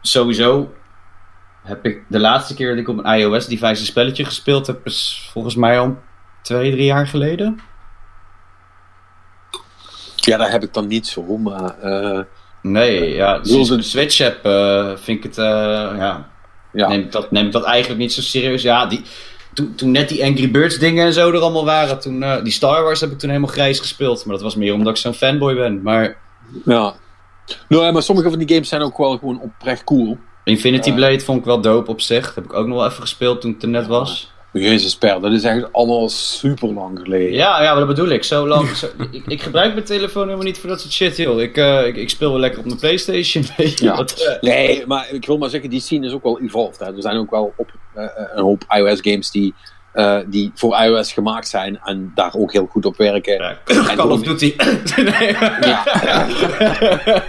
Sowieso 0.02 0.74
heb 1.64 1.86
ik 1.86 2.04
de 2.08 2.20
laatste 2.20 2.54
keer 2.54 2.70
dat 2.70 2.78
ik 2.78 2.88
op 2.88 2.98
een 2.98 3.20
iOS-device 3.20 3.68
een 3.68 3.76
spelletje 3.86 4.26
gespeeld 4.26 4.68
heb, 4.68 4.86
is 4.86 5.30
volgens 5.32 5.56
mij 5.56 5.80
al 5.80 5.98
twee, 6.42 6.72
drie 6.72 6.86
jaar 6.86 7.08
geleden. 7.08 7.60
Ja, 10.16 10.38
daar 10.38 10.52
heb 10.52 10.64
ik 10.64 10.74
dan 10.74 10.88
niet 10.88 11.08
zo, 11.08 11.38
maar... 11.38 11.80
eh, 11.80 12.20
Nee, 12.64 13.14
ja, 13.14 13.40
sinds 13.42 13.70
ik 13.70 13.78
de- 13.78 13.84
Switch 13.84 14.18
heb, 14.18 14.46
eh, 14.46 14.92
vind 14.96 15.18
ik 15.18 15.24
het, 15.24 15.38
eh, 15.38 15.44
ja, 15.98 16.30
ja. 16.74 16.88
neem, 16.88 17.00
ik 17.00 17.12
dat, 17.12 17.32
neem 17.32 17.46
ik 17.46 17.52
dat 17.52 17.64
eigenlijk 17.64 18.00
niet 18.00 18.14
zo 18.14 18.22
serieus. 18.22 18.62
Ja, 18.62 18.86
die, 18.86 19.02
toen, 19.54 19.76
toen 19.76 19.92
net 19.92 20.10
die 20.10 20.24
Angry 20.24 20.52
Birds 20.52 20.78
dingen 20.78 21.06
en 21.06 21.14
zo 21.14 21.32
er 21.32 21.40
allemaal 21.40 21.66
waren, 21.66 22.00
toen, 22.00 22.24
eh, 22.24 22.44
die 22.44 22.54
Star 22.54 22.84
Wars 22.84 23.02
heb 23.02 23.12
ik 23.12 23.20
toen 23.20 23.30
helemaal 23.30 23.52
grijs 23.52 23.80
gespeeld. 23.80 24.26
Maar 24.26 24.36
dat 24.36 24.44
was 24.44 24.56
meer 24.56 24.74
omdat 24.74 24.94
ik 24.94 24.98
zo'n 25.02 25.14
fanboy 25.14 25.56
ben. 25.56 25.82
Maar 25.82 26.18
ja. 26.66 26.94
Nou, 27.68 27.92
maar 27.92 28.04
sommige 28.04 28.30
van 28.30 28.40
die 28.40 28.50
games 28.54 28.70
zijn 28.70 28.82
ook 28.82 28.98
wel 28.98 29.18
gewoon 29.18 29.42
oprecht 29.42 29.84
cool. 29.84 30.18
Infinity. 30.44 30.94
Blade 30.94 31.20
vond 31.20 31.40
ik 31.40 31.46
wel 31.46 31.62
dope 31.62 31.92
op 31.92 32.02
zich. 32.02 32.26
Dat 32.26 32.36
heb 32.36 32.44
ik 32.44 32.54
ook 32.54 32.68
nog 32.68 32.78
wel 32.78 32.88
even 32.88 33.02
gespeeld 33.02 33.42
toen 33.42 33.54
het 33.54 33.64
er 33.64 33.70
net 33.70 33.88
was. 33.88 34.33
Jezus, 34.54 34.96
per, 34.96 35.22
dat 35.22 35.32
is 35.32 35.44
echt 35.44 35.74
allemaal 35.74 36.10
super 36.10 36.74
lang 36.74 37.00
geleden. 37.00 37.34
Ja, 37.34 37.64
ja, 37.64 37.70
maar 37.70 37.86
dat 37.86 37.96
bedoel 37.96 38.10
ik. 38.10 38.24
Zo 38.24 38.48
lang. 38.48 38.70
Zo, 38.78 38.88
ik, 39.12 39.26
ik 39.28 39.42
gebruik 39.42 39.74
mijn 39.74 39.86
telefoon 39.86 40.24
helemaal 40.24 40.46
niet 40.46 40.58
voor 40.58 40.70
dat 40.70 40.82
soort 40.82 40.94
shit, 40.94 41.18
joh. 41.18 41.42
Ik, 41.42 41.58
eh, 41.58 41.88
ik, 41.88 41.96
ik 41.96 42.10
speel 42.10 42.32
wel 42.32 42.40
lekker 42.40 42.60
op 42.60 42.66
mijn 42.66 42.80
PlayStation. 42.80 43.44
Ja. 43.76 43.96
wat, 43.96 44.12
eh, 44.12 44.42
Nee, 44.42 44.88
maar 44.88 45.08
ik 45.12 45.26
wil 45.26 45.38
maar 45.38 45.50
zeggen, 45.50 45.70
die 45.70 45.82
scene 45.82 46.06
is 46.06 46.12
ook 46.12 46.24
wel 46.24 46.42
evolved. 46.42 46.80
Hè. 46.80 46.86
Er 46.86 47.02
zijn 47.02 47.18
ook 47.18 47.32
wel 47.32 47.54
op, 47.56 47.72
eh, 47.94 48.06
een 48.34 48.44
hoop 48.44 48.64
iOS-games 48.70 49.32
die, 49.32 49.54
die 50.28 50.52
voor 50.56 50.78
iOS 50.78 51.14
gemaakt 51.14 51.48
zijn 51.48 51.80
en 51.84 52.12
daar 52.16 52.34
ook 52.36 52.52
heel 52.52 52.66
goed 52.66 52.86
op 52.86 52.98
werken. 52.98 53.34
ja, 53.34 53.58
En 53.66 53.96
Call 53.96 54.10
of 54.12 54.22
Duty. 54.22 54.56
nee. 54.96 55.32
Ja. 55.62 55.84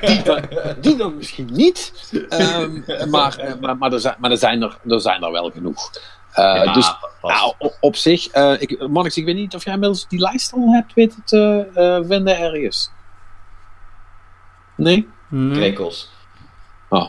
die, 0.00 0.22
dan, 0.22 0.40
die 0.80 0.96
dan 0.96 1.16
misschien 1.16 1.48
niet. 1.52 1.92
Ehm, 2.28 2.70
maar, 3.10 3.56
maar, 3.60 3.76
maar, 3.76 3.92
er 3.92 4.00
zijn, 4.00 4.14
maar 4.18 4.30
er, 4.30 4.36
zijn 4.36 4.62
er, 4.62 4.78
er 4.88 5.00
zijn 5.00 5.22
er 5.22 5.32
wel 5.32 5.50
genoeg. 5.50 5.90
Eh, 6.34 6.64
Ja, 6.64 6.72
dus 6.72 6.94
nou, 7.22 7.54
op, 7.58 7.76
op 7.80 7.96
zich, 7.96 8.26
eh 8.28 8.52
ik, 8.58 8.70
ik 9.16 9.24
weet 9.24 9.34
niet 9.34 9.54
of 9.54 9.64
jij 9.64 9.72
inmiddels 9.74 10.08
die 10.08 10.18
lijst 10.20 10.52
al 10.52 10.72
hebt 10.72 10.94
weten 10.94 11.22
te 11.24 11.66
eh, 11.74 12.08
vinden 12.08 12.38
ergens. 12.38 12.90
Nee? 14.76 15.08
Nee. 15.28 15.52
Krekels. 15.58 16.12
Oh. 16.88 17.08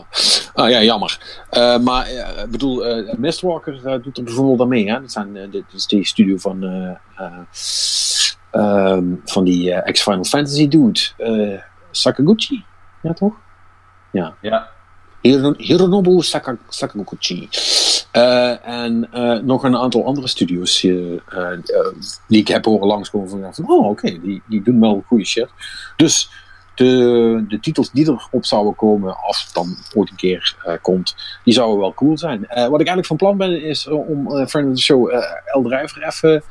Ah 0.54 0.70
ja, 0.70 0.82
jammer. 0.82 1.18
Eh, 1.50 1.78
maar 1.78 2.08
ik 2.44 2.50
bedoel, 2.50 2.86
eh 2.86 3.14
Mistwalker 3.14 4.02
doet 4.02 4.16
er 4.18 4.24
bijvoorbeeld 4.24 4.60
aan 4.60 4.68
mee. 4.68 4.90
Hè? 4.90 5.00
Dat, 5.00 5.12
zijn, 5.12 5.50
dit 5.50 5.64
is 5.72 5.86
die 5.86 6.06
studio 6.06 6.36
van, 6.36 6.62
eh, 6.64 6.90
eh, 7.16 7.38
ehm, 8.50 9.04
van 9.24 9.44
die 9.44 9.72
eh, 9.72 9.88
ex-Final 9.88 10.24
Fantasy 10.24 10.68
dude. 10.68 11.00
eh, 11.16 11.60
Sakaguchi. 11.90 12.64
Ja, 13.02 13.12
toch? 13.12 13.34
Ja. 14.12 14.34
Hiro- 15.20 15.54
Hironobu 15.56 16.22
Saka, 16.22 16.56
Sakaguchi. 16.68 17.48
Eh, 18.16 18.66
en 18.66 19.08
eh, 19.12 19.38
nog 19.38 19.62
een 19.62 19.76
aantal 19.76 20.04
andere 20.04 20.28
studios 20.28 20.84
eh, 20.84 20.92
die 22.28 22.40
ik 22.40 22.48
heb 22.48 22.64
horen 22.64 22.86
langskomen 22.86 23.28
van, 23.28 23.54
van 23.54 23.70
oh 23.70 23.88
oké, 23.88 24.20
die, 24.20 24.42
die 24.46 24.62
doen 24.62 24.80
wel 24.80 25.04
goede 25.06 25.24
shit. 25.24 25.48
Dus 25.96 26.30
de, 26.74 27.44
de 27.48 27.60
titels 27.60 27.90
die 27.90 28.08
erop 28.08 28.44
zouden 28.44 28.74
komen, 28.74 29.16
als 29.22 29.42
het 29.44 29.54
dan 29.54 29.76
ooit 29.94 30.10
een 30.10 30.16
keer 30.16 30.78
komt, 30.82 31.16
die 31.44 31.54
zouden 31.54 31.78
wel 31.78 31.94
cool 31.94 32.18
zijn. 32.18 32.40
Wat 32.40 32.80
ik 32.80 32.86
eigenlijk 32.86 33.06
van 33.06 33.16
plan 33.16 33.36
ben, 33.36 33.62
is 33.62 33.88
om 33.88 34.46
friend 34.46 34.68
of 34.68 34.74
the 34.74 34.82
show 34.82 35.10
El 35.44 35.62
Drijver 35.62 36.02
even 36.06 36.42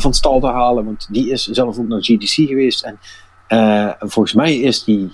van 0.00 0.14
stal 0.14 0.40
te 0.40 0.46
halen, 0.46 0.84
want 0.84 1.08
die 1.10 1.30
is 1.30 1.46
zelf 1.46 1.78
ook 1.78 1.88
naar 1.88 2.02
GDC 2.02 2.48
geweest. 2.48 2.82
En 2.82 2.98
volgens 3.98 4.34
mij 4.34 4.58
is 4.58 4.84
die... 4.84 5.12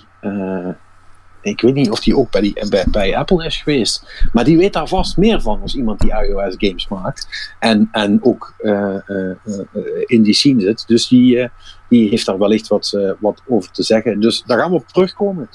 ik 1.47 1.61
weet 1.61 1.73
niet 1.73 1.91
of 1.91 1.99
die 1.99 2.17
ook 2.17 2.31
bij, 2.31 2.41
die, 2.41 2.69
bij, 2.69 2.85
bij 2.91 3.17
Apple 3.17 3.45
is 3.45 3.57
geweest. 3.57 4.27
Maar 4.33 4.43
die 4.43 4.57
weet 4.57 4.73
daar 4.73 4.87
vast 4.87 5.17
meer 5.17 5.41
van 5.41 5.61
als 5.61 5.75
iemand 5.75 5.99
die 5.99 6.11
iOS 6.11 6.55
games 6.57 6.87
maakt. 6.87 7.27
En, 7.59 7.89
en 7.91 8.19
ook 8.23 8.53
eh, 8.57 8.95
eh, 8.95 9.29
eh, 9.39 9.57
in 10.05 10.23
die 10.23 10.33
scene 10.33 10.61
zit. 10.61 10.87
Dus 10.87 11.07
die, 11.07 11.49
die 11.89 12.09
heeft 12.09 12.25
daar 12.25 12.37
wellicht 12.37 12.67
wat, 12.67 13.15
wat 13.19 13.41
over 13.47 13.71
te 13.71 13.83
zeggen. 13.83 14.19
Dus 14.19 14.43
daar 14.45 14.59
gaan 14.59 14.69
we 14.69 14.75
op 14.75 14.87
terugkomen. 14.87 15.49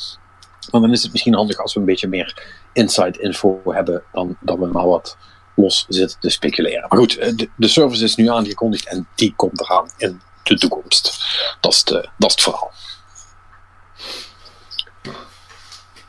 Maar 0.70 0.80
dan 0.80 0.93
is 0.93 1.03
het 1.03 1.12
misschien 1.12 1.34
handig 1.34 1.59
als 1.59 1.74
we 1.74 1.80
een 1.80 1.86
beetje 1.86 2.09
meer 2.09 2.43
inside 2.72 3.20
info 3.20 3.61
hebben. 3.64 4.03
Dan 4.12 4.36
dat 4.40 4.59
we 4.59 4.66
maar 4.66 4.86
wat 4.86 5.16
los 5.55 5.84
zitten 5.88 6.20
te 6.20 6.30
speculeren. 6.30 6.86
Maar 6.88 6.99
goed, 6.99 7.38
de, 7.38 7.49
de 7.57 7.68
service 7.68 8.05
is 8.05 8.16
nu 8.16 8.28
aangekondigd. 8.28 8.86
En 8.86 9.07
die 9.14 9.34
komt 9.36 9.61
eraan 9.61 9.90
in 9.97 10.20
de 10.43 10.59
toekomst. 10.59 11.24
Dat 11.61 11.72
is, 11.72 11.84
de, 11.84 12.09
dat 12.18 12.28
is 12.28 12.34
het 12.34 12.43
verhaal. 12.43 12.72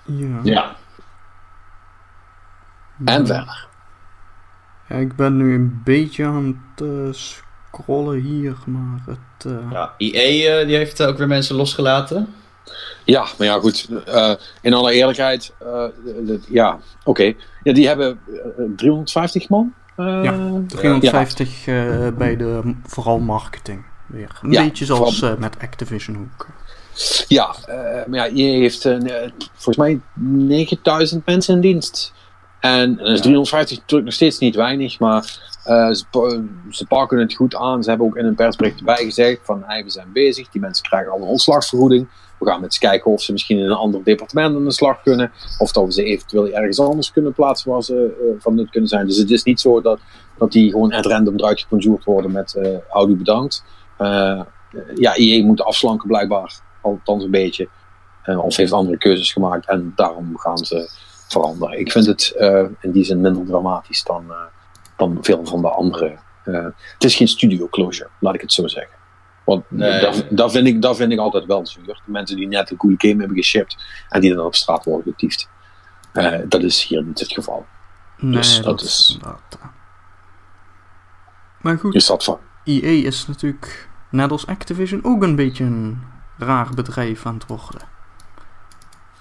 Ja. 0.06 0.40
Ja. 0.44 0.76
En 3.06 3.28
verder. 3.28 3.68
Ja, 4.88 4.96
ik 4.96 5.16
ben 5.16 5.38
nu 5.38 5.54
een 5.56 5.82
beetje 5.84 6.26
aan 6.26 6.64
het 6.76 6.88
eh, 6.88 7.08
scrollen 7.12 8.20
hier, 8.20 8.56
maar 8.66 9.00
het... 9.06 9.46
eh, 9.46 9.72
ja. 9.72 9.94
EA 9.98 10.60
eh, 10.60 10.68
die 10.68 10.76
heeft 10.76 11.04
ook 11.04 11.18
weer 11.18 11.28
mensen 11.28 11.56
losgelaten. 11.56 12.34
Ja, 13.06 13.26
maar 13.38 13.48
ja, 13.48 13.60
goed. 13.60 13.90
eh, 14.06 14.34
in 14.62 14.74
alle 14.74 14.94
eerlijkheid, 14.94 15.54
eh, 15.60 15.68
de- 16.06 16.22
de- 16.26 16.40
ja, 16.50 16.78
oké. 17.04 17.34
Ja, 17.64 17.74
die 17.74 17.88
hebben 17.88 18.20
eh, 18.58 18.64
350 18.76 19.50
man. 19.50 19.74
eh, 19.96 20.24
Ja, 20.24 20.38
350 20.68 21.68
eh, 21.68 22.08
bij 22.18 22.36
de 22.38 22.76
vooral 22.86 23.20
marketing 23.20 23.86
weer. 24.06 24.40
Een 24.42 24.52
Ja, 24.52 24.64
beetje 24.64 24.86
zoals 24.86 25.20
vooral- 25.20 25.38
met 25.40 25.60
Activision 25.62 26.30
ook. 26.34 26.48
Ja, 27.28 27.56
eh, 27.66 28.06
maar 28.08 28.20
ja, 28.20 28.26
je 28.26 28.44
heeft 28.44 28.86
eh, 28.86 28.98
volgens 29.54 29.78
mij 29.78 30.00
9000 30.14 31.26
mensen 31.26 31.56
in 31.56 31.62
dienst. 31.62 32.14
En 32.60 32.96
dat 32.96 33.08
is 33.08 33.22
350 33.22 33.78
natuurlijk 33.78 34.04
nog 34.06 34.14
steeds 34.14 34.38
niet 34.40 34.56
weinig, 34.56 35.00
maar 35.00 35.52
eh, 35.64 35.92
ze, 35.92 36.04
pa- 36.12 36.42
ze 36.70 36.86
pakken 36.88 37.18
het 37.20 37.34
goed 37.34 37.56
aan. 37.56 37.84
Ze 37.84 37.90
hebben 37.90 38.08
ook 38.08 38.16
in 38.18 38.26
een 38.26 38.36
persbericht 38.36 38.80
erbij 38.80 39.04
gezegd 39.04 39.40
van 39.44 39.64
hey, 39.66 39.84
we 39.84 39.90
zijn 39.90 40.08
bezig, 40.14 40.50
die 40.50 40.62
mensen 40.62 40.84
krijgen 40.84 41.12
allemaal 41.12 41.30
ontslagvergoeding. 41.30 42.08
We 42.40 42.46
gaan 42.50 42.56
met 42.62 42.66
eens 42.70 42.78
kijken 42.78 43.12
of 43.12 43.22
ze 43.22 43.32
misschien 43.32 43.58
in 43.58 43.64
een 43.66 43.72
ander 43.72 44.04
departement 44.04 44.56
aan 44.56 44.64
de 44.64 44.72
slag 44.72 45.02
kunnen. 45.02 45.32
Of 45.58 45.72
dat 45.72 45.86
we 45.86 45.94
ze 45.94 46.04
eventueel 46.04 46.48
ergens 46.50 46.80
anders 46.80 47.12
kunnen 47.12 47.34
plaatsen 47.34 47.72
waar 47.72 47.84
ze 47.84 48.36
van 48.40 48.56
nut 48.56 48.70
kunnen 48.70 48.90
zijn. 48.90 49.08
Dus 49.08 49.18
het 49.18 49.32
is 49.32 49.44
niet 49.44 49.60
zo 49.60 49.82
dat, 49.82 50.00
dat 50.38 50.52
die 50.52 50.72
gewoon 50.72 50.94
at 50.94 51.06
random 51.06 51.36
eruit 51.40 51.60
geconjured 51.62 52.04
worden 52.04 52.32
met 52.32 52.56
uh, 52.58 52.78
houdoe 52.90 53.16
bedankt. 53.16 53.64
Ja, 54.96 55.16
IE 55.16 55.44
moet 55.46 55.62
afslanken 55.62 56.08
blijkbaar 56.08 56.62
althans 56.84 57.24
een 57.24 57.32
beetje. 57.32 57.70
Uh, 58.26 58.44
of 58.44 58.56
heeft 58.56 58.72
andere 58.72 58.98
keuzes 58.98 59.32
gemaakt 59.34 59.68
en 59.68 59.94
daarom 59.96 60.38
gaan 60.38 60.58
ze 60.58 60.90
veranderen. 61.28 61.80
Ik 61.80 61.92
vind 61.92 62.06
het 62.06 62.34
uh, 62.38 62.66
in 62.80 62.92
die 62.92 63.04
zin 63.04 63.22
minder 63.22 63.46
dramatisch 63.46 64.04
dan, 64.04 64.26
uh, 64.30 64.36
dan 64.98 65.18
veel 65.22 65.46
van 65.46 65.62
de 65.62 65.70
andere. 65.70 66.18
Uh, 66.46 66.64
het 66.94 67.04
is 67.04 67.16
geen 67.16 67.28
studio 67.28 67.68
closure, 67.68 68.10
laat 68.20 68.34
ik 68.34 68.42
het 68.42 68.54
zo 68.54 68.68
zeggen. 68.68 68.94
Want 69.46 69.72
Nee. 69.72 70.02
dat, 70.02 70.26
dat, 70.30 70.52
vind 70.52 70.68
ik, 70.68 70.82
dat 70.82 70.96
vind 70.96 71.12
ik 71.12 71.20
altijd 71.20 71.46
wel 71.46 71.68
zuur. 71.68 71.86
De 71.86 72.12
mensen 72.12 72.36
die 72.36 72.48
net 72.48 72.72
een 72.72 72.78
coole 72.78 72.96
game 72.98 73.20
hebben 73.20 73.38
geshipped 73.38 73.78
en 74.10 74.22
die 74.22 74.36
dan 74.36 74.46
op 74.46 74.56
straat 74.56 74.86
worden 74.86 75.14
getiefd. 75.14 75.50
Uh, 76.14 76.40
dat 76.48 76.64
is 76.64 76.84
hier 76.84 77.04
niet 77.04 77.20
het 77.20 77.32
geval. 77.32 77.66
Nee, 78.18 78.32
Dus 78.34 78.56
dat, 78.56 78.66
dat 78.66 78.82
is 78.82 79.20
eh. 79.24 79.34
Maar 81.62 81.78
goed, 81.78 81.96
Is 81.96 82.06
dat 82.06 82.24
van? 82.24 82.40
EA 82.64 83.08
is 83.08 83.28
natuurlijk 83.28 83.90
net 84.10 84.32
als 84.32 84.48
Activision 84.48 85.04
ook 85.04 85.24
een 85.24 85.36
beetje 85.36 85.64
een 85.64 86.02
raar 86.38 86.70
bedrijf 86.76 87.26
aan 87.26 87.34
het 87.34 87.46
worden. 87.48 87.82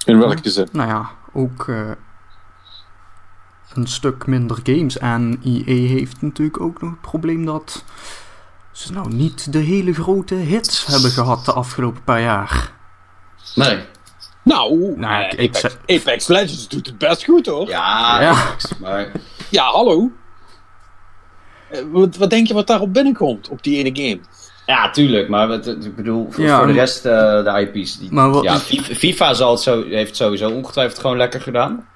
In 0.04 0.18
welke 0.18 0.50
zin? 0.50 0.68
Nou 0.72 0.88
ja, 0.88 1.10
ook 1.32 1.68
eh, 1.68 1.90
een 3.74 3.86
stuk 3.86 4.26
minder 4.26 4.58
games. 4.62 4.98
En 4.98 5.40
EA 5.44 5.88
heeft 5.88 6.22
natuurlijk 6.22 6.60
ook 6.60 6.80
nog 6.82 6.90
het 6.90 7.00
probleem 7.00 7.44
dat 7.46 7.84
ze 8.72 8.92
nou 8.92 9.12
niet 9.12 9.52
de 9.52 9.58
hele 9.58 9.94
grote 9.94 10.34
hits 10.34 10.86
hebben 10.86 11.10
gehad 11.10 11.44
de 11.44 11.52
afgelopen 11.52 12.04
paar 12.04 12.20
jaar. 12.20 12.72
Nee. 13.54 13.84
Nou, 14.44 14.94
Nou, 14.96 15.22
eh, 15.22 15.32
ik- 15.32 15.38
ik 15.38 15.48
Apex, 15.56 15.60
zeg- 15.60 15.78
Apex 16.00 16.26
Legends 16.26 16.68
doet 16.68 16.86
het 16.86 16.98
best 16.98 17.24
goed 17.24 17.46
hoor. 17.46 17.68
Ja, 17.68 18.20
Ja. 18.20 18.30
Apex, 18.30 18.78
maar 18.78 19.10
Ja, 19.48 19.64
hallo. 19.70 20.10
Eh, 21.70 21.80
Wat, 21.90 22.16
wat 22.16 22.30
denk 22.30 22.46
je 22.46 22.54
wat 22.54 22.66
daarop 22.66 22.92
binnenkomt 22.92 23.48
op 23.48 23.62
die 23.62 23.84
ene 23.84 24.02
game? 24.02 24.20
Ja, 24.66 24.90
tuurlijk, 24.90 25.28
maar 25.28 25.50
ik 25.50 25.96
bedoel, 25.96 26.26
voor, 26.30 26.44
Ja, 26.44 26.58
voor 26.58 26.66
de 26.66 26.72
rest, 26.72 27.04
eh, 27.06 27.12
de 27.44 27.68
IP's. 27.72 27.98
Die, 27.98 28.12
Maar 28.12 28.30
wat- 28.30 28.42
ja, 28.44 28.58
FIFA, 28.58 28.94
FIFA 28.94 29.34
zal 29.34 29.50
het 29.50 29.60
zo, 29.60 29.84
heeft 29.84 30.16
sowieso 30.16 30.50
ongetwijfeld 30.50 30.98
gewoon 31.00 31.16
lekker 31.16 31.40
gedaan. 31.40 31.86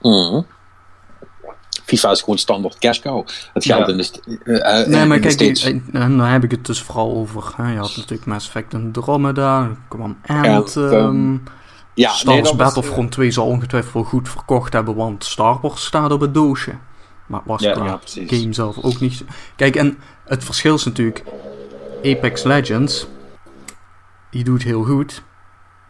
Mhm. 0.00 0.40
FIFA 1.84 2.10
is 2.10 2.20
gewoon 2.20 2.38
standaard 2.38 2.78
cash 2.78 2.98
cow. 3.00 3.26
Het 3.52 3.64
geldt 3.64 3.86
Ja. 3.86 3.92
in 3.92 3.96
de, 4.44 4.60
eh, 4.60 4.86
Nee, 4.86 5.00
in 5.00 5.08
maar 5.08 5.16
de 5.16 5.22
kijk, 5.22 5.32
States. 5.32 5.64
ik- 5.64 5.82
en 5.92 6.16
dan 6.16 6.26
heb 6.26 6.44
ik 6.44 6.50
het 6.50 6.66
dus 6.66 6.80
vooral 6.82 7.12
over. 7.16 7.52
Hè, 7.56 7.72
je 7.72 7.78
had 7.78 7.96
natuurlijk 7.96 8.26
Mass 8.26 8.46
Effect 8.46 8.74
Andromeda, 8.74 9.70
kwam 9.88 10.18
Anthem. 10.26 10.54
Anthem. 10.54 11.42
ja, 11.94 12.10
Star 12.10 12.32
nee, 12.34 12.42
Wars 12.42 12.56
was, 12.56 12.66
Battlefront 12.66 13.12
2 13.12 13.30
zal 13.30 13.46
ongetwijfeld 13.46 13.92
wel 13.94 14.02
goed 14.04 14.28
verkocht 14.28 14.72
hebben, 14.72 14.94
want 14.94 15.24
Star 15.24 15.58
Wars 15.62 15.84
staat 15.84 16.12
op 16.12 16.20
het 16.20 16.34
doosje. 16.34 16.72
Maar 17.26 17.40
was 17.44 17.62
Ja, 17.62 17.72
qua 17.72 17.84
ja, 17.84 17.96
precies. 17.96 18.40
game 18.40 18.52
zelf 18.52 18.76
ook 18.82 19.00
niet. 19.00 19.24
Kijk, 19.56 19.76
en 19.76 19.98
het 20.24 20.44
verschil 20.44 20.74
is 20.74 20.84
natuurlijk: 20.84 21.24
Apex 22.04 22.42
Legends, 22.42 23.06
die 24.30 24.44
doet 24.44 24.62
heel 24.62 24.84
goed. 24.84 25.22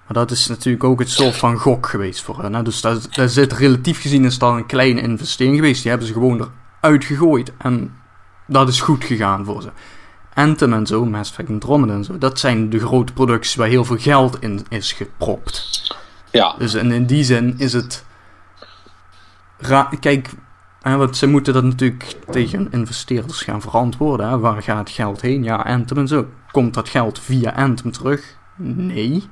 Maar 0.07 0.27
dat 0.27 0.31
is 0.31 0.47
natuurlijk 0.47 0.85
ook 0.85 0.99
het 0.99 1.11
soort 1.11 1.37
van 1.37 1.59
gok 1.59 1.87
geweest 1.87 2.23
voor 2.23 2.43
hen. 2.43 2.55
Hè? 2.55 2.63
Dus 2.63 2.81
daar, 2.81 2.97
daar 3.11 3.29
zit 3.29 3.53
relatief 3.53 4.01
gezien 4.01 4.25
is 4.25 4.39
dat 4.39 4.55
een 4.55 4.67
kleine 4.67 5.01
investering 5.01 5.57
geweest. 5.57 5.81
Die 5.81 5.91
hebben 5.91 6.09
ze 6.09 6.13
gewoon 6.13 6.51
eruit 6.81 7.05
gegooid. 7.05 7.53
En 7.59 7.95
dat 8.47 8.69
is 8.69 8.81
goed 8.81 9.05
gegaan 9.05 9.45
voor 9.45 9.63
ze. 9.63 9.71
Anthem 10.35 10.73
en 10.73 10.87
zo, 10.87 11.05
Mass 11.05 11.31
Effect 11.31 11.49
Andromeda 11.49 11.93
en 11.93 12.05
zo, 12.05 12.19
dat 12.19 12.39
zijn 12.39 12.71
de 12.71 12.79
grote 12.79 13.13
producties 13.13 13.55
waar 13.55 13.69
heel 13.69 13.85
veel 13.85 13.99
geld 13.99 14.37
in 14.41 14.67
is 14.69 14.93
gepropt. 14.93 15.89
Ja, 16.31 16.55
Dus 16.59 16.75
en 16.75 16.93
in 16.93 17.07
die 17.07 17.25
zin 17.25 17.55
is 17.59 17.73
het. 17.73 18.05
Ra 19.59 19.91
Kijk, 20.01 20.31
want 20.83 21.17
ze 21.17 21.27
moeten 21.27 21.53
dat 21.53 21.65
natuurlijk 21.65 22.17
tegen 22.31 22.69
investeerders 22.71 23.43
gaan 23.43 23.61
verantwoorden. 23.61 24.29
Hè. 24.29 24.39
Waar 24.39 24.63
gaat 24.63 24.79
het 24.79 24.91
geld 24.91 25.21
heen? 25.21 25.45
Ja, 25.45 25.57
Anthem 25.57 25.99
en 25.99 26.09
zo. 26.09 26.27
Komt 26.51 26.75
dat 26.75 26.89
geld 26.89 27.19
via 27.19 27.51
Anthem 27.51 27.91
terug? 27.93 28.37
Nee. 28.57 29.23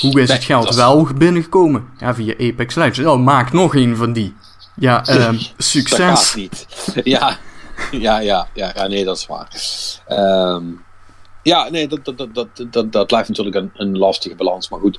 Hoe 0.00 0.20
is 0.20 0.32
het 0.32 0.44
geld 0.44 0.74
wel 0.74 1.08
binnengekomen? 1.16 1.88
Ja, 1.98 2.14
via 2.14 2.34
Apex 2.38 2.74
Legends. 2.74 2.98
Oh, 3.10 3.24
maak 3.24 3.52
nog 3.52 3.74
een 3.74 3.96
van 3.96 4.12
die. 4.12 4.34
Ja, 4.76 5.04
ehm, 5.06 5.18
dat 5.18 5.42
gaat 5.42 5.52
succes. 5.56 6.34
niet. 6.34 6.66
Ja, 7.04 7.38
ja, 7.90 8.18
ja, 8.18 8.48
ja, 8.54 8.72
ja, 8.74 8.86
nee, 8.86 9.04
dat 9.04 9.16
is 9.16 9.26
waar. 9.26 9.48
Ehm, 10.06 10.64
ja, 11.42 11.68
nee, 11.70 11.88
dat, 11.88 12.04
dat, 12.04 12.18
dat, 12.18 12.34
dat, 12.34 12.48
dat, 12.70 12.92
dat 12.92 13.06
blijft 13.06 13.28
natuurlijk 13.28 13.56
een, 13.56 13.70
een 13.74 13.98
lastige 13.98 14.34
balans. 14.34 14.68
Maar 14.68 14.80
goed, 14.80 14.98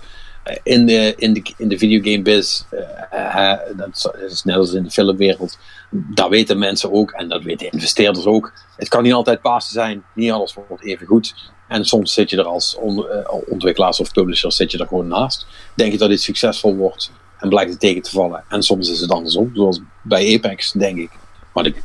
in 0.64 0.86
de, 0.86 1.14
in 1.18 1.34
de, 1.34 1.54
in 1.58 1.68
de 1.68 1.78
videogame 1.78 2.22
biz, 2.22 2.64
eh, 3.12 3.52
eh, 3.52 3.60
dat 3.78 4.14
is 4.28 4.44
net 4.44 4.56
als 4.56 4.74
in 4.74 4.84
de 4.84 4.92
filmwereld, 4.92 5.58
dat 5.90 6.30
weten 6.30 6.58
mensen 6.60 6.92
ook 6.92 7.12
en 7.12 7.30
dat 7.30 7.44
weten 7.44 7.72
investeerders 7.72 8.26
ook. 8.26 8.54
Het 8.78 8.88
kan 8.88 9.04
niet 9.04 9.14
altijd 9.14 9.42
Pasen 9.42 9.74
zijn, 9.74 10.04
niet 10.14 10.32
alles 10.32 10.54
wordt 10.54 10.84
even 10.84 11.08
goed. 11.08 11.36
En 11.68 11.86
soms 11.86 12.14
zit 12.14 12.30
je 12.30 12.38
er 12.38 12.46
als 12.46 12.76
on- 12.76 13.08
eh, 13.10 13.34
ontwikkelaars 13.48 14.00
of 14.00 14.12
publishers 14.12 14.56
zit 14.56 14.72
je 14.72 14.78
er 14.78 14.88
gewoon 14.88 15.08
naast. 15.08 15.48
Denk 15.76 15.92
je 15.92 15.98
dat 15.98 16.10
dit 16.10 16.22
succesvol 16.22 16.76
wordt 16.76 17.12
en 17.40 17.50
blijkt 17.50 17.72
het 17.72 17.80
tegen 17.80 18.02
te 18.02 18.10
vallen. 18.10 18.44
En 18.50 18.64
soms 18.64 18.90
is 18.90 19.00
het 19.00 19.12
andersom, 19.12 19.52
zoals 19.54 19.82
bij 20.02 20.36
Apex, 20.36 20.72
denk 20.72 20.98
ik. 20.98 21.12
Maar 21.54 21.66
ik 21.66 21.84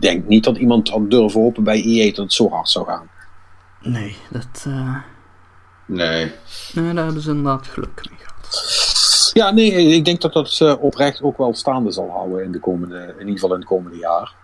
denk 0.00 0.26
niet 0.26 0.44
dat 0.44 0.56
iemand 0.56 0.88
had 0.88 1.10
durven 1.10 1.40
hopen 1.40 1.64
bij 1.64 1.82
EA 1.82 2.06
dat 2.06 2.16
het 2.24 2.32
zo 2.32 2.50
hard 2.50 2.68
zou 2.68 2.86
gaan. 2.86 3.08
Nee, 3.80 4.16
dat, 4.30 4.66
Nee. 5.86 6.32
nee, 6.72 6.94
daar 6.94 7.04
hebben 7.04 7.22
ze 7.22 7.30
inderdaad 7.30 7.66
geluk 7.66 8.08
mee 8.10 8.18
gehad. 8.18 9.30
Ja, 9.32 9.50
nee, 9.50 9.72
ik 9.72 10.04
denk 10.04 10.20
dat 10.20 10.32
dat 10.32 10.60
eh, 10.60 10.82
oprecht 10.82 11.22
ook 11.22 11.38
wel 11.38 11.54
staande 11.54 11.90
zal 11.90 12.10
houden 12.10 12.44
in, 12.44 12.52
de 12.52 12.60
komende, 12.60 12.98
in 12.98 13.18
ieder 13.18 13.32
geval 13.32 13.52
in 13.52 13.60
het 13.60 13.68
komende 13.68 13.98
jaar. 13.98 14.34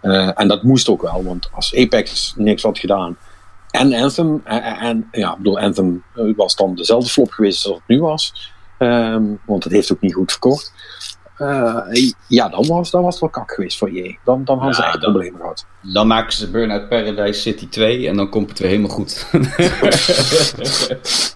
Eh, 0.00 0.40
en 0.40 0.48
dat 0.48 0.62
moest 0.62 0.88
ook 0.88 1.02
wel, 1.02 1.24
want 1.24 1.48
als 1.52 1.74
Apex 1.74 2.34
niks 2.36 2.62
had 2.62 2.78
gedaan 2.78 3.16
en 3.70 3.94
Anthem, 3.94 4.40
en, 4.44 4.62
en 4.62 5.08
ja, 5.12 5.30
ik 5.30 5.36
bedoel, 5.36 5.58
Anthem 5.58 6.02
eh, 6.14 6.36
was 6.36 6.56
dan 6.56 6.74
dezelfde 6.74 7.10
flop 7.10 7.30
geweest 7.30 7.66
als 7.66 7.74
het 7.74 7.86
nu 7.86 8.00
was, 8.00 8.52
Ehm, 8.78 9.24
want 9.44 9.64
het 9.64 9.72
heeft 9.72 9.92
ook 9.92 10.00
niet 10.00 10.14
goed 10.14 10.30
verkocht. 10.30 10.72
Eh, 11.36 12.10
ja, 12.28 12.48
dan 12.48 12.66
was, 12.66 12.90
dan 12.90 13.02
was 13.02 13.12
het 13.12 13.20
wel 13.20 13.30
kak 13.30 13.52
geweest 13.52 13.78
voor 13.78 13.92
je. 13.92 14.16
Dan, 14.24 14.44
dan 14.44 14.56
hadden 14.56 14.74
ze 14.74 14.82
echt 14.84 14.92
dan- 14.92 15.00
problemen 15.12 15.40
gehad. 15.40 15.66
Dan 15.82 16.06
maken 16.06 16.32
ze 16.32 16.50
Burnout 16.50 16.88
Paradise 16.88 17.40
City 17.40 17.68
2 17.68 18.08
en 18.08 18.16
dan 18.16 18.28
komt 18.28 18.48
het 18.48 18.58
weer 18.58 18.68
helemaal 18.68 18.90
goed. 18.90 19.26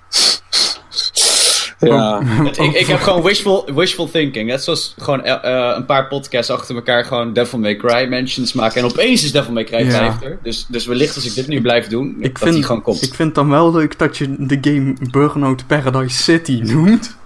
Ja, 1.79 2.21
ik, 2.53 2.73
ik 2.73 2.87
heb 2.87 3.01
gewoon 3.01 3.23
wishful, 3.23 3.69
wishful 3.75 4.11
thinking. 4.11 4.49
Net 4.49 4.65
zoals 4.65 4.95
gewoon 4.99 5.25
eh, 5.25 5.55
eh, 5.71 5.77
een 5.77 5.87
paar 5.87 6.07
podcasts 6.09 6.51
achter 6.51 6.75
elkaar 6.75 7.05
gewoon 7.05 7.33
Devil 7.33 7.59
May 7.59 7.77
Cry 7.77 8.07
mentions 8.09 8.53
maken. 8.53 8.81
En 8.83 8.89
opeens 8.91 9.25
is 9.25 9.33
Devil 9.33 9.53
May 9.53 9.65
Cry 9.65 9.85
Ja. 9.85 9.91
5 9.91 10.23
er. 10.23 10.39
Dus, 10.43 10.67
dus 10.69 10.87
wellicht 10.87 11.15
als 11.15 11.25
ik 11.27 11.35
dit 11.35 11.47
nu 11.49 11.61
blijf 11.61 11.87
doen, 11.89 12.17
Ik 12.19 12.35
dat 12.39 12.43
die 12.43 12.53
vind, 12.53 12.65
gewoon 12.67 12.83
komt. 12.83 13.03
ik 13.03 13.15
vind 13.15 13.35
dan 13.35 13.49
wel 13.51 13.73
leuk 13.73 13.99
dat 13.99 14.17
je 14.17 14.35
de 14.47 14.59
game 14.61 14.97
Burnout 15.11 15.67
Paradise 15.67 16.23
City 16.23 16.61
noemt. 16.65 17.17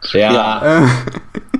ja, 0.00 0.30
Ja. 0.32 0.86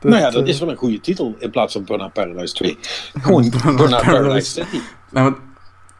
Nou 0.00 0.16
ja, 0.16 0.30
dat 0.30 0.42
eh, 0.42 0.48
is 0.48 0.58
wel 0.58 0.70
een 0.70 0.76
goede 0.76 1.00
titel 1.00 1.36
in 1.38 1.50
plaats 1.50 1.72
van 1.72 1.84
Burnout 1.84 2.12
Paradise 2.12 2.54
2. 2.54 2.78
Gewoon 3.22 3.50
Burnout 3.50 3.76
Burnout 3.76 4.02
Paradise 4.02 4.22
Paradise. 4.22 4.50
City. 4.50 4.80
nou, 5.10 5.34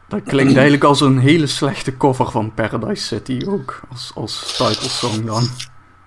dat 0.07 0.23
klinkt 0.23 0.53
eigenlijk 0.53 0.83
als 0.83 1.01
een 1.01 1.17
hele 1.17 1.47
slechte 1.47 1.97
cover 1.97 2.31
van 2.31 2.53
Paradise 2.53 3.05
City 3.05 3.41
ook. 3.47 3.79
Als, 3.89 4.11
als 4.15 4.55
title 4.57 4.89
song 4.89 5.25
dan. 5.25 5.43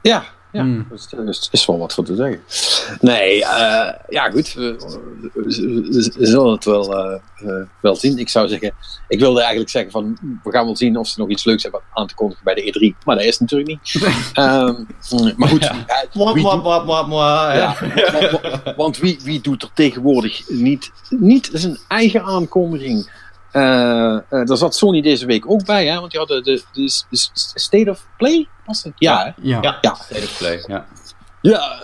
Ja, 0.03 0.25
ja. 0.53 0.63
Hmm. 0.63 0.87
Dus 0.91 1.07
er 1.13 1.29
is, 1.29 1.49
is 1.53 1.67
wel 1.67 1.79
wat 1.79 1.95
voor 1.95 2.05
te 2.05 2.15
zeggen. 2.15 2.41
Nee, 3.01 3.45
eh, 3.45 3.93
ja 4.09 4.31
goed. 4.31 4.53
We, 4.55 4.77
we- 5.35 5.43
we- 5.45 6.13
we 6.19 6.27
zullen 6.27 6.53
het 6.53 6.65
wel, 6.65 6.97
eh, 6.97 7.15
eh, 7.37 7.67
wel 7.81 7.97
zien. 7.97 8.19
Ik 8.19 8.29
zou 8.29 8.49
zeggen, 8.49 8.75
ik 9.09 9.19
wilde 9.21 9.39
eigenlijk 9.41 9.71
zeggen 9.71 9.91
van, 9.93 10.19
we 10.43 10.51
gaan 10.51 10.65
wel 10.65 10.77
zien 10.77 10.97
of 10.97 11.09
ze 11.09 11.21
nog 11.21 11.29
iets 11.29 11.45
leuks 11.45 11.63
hebben 11.63 11.81
aan 11.93 12.07
te 12.07 12.15
kondigen 12.15 12.45
bij 12.45 12.55
de 12.55 12.63
E3. 12.97 13.05
Maar 13.05 13.17
dat 13.17 13.25
is 13.25 13.39
natuurlijk 13.39 13.71
niet. 13.71 13.95
Ehm, 14.33 14.75
maar 15.37 15.49
goed. 15.49 15.65
ja, 15.65 16.05
wie 16.35 16.43
doet- 16.53 16.63
ja, 17.55 17.77
want 18.77 18.99
wie, 18.99 19.19
wie 19.25 19.41
doet 19.41 19.63
er 19.63 19.71
tegenwoordig 19.75 20.49
niet, 20.49 20.91
niet 21.09 21.51
zijn 21.53 21.79
eigen 21.89 22.23
aankondiging? 22.23 23.11
Eh, 23.53 24.15
eh, 24.15 24.21
daar 24.29 24.57
zat 24.57 24.77
Sony 24.77 25.01
deze 25.01 25.27
week 25.27 25.51
ook 25.51 25.65
bij, 25.65 25.87
hè? 25.87 25.99
want 25.99 26.11
die 26.11 26.19
hadden 26.21 26.43
de, 26.43 26.63
de, 26.73 27.03
de 27.11 27.19
State 27.55 27.91
of 27.91 28.07
Play, 28.17 28.49
was 28.67 28.83
het? 28.83 28.93
Ja? 28.97 29.35
Ja. 29.43 29.59
Ja, 29.63 29.79
Ja. 29.81 29.95
State 29.95 30.21
of 30.25 30.39
Play, 30.39 30.65
ja. 30.67 30.87
Ja, 31.41 31.81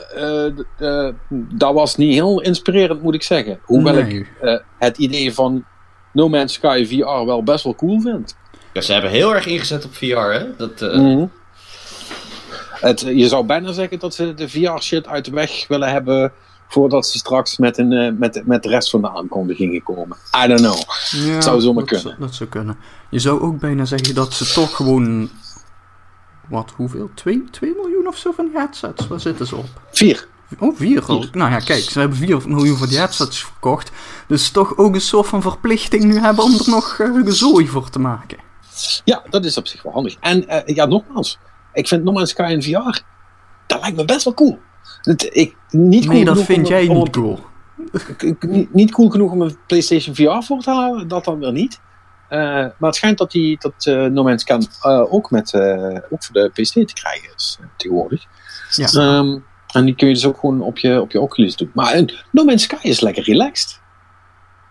eh, 0.79 1.09
dat 1.31 1.75
was 1.75 1.97
niet 1.97 2.13
heel 2.13 2.41
inspirerend, 2.41 3.03
moet 3.03 3.15
ik 3.15 3.23
zeggen. 3.23 3.59
Hoewel 3.63 3.95
Nee. 3.95 4.19
ik 4.19 4.33
eh, 4.41 4.57
het 4.79 4.99
idee 4.99 5.35
van 5.35 5.65
No 6.13 6.29
Man's 6.29 6.53
Sky 6.53 6.87
VR 6.89 7.25
wel 7.27 7.43
best 7.43 7.65
wel 7.65 7.75
cool 7.75 8.01
vind. 8.01 8.37
ja. 8.73 8.81
Ze 8.81 8.93
hebben 8.93 9.11
heel 9.11 9.35
erg 9.35 9.47
ingezet 9.47 9.85
op 9.85 9.95
VR, 9.95 10.17
hè? 10.19 10.57
Dat, 10.57 10.83
eh, 10.83 10.99
Mhm. 10.99 11.27
het, 12.71 13.01
je 13.01 13.29
zou 13.29 13.45
bijna 13.47 13.73
zeggen 13.73 13.99
dat 13.99 14.15
ze 14.15 14.35
de 14.35 14.49
VR-shit 14.49 15.07
uit 15.07 15.25
de 15.25 15.31
weg 15.31 15.65
willen 15.69 15.89
hebben 15.91 16.33
voordat 16.69 17.07
ze 17.07 17.19
straks 17.19 17.59
met, 17.59 17.79
een, 17.79 17.93
eh, 17.93 18.13
met, 18.19 18.43
met 18.47 18.63
de 18.63 18.69
rest 18.69 18.91
van 18.91 19.01
de 19.01 19.11
aankondigingen 19.11 19.83
komen. 19.83 20.17
I 20.45 20.47
don't 20.47 20.61
know. 20.61 20.79
Ja, 21.27 21.41
Zou 21.41 21.61
zomaar 21.61 21.75
dat, 21.85 21.85
kunnen. 21.93 22.07
zou- 22.07 22.21
Dat 22.21 22.35
zou 22.35 22.49
kunnen. 22.49 22.77
Je 23.11 23.19
zou 23.19 23.41
ook 23.41 23.59
bijna 23.59 23.85
zeggen 23.85 24.15
dat 24.15 24.33
ze 24.33 24.53
toch 24.53 24.77
gewoon... 24.77 25.31
Wat, 26.49 26.73
hoeveel? 26.77 27.11
2, 27.15 27.45
2 27.51 27.75
miljoen 27.75 28.07
of 28.07 28.17
zo 28.17 28.33
van 28.33 28.45
die 28.47 28.57
headsets? 28.57 29.07
Waar 29.07 29.21
zitten 29.21 29.47
ze 29.47 29.57
op? 29.57 29.67
Vier. 29.91 30.29
Oh, 30.59 30.77
4 30.77 31.05
al. 31.07 31.25
Nou 31.33 31.51
ja, 31.51 31.59
kijk, 31.59 31.83
ze 31.83 31.99
hebben 31.99 32.19
4 32.19 32.49
miljoen 32.49 32.77
van 32.77 32.89
die 32.89 32.99
headsets 32.99 33.45
verkocht. 33.45 33.91
Dus 34.27 34.51
toch 34.51 34.77
ook 34.77 34.95
een 34.95 35.01
soort 35.01 35.27
van 35.27 35.43
verplichting 35.43 36.05
nu 36.05 36.19
hebben 36.19 36.45
om 36.45 36.53
er 36.55 36.69
nog 36.71 36.99
eh 36.99 37.11
gezooi 37.25 37.69
voor 37.69 37.91
te 37.91 37.99
maken. 37.99 38.39
Ja, 39.05 39.23
dat 39.31 39.45
is 39.45 39.57
op 39.57 39.67
zich 39.67 39.83
wel 39.83 39.93
handig. 39.93 40.17
En 40.21 40.49
eh, 40.49 40.75
ja, 40.75 40.85
nogmaals. 40.87 41.39
Ik 41.73 41.89
vind 41.89 42.05
No 42.05 42.13
Man's 42.13 42.31
Sky 42.31 42.61
VR, 42.61 43.01
dat 43.67 43.81
lijkt 43.81 43.97
me 43.97 44.05
best 44.05 44.25
wel 44.25 44.35
cool. 44.35 44.59
Het, 45.03 45.29
ik, 45.33 45.57
niet 45.71 46.03
cool 46.05 46.15
Nee, 46.15 46.25
dat 46.25 46.43
vind 46.43 46.69
jij 46.69 46.87
niet 46.89 47.11
cool. 47.11 47.39
ik- 47.93 48.23
ik- 48.23 48.43
niet, 48.49 48.75
niet 48.75 48.91
cool 48.93 49.09
genoeg 49.11 49.33
om 49.33 49.43
een 49.43 49.57
PlayStation 49.67 50.15
VR 50.15 50.45
voor 50.47 50.63
te 50.63 50.71
halen, 50.71 51.09
dat 51.09 51.25
dan 51.25 51.39
weer 51.39 51.53
niet. 51.53 51.81
Eh, 52.29 52.39
maar 52.41 52.75
het 52.79 52.95
schijnt 52.95 53.19
dat, 53.19 53.31
die, 53.31 53.57
dat 53.61 53.87
eh, 53.87 54.05
No 54.05 54.23
Man's 54.23 54.43
Sky 54.43 54.59
eh, 54.83 55.13
ook, 55.13 55.31
met, 55.31 55.55
ook 56.11 56.25
voor 56.25 56.35
de 56.35 56.51
PC 56.53 56.65
te 56.87 56.93
krijgen 56.95 57.29
is 57.37 57.59
tegenwoordig. 57.77 58.25
Ja. 58.71 58.87
Ehm, 58.87 59.39
en 59.73 59.85
die 59.85 59.95
kun 59.95 60.09
je 60.09 60.15
dus 60.15 60.27
ook 60.27 60.39
gewoon 60.39 60.61
op 60.61 60.79
je, 60.79 61.01
op 61.01 61.11
je 61.11 61.21
Oculus 61.21 61.57
doen. 61.57 61.71
Maar 61.75 62.25
No 62.33 62.45
Man's 62.45 62.63
Sky 62.63 62.77
is 62.89 63.01
lekker 63.01 63.23
relaxed. 63.25 63.81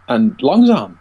En 0.06 0.34
langzaam. 0.38 0.98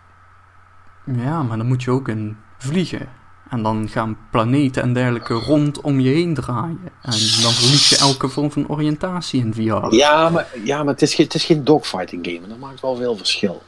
Ja, 1.05 1.43
maar 1.43 1.57
dan 1.57 1.67
moet 1.67 1.83
je 1.83 1.91
ook 1.91 2.09
in 2.09 2.37
vliegen. 2.59 3.09
En 3.51 3.63
dan 3.63 3.89
gaan 3.89 4.19
planeten 4.31 4.83
en 4.83 4.93
dergelijke 4.93 5.35
rondom 5.35 6.01
je 6.01 6.11
heen 6.11 6.35
draaien. 6.35 6.91
En 7.03 7.11
dan 7.43 7.53
verlies 7.53 7.89
je 7.89 7.99
elke 7.99 8.29
vorm 8.29 8.53
van 8.53 8.69
oriëntatie 8.69 9.41
in 9.41 9.55
VR. 9.55 9.95
Ja, 9.95 10.29
maar, 10.29 10.47
ja, 10.65 10.83
maar 10.83 10.93
het, 10.93 11.03
is 11.03 11.15
geen, 11.15 11.25
het 11.27 11.35
is 11.35 11.45
geen 11.45 11.65
dogfighting 11.65 12.27
game. 12.27 12.41
En 12.43 12.49
dat 12.49 12.59
maakt 12.59 12.81
wel 12.81 12.97
veel 12.97 13.17
verschil. 13.17 13.63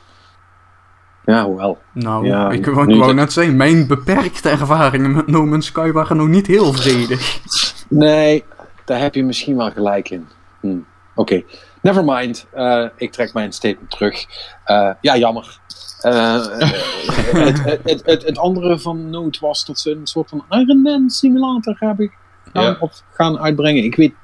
Ja, 1.24 1.44
hoewel. 1.44 1.78
Nou, 1.92 2.26
Ja, 2.26 2.50
ik 2.50 2.66
wou, 2.66 2.92
ik 2.92 2.98
wou 2.98 3.14
net 3.14 3.32
zeggen, 3.32 3.56
mijn 3.56 3.86
beperkte 3.86 4.48
ervaringen 4.48 5.12
met 5.12 5.26
No 5.26 5.46
Man's 5.46 5.66
Sky 5.66 5.90
waren 5.90 6.16
nog 6.16 6.28
niet 6.28 6.46
heel 6.46 6.72
vredig. 6.72 7.40
Nee, 7.88 8.44
daar 8.84 9.00
heb 9.00 9.14
je 9.14 9.24
misschien 9.24 9.56
wel 9.56 9.70
gelijk 9.70 10.10
in. 10.10 10.28
Hm. 10.60 10.78
Oké, 11.14 11.42
never 11.82 12.04
mind. 12.04 12.46
Eh, 12.52 12.84
ik 12.96 13.12
trek 13.12 13.32
mijn 13.32 13.52
statement 13.52 13.90
terug. 13.90 14.24
Eh, 14.64 14.90
ja, 15.00 15.16
jammer. 15.16 15.60
Eh, 16.00 16.46
het, 17.46 17.64
het, 17.64 18.02
het, 18.04 18.24
het, 18.24 18.38
andere 18.38 18.78
van 18.78 19.10
Note 19.10 19.38
was 19.40 19.64
dat 19.64 19.78
ze 19.78 19.90
een 19.90 20.06
soort 20.06 20.28
van 20.28 20.44
Iron 20.50 20.82
Man 20.82 21.10
simulator 21.10 21.76
hebben 21.78 22.12
gaan, 22.52 22.62
Ja. 22.62 22.76
op, 22.80 22.92
gaan 23.12 23.38
uitbrengen. 23.38 23.84
Ik 23.84 23.94
weet, 23.94 24.14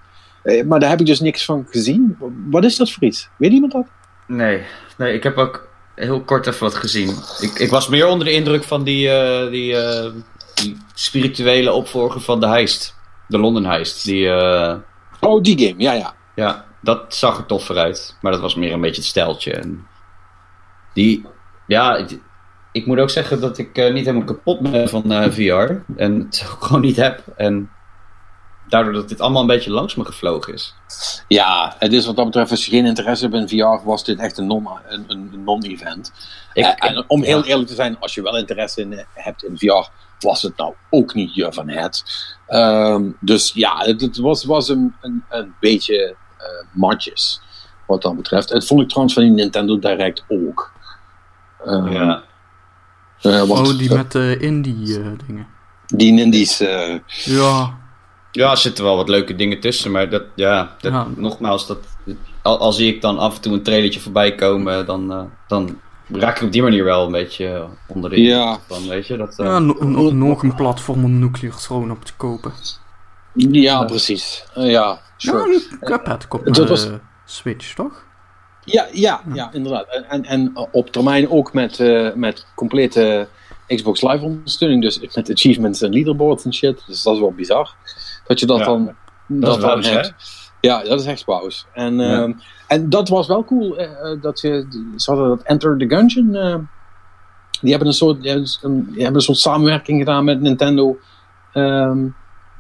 eh, 0.43 0.65
maar 0.65 0.81
daar 0.81 0.91
heb 0.91 1.01
ik 1.01 1.07
dus 1.07 1.21
niks 1.21 1.45
van 1.45 1.67
gezien. 1.71 2.17
Wat 2.51 2.65
is 2.65 2.77
dat 2.77 2.91
voor 2.91 3.03
iets? 3.03 3.29
Weet 3.37 3.53
iemand 3.53 3.73
dat? 3.73 3.87
Nee, 4.27 4.63
nee, 4.97 5.15
ik 5.15 5.23
heb 5.23 5.37
ook 5.37 5.69
heel 5.95 6.21
kort 6.21 6.47
even 6.47 6.63
wat 6.63 6.75
gezien. 6.75 7.17
Ik, 7.41 7.59
ik 7.59 7.71
was 7.71 7.89
meer 7.89 8.07
onder 8.07 8.27
de 8.27 8.33
indruk 8.33 8.65
van 8.65 8.85
die, 8.85 9.11
eh, 9.11 9.51
die, 9.51 9.77
eh, 9.77 10.11
die 10.55 10.77
spirituele 10.95 11.73
opvolger 11.73 12.21
van 12.21 12.41
de 12.41 12.47
heist. 12.47 12.95
De 13.29 13.39
London 13.39 13.65
heist. 13.65 14.05
Die, 14.05 14.29
eh, 14.29 14.77
Oh, 15.21 15.43
die 15.43 15.59
game. 15.67 15.83
Ja, 15.83 15.93
ja. 15.93 16.15
ja, 16.35 16.65
dat 16.83 17.15
zag 17.15 17.39
er 17.39 17.47
toffer 17.47 17.77
uit. 17.77 18.17
Maar 18.21 18.33
dat 18.33 18.41
was 18.41 18.55
meer 18.55 18.73
een 18.73 18.81
beetje 18.81 19.01
het 19.01 19.11
steltje. 19.11 19.53
En 19.53 19.87
die, 20.93 21.27
ja, 21.67 21.97
ik, 21.97 22.19
ik 22.73 22.87
moet 22.87 22.99
ook 22.99 23.11
zeggen 23.11 23.41
dat 23.41 23.59
ik 23.59 23.77
eh, 23.79 23.93
niet 23.93 24.05
helemaal 24.07 24.27
kapot 24.27 24.61
ben 24.61 24.89
van 24.89 25.13
eh, 25.13 25.31
VR. 25.31 25.73
En 25.97 26.19
het 26.21 26.47
ook 26.55 26.65
gewoon 26.65 26.81
niet 26.83 26.97
heb. 26.97 27.23
En 27.37 27.71
daardoor 28.69 28.93
dat 28.93 29.09
dit 29.09 29.21
allemaal 29.21 29.41
een 29.41 29.47
beetje 29.47 29.71
langs 29.71 29.95
me 29.95 30.05
gevlogen 30.05 30.53
is. 30.55 30.75
Ja, 31.29 31.75
het 31.79 31.93
is 31.93 32.07
wat 32.07 32.17
dat 32.17 32.25
betreft, 32.25 32.51
als 32.51 32.65
je 32.65 32.71
geen 32.71 32.87
interesse 32.87 33.29
hebt 33.29 33.53
in 33.53 33.59
VR, 33.59 33.85
was 33.87 34.05
dit 34.05 34.19
echt 34.19 34.39
een 34.39 34.47
non- 34.47 34.69
een, 34.89 35.05
een 35.09 35.43
non-event. 35.45 36.13
Ik- 36.53 36.65
Eh, 36.65 36.91
en 36.91 37.05
om 37.07 37.23
heel 37.23 37.39
ja. 37.39 37.45
eerlijk 37.45 37.69
te 37.69 37.75
zijn, 37.75 37.97
als 38.01 38.15
je 38.15 38.23
wel 38.23 38.37
interesse 38.37 38.81
in, 38.81 39.05
hebt 39.15 39.45
in 39.45 39.59
VR, 39.59 39.89
was 40.19 40.43
het 40.43 40.57
nou 40.57 40.75
ook 40.91 41.15
niet 41.15 41.35
je 41.35 41.53
van 41.53 41.69
het. 41.69 42.05
Ehm, 42.47 43.03
dus 43.21 43.53
ja, 43.55 43.77
het, 43.79 44.01
het 44.01 44.17
was, 44.17 44.45
was 44.45 44.69
een, 44.69 44.95
een, 45.01 45.25
een 45.29 45.55
beetje 45.61 46.17
eh 46.39 46.47
matjes, 46.73 47.41
wat 47.87 48.03
dat 48.03 48.17
betreft. 48.17 48.49
Het 48.49 48.67
vond 48.67 48.81
ik 48.81 48.89
trouwens 48.89 49.15
van 49.15 49.23
die 49.25 49.33
Nintendo 49.33 49.79
Direct 49.79 50.25
ook. 50.29 50.73
Ehm, 51.65 51.89
Ja. 51.93 52.23
eh, 53.21 53.39
want, 53.43 53.69
Oh, 53.69 53.79
die 53.79 53.89
eh, 53.91 53.97
met 53.97 54.13
de 54.13 54.37
indie 54.41 55.01
eh, 55.01 55.07
dingen. 55.27 55.47
die 55.87 56.13
Nindies, 56.13 56.61
eh, 56.61 56.99
Ja, 57.25 57.83
Ja, 58.33 58.51
er 58.51 58.57
zitten 58.57 58.85
wel 58.85 58.97
wat 58.97 59.09
leuke 59.09 59.35
dingen 59.35 59.61
tussen, 59.61 59.91
maar 59.91 60.11
dat, 60.11 60.23
ja, 60.35 60.75
dat, 60.81 60.93
Ja. 60.93 61.07
nogmaals, 61.17 61.67
dat, 61.67 61.79
al, 62.43 62.59
al 62.59 62.73
zie 62.73 62.95
ik 62.95 63.01
dan 63.01 63.19
af 63.19 63.35
en 63.35 63.41
toe 63.41 63.53
een 63.53 63.63
trailertje 63.63 64.01
voorbij 64.01 64.35
komen, 64.35 64.87
dan, 64.87 65.13
eh, 65.13 65.23
dan 65.49 65.79
raak 66.09 66.37
ik 66.37 66.43
op 66.43 66.53
die 66.53 66.63
manier 66.63 66.85
wel 66.85 67.07
een 67.07 67.13
beetje 67.13 67.47
eh, 67.47 67.65
onder 67.87 68.11
de 68.11 68.21
Ja. 68.23 68.59
van, 68.69 68.89
weet 68.89 69.07
je, 69.07 69.17
dat... 69.17 69.39
eh, 69.39 69.47
ja 69.47 69.59
no- 69.59 69.77
no- 69.81 70.11
nog 70.13 70.43
een 70.43 70.55
platform 70.55 71.05
om 71.05 71.19
Nuclear 71.19 71.57
Throne 71.57 71.93
op 71.93 72.05
te 72.05 72.13
kopen. 72.17 72.53
ja, 73.35 73.85
precies. 73.85 74.45
Eh, 74.55 74.71
ja, 74.71 75.01
sure. 75.17 75.39
Ja, 75.39 75.45
een 75.71 75.79
Cuphead 75.81 76.29
komt 76.29 76.55
dat 76.55 76.69
was- 76.69 76.85
de 76.87 76.99
Switch, 77.25 77.75
toch? 77.75 78.05
Ja, 78.65 78.87
ja, 78.93 79.23
ja 79.35 79.53
inderdaad. 79.53 79.87
En, 79.89 80.05
en, 80.09 80.25
en 80.25 80.53
op 80.71 80.91
termijn 80.91 81.31
ook 81.31 81.53
met, 81.53 81.81
eh, 81.81 82.13
met 82.15 82.47
complete 82.55 83.29
Xbox 83.67 84.03
Live 84.03 84.25
ondersteuning. 84.25 84.83
Dus 84.83 85.01
met 85.15 85.31
achievements 85.31 85.83
en 85.83 85.91
leaderboards 85.93 86.45
en 86.45 86.55
shit. 86.55 86.83
Dus 86.87 87.03
dat 87.03 87.15
is 87.15 87.21
wel 87.21 87.33
bizar. 87.33 87.75
Dat 88.27 88.41
je 88.41 88.47
dat 88.47 88.59
Ja. 88.59 88.65
dan, 88.65 88.95
dat 89.27 89.61
dan 89.61 89.85
hebt. 89.85 90.15
Ja, 90.61 90.83
dat 90.83 91.01
is 91.01 91.07
echt 91.07 91.25
pauze. 91.25 91.65
En, 91.73 91.95
Ja. 91.97 92.23
ehm, 92.23 92.33
en 92.69 92.89
dat 92.91 93.09
was 93.09 93.27
wel 93.27 93.45
cool. 93.45 93.77
eh, 93.77 93.85
eh, 94.13 94.21
dat 94.23 94.39
ze, 94.39 94.67
ze 94.97 95.11
hadden 95.11 95.29
dat 95.29 95.43
Enter 95.43 95.79
the 95.79 95.89
Gungeon. 95.89 96.35
eh, 96.35 96.57
die, 97.61 97.71
hebben 97.71 97.89
een 97.89 97.95
soort, 97.95 98.21
die 98.23 98.31
hebben 98.31 99.15
een, 99.15 99.21
soort 99.21 99.39
samenwerking 99.39 99.99
gedaan 99.99 100.25
met 100.25 100.41
Nintendo. 100.41 100.99
ehm, 101.53 102.07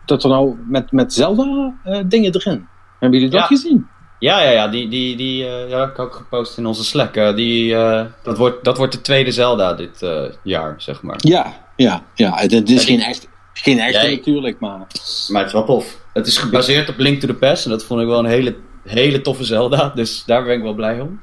dat 0.05 0.22
er 0.22 0.28
nou 0.28 0.57
met, 0.68 0.92
met 0.92 1.12
Zelda 1.12 1.74
eh, 1.84 2.00
dingen 2.07 2.34
erin. 2.34 2.66
Hebben 2.98 3.18
jullie 3.18 3.34
dat 3.34 3.40
Ja. 3.40 3.46
gezien? 3.57 3.88
Ja, 4.25 4.43
ja, 4.43 4.51
ja, 4.51 4.68
die, 4.68 4.89
die, 4.89 5.16
die 5.16 5.45
eh, 5.47 5.68
ja, 5.68 5.79
dat 5.79 5.81
heb 5.81 5.89
ik 5.91 5.99
ook 5.99 6.14
gepost 6.14 6.59
in 6.59 6.66
onze 6.66 6.85
Slack. 6.85 7.16
eh, 7.16 7.35
die, 7.35 7.75
eh, 7.77 8.05
dat, 8.22 8.39
wordt, 8.39 8.64
dat 8.64 8.77
wordt 8.77 8.93
de 8.93 9.01
tweede 9.01 9.31
Zelda 9.33 9.75
dit 9.75 10.07
jaar, 10.43 10.75
zeg 10.77 11.03
maar. 11.03 11.16
Ja, 11.18 11.55
ja, 11.77 12.03
ja. 12.14 12.35
Het, 12.37 12.51
het 12.53 12.70
is 12.70 12.81
Ja, 12.81 12.87
die- 12.87 12.99
geen 12.99 13.07
echt. 13.09 13.29
Geen 13.53 13.79
echte 13.79 14.07
Nee. 14.07 14.16
natuurlijk, 14.16 14.61
maar... 14.61 14.79
Maar 15.29 15.41
het 15.41 15.47
is 15.47 15.53
wel 15.53 15.64
tof. 15.64 15.99
Het 16.12 16.27
is 16.27 16.39
gebaseerd 16.39 16.89
op 16.89 16.99
Link 16.99 17.20
to 17.20 17.27
the 17.27 17.35
Past 17.35 17.64
en 17.64 17.70
dat 17.70 17.85
vond 17.85 18.01
ik 18.01 18.07
wel 18.07 18.18
een 18.18 18.25
hele, 18.25 18.57
hele 18.85 19.20
toffe 19.20 19.45
Zelda, 19.45 19.89
dus 19.95 20.25
daar 20.25 20.45
ben 20.45 20.57
ik 20.57 20.62
wel 20.62 20.75
blij 20.75 21.01
om. 21.01 21.20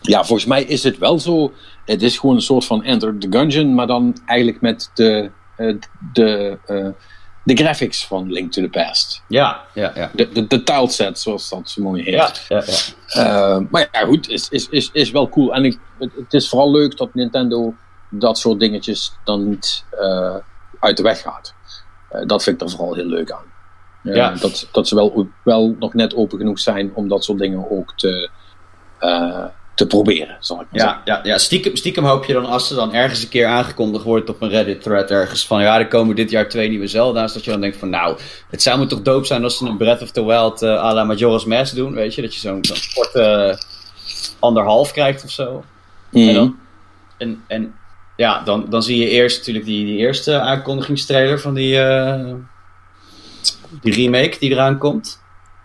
Ja, 0.00 0.24
volgens 0.24 0.48
mij 0.48 0.62
is 0.62 0.82
het 0.82 0.98
wel 0.98 1.18
zo. 1.18 1.52
Het 1.84 2.02
is 2.02 2.18
gewoon 2.18 2.34
een 2.36 2.42
soort 2.42 2.64
van 2.64 2.82
Enter 2.84 3.18
the 3.18 3.26
Gungeon, 3.30 3.74
maar 3.74 3.86
dan 3.86 4.16
eigenlijk 4.26 4.60
met 4.60 4.90
de, 4.94 5.30
de, 6.12 6.58
de 7.42 7.56
graphics 7.56 8.06
van 8.06 8.32
Link 8.32 8.52
to 8.52 8.62
the 8.62 8.68
Past. 8.68 9.22
Ja, 9.28 9.64
ja, 9.74 9.92
ja. 9.94 10.10
De, 10.14 10.28
de, 10.28 10.46
de 10.46 10.62
tileset, 10.62 11.18
zoals 11.18 11.48
dat 11.48 11.70
zo 11.70 11.82
mooi 11.82 12.02
heet. 12.02 12.14
Ja, 12.14 12.32
ja, 12.48 12.62
ja. 12.66 13.56
Eh, 13.56 13.60
maar 13.70 13.88
ja, 13.92 14.04
goed, 14.04 14.28
is, 14.28 14.48
is, 14.48 14.68
is, 14.68 14.90
is 14.92 15.10
wel 15.10 15.28
cool. 15.28 15.54
En 15.54 15.64
ik, 15.64 15.78
het, 15.98 16.34
is 16.34 16.48
vooral 16.48 16.70
leuk 16.70 16.96
dat 16.96 17.14
Nintendo 17.14 17.74
dat 18.10 18.38
soort 18.38 18.60
dingetjes 18.60 19.12
dan 19.24 19.48
niet 19.48 19.84
eh, 19.90 20.36
uit 20.80 20.96
de 20.96 21.02
weg 21.02 21.20
gaat. 21.20 21.54
Eh, 22.08 22.26
dat 22.26 22.42
vind 22.42 22.62
ik 22.62 22.68
er 22.68 22.74
vooral 22.76 22.94
heel 22.94 23.06
leuk 23.06 23.30
aan. 23.30 23.50
Ja. 24.02 24.34
dat, 24.34 24.68
dat 24.72 24.88
ze 24.88 24.94
wel, 24.94 25.28
wel 25.44 25.76
nog 25.78 25.94
net 25.94 26.14
open 26.14 26.38
genoeg 26.38 26.58
zijn 26.58 26.94
om 26.94 27.08
dat 27.08 27.24
soort 27.24 27.38
dingen 27.38 27.70
ook 27.70 27.92
te, 27.96 28.30
te 29.74 29.86
proberen, 29.86 30.36
zal 30.40 30.60
ik 30.60 30.66
maar 30.70 30.80
zeggen. 30.80 31.00
Ja, 31.04 31.16
ja, 31.16 31.20
ja 31.24 31.38
stiekem, 31.38 31.76
stiekem 31.76 32.04
hoop 32.04 32.24
je 32.24 32.32
dan 32.32 32.44
als 32.44 32.70
er 32.70 32.76
dan 32.76 32.94
ergens 32.94 33.22
een 33.22 33.28
keer 33.28 33.46
aangekondigd 33.46 34.04
wordt 34.04 34.28
op 34.28 34.42
een 34.42 34.48
Reddit-thread 34.48 35.10
ergens 35.10 35.46
van 35.46 35.62
ja, 35.62 35.78
er 35.78 35.88
komen 35.88 36.16
dit 36.16 36.30
jaar 36.30 36.48
twee 36.48 36.68
nieuwe 36.68 36.86
Zelda's. 36.86 37.32
Dat 37.32 37.44
je 37.44 37.50
dan 37.50 37.60
denkt 37.60 37.76
van 37.76 37.90
nou, 37.90 38.18
het 38.50 38.62
zou 38.62 38.78
me 38.78 38.86
toch 38.86 39.02
dope 39.02 39.26
zijn 39.26 39.44
als 39.44 39.58
ze 39.58 39.66
een 39.66 39.76
Breath 39.76 40.02
of 40.02 40.10
the 40.10 40.24
Wild 40.24 40.62
eh 40.62 40.84
à 40.84 40.94
la 40.94 41.04
Majora's 41.04 41.44
Mask 41.44 41.74
doen. 41.74 41.94
Weet 41.94 42.14
je, 42.14 42.22
dat 42.22 42.34
je 42.34 42.40
zo'n 42.40 42.60
korte 42.94 43.20
eh, 43.22 43.56
anderhalf 44.38 44.92
krijgt 44.92 45.24
of 45.24 45.30
zo. 45.30 45.64
Mhm. 46.10 46.28
En, 46.28 46.34
dan, 46.34 46.56
en, 47.18 47.44
en 47.46 47.74
ja, 48.16 48.42
dan, 48.42 48.66
dan 48.68 48.82
zie 48.82 48.98
je 48.98 49.08
eerst 49.08 49.38
natuurlijk 49.38 49.66
die, 49.66 49.84
die 49.84 49.96
eerste 49.96 50.40
aankondigingstrailer 50.40 51.40
van 51.40 51.54
die, 51.54 51.80
eh, 51.80 52.34
die 53.80 53.94
remake 53.94 54.36
die 54.38 54.50
eraan 54.50 54.78
komt. 54.78 55.20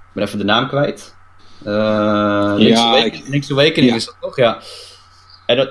Ik 0.07 0.13
ben 0.13 0.23
even 0.23 0.37
de 0.37 0.45
naam 0.45 0.67
kwijt. 0.67 1.15
Eh 1.63 2.53
Link's, 2.55 2.79
Ja, 2.79 2.85
Awakening, 2.87 3.23
ik- 3.23 3.27
Link's 3.29 3.51
Awakening 3.51 3.89
ja. 3.89 3.95
is 3.95 4.05
dat 4.05 4.15
toch? 4.21 4.35
Ja. 4.35 4.59
En 5.45 5.57
dat, 5.57 5.69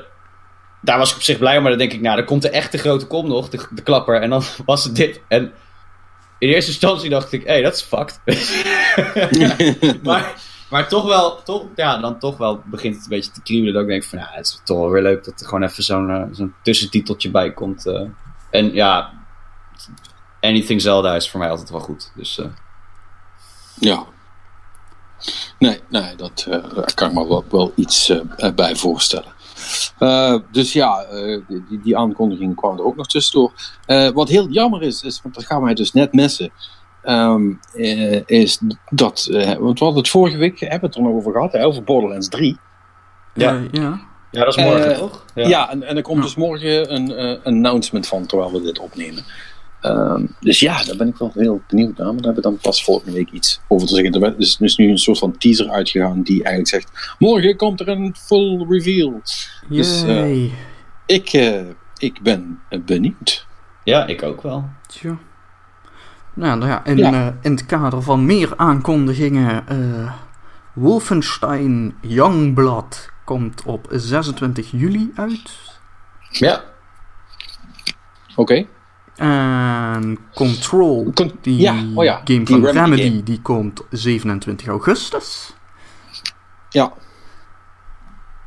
daar 0.82 0.99
was 0.99 1.11
ik 1.11 1.16
op 1.16 1.22
zich 1.22 1.39
blij 1.39 1.57
om, 1.57 1.61
maar 1.62 1.70
dan 1.70 1.80
denk 1.80 1.93
ik, 1.93 2.01
nou, 2.01 2.16
dan 2.16 2.24
komt 2.24 2.43
de 2.43 2.51
echte 2.51 2.78
grote 2.78 3.07
kom 3.07 3.28
nog, 3.28 3.49
de, 3.49 3.66
de 3.70 3.82
klapper. 3.82 4.20
En 4.20 4.30
dan 4.30 4.43
was 4.66 4.84
het 4.84 4.97
dit. 4.97 5.20
En 5.28 5.53
in 6.39 6.49
eerste 6.49 6.70
instantie 6.70 7.11
dacht 7.11 7.32
ik, 7.32 7.43
hé, 7.43 7.53
hey, 7.53 7.62
dat 7.62 7.74
is 7.74 7.82
fucked. 7.82 8.20
maar, 10.03 10.34
maar 10.70 10.89
toch 10.89 11.05
wel, 11.07 11.43
toch, 11.43 11.64
ja, 11.76 11.99
dan 11.99 12.18
toch 12.18 12.37
wel 12.37 12.62
begint 12.64 12.95
het 12.95 13.03
een 13.05 13.11
beetje 13.11 13.30
te 13.30 13.43
kriebelen. 13.43 13.72
Dat 13.74 13.82
ik 13.82 13.89
denk 13.89 14.05
van, 14.05 14.18
ja, 14.18 14.28
het 14.30 14.47
is 14.47 14.61
toch 14.64 14.78
wel 14.78 14.91
weer 14.91 15.03
leuk 15.03 15.24
dat 15.24 15.41
er 15.41 15.47
gewoon 15.47 15.62
even 15.62 15.82
zo'n 15.82 16.11
eh, 16.11 16.22
zo'n 16.32 16.55
tussentiteltje 16.62 17.30
bij 17.30 17.53
komt. 17.53 17.87
eh. 17.87 18.03
en 18.51 18.74
ja, 18.74 19.12
Anything 20.41 20.80
Zelda 20.80 21.14
is 21.14 21.30
voor 21.30 21.41
mij 21.41 21.51
altijd 21.51 21.70
wel 21.70 21.80
goed. 21.80 22.12
Dus 22.14 22.39
eh, 22.39 22.47
Ja. 23.78 24.05
Nee, 25.59 25.81
nee 25.89 26.17
dat, 26.17 26.47
eh, 26.51 26.75
daar 26.75 26.95
kan 26.95 27.09
ik 27.09 27.14
me 27.14 27.29
wel, 27.29 27.45
wel 27.51 27.73
iets 27.75 28.09
eh, 28.09 28.53
bij 28.55 28.77
voorstellen. 28.77 29.35
Eh, 29.99 30.37
dus 30.53 30.73
ja, 30.73 31.03
eh, 31.03 31.41
die, 31.49 31.81
die 31.83 31.97
aankondiging 31.97 32.57
kwam 32.57 32.79
er 32.79 32.85
ook 32.85 32.97
nog 32.97 33.07
tussendoor. 33.07 33.53
Eh, 33.87 34.09
wat 34.09 34.29
heel 34.29 34.49
jammer 34.49 34.83
is, 34.83 35.03
is, 35.03 35.21
want 35.23 35.35
dat 35.35 35.45
gaan 35.45 35.62
wij 35.62 35.75
dus 35.75 35.93
net 35.93 36.12
missen, 36.12 36.51
ehm, 37.03 37.53
eh, 37.73 38.21
is 38.27 38.61
dat, 38.91 39.29
eh, 39.33 39.53
want 39.55 39.79
we 39.79 39.85
hadden 39.85 40.03
het 40.03 40.09
vorige 40.12 40.37
week, 40.37 40.61
hebben 40.61 40.81
we 40.81 40.87
het 40.87 40.95
er 40.97 41.03
nog 41.03 41.12
over 41.12 41.33
gehad, 41.33 41.53
hè, 41.53 41.64
over 41.64 41.83
Borderlands 41.85 42.29
3. 42.29 42.59
Ja. 43.35 43.61
Ja. 43.73 44.01
ja, 44.31 44.45
dat 44.45 44.57
is 44.57 44.64
morgen 44.64 44.97
toch? 44.97 45.25
Ja, 45.35 45.71
en, 45.71 45.83
en 45.83 45.97
er 45.97 46.03
komt 46.03 46.17
Ja. 46.19 46.23
dus 46.23 46.35
morgen 46.37 46.95
een 46.95 47.12
eh, 47.14 47.45
announcement 47.45 48.07
van, 48.07 48.27
terwijl 48.27 48.53
we 48.53 48.61
dit 48.62 48.79
opnemen. 48.79 49.25
Ehm, 49.87 50.26
dus 50.41 50.61
ja, 50.61 50.82
daar 50.84 50.97
ben 50.97 51.09
ik 51.09 51.16
wel 51.16 51.30
heel 51.34 51.62
benieuwd 51.68 51.97
naar. 51.97 52.07
Maar 52.07 52.16
daar 52.22 52.24
hebben 52.24 52.43
we 52.43 52.49
dan 52.51 52.59
pas 52.59 52.84
volgende 52.84 53.12
week 53.12 53.30
iets 53.30 53.61
over 53.68 53.87
te 53.89 53.95
zeggen. 53.95 54.22
Er 54.22 54.34
is 54.39 54.57
dus 54.57 54.76
nu 54.76 54.91
een 54.91 54.99
soort 54.99 55.18
van 55.18 55.39
teaser 55.39 55.70
uitgegaan 55.70 56.22
die 56.22 56.45
eigenlijk 56.45 56.68
zegt... 56.68 57.14
Morgen 57.18 57.57
komt 57.57 57.80
er 57.80 57.89
een 57.89 58.14
full 58.18 58.66
reveal. 58.68 59.20
Dus, 59.68 60.03
eh, 60.03 60.09
Yay. 60.09 60.53
Ik, 61.07 61.28
eh, 61.32 61.61
ik 61.99 62.20
ben 62.22 62.61
benieuwd. 62.84 63.47
Ja, 63.84 64.07
ik 64.07 64.22
ook 64.22 64.43
wel. 64.43 64.68
Tja. 64.87 65.18
Nou 66.34 66.59
nou 66.59 66.70
ja, 66.70 66.84
in, 66.84 66.97
Ja. 66.97 67.12
eh, 67.12 67.32
in 67.43 67.51
het 67.51 67.66
kader 67.66 68.03
van 68.03 68.26
meer 68.26 68.53
aankondigingen. 68.57 69.68
eh 69.68 70.12
Wolfenstein 70.72 71.95
Youngblood 72.01 73.11
komt 73.24 73.62
op 73.64 73.87
26 73.91 74.70
juli 74.70 75.12
uit. 75.14 75.51
Ja, 76.30 76.64
Oké. 78.34 78.66
En 79.17 80.19
Control, 80.35 81.11
Con- 81.14 81.33
die 81.41 81.57
ja, 81.61 81.75
oh 81.95 82.05
ja, 82.05 82.21
game 82.25 82.43
die 82.43 82.47
van 82.47 82.64
Remedy 82.64 82.79
Remedy, 82.79 83.03
game. 83.03 83.23
die 83.23 83.43
komt 83.43 83.83
27 83.91 84.67
augustus. 84.67 85.55
Ja. 86.71 86.93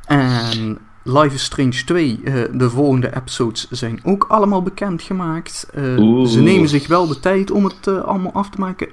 En 0.04 0.78
Life 1.02 1.34
is 1.34 1.44
Strange 1.44 1.84
2, 1.84 2.20
eh, 2.24 2.34
de 2.52 2.70
volgende 2.70 3.16
episodes 3.16 3.70
zijn 3.70 4.00
ook 4.02 4.24
allemaal 4.28 4.62
bekendgemaakt. 4.62 5.66
Oeh. 5.98 6.28
ze 6.28 6.40
nemen 6.40 6.68
zich 6.68 6.86
wel 6.86 7.06
de 7.06 7.20
tijd 7.20 7.50
om 7.50 7.64
het 7.64 7.86
eh, 7.86 8.02
allemaal 8.02 8.32
af 8.32 8.50
te 8.50 8.60
maken. 8.60 8.88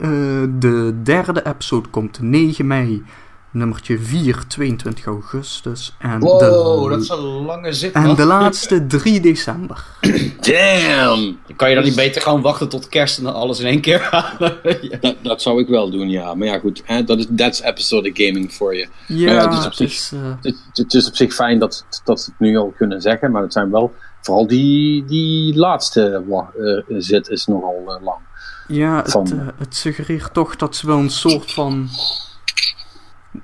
De 0.60 1.00
derde 1.04 1.46
episode 1.46 1.90
komt 1.90 2.22
9 2.22 2.68
mei, 2.68 3.04
nummertje 3.52 4.00
4, 4.00 4.44
22 4.48 5.06
augustus. 5.06 5.96
En, 6.00 6.20
wow, 6.20 6.40
de, 6.40 6.90
dat 6.90 7.02
is 7.02 7.10
een 7.10 7.20
lange 7.20 7.74
zit, 7.74 7.94
en 7.94 8.02
man. 8.04 8.16
de 8.16 8.26
laatste 8.26 8.88
3 8.88 9.20
december. 9.20 9.86
Damn! 10.42 11.40
Kan 11.56 11.70
je 11.70 11.76
dan 11.76 11.84
niet 11.84 11.96
beter 11.96 12.22
gewoon 12.22 12.42
wachten 12.42 12.70
tot 12.70 12.90
kerst 12.90 13.18
en 13.18 13.24
dan 13.24 13.34
alles 13.34 13.60
in 13.60 13.66
één 13.66 13.82
keer 13.82 14.02
halen? 14.02 14.58
Ja. 14.82 14.98
Dat, 15.02 15.16
dat 15.22 15.42
zou 15.42 15.62
ik 15.62 15.68
wel 15.68 15.90
doen, 15.90 16.10
ja. 16.10 16.34
Maar 16.34 16.48
ja, 16.48 16.60
goed. 16.60 16.82
Hè, 16.86 17.04
dat 17.04 17.18
is 17.18 17.28
that's 17.36 17.62
episodic 17.62 18.18
gaming 18.18 18.54
voor 18.54 18.76
je. 18.76 18.88
Ja, 19.08 19.32
ja, 19.32 19.48
dus 19.48 19.58
op 19.58 19.64
het 19.64 19.76
zich- 19.76 19.92
is, 19.92 20.12
eh, 20.14 20.20
Het, 20.42 20.56
het 20.74 20.94
is 20.94 21.08
op 21.08 21.16
zich 21.16 21.34
fijn 21.34 21.60
dat, 21.60 21.86
dat 22.04 22.22
ze 22.22 22.30
het 22.30 22.40
nu 22.40 22.58
al 22.58 22.74
kunnen 22.78 23.02
zeggen. 23.02 23.32
Maar 23.32 23.42
het 23.42 23.54
zijn 23.54 23.72
wel... 23.72 23.94
Vooral 24.22 24.48
die, 24.48 25.06
die 25.06 25.56
laatste 25.56 26.24
eh, 26.30 26.96
zit 27.00 27.30
is 27.30 27.46
nogal 27.46 27.84
eh, 27.88 28.04
lang. 28.04 28.18
Ja, 28.68 28.96
het, 28.98 29.12
van- 29.12 29.52
het 29.58 29.76
suggereert 29.76 30.34
toch 30.34 30.56
dat 30.56 30.76
ze 30.76 30.88
wel 30.88 30.98
een 30.98 31.10
soort 31.10 31.52
van 31.54 31.90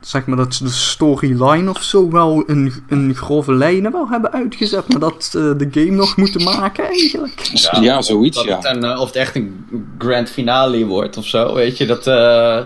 zeg 0.02 0.26
maar, 0.26 0.38
dat 0.38 0.54
ze 0.54 0.64
de 0.64 0.70
storyline 0.70 1.70
of 1.70 1.84
zo 1.84 2.12
wel 2.12 2.42
in, 2.42 2.74
in 2.88 3.16
grove 3.16 3.54
lijnen 3.54 3.92
wel 3.92 4.10
hebben 4.10 4.32
uitgezet, 4.32 4.88
maar 4.88 5.00
dat 5.00 5.24
ze 5.24 5.54
de 5.58 5.68
game 5.72 5.96
nog 5.96 6.18
moeten 6.18 6.44
maken 6.44 6.86
eigenlijk. 6.86 7.50
Ja, 7.82 8.02
zoiets, 8.02 8.38
Dat 8.38 8.46
ja. 8.46 8.56
het 8.56 8.66
een, 8.66 8.84
eh, 8.84 9.00
of 9.00 9.08
het 9.08 9.16
echt 9.16 9.36
een 9.36 9.66
grand 9.98 10.30
finale 10.30 10.86
wordt 10.86 11.18
of 11.18 11.26
zo, 11.26 11.54
weet 11.54 11.78
je. 11.78 11.86
Dat, 11.86 12.08
eh, 12.08 12.60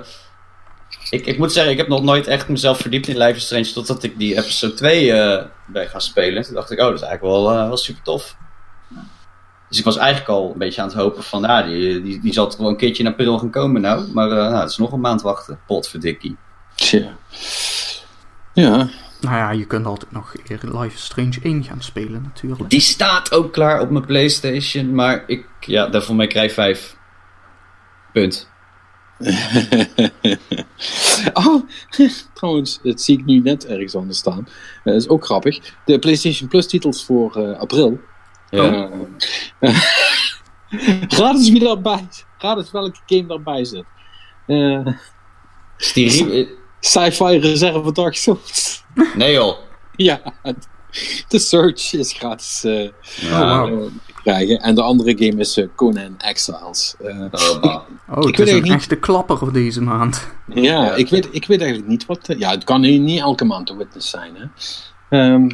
ik, 1.10 1.26
ik 1.26 1.38
moet 1.38 1.52
zeggen, 1.52 1.72
ik 1.72 1.78
heb 1.78 1.88
nog 1.88 2.04
nooit 2.04 2.28
echt 2.28 2.50
mezelf 2.50 2.78
verdiept 2.78 3.08
in 3.08 3.18
Life 3.18 3.36
is 3.36 3.46
Strange 3.46 3.72
totdat 3.72 4.04
ik 4.04 4.18
die 4.18 4.38
episode 4.38 4.74
2 4.74 5.12
eh 5.12 5.46
ben 5.68 5.88
gaan 5.88 6.02
spelen. 6.02 6.44
Toen 6.44 6.54
dacht 6.54 6.72
ik, 6.72 6.80
oh, 6.80 6.86
dat 6.86 6.96
is 6.96 7.02
eigenlijk 7.02 7.34
wel, 7.34 7.52
eh, 7.52 7.68
wel 7.68 7.78
super 7.78 8.04
tof. 8.04 8.38
Dus 9.70 9.80
ik 9.80 9.86
was 9.86 9.98
eigenlijk 9.98 10.30
al 10.30 10.52
een 10.52 10.58
beetje 10.58 10.82
aan 10.82 10.88
het 10.88 10.98
hopen 10.98 11.24
van, 11.24 11.42
nou, 11.42 11.68
die, 11.68 12.02
die, 12.02 12.22
die 12.22 12.34
zal 12.34 12.48
toch 12.48 12.60
wel 12.60 12.70
een 12.70 12.78
keertje 12.78 13.04
naar 13.04 13.14
Puddle 13.14 13.40
gaan 13.40 13.50
komen 13.50 13.82
nou. 13.82 14.12
Maar 14.14 14.30
eh, 14.32 14.36
nou, 14.36 14.56
het 14.62 14.70
is 14.70 14.78
nog 14.78 14.92
een 14.92 15.00
maand 15.00 15.22
wachten. 15.22 15.60
Potverdikkie. 15.68 16.38
Tja. 16.78 17.18
Ja. 18.54 18.90
Nou 19.22 19.36
ja, 19.36 19.52
je 19.52 19.66
kunt 19.66 19.86
altijd 19.86 20.12
nog 20.12 20.34
eer 20.48 20.60
Life 20.62 20.96
is 20.96 21.04
Strange 21.04 21.38
1 21.42 21.64
gaan 21.64 21.82
spelen 21.82 22.22
natuurlijk. 22.22 22.70
Die 22.70 22.80
staat 22.80 23.32
ook 23.34 23.54
klaar 23.54 23.82
op 23.82 23.90
mijn 23.90 24.06
Playstation, 24.06 24.96
maar 24.96 25.24
ik, 25.28 25.46
ja, 25.60 25.88
Devil 25.88 26.16
May 26.16 26.28
Cry 26.28 26.50
5. 26.50 26.96
Punt. 28.14 28.50
oh, 31.34 31.64
trouwens, 32.34 32.80
dat 32.84 33.02
zie 33.02 33.20
ik 33.20 33.26
nu 33.26 33.40
net 33.40 33.66
ergens 33.66 33.96
anders 33.96 34.18
staan. 34.18 34.48
Eh, 34.48 34.84
Dat 34.84 34.96
is 34.96 35.10
ook 35.10 35.26
grappig. 35.26 35.60
De 35.86 36.00
PlayStation 36.00 36.50
Plus 36.50 36.68
titels 36.68 37.06
voor 37.06 37.36
eh, 37.36 37.60
april. 37.60 38.00
Ja. 38.50 38.90
Eh, 39.60 39.82
raad 41.20 41.36
eens 41.36 41.50
wie 41.50 41.64
daarbij 41.64 42.08
Raad 42.38 42.58
eens 42.58 42.72
welke 42.72 43.00
game 43.06 43.26
daarbij 43.28 43.66
zit. 43.66 43.86
Eh 44.48 44.88
Is 45.78 45.94
die 45.94 46.30
re- 46.30 46.48
Sci-Fi 46.80 47.40
Reserve 47.40 47.92
Dark 47.92 48.16
Souls. 48.16 48.84
Nee 49.16 49.34
joh. 49.34 49.56
ja, 49.96 50.22
de 51.28 51.40
Search 51.40 51.94
is 51.94 52.14
gratis 52.14 52.64
eh, 52.64 52.84
Ja. 53.30 53.40
wauw. 53.40 53.68
eh, 53.68 53.86
te 54.06 54.14
krijgen. 54.24 54.60
En 54.60 54.76
de 54.76 54.82
andere 54.82 55.18
game 55.26 55.40
is 55.42 55.58
eh, 55.58 55.68
Conan 55.76 56.16
Exiles. 56.18 56.96
Eh, 57.00 57.20
Oh. 57.32 57.76
Oh, 58.10 58.16
het 58.16 58.26
weet 58.26 58.34
is 58.34 58.40
een 58.40 58.46
eigenlijk 58.46 58.64
niet- 58.64 58.74
echte 58.74 58.96
klapper 58.96 59.38
voor 59.38 59.54
deze 59.54 59.82
maand. 59.82 60.28
Ja, 60.54 60.62
Ja. 60.62 60.96
Ik, 60.96 61.10
weet, 61.10 61.28
ik 61.32 61.46
weet 61.46 61.60
eigenlijk 61.60 61.90
niet 61.90 62.06
wat. 62.06 62.34
ja, 62.38 62.50
het 62.50 62.64
kan 62.64 62.82
niet 62.82 63.02
niet 63.02 63.20
elke 63.20 63.46
maand 63.46 63.68
de 63.68 63.76
witness 63.76 64.10
zijn. 64.10 64.34
Hè? 64.36 64.46
Ehm, 65.18 65.50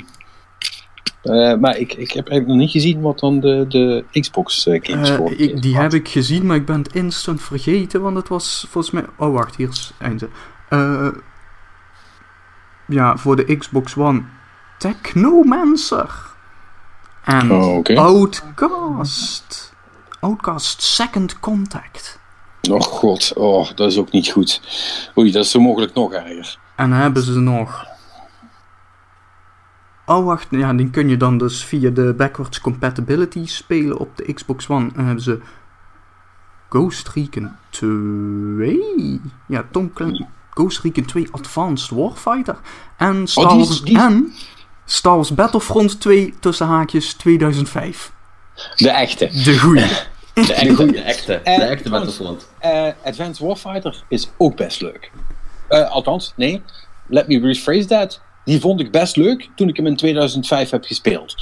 eh, 1.22 1.58
maar 1.60 1.78
ik, 1.78 1.94
ik 1.94 2.12
heb 2.12 2.28
eigenlijk 2.30 2.48
nog 2.48 2.58
niet 2.58 2.72
gezien 2.72 3.02
wat 3.02 3.20
dan 3.20 3.40
de, 3.40 3.66
de 3.70 4.06
Xbox 4.22 4.68
games 4.82 5.10
voor. 5.12 5.32
ik, 5.32 5.62
die 5.62 5.78
heb 5.78 5.94
ik 5.94 6.08
gezien, 6.10 6.46
maar 6.46 6.56
ik 6.56 6.66
ben 6.66 6.78
het 6.78 6.94
instant 6.94 7.42
vergeten, 7.42 8.02
want 8.02 8.16
het 8.16 8.28
was 8.28 8.66
volgens 8.70 8.94
mij... 8.94 9.06
Oh, 9.18 9.34
wacht, 9.34 9.56
hier 9.56 9.70
is 9.70 9.80
het 9.98 10.08
einde. 10.08 10.30
Eh, 10.74 11.08
ja, 12.86 13.18
voor 13.18 13.36
de 13.36 13.58
Xbox 13.58 13.98
One. 13.98 14.24
Technomancer. 14.78 16.32
En 17.24 17.52
Oh. 17.52 17.84
Outcast. 17.96 19.74
Outcast 20.20 20.82
Second 20.82 21.40
Contact. 21.40 22.20
Oh 22.72 22.82
god, 22.82 23.34
oh, 23.36 23.70
dat 23.76 23.92
is 23.92 23.98
ook 23.98 24.12
niet 24.12 24.32
goed. 24.32 24.62
Oei, 25.18 25.32
dat 25.32 25.44
is 25.44 25.52
zo 25.52 25.60
mogelijk 25.60 25.94
nog 25.94 26.14
erger. 26.14 26.58
En 26.76 26.90
dan 26.90 27.00
hebben 27.00 27.24
ze 27.24 27.40
nog... 27.40 27.86
Oh, 30.06 30.26
wacht. 30.26 30.48
Ja, 30.50 30.74
die 30.74 30.90
kun 30.90 31.10
je 31.10 31.18
dan 31.18 31.38
dus 31.38 31.66
via 31.66 31.90
de 31.90 32.14
backwards 32.14 32.62
compatibility 32.62 33.46
spelen 33.46 33.98
op 33.98 34.18
de 34.18 34.34
Xbox 34.34 34.70
One. 34.70 34.90
En 34.96 35.06
hebben 35.06 35.24
ze 35.24 35.40
Ghost 36.70 37.10
Recon 37.10 37.52
2. 37.70 39.22
Ja, 39.48 39.66
Tom 39.72 39.94
Clancy. 39.94 40.26
Ghost 40.54 40.80
Recon 40.84 41.06
2 41.06 41.28
Advanced 41.32 41.90
Warfighter. 41.90 42.58
En 42.98 43.28
Star, 43.28 43.46
Oh, 43.46 43.52
die 43.52 43.62
is- 43.62 43.82
en 44.02 44.34
Star 44.86 45.16
Wars 45.16 45.34
Battlefront 45.34 46.00
2 46.02 46.34
tussen 46.40 46.68
haakjes 46.68 47.14
2005. 47.14 48.12
De 48.76 48.90
echte. 48.90 49.30
De 49.44 49.60
goeie. 49.60 49.86
De 50.34 50.54
echte, 50.54 50.86
de 50.92 51.02
echte, 51.02 51.34
Eh, 51.36 51.58
de 51.58 51.64
echte 51.64 51.90
Battlefront. 51.90 52.48
Eh, 52.60 52.88
Advanced 53.06 53.38
Warfighter 53.48 54.04
is 54.08 54.30
ook 54.38 54.56
best 54.56 54.82
leuk. 54.82 55.12
Eh, 55.68 55.90
althans, 55.92 56.34
nee. 56.36 56.62
Let 57.08 57.28
me 57.28 57.40
rephrase 57.40 57.86
that. 57.88 58.22
Die 58.46 58.60
vond 58.60 58.80
ik 58.80 58.92
best 58.92 59.16
leuk 59.16 59.50
toen 59.56 59.68
ik 59.70 59.78
hem 59.78 59.86
in 59.88 59.96
2005 59.96 60.70
heb 60.70 60.84
gespeeld. 60.84 61.36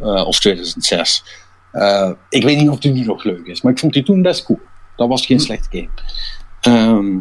Eh, 0.00 0.26
of 0.26 0.40
2006. 0.40 1.24
Eh, 1.72 2.10
ik 2.28 2.42
weet 2.44 2.56
niet 2.58 2.68
of 2.68 2.78
die 2.78 2.92
nu 2.92 3.04
nog 3.04 3.24
leuk 3.24 3.46
is, 3.46 3.62
maar 3.62 3.72
ik 3.72 3.78
vond 3.78 3.92
die 3.92 4.02
toen 4.02 4.22
best 4.22 4.44
cool. 4.44 4.60
Dat 4.96 5.08
was 5.08 5.26
geen 5.26 5.40
slechte 5.40 5.68
game. 5.70 5.88
Ehm, 6.60 7.16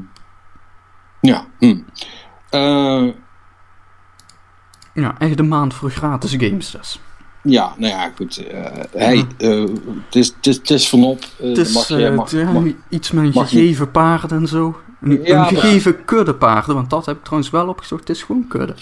ja. 1.22 1.46
hm. 1.60 1.78
Eh, 2.50 3.08
Ja, 4.94 5.16
echt 5.20 5.38
de 5.38 5.44
maand 5.44 5.74
voor 5.74 5.92
gratis 5.92 6.32
games 6.38 6.72
dus. 6.72 7.00
ja, 7.44 7.74
nou 7.78 7.94
ja, 7.94 8.12
goed. 8.16 8.38
eh, 8.38 8.66
hey, 8.92 9.26
eh, 9.38 9.60
het 10.06 10.16
is- 10.16 10.28
het 10.28 10.48
is- 10.48 10.56
het 10.58 10.70
is 10.70 10.90
vanop. 10.90 11.20
eh, 11.40 11.48
Het 11.48 11.58
is 11.58 11.74
mag 11.74 11.88
je- 11.88 12.12
mag- 12.46 12.64
iets 12.90 13.12
met 13.12 13.24
een 13.26 13.34
gegeven 13.48 13.92
paard 13.92 14.32
en 14.32 14.48
zo. 14.48 14.82
Een, 15.02 15.20
Ja, 15.24 15.34
een 15.34 15.36
maar- 15.40 15.48
gegeven 15.48 16.06
kudde 16.06 16.36
paarden, 16.36 16.76
want 16.76 16.90
dat 16.90 17.06
heb 17.06 17.18
ik 17.18 17.24
trouwens 17.24 17.50
wel 17.52 17.68
opgezocht. 17.68 18.08
Het 18.08 18.18
is 18.18 18.24
gewoon 18.24 18.48
kudde. 18.48 18.76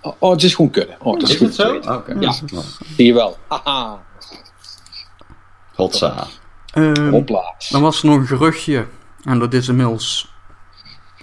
oh, 0.00 0.12
oh, 0.18 0.30
het 0.30 0.42
is 0.42 0.54
gewoon 0.54 0.70
kudde. 0.70 0.96
Oh, 0.98 1.12
dat 1.20 1.22
is, 1.22 1.30
Is 1.30 1.36
goed 1.36 1.46
het 1.46 1.56
zo? 1.84 1.92
Oké. 1.94 2.16
Ja. 2.20 2.32
Zie 2.96 3.06
je 3.06 3.12
wel. 3.14 3.38
Haha. 3.48 4.02
Hotza. 5.74 6.26
Ehm, 6.72 7.10
Hopla. 7.10 7.54
dan 7.70 7.82
was 7.82 8.02
er 8.02 8.08
nog 8.08 8.16
een 8.18 8.26
geruchtje, 8.26 8.86
en 9.24 9.38
dat 9.38 9.52
is 9.54 9.68
inmiddels, 9.68 10.29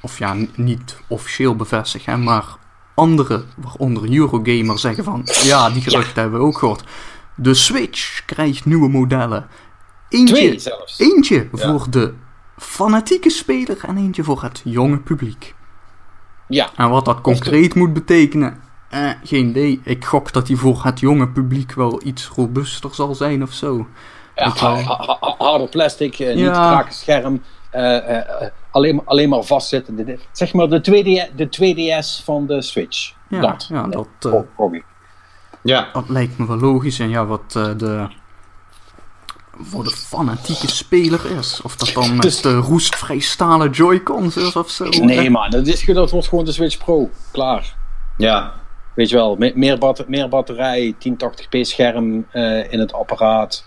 of 0.01 0.17
ja, 0.17 0.35
niet 0.55 0.97
officieel 1.07 1.55
bevestigd, 1.55 2.05
hè, 2.05 2.17
maar 2.17 2.45
anderen, 2.93 3.45
waaronder 3.57 4.13
Eurogamer, 4.13 4.79
zeggen 4.79 5.03
van, 5.03 5.27
ja, 5.43 5.69
die 5.69 5.81
geruchten 5.81 6.21
hebben 6.21 6.39
we 6.39 6.45
ook 6.45 6.57
gehoord. 6.57 6.83
De 7.35 7.53
Switch 7.53 8.25
krijgt 8.25 8.65
nieuwe 8.65 8.89
modellen. 8.89 9.47
Eentje, 10.09 10.35
Twee 10.35 10.59
zelfs. 10.59 10.99
eentje 10.99 11.47
voor 11.51 11.85
de 11.89 12.13
fanatieke 12.57 13.29
speler 13.29 13.77
en 13.81 13.97
eentje 13.97 14.23
voor 14.23 14.41
het 14.41 14.61
jonge 14.63 14.97
publiek. 14.97 15.55
Ja. 16.47 16.69
En 16.75 16.89
wat 16.89 17.05
dat 17.05 17.21
concreet 17.21 17.75
moet 17.75 17.93
betekenen, 17.93 18.59
eh, 18.89 19.09
geen 19.23 19.49
idee. 19.49 19.81
Ik 19.83 20.05
gok 20.05 20.33
dat 20.33 20.47
die 20.47 20.57
voor 20.57 20.83
het 20.83 20.99
jonge 20.99 21.27
publiek 21.27 21.73
wel 21.73 22.01
iets 22.03 22.27
robuuster 22.27 22.95
zal 22.95 23.15
zijn 23.15 23.43
of 23.43 23.53
zo. 23.53 23.87
Ja, 24.35 24.49
harder 25.37 25.69
plastic, 25.69 26.19
eh, 26.19 26.35
niet 26.35 26.45
kraken 26.51 26.93
scherm, 26.93 27.41
alleen, 28.71 28.95
maar- 28.95 29.05
alleen 29.05 29.29
maar 29.29 29.43
vastzitten. 29.43 29.95
De- 29.95 30.03
de- 30.03 30.19
Zeg 30.31 30.53
maar 30.53 30.67
de 30.69 30.81
2D, 30.81 31.31
de 31.35 31.49
2DS 31.49 32.21
van 32.23 32.47
de 32.47 32.61
Switch. 32.61 33.13
Ja, 33.29 33.41
dat. 33.41 33.67
ja, 33.71 33.87
dat, 33.87 34.07
eh, 34.19 34.33
Oh, 34.33 34.47
Robbie. 34.57 34.83
Ja. 35.61 35.89
dat 35.93 36.09
lijkt 36.09 36.37
me 36.37 36.47
wel 36.47 36.57
logisch. 36.59 36.99
En 36.99 37.09
ja, 37.09 37.25
wat 37.25 37.53
eh, 37.55 37.69
de 37.77 38.07
voor 39.61 39.83
de 39.83 39.89
fanatieke 39.89 40.69
speler 40.69 41.37
is. 41.37 41.61
Of 41.63 41.75
dat 41.75 41.91
dan 41.93 42.13
met 42.13 42.21
Dus- 42.21 42.41
de 42.41 42.55
roestvrij 42.55 43.19
stalen 43.19 43.69
Joy-Cons 43.71 44.37
is 44.37 44.55
of 44.55 44.69
zo. 44.69 44.89
Nee, 44.89 45.29
man, 45.29 45.49
dat, 45.49 45.67
is, 45.67 45.85
dat 45.85 46.11
wordt 46.11 46.27
gewoon 46.27 46.45
de 46.45 46.51
Switch 46.51 46.77
Pro. 46.77 47.09
Klaar. 47.31 47.75
Ja. 48.17 48.53
Weet 48.95 49.09
je 49.09 49.15
wel, 49.15 49.35
me- 49.35 49.51
meer, 49.55 49.77
bat 49.77 50.07
meer 50.07 50.29
batterij, 50.29 50.95
1080p 50.99 51.61
scherm 51.61 52.25
eh, 52.31 52.71
in 52.71 52.79
het 52.79 52.93
apparaat. 52.93 53.63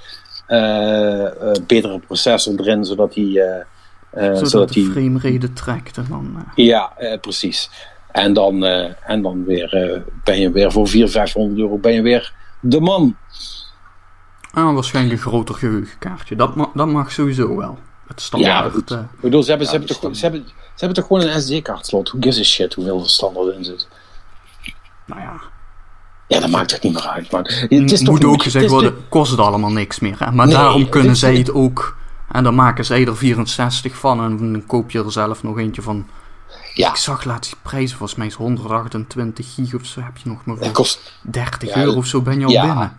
eh, 0.47 1.25
eh, 1.27 1.57
betere 1.67 1.99
processor 1.99 2.61
erin, 2.61 2.85
zodat 2.85 3.13
die. 3.13 3.41
Eh, 4.11 4.25
Zodat, 4.25 4.51
zodat 4.51 4.69
de 4.69 4.75
die 4.75 4.91
framerate 4.91 5.53
trekt. 5.53 5.97
En 5.97 6.07
dan, 6.09 6.35
eh, 6.37 6.65
Ja, 6.67 6.93
eh, 6.97 7.21
precies. 7.21 7.71
En 8.13 8.33
dan, 8.33 8.65
en 9.05 9.23
dan 9.23 9.45
weer, 9.45 10.03
ben 10.25 10.41
je 10.41 10.51
weer 10.51 10.73
voor 10.73 10.89
400, 10.89 11.13
500 11.19 11.61
euro 11.61 11.79
ben 11.79 11.93
je 11.93 12.03
weer 12.03 12.33
de 12.61 12.81
man. 12.81 13.17
ah, 14.53 14.75
waarschijnlijk 14.75 15.15
een 15.17 15.27
groter 15.29 15.55
geheugenkaartje. 15.55 16.37
Dat, 16.37 16.55
ma 16.55 16.69
dat 16.75 16.87
mag 16.87 17.13
sowieso 17.13 17.57
wel. 17.57 17.79
Het 18.07 18.21
standaard. 18.21 18.91
eh, 18.91 18.99
Ik 18.99 19.21
bedoel, 19.21 19.43
ze 19.43 19.49
hebben, 19.51 19.67
ze, 19.67 19.73
Ja, 19.73 19.79
hebben 19.79 20.01
toch, 20.01 20.17
ze, 20.17 20.23
hebben, 20.23 20.45
ze 20.49 20.55
hebben 20.85 20.97
toch 20.97 21.07
gewoon 21.07 21.23
een 21.35 21.43
SD-kaartslot. 21.43 22.09
Who 22.11 22.19
gives 22.21 22.41
a 22.41 22.43
shit 22.43 22.75
hoeveel 22.75 23.01
er 23.03 23.09
standaard 23.09 23.55
in 23.57 23.65
zit? 23.65 23.89
nou 25.07 25.21
ja, 25.21 25.41
Ja, 26.27 26.41
dat 26.41 26.51
maakt 26.51 26.69
toch 26.69 26.81
niet 26.81 26.93
meer 26.93 27.09
uit. 27.09 27.31
Maar 27.31 27.43
het 27.69 27.93
is 27.93 27.99
toch 28.01 28.09
moet 28.09 28.19
niet- 28.23 28.29
ook 28.35 28.43
gezegd 28.43 28.65
het 28.65 28.73
worden, 28.75 28.95
kost 29.09 29.31
het 29.31 29.41
allemaal 29.41 29.73
niks 29.73 29.99
meer. 30.01 30.17
Hè? 30.19 30.31
Maar 30.33 30.47
Nee, 30.47 30.55
daarom 30.55 30.81
het 30.81 30.91
kunnen 30.91 31.17
zij 31.17 31.37
het 31.37 31.53
ook. 31.53 31.97
En 32.33 32.45
dan 32.45 32.55
maken 32.55 32.85
zij 32.85 33.07
er 33.07 33.17
64 33.17 33.97
van. 33.97 34.23
En 34.25 34.37
dan 34.53 34.67
koop 34.67 34.91
je 34.91 35.05
er 35.05 35.13
zelf 35.13 35.43
nog 35.43 35.59
eentje 35.59 35.83
van. 35.83 36.07
Ja. 36.75 36.89
Ik 36.89 36.97
zag 36.97 37.25
laatst 37.25 37.51
die 37.51 37.61
prijzen, 37.63 37.97
volgens 37.97 38.19
mij 38.19 38.27
is 38.27 38.35
128 38.35 39.55
gig 39.55 39.75
of 39.75 39.85
zo. 39.87 40.01
Heb 40.01 40.17
je 40.17 40.29
nog 40.29 40.45
maar 40.45 40.55
Het 40.57 40.65
voor 40.65 40.75
kost, 40.75 41.19
30 41.23 41.75
ja, 41.75 41.83
euro 41.83 41.97
of 41.97 42.07
zo 42.07 42.21
ben 42.23 42.39
je 42.41 42.45
al 42.45 42.51
ja, 42.53 42.63
binnen. 42.67 42.93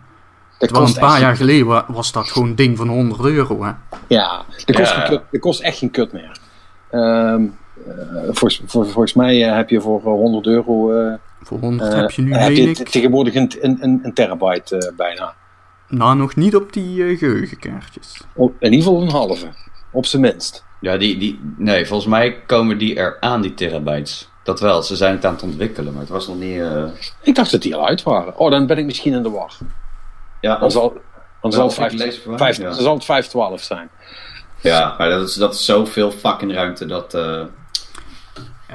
dat 0.58 0.68
Terwijl 0.68 0.86
een 0.86 1.00
paar 1.00 1.10
echt, 1.12 1.20
jaar 1.20 1.36
geleden 1.36 1.66
wa- 1.66 1.84
was 1.88 2.12
dat 2.12 2.28
gewoon 2.30 2.48
een 2.48 2.54
ding 2.56 2.76
van 2.76 2.88
100 2.88 3.24
euro. 3.24 3.62
Hè? 3.64 3.70
Ja, 4.06 4.44
dat 4.66 4.76
kost, 4.76 4.90
Ja. 4.94 5.00
geen 5.00 5.08
kut- 5.08 5.22
dat 5.30 5.40
kost 5.40 5.60
echt 5.60 5.78
geen 5.78 5.90
kut 5.90 6.12
meer. 6.12 6.36
Ehm, 6.90 7.42
eh, 7.86 8.22
volgens, 8.24 8.62
voor- 8.66 8.84
volgens 8.86 9.14
mij 9.14 9.48
eh, 9.48 9.56
heb 9.56 9.68
je 9.70 9.80
voor 9.80 9.98
eh, 9.98 10.04
100 10.04 10.46
euro 10.46 10.92
eh, 10.92 11.14
Voor 11.42 11.58
100 11.58 11.92
eh, 11.92 11.98
heb 12.00 12.10
je 12.10 12.22
nu, 12.22 12.34
heb 12.34 12.52
je 12.52 12.72
tegenwoordig 12.72 13.34
een, 13.34 13.52
een, 13.60 13.78
een, 13.80 14.00
een 14.02 14.14
terabyte 14.14 14.76
eh, 14.78 14.96
bijna. 14.96 15.34
Nou, 15.94 16.16
nog 16.16 16.34
niet 16.36 16.56
op 16.56 16.72
die 16.72 17.04
eh, 17.04 17.18
geheugenkaartjes. 17.18 18.20
Op- 18.34 18.54
In 18.58 18.72
ieder 18.72 18.86
geval 18.88 19.02
een 19.02 19.10
halve, 19.10 19.52
op 19.90 20.06
zijn 20.06 20.22
minst. 20.22 20.64
Ja, 20.80 20.96
die, 20.96 21.18
die, 21.18 21.40
nee, 21.56 21.86
volgens 21.86 22.08
mij 22.08 22.40
komen 22.46 22.78
die 22.78 22.94
er 22.94 23.16
aan, 23.20 23.40
die 23.40 23.54
terabytes. 23.54 24.28
Dat 24.44 24.60
wel, 24.60 24.82
ze 24.82 24.96
zijn 24.96 25.14
het 25.14 25.24
aan 25.24 25.32
het 25.32 25.42
ontwikkelen, 25.42 25.92
maar 25.92 26.00
het 26.02 26.10
was 26.10 26.26
nog 26.26 26.38
niet... 26.38 26.60
eh, 26.60 26.84
Ik 27.22 27.34
dacht 27.34 27.50
dat 27.50 27.62
die 27.62 27.76
al 27.76 27.86
uit 27.86 28.02
waren. 28.02 28.38
Oh, 28.38 28.50
dan 28.50 28.66
ben 28.66 28.78
ik 28.78 28.84
misschien 28.84 29.12
in 29.12 29.22
de 29.22 29.30
war. 29.30 29.52
Ja, 30.40 30.54
Dan 30.54 30.62
of- 30.66 30.72
zal, 30.72 30.96
dan 31.42 31.52
zal, 31.52 31.62
het, 31.68 31.72
ik 31.72 31.78
5, 31.78 31.92
lees 31.92 32.14
het 32.14 32.22
voor 32.22 32.30
mij, 32.30 32.38
vijf- 32.38 32.56
ja. 32.56 32.62
dan 32.62 32.74
zal 32.82 32.94
het 32.94 33.04
512 33.04 33.62
zijn. 33.62 33.88
ja, 34.60 34.94
maar 34.98 35.08
dat 35.10 35.28
is, 35.28 35.34
dat 35.34 35.54
is 35.54 35.64
zoveel 35.64 36.10
fucking 36.10 36.52
ruimte 36.52 36.86
dat... 36.86 37.14
eh, 37.14 37.22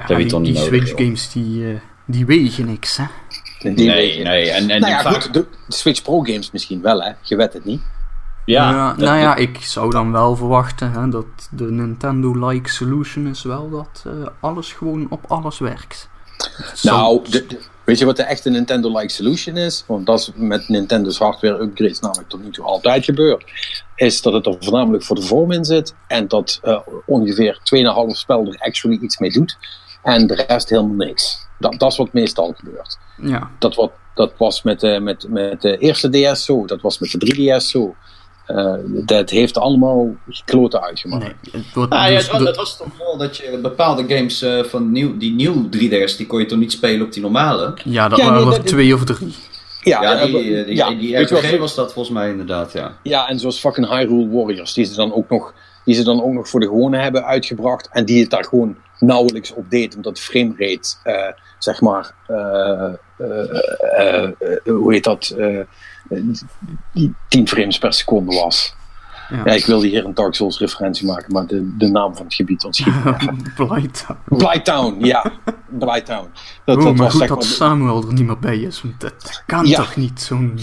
Ja, 0.08 0.16
je 0.16 0.26
die, 0.26 0.40
die 0.42 0.56
Switch 0.56 0.90
games 0.90 1.32
die, 1.32 1.80
die 2.04 2.26
wegen 2.26 2.66
niks, 2.66 2.96
hè? 2.96 3.04
Die 3.58 3.72
nee, 3.86 4.22
nee, 4.22 4.50
en, 4.50 4.70
en 4.70 4.80
Nou 4.80 4.92
ja, 4.92 5.02
vaak- 5.02 5.22
goed, 5.22 5.34
de, 5.34 5.46
Switch 5.68 6.02
Pro 6.02 6.20
games 6.20 6.50
misschien 6.50 6.82
wel, 6.82 7.02
hè? 7.02 7.12
Je 7.22 7.36
weet 7.36 7.52
het 7.52 7.64
niet. 7.64 7.82
Ja, 8.44 8.70
Ja, 8.70 8.88
dat- 8.88 8.96
nou 9.06 9.18
ja, 9.18 9.34
ik 9.36 9.56
zou 9.60 9.90
dan 9.90 10.12
wel 10.12 10.36
verwachten 10.36 10.92
hè, 10.92 11.08
dat 11.08 11.26
de 11.50 11.70
Nintendo-like 11.70 12.68
solution 12.70 13.26
is 13.26 13.42
wel 13.42 13.70
dat 13.70 14.04
eh, 14.06 14.12
alles 14.40 14.72
gewoon 14.72 15.06
op 15.10 15.24
alles 15.28 15.58
werkt. 15.58 16.08
Zo- 16.74 16.90
Nou, 16.96 17.22
de- 17.30 17.46
de- 17.46 17.60
weet 17.84 17.98
je 17.98 18.04
wat 18.04 18.16
de 18.16 18.22
echte 18.22 18.50
Nintendo-like 18.50 19.08
solution 19.12 19.56
is? 19.56 19.84
Want 19.86 20.06
dat 20.06 20.18
is 20.18 20.30
met 20.34 20.68
Nintendo's 20.68 21.18
hardware 21.18 21.60
upgrades 21.62 22.00
namelijk 22.00 22.28
tot 22.28 22.42
nu 22.44 22.50
toe 22.50 22.64
altijd 22.64 23.04
gebeurd. 23.04 23.44
Is 23.96 24.22
dat 24.22 24.32
het 24.32 24.46
er 24.46 24.56
voornamelijk 24.60 25.04
voor 25.04 25.16
de 25.16 25.22
vorm 25.22 25.52
in 25.52 25.64
zit. 25.64 25.94
En 26.06 26.28
dat 26.28 26.58
eh, 26.62 26.78
ongeveer 27.06 27.60
2,5 27.64 28.16
spel 28.16 28.46
er 28.46 28.58
actually 28.58 28.98
iets 29.02 29.18
mee 29.18 29.30
doet. 29.30 29.56
En 30.02 30.26
de 30.26 30.44
rest 30.48 30.68
helemaal 30.68 31.06
niks. 31.06 31.46
Dat, 31.58 31.78
dat 31.78 31.90
is 31.92 31.98
wat 31.98 32.12
meestal 32.12 32.54
gebeurt. 32.56 32.98
Ja, 33.20 33.50
Dat, 33.58 33.74
wat, 33.74 33.90
dat 34.14 34.32
was 34.36 34.62
met, 34.62 34.80
de 34.80 35.00
met, 35.00 35.26
met 35.28 35.60
de 35.62 35.78
eerste 35.78 36.08
DS 36.32 36.44
zo. 36.44 36.64
Dat 36.66 36.80
was 36.80 36.98
met 36.98 37.10
de 37.10 37.34
3DS 37.34 37.64
zo. 37.70 37.94
Eh, 38.46 38.74
dat 38.84 39.30
heeft 39.30 39.58
allemaal 39.58 40.14
kloten 40.44 40.82
uitgemaakt. 40.82 41.24
nee. 41.52 41.62
Het 41.62 41.74
wordt, 41.74 41.92
Ah, 41.92 42.08
ja, 42.10 42.16
dus 42.16 42.28
de- 42.30 42.36
het 42.46 42.56
was 42.56 42.76
toch 42.76 42.98
wel 42.98 43.16
dat 43.16 43.36
je 43.36 43.58
bepaalde 43.62 44.04
games 44.16 44.42
eh, 44.42 44.62
van 44.64 44.92
nieuw, 44.92 45.16
die 45.16 45.32
nieuw 45.34 45.68
3DS, 45.68 46.16
die 46.16 46.26
kon 46.26 46.38
je 46.40 46.46
toch 46.46 46.58
niet 46.58 46.72
spelen 46.72 47.06
op 47.06 47.12
die 47.12 47.22
normale? 47.22 47.74
ja, 47.84 48.08
dat 48.08 48.18
Ja, 48.18 48.24
waren 48.24 48.40
nee, 48.44 48.50
er 48.52 48.56
dat- 48.58 48.66
twee 48.66 48.94
of 48.94 49.04
drie. 49.04 49.34
Ja, 49.82 50.02
Ja, 50.02 50.16
eh, 50.18 50.24
die, 50.24 50.64
die, 50.64 50.74
ja, 50.76 50.88
die 50.88 51.12
weet 51.16 51.28
je 51.28 51.34
wat- 51.34 51.44
RPG 51.44 51.58
was 51.58 51.74
dat 51.74 51.92
volgens 51.92 52.14
mij 52.14 52.30
inderdaad, 52.30 52.72
ja. 52.72 52.96
Ja, 53.02 53.28
en 53.28 53.38
zoals 53.38 53.58
fucking 53.58 53.88
Hyrule 53.88 54.28
Warriors, 54.28 54.72
die 54.74 54.84
ze 54.84 54.94
dan 54.94 55.12
ook 55.14 55.28
nog, 55.28 55.54
die 55.84 55.94
ze 55.94 56.02
dan 56.04 56.22
ook 56.22 56.32
nog 56.32 56.48
voor 56.48 56.60
de 56.60 56.66
gewone 56.66 56.98
hebben 56.98 57.24
uitgebracht. 57.24 57.88
En 57.92 58.04
die 58.04 58.20
het 58.20 58.30
daar 58.30 58.44
gewoon 58.44 58.76
nauwelijks 58.98 59.52
op 59.54 59.70
deed, 59.70 59.96
omdat 59.96 60.16
de 60.16 60.22
framerate, 60.22 60.88
eh 61.02 61.14
zeg 61.58 61.80
maar, 61.80 62.14
eh, 62.26 62.36
eh, 62.36 62.70
eh, 62.70 62.82
eh, 62.84 62.92
hoe 64.64 64.92
heet 64.92 65.04
dat, 65.04 65.34
eh, 65.38 65.60
die 66.92 67.14
10 67.28 67.48
frames 67.48 67.78
per 67.78 67.92
seconde 67.92 68.34
was. 68.34 68.76
Ja. 69.30 69.42
Ja, 69.44 69.52
ik 69.52 69.64
wilde 69.66 69.86
hier 69.86 70.04
een 70.04 70.14
Dark 70.14 70.34
Souls 70.34 70.58
referentie 70.58 71.06
maken, 71.06 71.32
maar 71.32 71.46
de, 71.46 71.76
de 71.76 71.86
naam 71.90 72.16
van 72.16 72.24
het 72.24 72.34
gebied 72.34 72.64
ontschiet. 72.64 72.94
Blytown. 73.56 74.18
Blytown, 74.24 75.04
ja. 75.04 75.32
Blytown. 75.68 76.28
Dat, 76.64 76.76
Oh, 76.76 76.84
dat 76.84 76.94
maar 76.94 77.04
was 77.06 77.14
goed 77.14 77.28
dat. 77.28 77.44
Samuel 77.44 78.02
er 78.06 78.12
niet 78.12 78.26
meer 78.26 78.38
bij 78.38 78.58
is, 78.58 78.82
want 78.82 79.00
dat 79.00 79.42
kan 79.46 79.66
Ja. 79.66 79.76
toch 79.76 79.96
niet, 79.96 80.20
zo'n... 80.20 80.58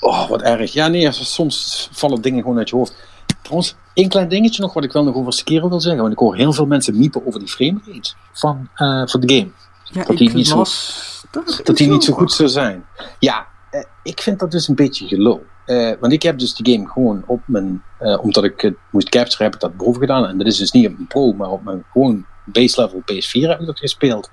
Oh, 0.00 0.28
wat 0.28 0.42
erg. 0.42 0.72
Ja, 0.72 0.88
nee, 0.88 1.12
soms 1.12 1.88
vallen 1.92 2.20
dingen 2.22 2.42
gewoon 2.42 2.58
uit 2.58 2.68
je 2.68 2.76
hoofd. 2.76 2.94
Trouwens, 3.42 3.74
één 3.94 4.08
klein 4.08 4.28
dingetje 4.28 4.62
nog 4.62 4.72
wat 4.72 4.84
ik 4.84 4.92
wel 4.92 5.04
nog 5.04 5.14
over 5.14 5.32
Sekiro 5.32 5.68
wil 5.68 5.80
zeggen. 5.80 6.00
Want 6.00 6.12
ik 6.12 6.18
hoor 6.18 6.36
heel 6.36 6.52
veel 6.52 6.66
mensen 6.66 6.98
miepen 6.98 7.26
over 7.26 7.40
die 7.40 7.48
framerate 7.48 8.12
van, 8.32 8.68
eh 8.74 9.02
van 9.06 9.20
de 9.20 9.34
game. 9.34 9.48
Ja, 9.84 10.04
Dat 10.04 10.16
die 10.16 10.28
ik 10.28 10.34
niet 10.34 10.46
zo- 10.48 10.56
las... 10.56 11.15
daar 11.15 11.15
Dat 11.30 11.68
is 11.68 11.76
die 11.76 11.88
niet 11.88 12.04
zo 12.04 12.12
goed 12.12 12.32
zou 12.32 12.48
zijn. 12.48 12.84
Ja, 13.18 13.46
eh, 13.70 13.82
ik 14.02 14.20
vind 14.20 14.38
dat 14.38 14.50
dus 14.50 14.68
een 14.68 14.74
beetje 14.74 15.06
gelul. 15.06 15.44
Eh, 15.64 15.92
want 16.00 16.12
ik 16.12 16.22
heb 16.22 16.38
dus 16.38 16.54
die 16.54 16.74
game 16.74 16.88
gewoon 16.88 17.22
op 17.26 17.40
mijn... 17.46 17.82
eh, 17.98 18.24
omdat 18.24 18.44
ik 18.44 18.60
het 18.60 18.74
moest 18.90 19.08
capturen, 19.08 19.44
heb 19.44 19.54
ik 19.54 19.60
dat 19.60 19.76
boven 19.76 20.00
gedaan. 20.00 20.26
En 20.26 20.38
dat 20.38 20.46
is 20.46 20.56
dus 20.56 20.70
niet 20.70 20.86
op 20.86 20.92
mijn 20.92 21.06
Pro, 21.06 21.32
maar 21.32 21.48
op 21.50 21.64
mijn 21.64 21.84
gewoon 21.92 22.26
base 22.44 22.80
level 22.80 23.00
PS4 23.00 23.48
heb 23.48 23.60
ik 23.60 23.66
dat 23.66 23.78
gespeeld. 23.78 24.30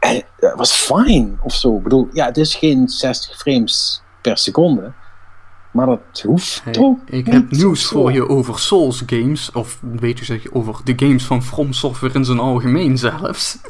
En 0.00 0.22
het 0.36 0.54
was 0.56 0.72
fijn, 0.72 1.38
of 1.42 1.54
zo. 1.54 1.76
Ik 1.76 1.82
bedoel, 1.82 2.08
ja, 2.12 2.26
het 2.26 2.36
is 2.36 2.54
geen 2.54 2.88
60 2.88 3.36
frames 3.36 4.02
per 4.20 4.38
seconde. 4.38 4.92
Maar 5.72 5.86
dat 5.86 6.22
hoeft 6.26 6.60
Hey, 6.64 6.72
toch 6.72 6.96
ik 7.04 7.24
niet 7.24 7.34
heb 7.34 7.50
nieuws 7.50 7.88
zo. 7.88 7.88
voor 7.88 8.12
je 8.12 8.28
over 8.28 8.58
Souls 8.58 9.02
games, 9.06 9.52
of 9.52 9.78
weet 9.80 10.18
je 10.18 10.24
zeg, 10.24 10.52
over 10.52 10.80
de 10.84 10.92
games 10.96 11.24
van 11.24 11.42
From 11.42 11.72
Software 11.72 12.14
in 12.14 12.24
zijn 12.24 12.38
algemeen 12.38 12.98
zelfs. 12.98 13.58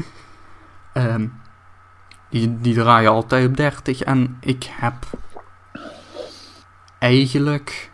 Ehm, 0.93 1.27
die, 2.32 2.60
die 2.60 2.74
draaien 2.74 3.10
altijd 3.10 3.48
op 3.48 3.56
30 3.56 4.00
en 4.02 4.36
ik 4.40 4.68
heb 4.70 4.94
eigenlijk 6.98 7.90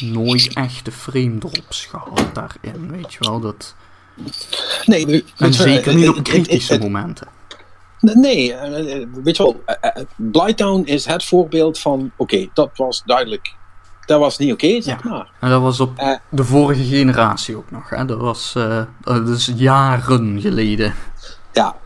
nooit 0.00 0.52
echte 0.54 0.92
frame 0.92 1.38
drops 1.38 1.84
gehad 1.86 2.34
daarin, 2.34 2.90
weet 2.90 3.12
je 3.12 3.18
wel. 3.20 3.40
Dat, 3.40 3.74
Nee, 4.84 5.24
en 5.36 5.54
zeker 5.54 5.94
niet 5.94 6.08
op 6.08 6.22
kritische 6.22 6.72
het- 6.72 6.82
het- 6.82 6.92
momenten. 6.92 7.26
Nee, 8.00 8.54
eh, 8.54 9.02
eh, 9.02 9.06
weet 9.24 9.36
je 9.36 9.42
wel, 9.42 9.62
eh, 9.80 10.02
Blighttown 10.16 10.82
is 10.84 11.04
het 11.04 11.24
voorbeeld 11.24 11.78
van, 11.78 12.10
oké, 12.16 12.48
dat 12.54 12.70
was 12.76 13.02
duidelijk, 13.06 13.54
dat 14.06 14.20
was 14.20 14.38
niet 14.38 14.52
oké, 14.52 14.80
zeg 14.82 15.02
Ja. 15.02 15.10
maar. 15.10 15.30
En 15.40 15.48
dat 15.50 15.60
was 15.62 15.80
op 15.80 16.18
de 16.30 16.44
vorige 16.44 16.84
generatie 16.84 17.56
ook 17.56 17.70
nog, 17.70 17.90
hè. 17.90 18.04
Dat 18.04 18.18
was 18.20 18.52
dat 19.00 19.28
is 19.28 19.52
jaren 19.56 20.40
geleden. 20.40 20.94
Ja, 21.52 21.76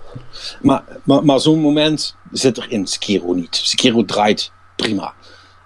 maar, 0.63 0.83
maar, 1.03 1.25
maar 1.25 1.41
zo'n 1.41 1.61
moment 1.61 2.17
zit 2.33 2.57
er 2.57 2.71
in 2.71 2.87
Sekiro 2.87 3.33
niet. 3.33 3.57
Sekiro 3.57 4.05
draait 4.05 4.53
prima. 4.77 5.15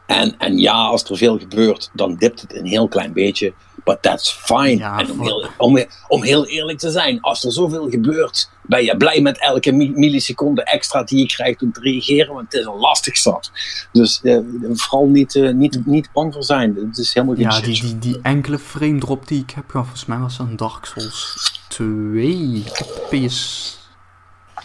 En, 0.07 0.35
en 0.39 0.59
ja, 0.59 0.73
als 0.75 1.05
er 1.05 1.16
veel 1.16 1.39
gebeurt, 1.39 1.91
dan 1.93 2.16
dipt 2.16 2.41
het 2.41 2.55
een 2.57 2.66
heel 2.66 2.89
klein 2.89 3.12
beetje. 3.12 3.53
But 3.85 4.03
that's 4.03 4.31
fine. 4.33 4.77
Ja, 4.77 4.99
en 4.99 5.11
om 5.11 5.20
heel, 5.23 5.49
om, 5.59 5.85
om 6.09 6.23
heel 6.23 6.47
eerlijk 6.47 6.79
te 6.79 6.91
zijn, 6.91 7.20
als 7.20 7.45
er 7.45 7.53
zoveel 7.53 7.91
gebeurt, 7.91 8.51
ben 8.62 8.85
je 8.85 8.97
blij 8.97 9.20
met 9.20 9.41
elke 9.41 9.73
mi- 9.73 9.93
milliseconde 9.95 10.62
extra 10.65 11.03
die 11.03 11.19
je 11.19 11.27
krijgt 11.27 11.62
om 11.62 11.73
te 11.73 11.81
reageren, 11.81 12.35
want 12.35 12.53
het 12.53 12.61
is 12.61 12.66
een 12.66 12.77
lastig 12.79 13.16
zat. 13.16 13.51
Dus 13.93 14.20
eh, 14.23 14.39
vooral 14.73 15.07
niet, 15.07 15.35
eh, 15.35 15.53
niet, 15.53 15.87
niet 15.87 16.12
bang 16.12 16.33
voor 16.33 16.45
zijn. 16.45 16.75
Het 16.75 16.99
is 16.99 17.15
helemaal 17.15 17.37
geen 17.37 17.45
Ja, 17.45 17.61
die, 17.61 17.81
die, 17.81 17.99
die 17.99 18.19
enkele 18.23 18.59
frame 18.59 18.99
drop 18.99 19.29
die 19.29 19.43
ik 19.43 19.51
heb 19.51 19.65
gehad, 19.70 19.87
volgens 19.87 20.07
mij 20.09 20.19
was 20.19 20.37
dat 20.37 20.47
een 20.47 20.57
Dark 20.57 20.85
Souls 20.85 21.61
2 21.69 22.65
op 22.81 23.07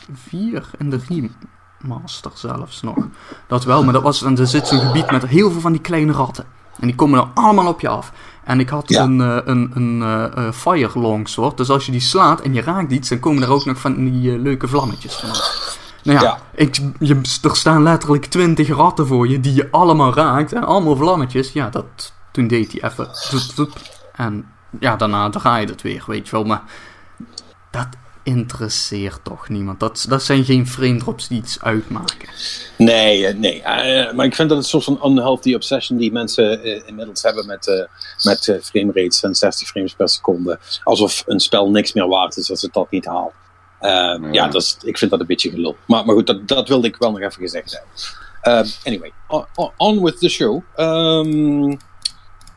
PS4 0.04 0.78
en 0.78 0.90
de 0.90 1.00
remaster 1.82 2.32
zelfs 2.34 2.82
nog. 2.82 2.96
Dat 3.48 3.64
wel, 3.64 3.84
maar 3.84 3.94
dat 3.94 4.04
was, 4.04 4.24
en 4.24 4.38
er 4.38 4.48
zit 4.48 4.68
zo'n 4.68 4.80
gebied 4.80 5.12
met 5.12 5.26
heel 5.28 5.52
veel 5.52 5.62
van 5.62 5.72
die 5.72 5.82
kleine 5.82 6.12
ratten. 6.12 6.46
En 6.80 6.88
die 6.88 6.96
komen 6.96 7.20
dan 7.20 7.32
allemaal 7.34 7.68
op 7.68 7.82
je 7.82 7.88
af. 7.88 8.12
En 8.44 8.60
ik 8.60 8.70
had 8.70 8.90
Ja. 8.90 9.04
een, 9.04 9.22
eh, 9.22 9.38
een, 9.46 9.72
een 9.74 10.02
eh, 10.02 10.48
eh, 10.48 10.54
fire 10.54 11.00
longsword, 11.00 11.58
dus 11.58 11.70
als 11.70 11.86
je 11.86 11.92
die 11.92 12.02
slaat 12.02 12.42
en 12.42 12.54
je 12.54 12.62
raakt 12.62 12.92
iets, 12.92 13.10
dan 13.10 13.20
komen 13.20 13.44
er 13.44 13.52
ook 13.52 13.66
nog 13.66 13.78
van 13.80 14.06
die 14.06 14.34
eh, 14.34 14.42
leuke 14.42 14.68
vlammetjes 14.68 15.16
vanaf. 15.16 15.78
Nou 16.04 16.18
ja, 16.20 16.24
Ja. 16.24 16.40
Ik, 16.56 16.80
je, 17.00 17.22
er 17.42 17.56
staan 17.56 17.84
letterlijk 17.84 18.26
twintig 18.26 18.68
ratten 18.68 19.08
voor 19.08 19.28
je 19.28 19.40
die 19.40 19.54
je 19.54 19.72
allemaal 19.72 20.14
raakt. 20.14 20.54
En 20.54 20.64
allemaal 20.64 20.96
vlammetjes. 20.96 21.52
Ja, 21.52 21.70
dat, 21.70 22.14
toen 22.32 22.48
deed 22.48 22.72
hij 22.72 22.90
even. 22.92 23.10
En 24.16 24.46
ja, 24.80 24.96
daarna 24.96 25.30
draai 25.30 25.66
je 25.66 25.72
het 25.72 25.82
weer, 25.82 26.04
weet 26.08 26.26
je 26.26 26.32
wel. 26.36 26.44
Maar 26.46 26.62
dat 27.72 27.88
interesseert 28.24 29.20
toch 29.24 29.50
niemand. 29.50 29.80
Dat, 29.80 30.06
dat 30.10 30.24
zijn 30.24 30.44
geen 30.44 30.68
frame 30.68 30.98
drops 30.98 31.28
die 31.28 31.38
iets 31.38 31.62
uitmaken. 31.62 32.30
Nee, 32.78 33.28
eh, 33.28 33.36
nee. 33.36 33.62
Eh, 33.62 34.14
maar 34.14 34.26
ik 34.26 34.36
vind 34.36 34.50
dat 34.50 34.58
het 34.58 34.74
een 34.74 34.82
soort 34.82 35.00
van 35.00 35.12
unhealthy 35.12 35.54
obsession 35.54 35.98
die 35.98 36.12
mensen 36.12 36.64
eh, 36.64 36.82
inmiddels 36.88 37.22
hebben 37.22 37.46
met, 37.46 37.68
eh 37.68 37.84
met 38.24 38.48
eh, 38.48 38.62
framerates 38.62 39.24
en 39.24 39.36
60 39.36 39.68
frames 39.68 39.94
per 39.94 40.10
seconde. 40.10 40.60
Alsof 40.84 41.24
een 41.26 41.40
spel 41.40 41.70
niks 41.70 41.94
meer 41.94 42.08
waard 42.08 42.38
is 42.38 42.50
als 42.50 42.62
het 42.62 42.74
dat 42.74 42.92
niet 42.92 43.06
haalt. 43.06 43.34
Eh, 43.80 43.90
Ja. 43.92 44.20
ja, 44.32 44.48
dat 44.48 44.62
is, 44.62 44.78
ik 44.84 44.98
vind 44.98 45.12
dat 45.12 45.20
een 45.20 45.26
beetje 45.26 45.50
gelul. 45.50 45.78
Maar, 45.88 46.06
maar 46.06 46.16
goed, 46.16 46.28
dat, 46.28 46.48
dat 46.48 46.68
wilde 46.68 46.88
ik 46.88 46.96
wel 46.96 47.12
nog 47.12 47.20
even 47.20 47.42
gezegd 47.42 47.72
hebben. 47.72 47.92
Eh, 48.42 48.88
anyway, 48.88 49.12
on, 49.78 50.04
with 50.04 50.20
the 50.20 50.30
show. 50.30 50.62
Ehm, 50.76 51.76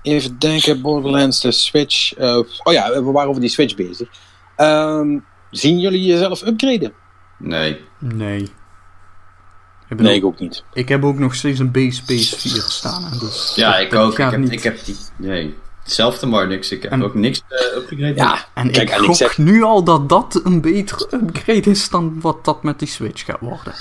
even 0.03 0.39
denken, 0.39 0.81
Borderlands, 0.83 1.41
de 1.41 1.51
Switch. 1.51 2.19
oh 2.19 2.73
ja, 2.73 2.91
we 2.91 3.11
waren 3.13 3.29
over 3.29 3.41
die 3.41 3.51
Switch 3.51 3.75
bezig. 3.75 4.09
Ehm, 4.57 5.19
zien 5.57 5.79
jullie 5.81 6.03
jezelf 6.05 6.43
upgraden? 6.43 6.93
Nee. 7.39 7.81
Nee. 7.99 8.43
Ik, 9.89 10.01
Nee, 10.01 10.17
ik 10.17 10.25
ook 10.25 10.39
niet. 10.39 10.65
ik 10.73 10.89
heb 10.89 11.05
ook 11.05 11.19
nog 11.19 11.35
steeds 11.35 11.59
een 11.59 11.71
base 11.71 12.03
PS4 12.03 12.67
staan. 12.69 13.13
Dus 13.21 13.53
Ja, 13.57 13.71
dat- 13.73 13.81
ik 13.81 13.91
dat 13.91 14.05
ook. 14.05 14.19
Ik 14.19 14.31
heb, 14.31 14.37
niet. 14.41 14.53
ik 14.53 14.63
heb 14.63 14.85
die... 14.85 14.97
Nee. 15.17 15.55
Hetzelfde 15.83 16.27
maar 16.27 16.47
niks. 16.47 16.71
Ik 16.71 16.83
heb 16.83 16.93
En- 16.93 17.05
ook 17.05 17.15
niks 17.15 17.43
uh. 17.91 18.17
Ja, 18.17 18.45
En 18.55 18.71
Kijk, 18.71 18.89
ik 18.89 18.95
en 18.95 19.01
ik 19.01 19.07
gok 19.07 19.15
zeg- 19.15 19.39
nu 19.39 19.63
al 19.63 19.83
dat 19.85 20.09
dat 20.09 20.41
een 20.45 20.61
betere 20.61 21.09
upgrade 21.11 21.71
is 21.71 21.89
dan 21.89 22.21
wat 22.21 22.45
dat 22.45 22.63
met 22.63 22.79
die 22.79 22.89
Switch 22.89 23.25
gaat 23.25 23.41
worden. 23.41 23.75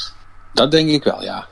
Dat 0.54 0.72
denk 0.72 0.90
ik 0.90 1.04
wel, 1.04 1.24
ja. 1.24 1.48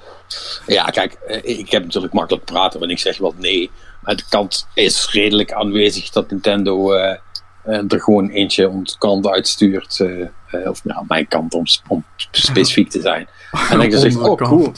Ja, 0.67 0.83
kijk, 0.85 1.13
eh, 1.13 1.57
ik 1.59 1.71
heb 1.71 1.83
natuurlijk 1.83 2.13
makkelijk 2.13 2.45
praten 2.45 2.79
wanneer 2.79 2.97
ik 2.97 3.03
zeg 3.03 3.17
wel 3.17 3.33
nee. 3.37 3.71
Maar 4.01 4.15
de 4.15 4.23
kant 4.29 4.67
is 4.73 5.11
redelijk 5.11 5.51
aanwezig 5.51 6.09
dat 6.09 6.29
Nintendo 6.31 6.93
eh, 6.93 7.17
eh, 7.63 7.91
er 7.91 8.01
gewoon 8.01 8.29
eentje 8.29 8.69
onze 8.69 8.97
kant 8.97 9.27
uitstuurt. 9.27 9.99
eh, 9.99 10.21
eh, 10.21 10.69
of 10.69 10.83
nou, 10.83 11.05
mijn 11.07 11.27
kant 11.27 11.53
om, 11.53 11.63
om 11.87 12.03
specifiek 12.31 12.89
te 12.89 13.01
zijn. 13.01 13.27
En 13.71 13.79
dan 13.79 13.91
zeg 13.91 14.11
ik, 14.13 14.27
oh 14.27 14.37
cool. 14.37 14.71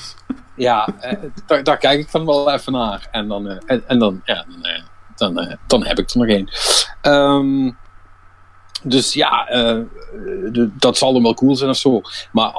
Ja, 0.55 0.87
daar, 1.45 1.63
daar 1.63 1.77
kijk 1.77 1.99
ik 1.99 2.11
dan 2.11 2.25
wel 2.25 2.51
even 2.51 2.71
naar. 2.71 3.07
En 3.11 3.27
dan, 3.27 3.47
en, 3.47 3.83
en 3.87 3.99
dan, 3.99 4.21
ja, 4.23 4.45
dan, 5.15 5.33
dan, 5.35 5.57
dan 5.67 5.85
heb 5.85 5.99
ik 5.99 6.09
er 6.09 6.17
nog 6.17 6.27
één. 6.27 6.49
Ehm, 7.01 7.71
dus 8.83 9.13
ja, 9.13 9.45
de- 9.45 10.69
dat 10.77 10.97
zal 10.97 11.13
dan 11.13 11.21
wel 11.23 11.33
cool 11.33 11.55
zijn 11.55 11.69
of 11.69 11.77
zo. 11.77 12.01
Maar 12.31 12.53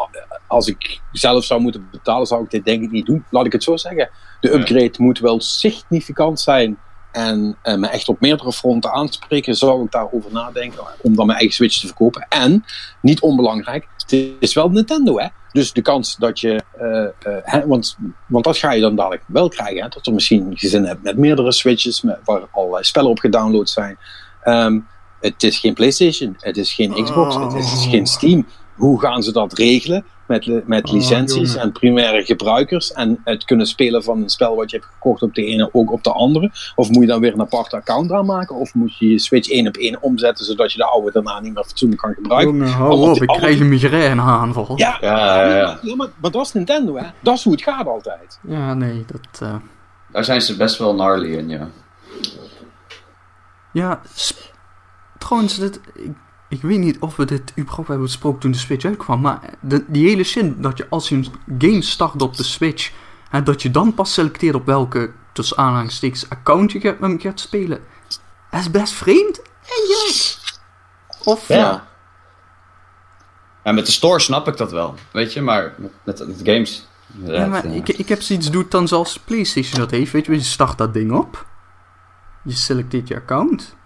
als 0.46 0.66
ik 0.68 1.00
zelf 1.12 1.44
zou 1.44 1.60
moeten 1.60 1.88
betalen, 1.90 2.26
zou 2.26 2.42
ik 2.44 2.50
dit 2.50 2.64
denk 2.64 2.82
ik 2.82 2.90
niet 2.90 3.06
doen. 3.06 3.24
Laat 3.30 3.46
ik 3.46 3.52
het 3.52 3.62
zo 3.62 3.76
zeggen. 3.76 4.10
De 4.40 4.48
Ja. 4.48 4.54
upgrade 4.54 4.92
moet 4.96 5.18
wel 5.18 5.40
significant 5.40 6.40
zijn. 6.40 6.78
En 7.16 7.56
eh, 7.62 7.74
me 7.74 7.86
echt 7.86 8.08
op 8.08 8.20
meerdere 8.20 8.52
fronten 8.52 8.92
aanspreken, 8.92 9.54
zou 9.54 9.84
ik 9.84 9.90
daarover 9.90 10.32
nadenken 10.32 10.82
om 11.02 11.16
dan 11.16 11.26
mijn 11.26 11.38
eigen 11.38 11.56
Switch 11.56 11.80
te 11.80 11.86
verkopen. 11.86 12.26
En, 12.28 12.64
niet 13.00 13.20
onbelangrijk, 13.20 13.88
het 13.96 14.34
is 14.38 14.54
wel 14.54 14.68
Nintendo, 14.68 15.18
hè? 15.18 15.26
Dus 15.52 15.72
de 15.72 15.82
kans 15.82 16.16
dat 16.16 16.40
je, 16.40 16.62
eh, 16.78 17.04
eh, 17.04 17.42
hè, 17.42 17.66
want, 17.66 17.96
want 18.26 18.44
dat 18.44 18.56
ga 18.56 18.72
je 18.72 18.80
dan 18.80 18.96
dadelijk 18.96 19.22
wel 19.26 19.48
krijgen, 19.48 19.82
hè? 19.82 19.88
dat 19.88 20.06
er 20.06 20.12
misschien 20.12 20.52
gezin 20.54 20.84
hebt 20.84 21.02
met 21.02 21.16
meerdere 21.16 21.52
Switches, 21.52 22.02
met, 22.02 22.18
waar 22.24 22.42
allerlei 22.50 22.84
spellen 22.84 23.10
op 23.10 23.18
gedownload 23.18 23.68
zijn. 23.68 23.98
Ehm, 24.42 24.80
het 25.20 25.42
is 25.42 25.58
geen 25.58 25.74
PlayStation, 25.74 26.36
het 26.38 26.56
is 26.56 26.72
geen 26.72 27.04
Xbox, 27.04 27.34
het 27.34 27.54
is 27.54 27.72
Oh. 27.72 27.90
geen 27.90 28.06
Steam. 28.06 28.46
Hoe 28.74 29.00
gaan 29.00 29.22
ze 29.22 29.32
dat 29.32 29.52
regelen 29.52 30.04
met, 30.26 30.66
met 30.66 30.86
Oh, 30.86 30.92
licenties 30.92 31.54
en 31.56 31.72
primaire 31.72 32.24
gebruikers 32.24 32.92
en 32.92 33.20
het 33.24 33.44
kunnen 33.44 33.66
spelen 33.66 34.02
van 34.02 34.22
een 34.22 34.28
spel 34.28 34.56
wat 34.56 34.70
je 34.70 34.76
hebt 34.76 34.88
gekocht 34.92 35.22
op 35.22 35.34
de 35.34 35.44
ene 35.44 35.68
ook 35.72 35.92
op 35.92 36.02
de 36.04 36.12
andere? 36.12 36.50
Of 36.74 36.90
moet 36.90 37.00
je 37.02 37.06
dan 37.08 37.20
weer 37.20 37.32
een 37.32 37.40
apart 37.40 37.74
account 37.74 38.12
aanmaken? 38.12 38.56
Of 38.56 38.74
moet 38.74 38.98
je 38.98 39.08
je 39.10 39.18
Switch 39.18 39.50
één 39.50 39.66
op 39.68 39.76
één 39.76 40.02
omzetten 40.02 40.44
zodat 40.44 40.72
je 40.72 40.78
de 40.78 40.84
oude 40.84 41.12
daarna 41.12 41.40
niet 41.40 41.54
meer 41.54 41.64
fatsoenlijk 41.64 42.00
kan 42.02 42.14
gebruiken? 42.14 42.52
Jongen, 42.56 42.68
hou 42.72 42.90
Allemaal- 42.90 43.14
op, 43.14 43.22
ik 43.22 43.28
krijg 43.28 43.60
een 43.60 43.68
migraineaanval. 43.68 44.72
Ja, 44.78 44.98
Ja, 45.00 45.16
ja, 45.44 45.56
ja. 45.56 45.78
ja, 45.82 45.94
maar, 45.96 46.08
maar 46.20 46.30
dat 46.30 46.46
is 46.46 46.52
Nintendo, 46.52 46.96
hè? 46.96 47.06
Dat 47.20 47.34
is 47.36 47.44
hoe 47.44 47.52
het 47.52 47.62
gaat 47.62 47.86
altijd. 47.86 48.38
Ja, 48.48 48.74
nee, 48.74 49.04
dat... 49.06 49.40
eh, 49.48 49.54
Daar 50.12 50.24
zijn 50.24 50.40
ze 50.42 50.56
best 50.56 50.78
wel 50.78 50.92
gnarly 50.92 51.32
in, 51.36 51.48
ja. 51.48 51.68
Ja, 53.72 54.00
trouwens, 55.18 55.58
dit, 55.58 55.80
ik, 55.94 56.10
ik 56.48 56.62
weet 56.62 56.78
niet 56.78 56.98
of 56.98 57.16
we 57.16 57.24
dit 57.24 57.52
überhaupt 57.58 57.88
hebben 57.88 58.06
besproken 58.06 58.40
toen 58.40 58.50
de 58.50 58.58
Switch 58.58 58.84
uitkwam, 58.84 59.20
maar 59.20 59.40
de, 59.60 59.84
die 59.86 60.08
hele 60.08 60.24
zin 60.24 60.56
dat 60.60 60.76
je 60.78 60.86
als 60.88 61.08
je 61.08 61.14
een 61.14 61.26
game 61.58 61.82
start 61.82 62.22
op 62.22 62.36
de 62.36 62.42
Switch, 62.42 62.92
hè, 63.30 63.42
dat 63.42 63.62
je 63.62 63.70
dan 63.70 63.94
pas 63.94 64.12
selecteert 64.12 64.54
op 64.54 64.66
welke, 64.66 65.12
tussen 65.32 65.56
aanhalingstekens, 65.56 66.28
account 66.28 66.72
je 66.72 66.80
gaat, 66.80 66.96
hem 67.00 67.20
gaat 67.20 67.40
spelen, 67.40 67.80
dat 68.50 68.60
is 68.60 68.70
best 68.70 68.92
vreemd, 68.92 69.42
eigenlijk. 69.68 70.38
Of, 71.24 71.48
Ja. 71.48 71.86
Ja, 73.64 73.72
met 73.72 73.86
de 73.86 73.92
store 73.92 74.20
snap 74.20 74.48
ik 74.48 74.56
dat 74.56 74.72
wel, 74.72 74.94
weet 75.12 75.32
je, 75.32 75.40
maar 75.40 75.74
met, 75.76 75.92
met, 76.04 76.26
met 76.26 76.40
games... 76.44 76.86
Ja, 77.24 77.46
maar 77.46 77.64
ik, 77.64 77.88
ik 77.88 78.08
heb 78.08 78.22
zoiets, 78.22 78.50
doe 78.50 78.62
het 78.62 78.70
dan 78.70 78.88
zoals 78.88 79.18
PlayStation 79.18 79.80
dat 79.80 79.90
heeft, 79.90 80.12
weet 80.12 80.26
je, 80.26 80.32
je 80.32 80.40
start 80.40 80.78
dat 80.78 80.94
ding 80.94 81.12
op, 81.12 81.46
je 82.44 82.52
selecteert 82.52 83.08
je 83.08 83.14
account, 83.14 83.76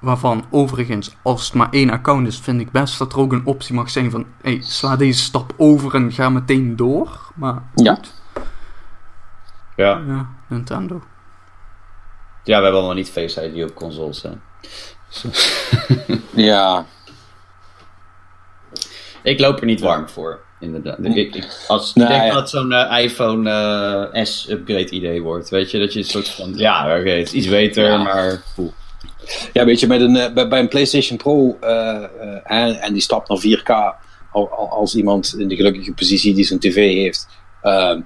waarvan 0.00 0.44
overigens, 0.50 1.14
als 1.22 1.44
het 1.44 1.54
maar 1.54 1.68
één 1.70 1.90
account 1.90 2.26
is, 2.26 2.38
vind 2.38 2.60
ik 2.60 2.70
best 2.70 2.98
dat 2.98 3.12
er 3.12 3.18
ook 3.18 3.32
een 3.32 3.46
optie 3.46 3.74
mag 3.74 3.90
zijn 3.90 4.10
van, 4.10 4.26
hey, 4.42 4.60
sla 4.62 4.96
deze 4.96 5.22
stap 5.22 5.52
over 5.56 5.94
en 5.94 6.12
ga 6.12 6.28
meteen 6.28 6.76
door, 6.76 7.30
maar 7.34 7.62
Ja. 7.74 7.94
goed. 7.94 8.12
ja. 9.76 10.02
ja, 10.06 10.28
Nintendo. 10.48 10.94
ja, 12.44 12.56
we 12.56 12.62
hebben 12.62 12.72
allemaal 12.72 12.94
niet 12.94 13.10
Face 13.10 13.52
ID 13.52 13.64
op 13.70 13.74
consoles, 13.74 14.22
hè. 14.22 14.30
Ja, 16.30 16.84
Ik 19.22 19.40
loop 19.40 19.58
er 19.60 19.66
niet 19.66 19.80
warm 19.80 20.08
voor, 20.08 20.40
inderdaad. 20.60 20.98
Ik, 21.02 21.34
ik, 21.34 21.64
als, 21.68 21.94
Nee, 21.94 22.04
ik 22.06 22.12
denk 22.12 22.22
ja. 22.24 22.28
dat 22.32 22.40
het 22.40 22.50
zo'n 22.50 22.72
eh, 22.72 23.04
iPhone 23.04 23.50
eh, 24.12 24.24
S 24.24 24.48
upgrade 24.48 24.90
idee 24.90 25.22
wordt, 25.22 25.48
weet 25.48 25.70
je, 25.70 25.78
dat 25.78 25.92
je 25.92 25.98
een 25.98 26.04
soort 26.04 26.28
van, 26.28 26.52
ja, 26.54 26.98
oké, 26.98 27.10
het 27.10 27.26
is 27.26 27.32
iets 27.32 27.48
beter, 27.48 27.84
Ja. 27.90 27.96
maar... 28.02 28.42
poeh. 28.54 28.72
Ja, 29.52 29.64
weet 29.64 29.80
je, 29.80 29.86
met 29.86 30.00
een, 30.00 30.16
eh, 30.16 30.48
bij, 30.48 30.58
een 30.60 30.68
PlayStation 30.68 31.16
Pro 31.18 31.56
eh, 31.60 32.04
eh, 32.04 32.40
en, 32.44 32.80
en 32.80 32.92
die 32.92 33.02
stap 33.02 33.28
naar 33.28 33.38
4K, 33.38 33.70
al, 34.32 34.48
al- 34.50 34.70
als 34.70 34.94
iemand 34.94 35.34
in 35.38 35.48
de 35.48 35.56
gelukkige 35.56 35.92
positie 35.92 36.34
die 36.34 36.44
zijn 36.44 36.58
tv 36.60 36.74
heeft, 36.94 37.28
eh, 37.62 37.90
eh, 37.90 37.98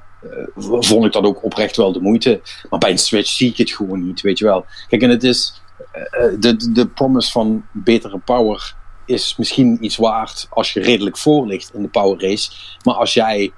vond 0.79 1.05
ik 1.05 1.13
dat 1.13 1.25
ook 1.25 1.45
oprecht 1.45 1.77
wel 1.77 1.93
de 1.93 2.01
moeite. 2.01 2.41
Maar 2.71 2.79
bij 2.79 2.91
een 2.91 2.99
Switch 2.99 3.29
zie 3.31 3.51
ik 3.51 3.57
het 3.57 3.71
gewoon 3.73 4.07
niet, 4.07 4.21
weet 4.21 4.39
je 4.39 4.45
wel. 4.45 4.65
Kijk, 4.89 5.03
en 5.03 5.11
het 5.11 5.25
is 5.25 5.61
de, 6.39 6.71
de- 6.73 6.89
promise 6.89 7.31
van 7.31 7.65
betere 7.73 8.19
power 8.19 8.75
is 9.07 9.35
misschien 9.37 9.79
iets 9.85 9.97
waard 9.97 10.47
als 10.51 10.73
je 10.73 10.81
redelijk 10.81 11.19
voor 11.19 11.47
ligt 11.47 11.75
in 11.75 11.83
de 11.83 11.89
power 11.89 12.21
race. 12.21 12.51
Maar 12.85 12.95
als 12.95 13.15
jij 13.15 13.53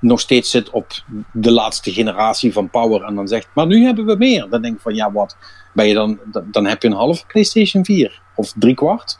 nog 0.00 0.20
steeds 0.20 0.50
zit 0.50 0.70
op 0.70 0.86
de 1.32 1.50
laatste 1.50 1.92
generatie 1.92 2.52
van 2.52 2.70
power 2.70 3.02
en 3.02 3.14
dan 3.14 3.28
zegt, 3.28 3.48
maar 3.54 3.66
nu 3.66 3.84
hebben 3.84 4.06
we 4.06 4.16
meer. 4.16 4.48
Dan 4.50 4.62
denk 4.62 4.74
ik 4.74 4.80
van, 4.80 4.94
ja, 4.94 5.12
wat? 5.12 5.36
Ben 5.76 5.86
je 5.88 5.94
dan, 5.94 6.18
dan, 6.44 6.66
heb 6.66 6.82
je 6.82 6.88
een 6.88 6.94
halve 6.94 7.26
PlayStation 7.26 7.84
4 7.84 8.20
of 8.34 8.52
drie 8.58 8.74
kwart. 8.74 9.16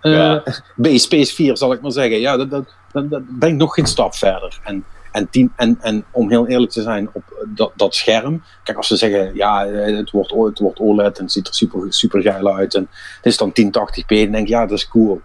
Eh 0.00 0.12
Ja. 0.12 0.42
Space 0.98 1.34
4, 1.34 1.56
zal 1.56 1.72
ik 1.72 1.80
maar 1.80 1.92
zeggen. 1.92 2.20
Ja, 2.20 2.36
dat, 2.36 2.50
dat, 2.50 2.74
dat, 2.92 3.10
dat 3.10 3.22
ben 3.28 3.48
ik 3.48 3.54
nog 3.56 3.74
geen 3.74 3.86
stap 3.86 4.14
verder. 4.14 4.60
En, 4.64 4.84
en, 5.12 5.30
tien, 5.30 5.52
en, 5.56 5.78
en 5.80 6.04
om 6.10 6.30
heel 6.30 6.46
eerlijk 6.46 6.72
te 6.72 6.82
zijn, 6.82 7.08
op 7.12 7.46
dat, 7.48 7.72
dat 7.76 7.94
scherm. 7.94 8.42
Kijk, 8.64 8.76
als 8.76 8.86
ze 8.86 8.96
zeggen, 8.96 9.34
ja, 9.34 9.66
eh, 9.66 9.96
het 9.96 10.10
wordt, 10.10 10.30
het 10.30 10.58
wordt 10.58 10.78
OLED 10.80 11.18
en 11.18 11.24
het 11.24 11.32
ziet 11.32 11.48
er 11.48 11.54
super, 11.54 11.92
super 11.92 12.22
geil 12.22 12.54
uit. 12.56 12.74
En 12.74 12.88
het 13.16 13.26
is 13.26 13.36
dan 13.36 13.50
1080p. 13.50 14.06
Dan 14.06 14.16
denk 14.32 14.36
ik, 14.36 14.48
ja, 14.48 14.66
dat 14.66 14.78
is 14.78 14.88
cool. 14.88 15.20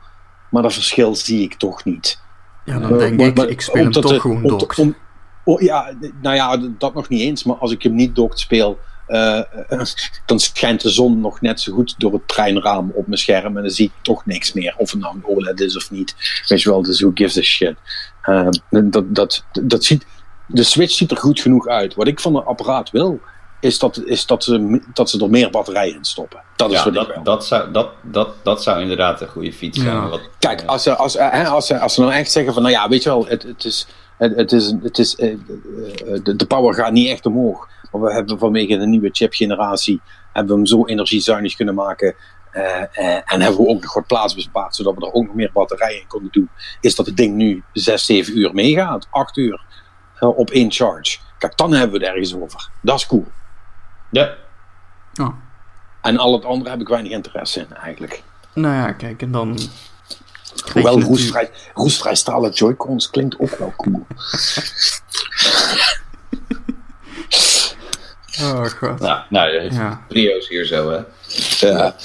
Maar 0.49 0.61
dat 0.61 0.73
verschil 0.73 1.15
zie 1.15 1.41
ik 1.41 1.53
toch 1.53 1.83
niet. 1.83 2.21
Ja, 2.65 2.79
dan 2.79 2.97
denk 2.97 3.17
maar- 3.17 3.27
ik, 3.27 3.35
maar 3.37 3.47
ik 3.49 3.61
speel 3.61 3.83
hem 3.83 3.91
toch 3.91 4.11
de- 4.11 4.19
gewoon 4.19 4.41
dokt. 4.47 4.79
om- 4.79 4.95
oh, 5.43 5.61
ja, 5.61 5.93
nou 6.21 6.35
ja, 6.35 6.57
dat 6.77 6.93
nog 6.93 7.09
niet 7.09 7.21
eens. 7.21 7.43
Maar 7.43 7.55
als 7.55 7.71
ik 7.71 7.83
hem 7.83 7.95
niet 7.95 8.15
dokt 8.15 8.39
speel, 8.39 8.79
eh, 9.13 9.39
eh, 9.69 9.85
dan 10.25 10.39
schijnt 10.39 10.81
de 10.81 10.89
zon 10.89 11.19
nog 11.19 11.41
net 11.41 11.61
zo 11.61 11.73
goed 11.73 11.95
door 11.97 12.13
het 12.13 12.27
treinraam 12.27 12.91
op 12.95 13.07
mijn 13.07 13.19
scherm. 13.19 13.57
En 13.57 13.63
dan 13.63 13.71
zie 13.71 13.85
ik 13.85 13.91
toch 14.01 14.25
niks 14.25 14.53
meer. 14.53 14.73
Of 14.77 14.91
het 14.91 14.99
nou 14.99 15.15
een 15.15 15.25
OLED 15.25 15.59
is 15.59 15.75
of 15.75 15.91
niet. 15.91 16.15
Weet 16.47 16.61
je 16.61 16.69
wel, 16.69 16.81
dus 16.81 16.99
who 17.01 17.11
gives 17.13 17.37
a 17.37 17.41
shit. 17.41 17.75
Eh, 18.21 18.47
dat, 18.69 19.15
dat, 19.15 19.43
dat 19.51 19.83
ziet, 19.83 20.05
de 20.47 20.63
Switch 20.63 20.93
ziet 20.93 21.11
er 21.11 21.17
goed 21.17 21.41
genoeg 21.41 21.67
uit. 21.67 21.95
Wat 21.95 22.07
ik 22.07 22.19
van 22.19 22.35
een 22.35 22.43
apparaat 22.43 22.91
wil, 22.91 23.19
is 23.59 23.79
dat, 23.79 24.01
is 24.05 24.25
dat, 24.25 24.43
ze, 24.43 24.81
dat 24.93 25.09
ze 25.09 25.23
er 25.23 25.29
meer 25.29 25.49
batterijen 25.49 25.95
in 25.95 26.05
stoppen. 26.05 26.41
Dat 26.55 26.71
is 26.71 26.77
Ja, 26.77 26.83
wat 26.83 26.93
ik 26.93 26.99
dat, 26.99 27.07
wil. 27.07 27.23
dat, 27.23 27.45
zou, 27.45 27.71
dat, 27.71 27.89
dat, 28.01 28.29
dat 28.43 28.63
zou 28.63 28.81
inderdaad 28.81 29.21
een 29.21 29.27
goede 29.27 29.53
fiets 29.53 29.79
zijn. 29.79 29.95
Ja. 29.95 30.07
Wat, 30.07 30.21
Kijk, 30.39 30.63
als 30.65 30.83
ze, 30.83 30.95
als, 30.95 31.13
hè, 31.13 31.47
als, 31.47 31.67
ze, 31.67 31.79
als 31.79 31.93
ze 31.93 32.01
nou 32.01 32.13
echt 32.13 32.31
zeggen 32.31 32.53
van, 32.53 32.61
nou 32.61 32.73
ja, 32.73 32.89
weet 32.89 33.03
je 33.03 33.09
wel, 33.09 33.25
het, 33.27 33.43
het 33.43 33.65
is, 33.65 33.87
het, 34.17 34.35
het 34.35 34.51
is, 34.51 34.73
het 34.81 34.97
is 34.97 35.15
de, 35.15 36.33
de 36.35 36.45
power 36.47 36.73
gaat 36.73 36.91
niet 36.91 37.09
echt 37.09 37.25
omhoog. 37.25 37.67
Maar 37.93 38.01
we 38.01 38.13
hebben 38.13 38.39
vanwege 38.39 38.77
de 38.77 38.85
nieuwe 38.85 39.09
chipgeneratie, 39.11 40.01
hebben 40.33 40.51
we 40.51 40.57
hem 40.57 40.67
zo 40.67 40.85
energiezuinig 40.85 41.55
kunnen 41.55 41.75
maken. 41.75 42.15
eh, 42.51 42.81
eh, 42.81 43.21
en 43.25 43.41
hebben 43.41 43.61
we 43.61 43.67
ook 43.67 43.81
nog 43.81 43.93
wat 43.93 44.07
plaats 44.07 44.35
bespaard, 44.35 44.75
zodat 44.75 44.95
we 44.95 45.01
er 45.05 45.13
ook 45.13 45.25
nog 45.25 45.35
meer 45.35 45.49
batterijen 45.53 46.01
in 46.01 46.07
konden 46.07 46.31
doen. 46.31 46.49
Is 46.81 46.95
dat 46.95 47.05
het 47.05 47.17
ding 47.17 47.35
nu 47.35 47.63
6, 47.73 48.05
7 48.05 48.37
uur 48.37 48.53
meegaat, 48.53 49.07
8 49.09 49.37
uur 49.37 49.61
eh, 50.19 50.37
op 50.37 50.49
één 50.49 50.71
charge. 50.71 51.17
Kijk, 51.37 51.57
dan 51.57 51.73
hebben 51.73 51.99
we 51.99 52.05
het 52.05 52.15
ergens 52.15 52.35
over. 52.35 52.69
Dat 52.81 52.99
is 52.99 53.05
cool. 53.07 53.25
ja, 54.11 54.35
Oh. 55.21 55.35
En 56.01 56.17
al 56.17 56.33
het 56.33 56.45
andere 56.45 56.69
heb 56.69 56.81
ik 56.81 56.87
weinig 56.87 57.11
interesse 57.11 57.59
in 57.59 57.73
eigenlijk. 57.75 58.23
Nou 58.53 58.75
ja, 58.75 58.91
kijk, 58.91 59.21
en 59.21 59.31
dan... 59.31 59.57
Hoewel 60.73 61.01
roestvrij, 61.01 61.49
roestvrij 61.73 62.15
stalen 62.15 62.51
Joy-Cons 62.51 63.09
klinkt 63.09 63.39
ook 63.39 63.57
wel 63.57 63.73
cool. 63.77 64.05
Oh 68.41 68.65
god. 68.65 68.99
nou, 68.99 69.21
nou 69.29 69.73
ja. 69.73 70.01
Brio's 70.07 70.47
hier 70.47 70.65
zo, 70.65 70.89
hè. 70.89 70.99
Ja. 71.67 71.95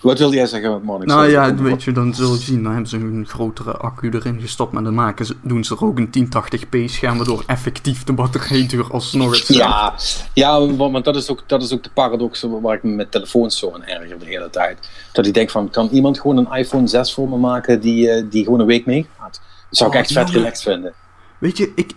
Wat 0.00 0.18
wil 0.18 0.32
jij 0.32 0.46
zeggen, 0.46 0.82
Monix? 0.82 1.12
Nou 1.12 1.30
ja, 1.30 1.54
weet 1.54 1.82
je, 1.82 1.92
dan 1.92 2.14
zul 2.14 2.32
je 2.32 2.40
zien, 2.40 2.62
dan 2.62 2.72
hebben 2.72 2.90
ze 2.90 2.96
een 2.96 3.26
grotere 3.28 3.72
accu 3.72 4.10
erin 4.10 4.40
gestopt, 4.40 4.72
maar 4.72 4.82
dan 4.82 4.94
maken 4.94 5.26
ze, 5.26 5.36
doen 5.42 5.64
ze 5.64 5.74
er 5.74 5.84
ook 5.84 5.98
een 5.98 6.30
1080p 6.34 6.84
scherm, 6.84 7.16
waardoor 7.16 7.42
effectief 7.46 8.04
de 8.04 8.12
batterijduur 8.12 8.92
alsnog 8.92 9.38
het 9.38 9.56
Ja, 9.56 9.94
ja 10.34 10.66
want, 10.66 11.04
dat, 11.04 11.16
is 11.16 11.30
ook, 11.30 11.42
dat 11.46 11.62
is 11.62 11.72
ook 11.72 11.82
de 11.82 11.90
paradox 11.90 12.46
waar 12.60 12.76
ik 12.76 12.82
me 12.82 12.90
met 12.90 13.10
telefoons 13.10 13.58
zo 13.58 13.72
aan 13.72 13.84
erger 13.84 14.18
de 14.18 14.26
hele 14.26 14.50
tijd. 14.50 14.78
Dat 15.12 15.26
ik 15.26 15.34
denk 15.34 15.50
van, 15.50 15.70
kan 15.70 15.88
iemand 15.88 16.20
gewoon 16.20 16.36
een 16.36 16.52
iPhone 16.52 16.86
6 16.86 17.14
voor 17.14 17.28
me 17.28 17.36
maken 17.36 17.80
die, 17.80 18.10
eh, 18.10 18.24
die 18.30 18.44
gewoon 18.44 18.60
een 18.60 18.66
week 18.66 18.86
meegaat? 18.86 19.40
Dat 19.68 19.78
zou 19.78 19.90
ik 19.90 19.96
Oh, 19.96 20.02
echt 20.02 20.12
vet 20.12 20.30
relaxed 20.30 20.62
vinden. 20.62 20.94
Weet 21.38 21.56
je, 21.56 21.72
ik... 21.74 21.92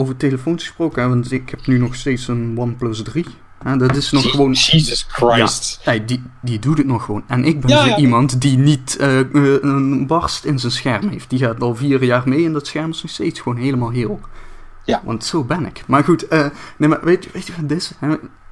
Over 0.00 0.16
telefoons 0.16 0.62
gesproken, 0.62 1.08
want 1.08 1.32
ik 1.32 1.50
heb 1.50 1.66
nu 1.66 1.78
nog 1.78 1.94
steeds 1.94 2.28
een 2.28 2.54
OnePlus 2.56 3.02
3. 3.02 3.24
Hè, 3.62 3.76
dat 3.76 3.96
is 3.96 4.10
nog 4.10 4.30
gewoon... 4.30 4.52
Jesus 4.52 5.06
Christ. 5.08 5.80
Ja, 5.84 5.98
die, 5.98 6.22
die 6.42 6.58
doet 6.58 6.78
het 6.78 6.86
nog 6.86 7.04
gewoon. 7.04 7.22
En 7.26 7.44
ik 7.44 7.60
ben 7.60 7.70
Ja, 7.70 7.82
zo 7.82 7.88
ja. 7.88 7.96
iemand 7.96 8.40
die 8.40 8.58
niet 8.58 8.96
eh, 8.96 9.20
eh, 9.20 9.26
een 9.60 10.06
barst 10.06 10.44
in 10.44 10.58
zijn 10.58 10.72
scherm 10.72 11.08
heeft. 11.08 11.30
Die 11.30 11.38
gaat 11.38 11.60
al 11.60 11.74
vier 11.74 12.04
jaar 12.04 12.28
mee 12.28 12.44
en 12.44 12.52
dat 12.52 12.66
scherm 12.66 12.90
is 12.90 13.02
nog 13.02 13.10
steeds 13.10 13.40
gewoon 13.40 13.58
helemaal 13.58 13.90
heel. 13.90 14.20
Ja. 14.84 15.02
Want 15.04 15.24
zo 15.24 15.44
ben 15.44 15.66
ik. 15.66 15.82
Maar 15.86 16.04
goed, 16.04 16.28
eh, 16.28 16.46
nee, 16.76 16.88
maar 16.88 17.04
weet 17.04 17.24
je, 17.24 17.30
weet 17.32 17.46
je 17.46 17.52
wat 17.56 17.68
dit 17.68 17.78
is? 17.78 17.92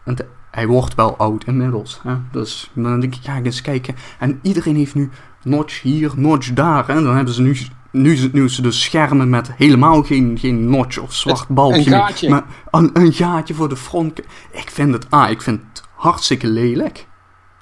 Want 0.05 0.20
hij 0.51 0.66
wordt 0.66 0.94
wel 0.94 1.16
oud 1.16 1.44
inmiddels. 1.44 2.01
Hè? 2.02 2.14
Dus 2.32 2.70
dan 2.74 3.01
denk 3.01 3.14
ik, 3.14 3.24
ga 3.24 3.36
ik 3.36 3.44
eens 3.44 3.60
kijken. 3.60 3.94
En 4.18 4.39
iedereen 4.43 4.77
heeft 4.77 4.94
nu 4.94 5.10
notch 5.43 5.82
hier, 5.82 6.12
notch 6.16 6.52
daar. 6.52 6.86
Hè? 6.86 7.02
Dan 7.02 7.16
hebben 7.16 7.35
ze 7.35 7.43
nu, 7.43 7.56
nu, 7.90 8.28
nu 8.32 8.48
ze 8.48 8.62
dus 8.62 8.82
schermen 8.82 9.28
met 9.30 9.50
helemaal 9.56 10.02
geen, 10.02 10.38
geen 10.40 10.70
notch 10.70 10.98
of 10.98 11.14
zwart 11.14 11.44
Een 11.48 11.54
balkje 11.54 11.90
meer. 11.90 11.98
gaatje. 11.98 12.28
Maar 12.28 12.44
een, 12.70 12.90
een 12.92 13.12
gaatje 13.12 13.54
voor 13.54 13.68
de 13.68 13.76
front. 13.76 14.18
Ik 14.50 14.70
vind 14.70 14.92
het, 14.92 15.06
ah, 15.10 15.30
ik 15.30 15.42
vind 15.42 15.60
het 15.72 15.82
hartstikke 15.94 16.46
lelijk. 16.46 17.06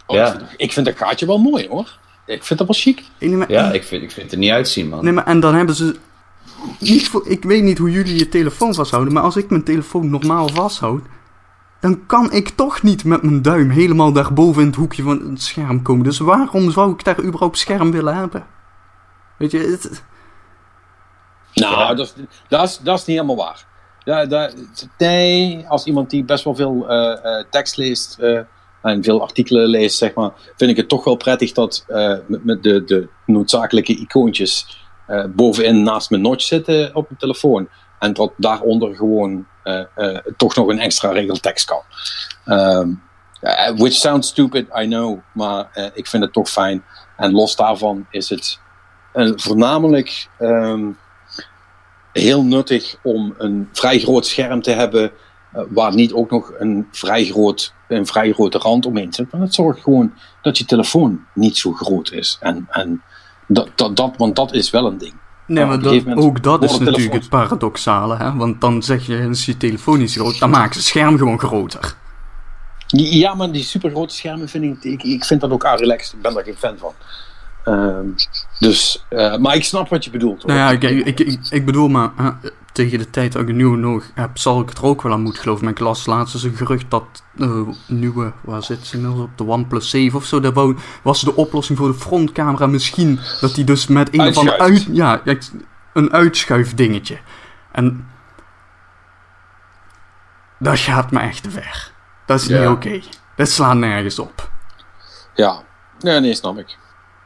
Oh, 0.07 0.17
Ja. 0.17 0.27
ik, 0.33 0.39
vind, 0.39 0.51
ik 0.57 0.73
vind 0.73 0.87
dat 0.87 0.97
gaatje 0.97 1.27
wel 1.27 1.39
mooi 1.39 1.69
hoor. 1.69 1.99
Ik 2.27 2.45
vind 2.45 2.59
dat 2.59 2.69
wel 2.69 2.77
chic. 2.79 3.03
Nee, 3.21 3.31
maar- 3.37 3.51
Ja, 3.51 3.73
ik 3.73 3.85
vind, 3.85 4.03
ik 4.03 4.11
vind 4.11 4.23
het 4.23 4.33
er 4.33 4.39
niet 4.39 4.51
uitzien, 4.51 4.89
man. 4.89 5.05
Nee, 5.05 5.13
maar 5.13 5.27
en 5.27 5.41
dan 5.41 5.55
hebben 5.55 5.75
ze. 5.75 5.97
Niet 6.79 7.09
voor, 7.09 7.29
ik 7.29 7.43
weet 7.45 7.63
niet 7.63 7.79
hoe 7.79 7.91
jullie 7.91 8.19
je 8.19 8.29
telefoon 8.29 8.75
vasthouden, 8.75 9.13
maar 9.13 9.23
als 9.23 9.37
ik 9.37 9.51
mijn 9.51 9.63
telefoon 9.65 10.11
normaal 10.11 10.49
vasthoud, 10.49 11.03
dan 11.81 12.07
kan 12.07 12.33
ik 12.33 12.49
toch 12.49 12.83
niet 12.83 13.05
met 13.05 13.23
mijn 13.23 13.43
duim 13.43 13.71
helemaal 13.71 14.13
daarboven 14.13 14.61
in 14.63 14.67
het 14.69 14.77
hoekje 14.77 15.03
van 15.03 15.21
het 15.31 15.43
scherm 15.43 15.83
komen. 15.83 16.05
Dus 16.05 16.19
waarom 16.19 16.71
zou 16.71 16.93
ik 16.93 17.05
daar 17.05 17.23
überhaupt 17.25 17.59
scherm 17.59 17.91
willen 17.91 18.17
hebben? 18.17 18.47
Weet 19.39 19.51
je, 19.51 19.59
het, 19.59 20.03
Nou, 21.55 21.79
Ja. 21.79 21.95
dat, 21.95 22.07
is, 22.07 22.25
dat, 22.49 22.69
is, 22.69 22.79
dat 22.79 22.99
is 22.99 23.05
niet 23.05 23.17
helemaal 23.17 23.45
waar. 23.45 23.65
Ja, 24.05 24.27
dat, 24.27 24.55
nee, 24.99 25.65
als 25.69 25.85
iemand 25.85 26.11
die 26.11 26.25
best 26.25 26.45
wel 26.45 26.55
veel 26.55 26.89
eh, 26.89 27.39
eh, 27.39 27.45
tekst 27.51 27.77
leest 27.77 28.19
eh, 28.19 28.41
en 28.83 29.03
veel 29.03 29.23
artikelen 29.23 29.67
leest, 29.67 29.99
zeg 29.99 30.15
maar, 30.15 30.31
vind 30.57 30.71
ik 30.71 30.77
het 30.77 30.89
toch 30.89 31.05
wel 31.05 31.17
prettig 31.17 31.53
dat 31.53 31.85
met, 32.27 32.45
met 32.45 32.63
de, 32.63 32.85
de 32.85 33.09
noodzakelijke 33.27 33.97
icoontjes 33.97 34.83
bovenin 35.29 35.83
naast 35.83 36.11
mijn 36.11 36.23
notch 36.23 36.43
zitten 36.43 36.95
op 36.95 37.09
mijn 37.09 37.21
telefoon. 37.21 37.69
En 37.99 38.13
dat 38.13 38.33
daaronder 38.37 38.97
gewoon 38.97 39.47
toch 40.37 40.55
nog 40.55 40.69
een 40.69 40.79
extra 40.79 41.11
regel 41.11 41.37
tekst 41.37 41.67
kan. 41.67 41.83
Ehm, 42.45 42.91
eh, 43.41 43.77
which 43.77 43.93
sounds 43.93 44.29
stupid, 44.29 44.67
I 44.79 44.87
know, 44.87 45.19
maar 45.33 45.91
ik 45.95 46.07
vind 46.07 46.23
het 46.23 46.33
toch 46.33 46.49
fijn. 46.49 46.85
En 47.17 47.33
los 47.33 47.57
daarvan 47.57 48.07
is 48.11 48.29
het 48.29 48.59
voornamelijk 49.37 50.29
ehm, 50.39 50.91
heel 52.23 52.45
nuttig 52.45 52.97
om 53.03 53.35
een 53.39 53.69
vrij 53.73 53.99
groot 53.99 54.27
scherm 54.27 54.63
te 54.63 54.71
hebben. 54.71 55.11
eh, 55.53 55.63
waar 55.69 55.95
niet 55.95 56.13
ook 56.13 56.31
nog 56.31 56.53
een 56.59 56.89
vrij, 56.91 57.25
groot, 57.25 57.75
een 57.89 58.07
vrij 58.07 58.33
grote 58.33 58.59
rand 58.59 58.87
omheen 58.87 59.13
zit. 59.13 59.31
Want 59.31 59.43
het 59.43 59.55
zorgt 59.55 59.83
gewoon 59.83 60.13
dat 60.43 60.59
je 60.59 60.65
telefoon 60.65 61.25
niet 61.35 61.57
zo 61.57 61.73
groot 61.73 62.13
is. 62.13 62.39
En, 62.41 62.67
en 62.71 63.03
dat, 63.47 63.69
dat, 63.75 63.97
dat, 63.97 64.15
want 64.17 64.37
dat 64.37 64.53
is 64.53 64.71
wel 64.71 64.87
een 64.87 64.99
ding. 64.99 65.15
nee, 65.47 65.65
maar 65.65 65.81
dat, 65.81 66.17
ook 66.17 66.43
dat 66.43 66.63
is 66.65 66.79
natuurlijk 66.79 67.15
het 67.15 67.29
paradoxale, 67.29 68.17
hè? 68.17 68.35
Want 68.35 68.61
dan 68.61 68.83
zeg 68.83 69.07
je, 69.07 69.17
is 69.17 69.45
je 69.45 69.57
telefoon 69.57 70.09
zo 70.09 70.25
groot, 70.25 70.39
dan 70.39 70.55
ze 70.55 70.61
het 70.61 70.75
scherm 70.75 71.19
gewoon 71.19 71.39
groter. 71.39 71.97
Ja, 72.97 73.35
maar 73.35 73.53
die 73.53 73.63
supergrote 73.63 74.15
schermen 74.15 74.49
vind 74.49 74.65
ik, 74.65 74.85
ik, 74.93 75.03
ik 75.03 75.25
vind 75.25 75.41
dat 75.41 75.51
ook 75.51 75.65
relaxed. 75.65 76.13
Ik 76.13 76.23
ben 76.23 76.35
daar 76.35 76.45
geen 76.45 76.57
fan 76.57 76.79
van. 76.79 76.93
Ehm, 77.65 78.07
dus, 78.59 79.05
eh, 79.09 79.37
maar 79.37 79.55
ik 79.55 79.65
snap 79.65 79.89
wat 79.89 80.05
je 80.05 80.11
bedoelt. 80.11 80.43
Hoor. 80.43 80.53
Nou 80.53 80.59
ja, 80.59 80.89
ik, 80.89 81.07
ik, 81.07 81.21
ik, 81.21 81.41
ik 81.51 81.65
bedoel 81.65 81.89
maar, 81.89 82.11
tegen 82.73 82.99
de 82.99 83.11
tijd 83.11 83.33
dat 83.33 83.43
ik 83.43 83.49
een 83.49 83.57
nieuwe 83.57 83.77
nog 83.77 84.05
heb, 84.15 84.39
zal 84.39 84.61
ik 84.61 84.69
het 84.69 84.79
er 84.79 84.85
ook 84.85 85.03
wel 85.03 85.13
aan 85.13 85.21
moeten 85.21 85.43
geloven. 85.43 85.65
Maar 85.65 85.73
ik 85.73 85.79
las 85.79 86.07
laatst 86.07 86.35
eens 86.35 86.43
een 86.43 86.55
gerucht 86.57 86.91
dat 86.91 87.05
de 87.33 87.75
nieuwe, 87.87 88.33
waar 88.41 88.63
zit 88.63 88.87
ze 88.87 88.97
inmiddels 88.97 89.23
op, 89.25 89.39
de 89.39 89.45
OnePlus 89.45 89.91
7 89.91 90.19
of 90.19 90.25
zo, 90.25 90.41
daar 90.41 90.75
was 91.03 91.21
de 91.21 91.37
oplossing 91.37 91.79
voor 91.79 91.89
de 91.89 91.95
frontcamera 91.99 92.67
misschien 92.67 93.21
dat 93.41 93.55
die 93.55 93.65
dus 93.65 93.87
met 93.87 94.15
een 94.15 94.21
of 94.29 94.37
ander 94.39 94.59
uit, 94.59 94.87
ja, 94.91 95.23
een 95.93 96.13
uitschuifdingetje. 96.13 97.19
En 97.73 98.09
dat 100.59 100.79
gaat 100.79 101.11
me 101.11 101.21
echt 101.21 101.43
te 101.43 101.51
ver. 101.51 101.93
Dat 102.27 102.41
is 102.41 102.47
Ja. 102.47 102.61
niet 102.61 102.69
oké. 102.69 103.01
Dat 103.37 103.49
slaat 103.49 103.77
nergens 103.77 104.19
op. 104.19 104.51
Ja, 105.35 105.63
nee, 106.01 106.21
nee, 106.21 106.35
snap 106.35 106.59
ik. 106.59 106.77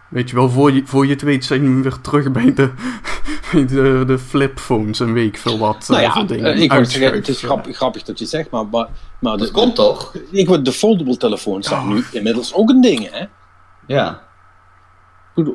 Weet 0.09 0.31
je 0.31 0.37
wel, 0.37 0.51
voor 0.51 0.73
je, 0.73 0.83
voor 0.85 1.07
je 1.07 1.13
het 1.13 1.23
weet 1.23 1.45
zijn 1.45 1.77
we 1.77 1.83
weer 1.83 2.01
terug 2.01 2.33
bij 2.33 2.55
de, 2.55 2.71
bij 3.53 3.67
de, 3.67 4.05
de 4.07 4.19
flipphones 4.19 5.01
en 5.01 5.13
weet 5.13 5.27
ik 5.27 5.39
veel 5.39 5.59
wat. 5.59 5.85
Nou 5.89 6.03
eh, 6.03 6.15
ja, 6.15 6.23
dingen. 6.23 6.45
eh, 6.55 6.63
ik 6.63 6.73
zeggen, 6.73 7.13
het 7.13 7.29
is 7.29 7.43
grappig, 7.43 7.77
grappig 7.77 8.03
dat 8.03 8.19
je 8.19 8.27
zegt, 8.27 8.51
maar, 8.51 8.67
maar, 8.67 8.89
maar 9.21 9.37
Dat 9.37 9.47
de, 9.47 9.53
komt 9.53 9.75
toch? 9.75 10.15
ik 10.31 10.49
word 10.49 10.65
de 10.65 10.73
foldable 10.73 11.17
telefoons 11.17 11.69
zijn 11.69 11.89
nu 11.89 12.05
inmiddels 12.13 12.55
ook 12.55 12.69
een 12.69 12.81
ding, 12.81 13.11
hè? 13.11 13.25
Ja. 13.87 14.27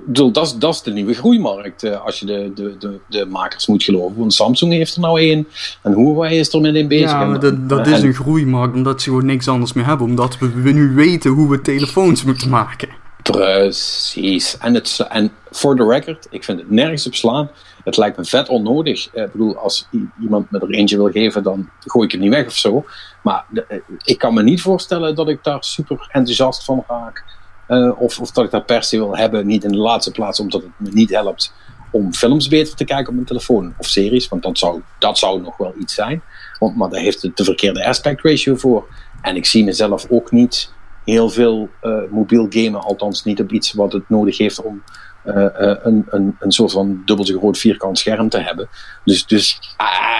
Dat 0.05 0.37
is, 0.37 0.53
dat 0.57 0.73
is 0.73 0.81
de 0.81 0.91
nieuwe 0.91 1.13
groeimarkt, 1.13 1.83
eh, 1.83 2.05
als 2.05 2.19
je 2.19 2.25
de, 2.25 2.51
de, 2.55 2.75
de, 2.79 2.99
de 3.09 3.25
makers 3.25 3.67
moet 3.67 3.83
geloven. 3.83 4.17
Want 4.19 4.33
Samsung 4.33 4.71
heeft 4.73 4.95
er 4.95 5.01
nou 5.01 5.19
één 5.19 5.47
en 5.81 5.93
Huawei 5.93 6.39
is 6.39 6.53
er 6.53 6.61
met 6.61 6.75
één 6.75 6.87
bezig. 6.87 7.09
Ja, 7.09 7.25
maar 7.25 7.39
dat, 7.39 7.69
dat 7.69 7.87
en- 7.87 7.93
is 7.93 8.01
een 8.01 8.13
groeimarkt 8.13 8.75
omdat 8.75 9.01
ze 9.01 9.09
gewoon 9.09 9.25
niks 9.25 9.47
anders 9.47 9.73
meer 9.73 9.85
hebben. 9.85 10.07
Omdat 10.07 10.37
we, 10.37 10.49
we 10.61 10.71
nu 10.71 10.93
weten 10.93 11.31
hoe 11.31 11.49
we 11.49 11.61
telefoons 11.61 12.23
moeten 12.23 12.49
maken. 12.49 12.89
Precies. 13.23 14.57
En, 14.57 14.73
het, 14.73 15.05
en 15.09 15.31
for 15.51 15.75
the 15.75 15.85
record, 15.87 16.27
ik 16.29 16.43
vind 16.43 16.59
het 16.59 16.69
nergens 16.69 17.07
op 17.07 17.15
slaan. 17.15 17.49
Het 17.83 17.97
lijkt 17.97 18.17
me 18.17 18.25
vet 18.25 18.49
onnodig. 18.49 19.09
Eh, 19.13 19.23
Ik 19.23 19.31
bedoel, 19.31 19.57
als 19.57 19.87
iemand 20.21 20.51
me 20.51 20.59
er 20.59 20.69
eentje 20.69 20.97
wil 20.97 21.11
geven, 21.11 21.43
dan 21.43 21.69
gooi 21.79 22.05
ik 22.05 22.11
het 22.11 22.21
niet 22.21 22.29
weg 22.29 22.45
of 22.45 22.55
zo. 22.55 22.85
Maar 23.21 23.45
eh, 23.67 23.77
ik 24.03 24.17
kan 24.17 24.33
me 24.33 24.43
niet 24.43 24.61
voorstellen 24.61 25.15
dat 25.15 25.29
ik 25.29 25.43
daar 25.43 25.63
super 25.63 26.07
enthousiast 26.11 26.63
van 26.63 26.83
raak. 26.87 27.23
Eh, 27.67 28.01
of, 28.01 28.19
of 28.19 28.31
dat 28.31 28.45
ik 28.45 28.51
dat 28.51 28.65
per 28.65 28.83
se 28.83 28.97
wil 28.97 29.17
hebben. 29.17 29.47
Niet 29.47 29.63
in 29.63 29.71
de 29.71 29.77
laatste 29.77 30.11
plaats 30.11 30.39
omdat 30.39 30.61
het 30.61 30.71
me 30.77 30.89
niet 30.91 31.09
helpt 31.09 31.53
om 31.91 32.13
films 32.13 32.47
beter 32.47 32.75
te 32.75 32.85
kijken 32.85 33.07
op 33.07 33.13
mijn 33.13 33.25
telefoon. 33.25 33.73
Of 33.77 33.87
series, 33.87 34.27
want 34.27 34.43
dat 34.43 34.57
zou, 34.57 34.81
dat 34.99 35.17
zou 35.17 35.41
nog 35.41 35.57
wel 35.57 35.73
iets 35.79 35.93
zijn. 35.93 36.21
Want, 36.59 36.75
maar 36.75 36.89
daar 36.89 37.01
heeft 37.01 37.21
het 37.21 37.37
de 37.37 37.43
verkeerde 37.43 37.85
aspect 37.85 38.23
ratio 38.23 38.55
voor. 38.55 38.87
En 39.21 39.35
ik 39.35 39.45
zie 39.45 39.63
mezelf 39.63 40.05
ook 40.09 40.31
niet 40.31 40.71
heel 41.05 41.29
veel 41.29 41.69
eh, 41.81 42.01
mobiel 42.09 42.47
gamen. 42.49 42.81
Althans 42.81 43.23
niet 43.23 43.39
op 43.41 43.51
iets 43.51 43.73
wat 43.73 43.93
het 43.93 44.09
nodig 44.09 44.37
heeft 44.37 44.61
om 44.61 44.83
eh, 45.23 45.45
eh, 45.45 45.77
een, 45.81 46.05
een, 46.09 46.35
een 46.39 46.51
soort 46.51 46.71
van 46.71 47.01
dubbel 47.05 47.25
zo 47.25 47.37
groot 47.37 47.57
vierkant 47.57 47.99
scherm 47.99 48.29
te 48.29 48.39
hebben. 48.39 48.69
Dus, 49.03 49.25
dus 49.25 49.59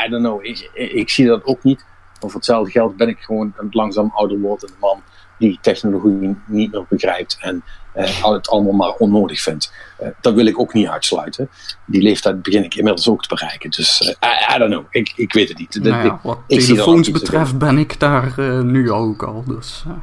I 0.06 0.10
don't 0.10 0.24
know. 0.24 0.46
Ik, 0.74 1.10
zie 1.10 1.28
dat 1.28 1.46
ook 1.46 1.64
niet. 1.64 1.86
Maar 2.22 2.32
voor 2.32 2.40
hetzelfde 2.40 2.72
geld 2.72 2.98
ben 2.98 3.08
ik 3.08 3.20
gewoon 3.20 3.54
een 3.58 3.68
langzaam 3.72 4.12
ouder 4.14 4.40
man 4.80 5.02
die 5.38 5.58
technologie 5.62 6.36
niet 6.48 6.72
meer 6.72 6.86
begrijpt 6.90 7.38
en 7.40 7.64
eh, 7.94 8.32
het 8.32 8.50
allemaal 8.50 8.74
maar 8.74 8.94
onnodig 8.94 9.42
vindt. 9.42 9.74
Eh, 9.98 10.08
dat 10.22 10.34
wil 10.34 10.46
ik 10.46 10.60
ook 10.60 10.74
niet 10.74 10.88
uitsluiten. 10.88 11.50
Die 11.86 12.02
leeftijd 12.02 12.42
begin 12.42 12.64
ik 12.64 12.76
inmiddels 12.76 13.10
ook 13.10 13.22
te 13.22 13.36
bereiken. 13.36 13.70
Dus 13.70 14.16
eh, 14.20 14.30
I, 14.30 14.56
I 14.56 14.58
don't 14.58 14.72
know. 14.72 14.86
Ik, 14.90 15.14
ik 15.16 15.34
weet 15.34 15.50
het 15.50 15.58
niet. 15.58 15.80
Nou 15.82 16.06
ja, 16.06 16.20
wat 16.24 16.40
ik 16.48 16.60
telefoons 16.60 17.12
betreft 17.12 17.58
ben 17.58 17.78
ik 17.78 18.00
daar 18.00 18.34
nu 18.64 18.92
ook 18.92 19.24
al. 19.24 19.44
Dus, 19.48 19.84
eh. 19.88 19.94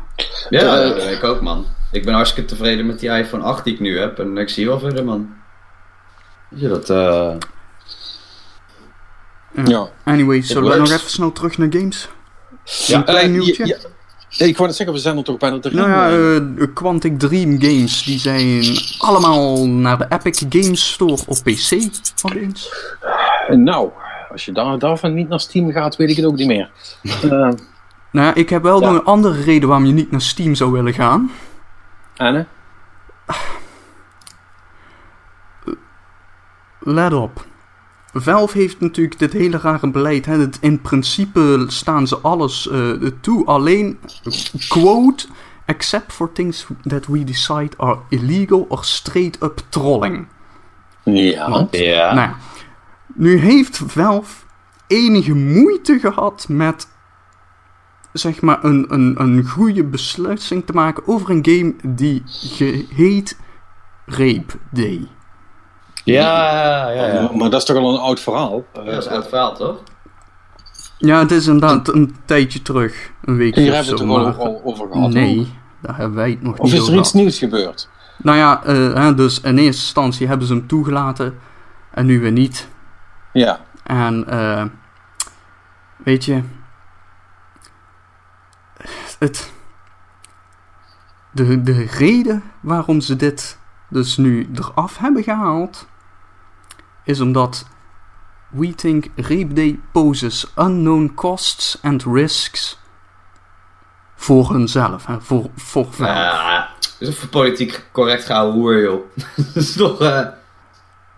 Ja, 0.50 0.94
ik 0.94 1.24
ook, 1.24 1.40
man. 1.40 1.66
Ik 1.92 2.04
ben 2.04 2.14
hartstikke 2.14 2.48
tevreden 2.48 2.86
met 2.86 3.00
die 3.00 3.10
iPhone 3.10 3.44
8 3.44 3.64
die 3.64 3.74
ik 3.74 3.80
nu 3.80 3.98
heb. 3.98 4.18
En 4.18 4.36
ik 4.36 4.48
zie 4.48 4.66
wel 4.66 4.78
verder, 4.78 5.04
man. 5.04 5.34
Weet 6.48 6.60
je, 6.60 6.68
dat... 6.68 6.90
eh 6.90 7.34
ja. 9.64 9.88
Anyway, 10.04 10.42
zullen 10.42 10.72
we 10.72 10.78
nog 10.78 10.90
even 10.90 11.10
snel 11.10 11.32
terug 11.32 11.58
naar 11.58 11.68
games? 11.70 12.08
Ja, 12.86 12.96
een 12.96 13.04
klein 13.04 13.32
nieuwtje. 13.32 13.66
ja, 13.66 13.76
ja, 13.82 13.88
ik 14.38 14.56
wou 14.56 14.68
net 14.68 14.76
zeggen, 14.76 14.94
we 14.94 15.00
zijn 15.00 15.16
er 15.16 15.24
toch 15.24 15.36
bijna 15.38 15.58
te 15.58 15.74
Nou 15.74 15.88
ja, 15.88 16.10
eh, 16.60 16.66
Quantic 16.74 17.18
Dream 17.18 17.60
Games, 17.60 18.02
die 18.02 18.18
zijn 18.18 18.62
allemaal 18.98 19.66
naar 19.68 19.98
de 19.98 20.06
Epic 20.08 20.44
Games 20.48 20.92
Store 20.92 21.18
op 21.26 21.36
PC 21.44 21.90
opeens. 22.24 22.72
Eh, 23.48 23.56
nou, 23.56 23.90
als 24.32 24.44
je 24.44 24.52
daar, 24.52 24.78
daarvan 24.78 25.14
niet 25.14 25.28
naar 25.28 25.40
Steam 25.40 25.70
gaat, 25.72 25.96
weet 25.96 26.10
ik 26.10 26.16
het 26.16 26.24
ook 26.24 26.36
niet 26.36 26.46
meer. 26.46 26.70
Nou 28.12 28.26
ja, 28.26 28.34
ik 28.34 28.48
heb 28.50 28.62
wel 28.62 28.80
Ja. 28.80 28.90
nog 28.90 28.98
een 29.00 29.04
andere 29.06 29.42
reden 29.42 29.68
waarom 29.68 29.86
je 29.86 29.92
niet 29.92 30.10
naar 30.10 30.20
Steam 30.20 30.54
zou 30.54 30.72
willen 30.72 30.92
gaan. 30.94 31.30
Anne? 32.16 32.46
Let 36.78 37.12
op. 37.12 37.46
Valve 38.12 38.58
heeft 38.58 38.80
natuurlijk 38.80 39.18
dit 39.18 39.32
hele 39.32 39.58
rare 39.58 39.90
beleid. 39.90 40.26
Hè. 40.26 40.38
Het, 40.38 40.58
in 40.60 40.80
principe 40.80 41.64
staan 41.66 42.06
ze 42.06 42.18
alles 42.18 42.68
eh, 42.68 42.90
toe. 43.20 43.46
Alleen, 43.46 43.98
quote, 44.68 45.26
except 45.64 46.12
for 46.12 46.32
things 46.32 46.66
that 46.82 47.06
we 47.06 47.24
decide 47.24 47.70
are 47.76 47.98
illegal 48.08 48.66
or 48.68 48.84
straight 48.84 49.42
up 49.42 49.62
trolling. 49.68 50.26
Ja. 51.04 51.68
ja. 51.70 52.14
Nou, 52.14 52.30
nu 53.14 53.38
heeft 53.38 53.82
Valve 53.86 54.44
enige 54.86 55.34
moeite 55.34 55.98
gehad 55.98 56.46
met 56.48 56.88
zeg 58.12 58.40
maar 58.40 58.64
een, 58.64 58.86
een, 58.88 59.20
een 59.20 59.48
goede 59.48 59.84
beslissing 59.84 60.66
te 60.66 60.72
maken 60.72 61.06
over 61.06 61.30
een 61.30 61.44
game 61.44 61.74
die 61.94 62.22
geheet 62.26 63.38
Rape 64.06 64.58
Day. 64.70 65.08
Ja, 66.04 66.90
ja, 66.90 67.06
ja. 67.06 67.22
Maar, 67.22 67.36
maar 67.36 67.50
dat 67.50 67.60
is 67.60 67.66
toch 67.66 67.76
al 67.76 67.94
een 67.94 68.00
oud 68.00 68.20
verhaal? 68.20 68.64
Eh, 68.72 68.84
Dat 68.84 68.96
is 69.04 69.08
uit 69.08 69.28
verhaal, 69.28 69.54
toch? 69.54 69.82
Ja, 70.98 71.18
het 71.18 71.30
is 71.30 71.46
inderdaad 71.46 71.88
een 71.88 72.16
tijdje 72.24 72.62
terug, 72.62 73.10
een 73.24 73.36
weekje 73.36 73.60
hier 73.60 73.70
of 73.70 73.76
hebben 73.76 73.92
we 73.94 73.98
zo. 73.98 74.18
het 74.18 74.26
er 74.26 74.32
maar- 74.36 74.46
al, 74.46 74.54
al 74.54 74.60
over 74.64 74.88
gehad. 74.92 75.10
nee, 75.10 75.52
daar 75.82 75.96
hebben 75.96 76.16
wij 76.16 76.30
het 76.30 76.42
nog 76.42 76.58
Of 76.58 76.64
niet 76.64 76.72
is 76.72 76.78
er 76.78 76.84
over 76.84 76.98
iets 76.98 77.12
nieuws 77.12 77.38
gebeurd? 77.38 77.88
Nou 78.18 78.36
ja, 78.38 78.64
eh, 78.64 78.94
hè, 78.94 79.14
dus 79.14 79.40
in 79.40 79.58
eerste 79.58 79.82
instantie 79.82 80.26
hebben 80.26 80.46
ze 80.46 80.52
hem 80.54 80.66
toegelaten 80.66 81.38
en 81.90 82.06
nu 82.06 82.20
weer 82.20 82.32
niet. 82.32 82.68
Ja. 83.32 83.60
En 83.84 84.28
eh, 84.28 84.64
weet 85.96 86.24
je, 86.24 86.42
het, 89.18 89.52
de, 91.32 91.62
de 91.62 91.86
reden 91.98 92.42
waarom 92.60 93.00
ze 93.00 93.16
dit 93.16 93.58
dus 93.90 94.16
nu 94.16 94.50
eraf 94.54 94.98
hebben 94.98 95.22
gehaald, 95.22 95.86
is 97.04 97.20
omdat 97.20 97.66
we 98.48 98.74
think 98.74 99.06
Rape 99.16 99.52
Day 99.52 99.80
poses 99.92 100.46
unknown 100.56 101.12
costs 101.14 101.78
and 101.82 102.04
risks 102.04 102.78
voor 104.14 104.50
hunzelf, 104.52 105.06
hè, 105.06 105.20
voor, 105.20 105.50
voor 105.56 105.84
Valve. 105.84 106.04
Ja, 106.04 106.68
is 106.98 107.18
voor 107.18 107.28
politiek 107.28 107.88
correct 107.92 108.24
gehouden 108.24 108.60
hoer, 108.60 108.80
joh. 108.82 109.00
dat 109.36 109.56
is 109.56 109.72
toch... 109.76 110.00
eh, 110.00 110.26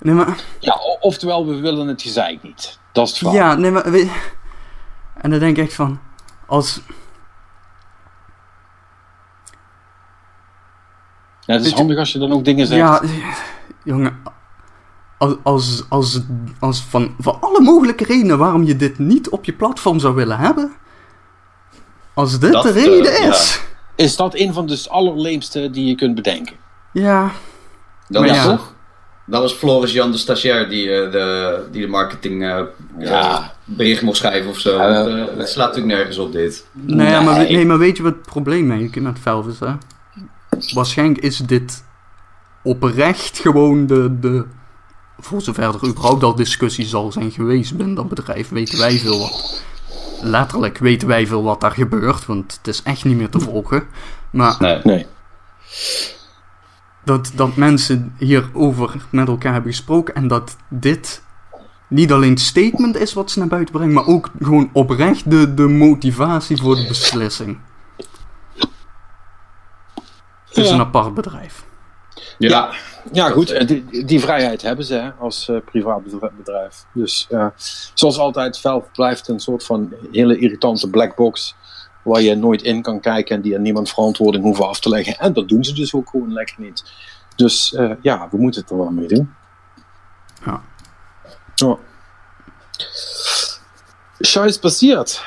Nee, 0.03 0.15
maar... 0.15 0.39
Ja, 0.59 0.78
oftewel, 1.01 1.47
we 1.47 1.61
willen 1.61 1.86
het 1.86 2.03
gezeik 2.03 2.43
niet. 2.43 2.78
Dat 2.93 3.05
is 3.07 3.11
het 3.11 3.19
verhaal. 3.19 3.36
Ja, 3.36 3.55
nee, 3.55 3.70
maar... 3.70 3.85
En 5.15 5.31
dan 5.31 5.39
denk 5.39 5.57
ik 5.57 5.65
echt 5.65 5.74
van... 5.74 6.01
Als... 6.47 6.81
Ja, 11.47 11.55
het 11.55 11.64
is 11.64 11.73
handig 11.73 11.98
als 11.98 12.12
je 12.12 12.19
dan 12.19 12.32
ook 12.32 12.44
dingen 12.44 12.66
zegt. 12.66 12.81
Ja, 12.81 13.02
jongen. 13.85 14.19
Als, 15.19 15.35
als, 15.43 15.85
als, 15.89 16.20
als 16.59 16.81
van, 16.82 17.14
van 17.19 17.40
alle 17.40 17.60
mogelijke 17.60 18.05
redenen 18.05 18.39
waarom 18.39 18.62
je 18.64 18.77
dit 18.77 18.98
niet 18.98 19.28
op 19.28 19.44
je 19.44 19.52
platform 19.52 19.98
zou 20.01 20.14
willen 20.14 20.39
hebben. 20.39 20.73
Als 22.14 22.39
dit 22.39 22.52
Dat, 22.52 22.62
de 22.62 22.69
eh, 22.69 22.74
reden 22.85 23.12
ja. 23.12 23.28
is. 23.28 23.60
Is 23.97 24.16
dat 24.16 24.35
een 24.35 24.52
van 24.52 24.66
de 24.66 24.85
allerleemste 24.89 25.70
die 25.70 25.86
je 25.86 25.94
kunt 25.94 26.14
bedenken? 26.14 26.56
Ja. 26.93 27.31
dat, 28.09 28.20
Maar 28.20 28.31
was 28.31 28.44
ja. 28.44 28.56
toch, 28.56 28.73
dat 29.27 29.40
was 29.43 29.52
Floris 29.52 29.93
Jan 29.93 30.10
de 30.12 30.19
stagiair 30.19 30.69
die, 30.69 30.90
eh, 30.90 31.12
de, 31.12 31.66
die 31.70 31.81
de 31.81 31.89
marketing 31.89 32.43
eh, 32.43 32.60
Ja. 32.98 33.32
eh, 33.32 33.44
bericht 33.64 34.02
mocht 34.02 34.16
schrijven 34.16 34.51
of 34.51 34.59
zo. 34.59 34.78
Eh, 34.78 35.24
het 35.39 35.48
slaat 35.48 35.66
natuurlijk 35.69 35.94
nergens 35.97 36.19
op 36.19 36.32
dit. 36.32 36.66
Nee, 36.73 37.09
ja, 37.10 37.20
maar, 37.20 37.39
Nee. 37.39 37.66
maar 37.66 37.78
weet 37.78 37.97
je 37.97 38.02
wat 38.02 38.12
het 38.14 38.23
probleem 38.27 38.66
mee 38.66 38.90
met 38.94 39.19
Valve 39.19 39.51
is, 39.51 39.60
hè? 39.60 39.73
Waarschijnlijk 40.70 41.24
is 41.24 41.36
dit 41.36 41.84
oprecht 42.62 43.39
gewoon 43.39 43.86
de, 43.86 44.18
de... 44.18 44.47
Voor 45.18 45.40
zover 45.40 45.62
er 45.62 45.89
überhaupt 45.89 46.22
al 46.22 46.34
discussie 46.34 46.84
zal 46.84 47.12
zijn 47.12 47.30
geweest 47.30 47.76
binnen 47.76 47.94
dat 47.94 48.09
bedrijf, 48.09 48.48
weten 48.48 48.78
wij 48.78 48.98
veel 48.98 49.18
wat... 49.18 49.64
Letterlijk 50.20 50.78
weten 50.78 51.09
wij 51.09 51.26
veel 51.26 51.43
wat 51.43 51.60
daar 51.60 51.70
gebeurt, 51.70 52.26
want 52.26 52.56
het 52.56 52.66
is 52.68 52.82
echt 52.82 53.05
niet 53.05 53.16
meer 53.16 53.28
te 53.28 53.40
volgen. 53.40 53.86
Maar 54.30 54.56
Nee. 54.59 54.80
Nee. 54.82 55.06
dat, 57.05 57.32
dat 57.34 57.56
mensen 57.56 58.14
hierover 58.18 59.06
met 59.10 59.28
elkaar 59.28 59.52
hebben 59.52 59.70
gesproken 59.70 60.14
en 60.14 60.28
dat 60.28 60.56
dit 60.68 61.22
niet 61.89 62.12
alleen 62.12 62.30
het 62.30 62.40
statement 62.40 62.97
is 62.97 63.12
wat 63.12 63.30
ze 63.30 63.39
naar 63.39 63.48
buiten 63.48 63.74
brengen, 63.74 63.94
maar 63.94 64.06
ook 64.06 64.30
gewoon 64.40 64.70
oprecht 64.72 65.30
de, 65.30 65.55
de 65.55 65.68
motivatie 65.68 66.56
voor 66.56 66.76
de 66.76 66.86
beslissing. 66.89 67.59
Het 70.52 70.64
is 70.64 70.68
Ja. 70.68 70.74
een 70.74 70.80
apart 70.80 71.14
bedrijf. 71.14 71.64
Ja, 72.38 72.70
ja 73.12 73.28
goed, 73.30 73.68
die, 73.68 74.04
die 74.04 74.20
vrijheid 74.20 74.62
hebben 74.62 74.84
ze 74.84 74.94
hè, 74.94 75.10
als 75.10 75.48
eh, 75.48 75.56
privaat 75.64 76.02
bedr- 76.04 76.34
bedrijf. 76.36 76.84
Dus 76.92 77.26
eh, 77.30 77.46
zoals 77.94 78.18
altijd, 78.18 78.58
Valve 78.58 78.88
blijft 78.92 79.28
een 79.28 79.40
soort 79.40 79.64
van 79.64 79.92
hele 80.12 80.38
irritante 80.38 80.90
black 80.90 81.16
box 81.16 81.54
waar 82.02 82.20
je 82.20 82.34
nooit 82.34 82.62
in 82.62 82.82
kan 82.82 83.00
kijken 83.00 83.36
en 83.36 83.42
die 83.42 83.54
aan 83.56 83.62
niemand 83.62 83.90
verantwoording 83.90 84.44
hoeven 84.44 84.68
af 84.68 84.80
te 84.80 84.88
leggen. 84.88 85.18
En 85.18 85.32
dat 85.32 85.48
doen 85.48 85.64
ze 85.64 85.74
dus 85.74 85.94
ook 85.94 86.08
gewoon 86.08 86.32
lekker 86.32 86.54
niet. 86.58 86.84
Dus 87.36 87.74
eh, 87.74 87.90
ja, 88.00 88.28
we 88.30 88.36
moeten 88.38 88.60
het 88.60 88.70
er 88.70 88.76
wel 88.76 88.90
mee 88.90 89.08
doen. 89.08 89.34
Ja. 90.44 90.62
Ja. 91.54 91.76
Scheiß 94.18 94.58
passiert. 94.58 95.22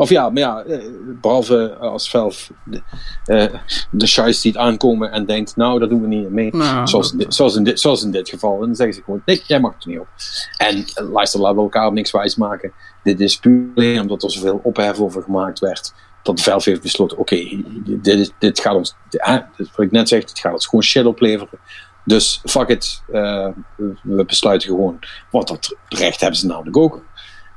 Of 0.00 0.08
ja, 0.10 0.30
maar 0.30 0.42
ja, 0.42 0.62
eh, 0.62 0.78
behalve 1.20 1.76
als 1.80 2.10
Valve 2.10 2.52
de, 2.64 2.82
eh, 3.24 3.46
de 3.90 4.06
Scheiß 4.06 4.40
ziet 4.40 4.56
aankomen 4.56 5.12
en 5.12 5.26
denkt, 5.26 5.56
nou, 5.56 5.78
daar 5.78 5.88
doen 5.88 6.00
we 6.00 6.06
niet 6.06 6.30
mee. 6.30 6.56
Nou, 6.56 6.86
zoals, 6.88 7.12
in 7.12 7.18
dit, 7.18 7.34
zoals, 7.34 7.56
in 7.56 7.64
dit, 7.64 7.80
zoals 7.80 8.02
in 8.02 8.10
dit 8.10 8.28
geval. 8.28 8.54
En 8.60 8.66
dan 8.66 8.74
zeggen 8.74 8.94
ze 8.96 9.02
gewoon, 9.02 9.22
nee, 9.24 9.42
jij 9.46 9.60
mag 9.60 9.74
het 9.74 9.82
er 9.84 9.88
niet 9.90 9.98
op. 9.98 10.08
En 10.56 10.84
eh, 10.94 11.10
luister, 11.12 11.40
laten 11.40 11.56
we 11.56 11.62
elkaar 11.62 11.92
niks 11.92 12.10
wijs 12.10 12.36
maken. 12.36 12.72
Dit 13.02 13.20
is 13.20 13.36
puur 13.38 14.00
omdat 14.00 14.22
er 14.22 14.30
zoveel 14.30 14.60
ophef 14.62 15.00
over 15.00 15.22
gemaakt 15.22 15.58
werd. 15.58 15.92
Dat 16.22 16.40
Valve 16.40 16.70
heeft 16.70 16.82
besloten, 16.82 17.18
oké, 17.18 17.62
dit, 17.84 18.32
dit 18.38 18.60
gaat 18.60 18.74
ons, 18.74 18.94
eh, 19.10 19.36
wat 19.56 19.86
ik 19.86 19.90
net 19.90 20.08
zeg, 20.08 20.24
dit 20.24 20.38
gaat 20.38 20.52
ons 20.52 20.64
gewoon 20.66 20.84
shit 20.84 21.04
opleveren. 21.06 21.58
Dus 22.04 22.40
fuck 22.44 22.68
it, 22.68 23.02
eh, 23.12 23.48
we- 23.76 23.94
we 24.02 24.24
besluiten 24.24 24.68
gewoon, 24.68 24.98
want 25.30 25.48
dat 25.48 25.76
recht 25.88 26.20
hebben 26.20 26.38
ze 26.38 26.46
namelijk 26.46 26.76
ook. 26.76 27.02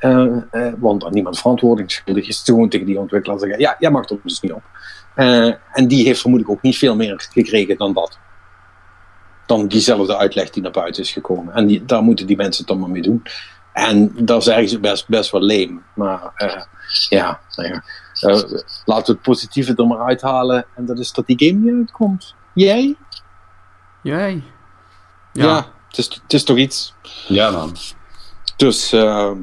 Eh, 0.04 0.38
eh, 0.52 0.74
want 0.78 1.06
aan 1.06 1.14
niemand 1.14 1.40
verantwoording 1.40 1.92
schuldig 1.92 2.28
is 2.28 2.42
gewoon 2.46 2.70
tegen 2.70 2.86
die 2.86 3.00
ontwikkelaar 3.00 3.40
zeggen, 3.40 3.60
ja, 3.60 3.76
jij 3.80 3.92
mag 3.92 4.10
er 4.10 4.20
dus 4.24 4.40
niet 4.40 4.52
op. 4.54 4.64
Eh, 5.16 5.54
en 5.72 5.88
die 5.88 6.06
heeft 6.06 6.22
vermoedelijk 6.22 6.58
ook 6.58 6.64
niet 6.64 6.78
veel 6.78 6.96
meer 6.96 7.28
gekregen 7.32 7.78
dan 7.78 7.94
dat. 7.94 8.18
Dan 9.46 9.68
diezelfde 9.68 10.18
uitleg 10.18 10.50
die 10.50 10.64
naar 10.64 10.72
buiten 10.72 11.04
is 11.04 11.12
gekomen. 11.12 11.54
En 11.54 11.66
die, 11.68 11.86
daar 11.86 12.02
moeten 12.04 12.28
die 12.28 12.36
mensen 12.36 12.58
het 12.58 12.68
dan 12.68 12.80
maar 12.80 12.90
mee 12.90 13.02
doen. 13.02 13.24
En 13.74 14.12
dat 14.26 14.42
is 14.42 14.48
ergens 14.48 14.80
best, 14.80 15.08
best 15.08 15.32
wel 15.32 15.42
leem. 15.42 15.84
Maar 15.96 16.32
eh, 16.36 16.62
ja, 17.10 17.40
nou 17.56 17.70
ja. 17.70 17.84
Laten 18.86 19.06
we 19.06 19.12
het 19.12 19.22
positieve 19.22 19.74
er 19.76 19.88
maar 19.88 20.02
uithalen. 20.06 20.66
En 20.76 20.86
dat 20.86 21.00
is 21.00 21.12
dat 21.12 21.28
die 21.28 21.48
game 21.48 21.60
niet 21.60 21.74
uitkomt. 21.88 22.36
Jij? 22.54 22.96
Jij? 24.02 24.44
Ja, 25.34 25.44
Ja. 25.46 25.56
het, 25.88 25.98
is, 25.98 26.06
het 26.06 26.34
is 26.34 26.44
toch 26.44 26.58
iets. 26.58 26.94
Ja, 27.28 27.52
man. 27.52 27.76
Dus, 28.58 28.92
ehm, 28.92 29.38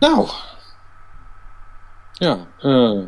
nou. 0.00 0.28
Ja, 2.12 2.38
eh, 2.60 2.98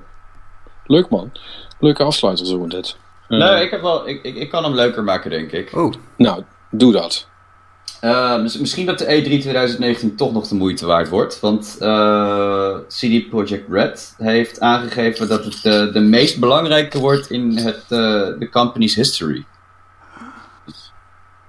leuk 0.86 1.08
man. 1.10 1.32
Leuke 1.78 2.02
afsluiter 2.02 2.46
zo 2.46 2.66
dit. 2.66 2.96
Eh, 3.28 3.38
Nee, 3.38 3.64
ik, 3.64 3.70
heb 3.70 3.80
wel, 3.82 4.08
ik, 4.08 4.22
ik, 4.22 4.34
ik 4.36 4.50
kan 4.50 4.64
hem 4.64 4.74
leuker 4.74 5.02
maken, 5.04 5.30
denk 5.30 5.52
ik. 5.52 5.70
Oh, 5.74 5.92
Nou, 6.16 6.42
doe 6.70 6.92
dat. 6.92 7.28
Eh, 8.00 8.40
mis- 8.40 8.58
misschien 8.58 8.86
dat 8.86 8.98
de 8.98 9.04
E3 9.04 9.40
2019 9.40 10.16
toch 10.16 10.32
nog 10.32 10.48
de 10.48 10.54
moeite 10.54 10.86
waard 10.86 11.08
wordt. 11.08 11.40
Want 11.40 11.76
eh, 11.80 12.76
CD 12.88 13.28
Projekt 13.28 13.68
Red 13.70 14.14
heeft 14.18 14.60
aangegeven 14.60 15.28
dat 15.28 15.44
het 15.44 15.54
eh, 15.64 15.92
de 15.92 16.00
meest 16.00 16.40
belangrijke 16.40 16.98
wordt 16.98 17.30
in 17.30 17.56
het, 17.56 17.82
eh, 17.82 17.88
de 18.38 18.48
company's 18.52 18.94
history. 18.94 19.44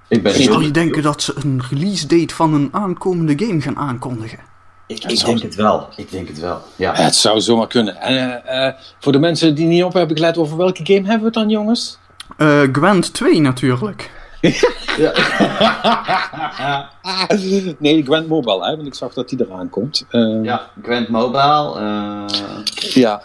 Ik 0.08 0.22
ben 0.22 0.32
heel 0.34 0.42
zou 0.42 0.62
je 0.62 0.70
denken 0.70 1.02
dat 1.02 1.22
ze 1.22 1.34
een 1.36 1.62
release 1.70 2.06
date 2.06 2.34
van 2.34 2.54
een 2.54 2.68
aankomende 2.72 3.46
game 3.46 3.60
gaan 3.60 3.76
aankondigen? 3.78 4.38
Ik, 4.86 5.04
ik 5.04 5.24
denk 5.24 5.42
het 5.42 5.54
wel. 5.54 5.88
Ik 5.96 6.10
denk 6.10 6.28
het 6.28 6.40
wel. 6.40 6.62
Ja. 6.76 6.94
Het 6.94 7.14
zou 7.14 7.40
zomaar 7.40 7.66
kunnen. 7.66 7.96
En 7.96 8.44
eh, 8.44 8.66
eh, 8.66 8.74
voor 8.98 9.12
de 9.12 9.18
mensen 9.18 9.54
die 9.54 9.66
niet 9.66 9.84
op 9.84 9.92
hebben 9.92 10.16
gelet, 10.16 10.38
over 10.38 10.56
welke 10.56 10.80
game 10.84 11.00
hebben 11.00 11.18
we 11.18 11.24
het 11.24 11.34
dan, 11.34 11.48
jongens? 11.48 11.98
Eh 12.36 12.62
Gwent 12.72 13.14
2 13.14 13.40
natuurlijk. 13.40 14.10
nee, 17.78 18.02
Gwent 18.04 18.28
Mobile, 18.28 18.64
hè, 18.64 18.76
want 18.76 18.86
ik 18.86 18.94
zag 18.94 19.12
dat 19.12 19.28
die 19.28 19.44
eraan 19.46 19.70
komt. 19.70 20.04
Eh, 20.10 20.38
ja, 20.42 20.70
Grand 20.82 21.08
Mobile. 21.08 21.80
eh, 21.80 22.24
Ja, 22.94 23.22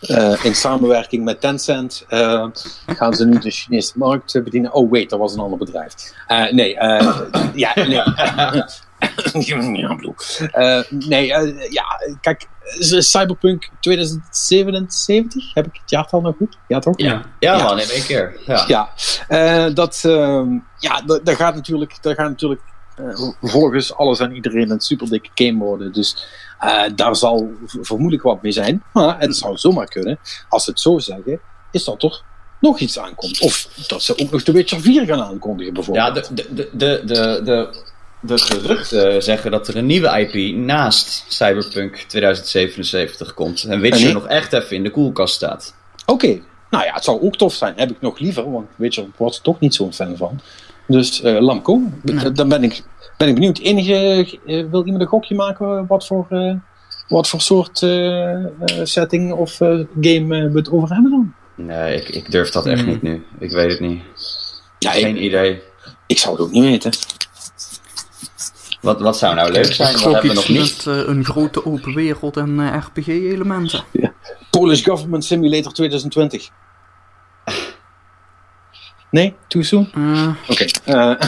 Eh, 0.00 0.44
in 0.44 0.54
samenwerking 0.54 1.24
met 1.24 1.40
Tencent 1.40 2.04
eh, 2.08 2.46
gaan 2.86 3.14
ze 3.14 3.26
nu 3.26 3.38
de 3.38 3.50
Chinese 3.50 3.92
markt 3.94 4.44
bedienen. 4.44 4.72
Oh, 4.74 4.90
wait, 4.90 5.10
dat 5.10 5.18
was 5.18 5.32
een 5.34 5.40
ander 5.40 5.58
bedrijf. 5.58 5.94
Eh, 6.26 6.52
nee, 6.52 6.76
eh, 6.76 7.18
ja, 7.54 7.72
nee. 7.74 7.94
ja, 9.80 9.94
bedoel. 9.96 10.14
Eh, 10.52 10.80
nee, 10.88 11.26
ja, 11.70 11.84
kijk, 12.20 12.48
Cyberpunk 12.98 13.68
2077, 13.80 15.54
heb 15.54 15.66
ik 15.66 15.72
het 15.80 15.90
jaartal 15.90 16.20
nog 16.20 16.36
goed? 16.36 16.58
Ja, 16.68 16.78
toch? 16.78 16.94
ja. 16.98 17.22
ja, 17.38 17.56
Ja. 17.56 17.62
man, 17.64 17.80
in 17.80 17.88
één 17.88 18.04
keer. 18.04 18.36
Ja. 18.46 18.64
Ja, 18.66 18.88
eh, 19.28 19.74
dat, 19.74 20.02
ehm, 20.06 20.48
ja, 20.78 21.02
dat 21.02 21.34
gaat 21.34 21.54
natuurlijk, 21.54 21.98
dat 22.00 22.14
gaat 22.14 22.28
natuurlijk 22.28 22.60
eh, 22.96 23.30
volgens 23.42 23.94
alles 23.94 24.18
en 24.18 24.34
iedereen 24.34 24.70
een 24.70 24.80
super 24.80 25.08
dikke 25.08 25.30
game 25.34 25.64
worden. 25.64 25.92
Dus 25.92 26.26
eh, 26.58 26.82
daar 26.94 27.16
zal 27.16 27.50
vermoedelijk 27.80 28.22
wat 28.22 28.42
mee 28.42 28.52
zijn. 28.52 28.82
Maar 28.92 29.20
het 29.20 29.36
zou 29.36 29.56
zomaar 29.56 29.88
kunnen, 29.88 30.18
als 30.48 30.64
ze 30.64 30.70
het 30.70 30.80
zo 30.80 30.98
zeggen, 30.98 31.40
is 31.70 31.84
dat 31.84 31.98
toch 31.98 32.24
nog 32.60 32.78
iets 32.78 32.98
aankomt. 32.98 33.40
Of 33.40 33.68
dat 33.86 34.02
ze 34.02 34.18
ook 34.18 34.30
nog 34.30 34.42
The 34.42 34.52
Witcher 34.52 34.80
4 34.80 35.06
gaan 35.06 35.22
aankondigen, 35.22 35.74
bijvoorbeeld. 35.74 36.06
Ja, 36.06 36.22
de, 36.22 36.34
de, 36.34 36.54
de, 36.54 36.70
de, 36.72 37.02
de, 37.06 37.40
de, 37.44 37.82
de 38.20 38.38
geruchten 38.38 39.22
zeggen 39.22 39.50
dat 39.50 39.68
er 39.68 39.76
een 39.76 39.86
nieuwe 39.86 40.20
IP 40.20 40.56
naast 40.56 41.24
Cyberpunk 41.28 41.96
2077 41.96 43.34
komt. 43.34 43.64
En 43.64 43.80
Witcher 43.80 44.00
En 44.00 44.04
nee? 44.04 44.14
nog 44.14 44.26
echt 44.26 44.52
even 44.52 44.76
in 44.76 44.82
de 44.82 44.90
koelkast 44.90 45.34
staat. 45.34 45.74
Oké, 46.06 46.40
nou 46.70 46.84
ja, 46.84 46.94
het 46.94 47.04
zou 47.04 47.20
ook 47.20 47.36
tof 47.36 47.54
zijn. 47.54 47.74
Heb 47.76 47.90
ik 47.90 48.00
nog 48.00 48.18
liever, 48.18 48.50
want 48.50 48.68
Witcher 48.76 49.06
was 49.16 49.36
er 49.36 49.42
toch 49.42 49.60
niet 49.60 49.74
zo'n 49.74 49.92
fan 49.92 50.16
van. 50.16 50.40
Dus 50.88 51.22
eh 51.22 51.40
Lamco, 51.40 51.80
dan 52.32 52.48
ben 52.48 52.62
ik, 52.62 52.82
ben 53.16 53.28
ik 53.28 53.34
benieuwd. 53.34 53.58
Enige, 53.58 53.94
eh, 54.46 54.64
wil 54.70 54.84
iemand 54.84 55.02
een 55.02 55.08
gokje 55.08 55.34
maken 55.34 55.86
wat 55.86 56.06
voor, 56.06 56.26
eh, 56.28 56.54
wat 57.08 57.28
voor 57.28 57.40
soort 57.40 57.82
eh, 57.82 58.44
eh, 58.44 58.48
setting 58.82 59.32
of 59.32 59.60
eh, 59.60 59.68
game 60.00 60.36
eh, 60.36 60.52
we 60.52 60.58
het 60.58 60.70
over 60.70 60.88
hebben 60.94 61.10
dan? 61.10 61.34
Nee, 61.54 61.96
ik, 61.96 62.08
ik 62.08 62.30
durf 62.30 62.50
dat 62.50 62.66
echt 62.66 62.80
Hmm. 62.80 62.88
niet 62.88 63.02
nu. 63.02 63.24
Ik 63.38 63.50
weet 63.50 63.70
het 63.70 63.80
niet. 63.80 64.02
Ja, 64.78 64.90
Geen 64.90 65.16
ik, 65.16 65.22
idee. 65.22 65.60
ik 66.06 66.18
zou 66.18 66.34
het 66.36 66.44
ook 66.44 66.50
niet 66.52 66.64
weten. 66.64 66.90
Wat, 68.80 69.00
wat 69.00 69.18
zou 69.18 69.34
nou 69.34 69.52
leuk 69.52 69.72
zijn? 69.72 69.92
Wat 69.92 70.02
hebben 70.12 70.28
we 70.30 70.34
nog 70.34 70.48
niet? 70.48 70.58
met 70.86 70.96
eh, 70.96 71.08
een 71.08 71.24
grote 71.24 71.66
open 71.66 71.94
wereld 71.94 72.36
en 72.36 72.60
eh, 72.60 72.76
RPG-elementen. 72.86 73.84
Polish 74.50 74.84
Government 74.84 75.24
Simulator 75.24 75.72
2020. 75.72 76.48
Nee, 79.10 79.34
too 79.48 79.62
soon? 79.62 79.88
Eh 79.94 80.28
Oké. 80.48 80.64
eh, 80.84 81.20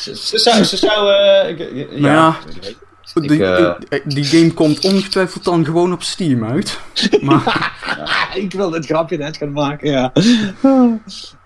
Ze, 0.00 0.16
ze 0.16 0.38
zou... 0.38 0.64
Ze 0.64 0.76
zou 0.76 1.12
eh, 1.12 1.58
Nou 1.90 2.00
ja. 2.00 2.38
ik 2.44 2.62
weet- 2.62 2.78
Die, 3.84 4.02
die 4.14 4.24
game 4.24 4.52
komt 4.54 4.84
ongetwijfeld 4.84 5.44
dan 5.44 5.64
gewoon 5.64 5.92
op 5.92 6.02
Steam 6.02 6.44
uit. 6.44 6.78
Maar 7.20 8.30
ik 8.34 8.52
wil 8.52 8.70
dit 8.70 8.86
grapje 8.86 9.16
net 9.16 9.36
gaan 9.36 9.52
maken, 9.52 9.90
ja. 9.90 10.12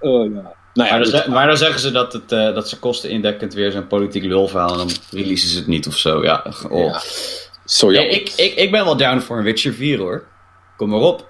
Oh, 0.01 0.33
ja. 0.35 0.53
Nou 0.75 0.89
ja, 0.89 0.97
Maar 0.97 0.99
dan, 1.05 1.05
goed. 1.13 1.23
ze- 1.25 1.31
maar 1.31 1.47
dan 1.47 1.57
zeggen 1.57 1.81
ze 1.81 1.91
dat, 1.91 2.13
het, 2.13 2.33
eh, 2.33 2.55
dat 2.55 2.69
ze 2.69 2.79
kostenindekkend 2.79 3.55
weer 3.55 3.71
zo'n 3.73 3.87
politiek 3.87 4.25
lulverhaal 4.25 4.71
en 4.73 4.77
dan 4.79 4.91
releasen 5.11 5.49
ze 5.49 5.59
het 5.59 5.67
niet 5.67 5.87
of 5.87 5.97
zo. 5.97 6.23
Ja, 6.25 6.45
oh. 6.71 6.85
Ja. 6.93 7.01
Zo 7.65 7.91
Nee, 7.91 8.09
ik, 8.09 8.33
ik, 8.37 8.55
ik 8.55 8.71
ben 8.71 8.85
wel 8.85 8.97
down 8.97 9.21
voor 9.21 9.37
een 9.39 9.45
Witcher 9.45 9.73
4 9.75 9.99
hoor. 9.99 10.25
Kom 10.77 10.89
maar 10.89 11.01
op. 11.01 11.29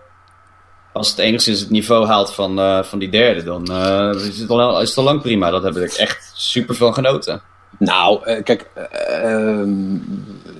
Als 0.95 1.11
het 1.11 1.19
enigszins 1.19 1.61
het 1.61 1.71
niveau 1.71 2.07
haalt 2.07 2.35
van, 2.35 2.59
eh, 2.59 2.83
van 2.83 2.99
die 2.99 3.09
derde, 3.11 3.43
dan 3.43 3.65
eh, 3.67 4.27
is, 4.29 4.39
het 4.39 4.51
al, 4.51 4.81
is 4.81 4.89
het 4.89 4.99
al 4.99 5.05
lang 5.05 5.23
prima. 5.23 5.51
Dat 5.51 5.63
heb 5.63 5.77
ik 5.77 5.93
echt 5.93 6.31
super 6.35 6.75
van 6.75 6.95
genoten. 6.95 7.43
Nou, 7.79 8.25
eh, 8.25 8.43
kijk, 8.43 8.71
eh, 8.75 9.23
ehm, 9.33 9.97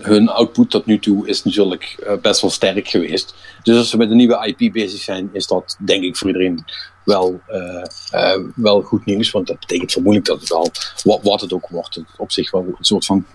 hun 0.01 0.29
output 0.29 0.71
tot 0.71 0.87
nu 0.87 0.99
toe 0.99 1.29
is 1.29 1.45
natuurlijk 1.45 1.97
eh, 2.07 2.17
best 2.23 2.41
wel 2.41 2.51
sterk 2.51 2.89
geweest. 2.89 3.35
Dus 3.63 3.77
als 3.77 3.91
ze 3.91 3.97
met 3.97 4.11
een 4.11 4.17
nieuwe 4.17 4.55
IP 4.57 4.73
bezig 4.73 5.01
zijn, 5.01 5.31
is 5.33 5.47
dat 5.47 5.77
denk 5.79 6.03
ik 6.05 6.17
voor 6.17 6.27
iedereen 6.27 6.65
wel, 7.05 7.41
eh, 7.47 7.83
eh, 8.35 8.41
wel 8.55 8.83
goed 8.83 9.05
nieuws. 9.05 9.31
Want 9.31 9.47
dat 9.47 9.59
betekent 9.61 9.93
vermoedelijk 9.93 10.31
dat 10.31 10.41
het 10.41 10.53
al, 10.53 10.71
wat, 11.03 11.21
wat 11.23 11.41
het 11.41 11.53
ook 11.53 11.69
wordt, 11.69 11.95
het 11.95 12.05
op 12.17 12.33
zich 12.33 12.51
wel 12.51 12.61
een 12.79 12.85
soort 12.85 13.05
van 13.05 13.27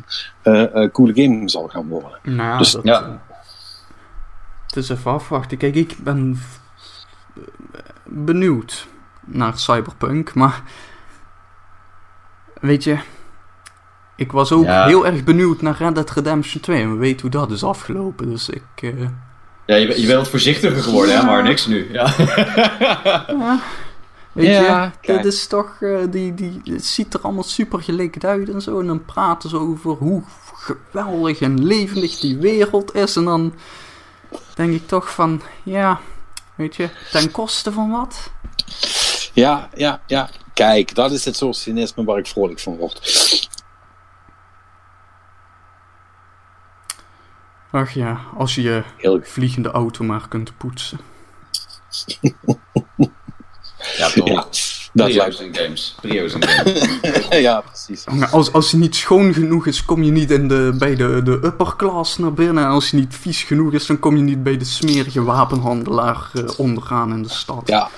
eh, 0.41 0.75
eh, 0.83 0.91
coole 0.91 1.13
game 1.23 1.49
zal 1.49 1.67
gaan 1.67 1.87
worden. 1.87 2.19
nou 2.23 2.37
ja, 2.37 2.57
Dus- 2.57 2.71
dat, 2.71 2.83
Ja. 2.83 3.21
het 4.67 4.75
is 4.75 4.89
even 4.89 5.11
afwachten. 5.11 5.57
Kijk, 5.57 5.75
ik 5.75 5.95
ben 6.03 6.39
benieuwd 8.05 8.87
naar 9.25 9.57
Cyberpunk, 9.57 10.33
maar 10.33 10.61
weet 12.61 12.83
je, 12.83 12.97
ik 14.15 14.31
was 14.31 14.51
ook 14.51 14.63
Ja. 14.65 14.85
heel 14.85 15.05
erg 15.05 15.23
benieuwd 15.23 15.61
naar 15.61 15.75
Red 15.77 15.95
Dead 15.95 16.11
Redemption 16.11 16.61
2 16.61 16.81
en 16.81 16.91
we 16.91 16.97
weten 16.97 17.21
hoe 17.21 17.29
dat 17.29 17.51
is 17.51 17.63
afgelopen, 17.63 18.29
dus 18.29 18.49
ik... 18.49 18.63
eh, 18.75 18.89
Ja, 19.65 19.75
je, 19.75 19.87
bent- 19.87 19.99
je 19.99 20.05
bent 20.05 20.17
wat 20.17 20.29
voorzichtiger 20.29 20.83
geworden, 20.83 21.17
hè, 21.19 21.25
maar 21.25 21.43
niks 21.43 21.65
nu. 21.67 21.91
Ja. 21.91 22.13
Ja, 24.33 24.41
weet 24.45 24.47
Ja, 24.65 24.91
je, 25.01 25.13
dit 25.13 25.25
is 25.25 25.47
toch, 25.47 25.77
eh, 25.81 25.97
die, 26.09 26.33
die, 26.33 26.61
het 26.63 26.85
ziet 26.85 27.13
er 27.13 27.19
allemaal 27.21 27.43
super 27.43 27.81
gelikt 27.81 28.25
uit 28.25 28.49
en 28.49 28.61
zo. 28.61 28.79
En 28.79 28.87
dan 28.87 29.05
praten 29.05 29.49
ze 29.49 29.57
over 29.59 29.91
hoe 29.91 30.23
geweldig 30.53 31.39
en 31.41 31.65
levendig 31.65 32.19
die 32.19 32.37
wereld 32.37 32.95
is. 32.95 33.15
En 33.15 33.23
dan 33.25 33.53
denk 34.55 34.73
ik 34.73 34.87
toch 34.87 35.11
van, 35.13 35.41
ja, 35.63 35.99
weet 36.59 36.75
je, 36.75 36.89
ten 37.11 37.31
koste 37.31 37.71
van 37.71 37.89
wat? 37.89 38.31
Ja, 39.33 39.69
ja, 39.75 40.01
ja. 40.07 40.29
Kijk, 40.53 40.95
dat 40.95 41.11
is 41.11 41.25
het 41.25 41.35
soort 41.35 41.55
cynisme 41.55 42.03
waar 42.03 42.17
ik 42.17 42.27
vrolijk 42.27 42.59
van 42.59 42.77
word. 42.77 42.99
Ach 47.71 47.91
ja, 47.91 48.21
als 48.37 48.55
je 48.55 48.61
je 48.61 48.83
Heel 48.97 49.19
vliegende 49.23 49.71
auto 49.71 50.03
maar 50.03 50.27
kunt 50.27 50.57
poetsen. 50.57 50.99
ja, 53.97 54.09
toch. 54.09 54.27
Ja, 54.27 54.47
dat 54.99 55.07
Prio's 55.07 55.39
in 55.39 55.55
games. 55.55 55.95
Prio's 56.01 56.33
in 56.33 56.43
games. 56.43 56.87
Ja, 57.47 57.61
precies. 57.61 58.05
Als, 58.31 58.53
als 58.53 58.71
hij 58.71 58.79
niet 58.79 58.95
schoon 58.95 59.33
genoeg 59.33 59.67
is, 59.67 59.85
kom 59.85 60.03
je 60.03 60.11
niet 60.11 60.31
in 60.31 60.47
de, 60.47 60.75
bij 60.77 60.95
de, 60.95 61.21
de 61.23 61.39
upper 61.43 61.75
class 61.75 62.17
naar 62.17 62.33
binnen. 62.33 62.63
En 62.63 62.69
als 62.69 62.91
hij 62.91 62.99
niet 62.99 63.15
vies 63.15 63.43
genoeg 63.43 63.73
is, 63.73 63.85
dan 63.85 63.99
kom 63.99 64.15
je 64.15 64.21
niet 64.23 64.43
bij 64.43 64.57
de 64.57 64.65
smerige 64.65 65.23
wapenhandelaar 65.23 66.29
eh, 66.33 66.43
onderaan 66.57 67.11
in 67.13 67.23
de 67.23 67.29
stad. 67.29 67.61
Ja, 67.65 67.89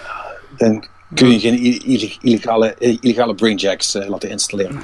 dan 0.57 0.85
kun 1.13 1.31
je 1.31 1.39
geen 1.39 1.57
illegale, 2.21 2.73
eh, 2.73 2.97
illegale 2.99 3.35
brainjacks 3.35 3.95
eh, 3.95 4.09
laten 4.09 4.29
installeren. 4.29 4.81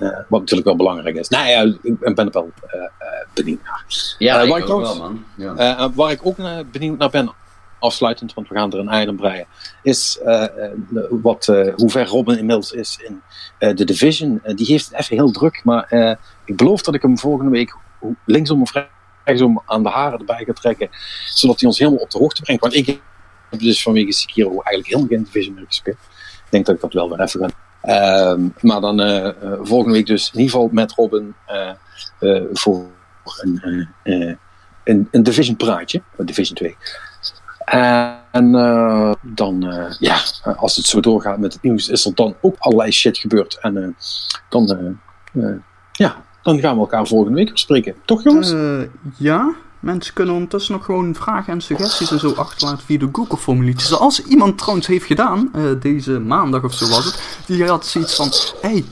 Eh, 0.00 0.08
wat 0.28 0.40
natuurlijk 0.40 0.66
wel 0.66 0.76
belangrijk 0.76 1.16
is. 1.16 1.28
Nou 1.28 1.48
ja, 1.48 1.62
ik 1.82 2.14
ben 2.14 2.26
er 2.26 2.30
wel 2.30 2.50
eh, 2.66 2.80
eh, 2.80 2.88
benieuwd 3.34 3.62
naar. 3.62 3.84
Ja, 4.18 4.40
ik 4.40 4.48
waar 4.48 4.58
ik 4.58 4.70
ook 4.70 4.80
wel, 4.82 4.96
man. 4.96 5.24
Ja. 5.34 5.54
Eh, 5.56 5.88
waar 5.94 6.10
ik 6.10 6.20
ook 6.22 6.38
naar 6.38 6.66
benieuwd 6.66 6.98
naar 6.98 7.10
ben, 7.10 7.32
afsluitend, 7.84 8.34
want 8.34 8.48
we 8.48 8.54
gaan 8.54 8.72
er 8.72 8.78
een 8.78 8.88
ei 8.88 9.08
aan 9.08 9.16
breien, 9.16 9.46
is 9.82 10.18
eh, 10.24 10.42
eh, 10.42 10.72
wat, 11.10 11.48
eh, 11.48 11.74
hoe 11.74 11.90
ver 11.90 12.06
Robin 12.06 12.38
inmiddels 12.38 12.72
is 12.72 12.98
in 13.02 13.22
de 13.76 13.84
Division. 13.84 14.40
Die 14.54 14.66
heeft 14.66 14.88
het 14.88 15.00
even 15.00 15.16
heel 15.16 15.30
druk, 15.30 15.64
maar 15.64 15.92
ik 16.44 16.56
beloof 16.56 16.82
dat 16.82 16.94
ik 16.94 17.02
hem 17.02 17.18
volgende 17.18 17.50
week 17.50 17.76
linksom 18.24 18.62
of 18.62 18.72
rechtsom 19.24 19.62
aan 19.66 19.82
de 19.82 19.88
haren 19.88 20.18
erbij 20.18 20.44
ga 20.44 20.52
trekken, 20.52 20.88
zodat 21.34 21.60
hij 21.60 21.68
ons 21.68 21.78
helemaal 21.78 22.00
op 22.00 22.10
de 22.10 22.18
hoogte 22.18 22.42
brengt. 22.42 22.62
Want 22.62 22.74
ik 22.74 22.86
heb 22.86 23.00
dus 23.50 23.82
vanwege 23.82 24.12
Sekiro 24.12 24.50
eigenlijk 24.50 24.86
helemaal 24.86 25.08
geen 25.08 25.24
Division 25.24 25.54
meer 25.54 25.66
gespeeld. 25.66 25.98
Ik 26.44 26.50
denk 26.50 26.66
dat 26.66 26.74
ik 26.74 26.80
dat 26.80 26.92
wel 26.92 27.08
weer 27.08 27.20
even 27.20 27.40
ga 27.40 27.62
Ehm, 27.80 28.48
maar 28.60 28.80
dan 28.80 28.98
volgende 29.62 29.92
week 29.92 30.06
dus 30.06 30.30
in 30.32 30.38
ieder 30.40 30.52
geval 30.52 30.68
met 30.72 30.92
Robin 30.92 31.34
voor 32.52 32.86
een, 33.42 33.88
een, 34.84 35.08
een 35.10 35.22
Division 35.22 35.56
praatje, 35.56 36.02
Division 36.16 36.56
2. 36.56 36.76
En 37.64 38.54
eh, 38.54 39.12
dan, 39.22 39.62
eh, 39.62 39.92
ja, 39.98 40.18
als 40.56 40.76
het 40.76 40.86
zo 40.86 41.00
doorgaat 41.00 41.38
met 41.38 41.52
het 41.52 41.62
nieuws, 41.62 41.88
is 41.88 42.04
er 42.04 42.14
dan 42.14 42.34
ook 42.40 42.56
allerlei 42.58 42.92
shit 42.92 43.18
gebeurd. 43.18 43.58
En 43.60 43.76
eh, 43.76 43.88
dan, 44.48 44.98
ja, 45.92 46.22
dan 46.42 46.58
gaan 46.60 46.74
we 46.74 46.80
elkaar 46.80 47.06
volgende 47.06 47.36
week 47.36 47.50
bespreken. 47.50 47.94
Toch 48.04 48.22
jongens? 48.22 48.54
Ja, 49.16 49.54
mensen 49.80 50.14
kunnen 50.14 50.34
ondertussen 50.34 50.74
nog 50.74 50.84
gewoon 50.84 51.14
vragen 51.14 51.52
en 51.52 51.60
suggesties 51.60 52.10
en 52.10 52.18
zo 52.18 52.32
achterlaten 52.32 52.84
via 52.84 52.98
de 52.98 53.08
Google-formuliertjes. 53.12 53.98
Als 53.98 54.24
iemand 54.24 54.58
trouwens 54.58 54.86
heeft 54.86 55.06
gedaan, 55.06 55.50
deze 55.80 56.18
maandag 56.18 56.64
of 56.64 56.74
zo 56.74 56.88
was 56.88 57.04
het, 57.04 57.38
die 57.46 57.64
had 57.64 57.86
zoiets 57.86 58.16
van: 58.16 58.28
hey, 58.60 58.84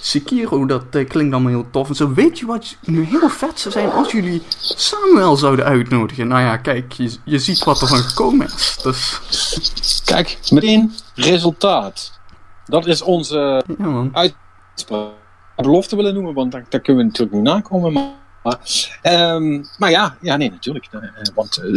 Sekiro, 0.00 0.66
dat 0.66 0.84
eh, 0.90 1.08
klinkt 1.08 1.34
allemaal 1.34 1.52
heel 1.52 1.70
tof. 1.70 1.88
En 1.88 1.94
zo, 1.94 2.12
weet 2.12 2.38
je 2.38 2.46
wat 2.46 2.76
nu 2.84 3.02
heel 3.04 3.28
vet 3.28 3.60
zou 3.60 3.74
zijn 3.74 3.90
als 3.90 4.12
jullie 4.12 4.42
Samuel 4.58 5.36
zouden 5.36 5.64
uitnodigen? 5.64 6.28
Nou 6.28 6.40
ja, 6.40 6.56
kijk, 6.56 6.92
je, 6.92 7.16
je 7.24 7.38
ziet 7.38 7.64
wat 7.64 7.80
er 7.80 7.88
van 7.88 7.98
gekomen 7.98 8.46
is. 8.46 8.78
Dus, 8.82 10.02
Kijk, 10.04 10.38
meteen 10.50 10.92
resultaat. 11.14 12.20
Dat 12.64 12.86
is 12.86 13.02
onze 13.02 13.64
ja 13.78 14.08
uitspraak. 14.12 15.16
Belofte 15.56 15.96
willen 15.96 16.14
noemen, 16.14 16.34
want 16.34 16.52
daar, 16.52 16.64
daar 16.68 16.80
kunnen 16.80 17.02
we 17.02 17.08
natuurlijk 17.08 17.36
niet 17.36 17.46
nakomen. 17.46 17.92
Maar, 17.92 18.10
maar, 18.42 18.58
ehm, 19.02 19.64
maar 19.78 19.90
ja, 19.90 20.16
ja, 20.20 20.36
nee, 20.36 20.50
natuurlijk. 20.50 20.88
Eh, 20.90 21.00
want 21.34 21.56
eh, 21.56 21.74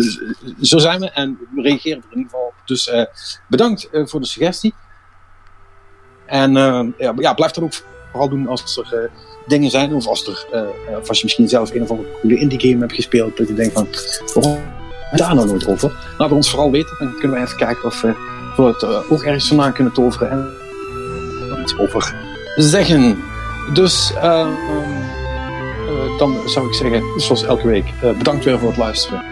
zo 0.61 0.77
zijn 0.77 0.99
we 0.99 1.09
en 1.09 1.37
we 1.55 1.61
reageren 1.61 1.97
er 1.97 2.09
in 2.09 2.17
ieder 2.17 2.31
geval 2.31 2.45
op. 2.47 2.53
Dus 2.65 2.91
bedankt 3.47 3.89
voor 3.91 4.19
de 4.19 4.25
suggestie. 4.25 4.73
En 6.31 6.57
eh, 6.57 6.87
ja, 6.97 7.13
ja, 7.17 7.33
blijf 7.33 7.51
dat 7.51 7.63
ook 7.63 7.73
vooral 8.11 8.29
doen 8.29 8.47
als 8.47 8.77
er 8.77 8.99
eh, 8.99 9.09
dingen 9.47 9.69
zijn. 9.69 9.93
Of 9.93 10.07
als, 10.07 10.27
er, 10.27 10.45
eh, 10.51 10.61
eh, 10.61 10.99
of 10.99 11.09
als 11.09 11.17
je 11.17 11.23
misschien 11.23 11.49
zelf 11.49 11.73
een 11.73 11.81
of 11.81 11.89
andere 11.89 12.09
coole 12.21 12.39
indie 12.39 12.59
game 12.59 12.79
hebt 12.79 12.93
gespeeld. 12.93 13.37
Dat 13.37 13.47
je 13.47 13.53
denkt 13.53 13.73
van, 13.73 13.87
waarom 14.33 14.61
daar 15.11 15.35
nou 15.35 15.47
nooit 15.47 15.67
over? 15.67 15.89
Laat 16.17 16.27
het 16.29 16.37
ons 16.37 16.49
vooral 16.49 16.71
weten. 16.71 16.95
Dan 16.99 17.13
kunnen 17.19 17.37
we 17.37 17.43
even 17.43 17.57
kijken 17.57 17.83
of 17.83 18.01
we 18.01 18.13
voor 18.55 18.67
het 18.67 18.83
eh, 18.83 19.11
ook 19.11 19.23
ergens 19.23 19.47
vandaan 19.47 19.73
kunnen 19.73 19.93
toveren. 19.93 20.31
En 20.31 21.61
iets 21.61 21.77
over 21.77 22.15
zeggen. 22.55 23.23
Dus 23.73 24.13
eh, 24.13 24.23
ehm, 24.23 24.49
eh, 25.87 26.17
dan 26.17 26.41
zou 26.45 26.67
ik 26.67 26.73
zeggen, 26.73 27.03
zoals 27.17 27.43
elke 27.43 27.67
week, 27.67 27.85
eh, 28.01 28.17
bedankt 28.17 28.45
weer 28.45 28.59
voor 28.59 28.69
het 28.69 28.77
luisteren. 28.77 29.23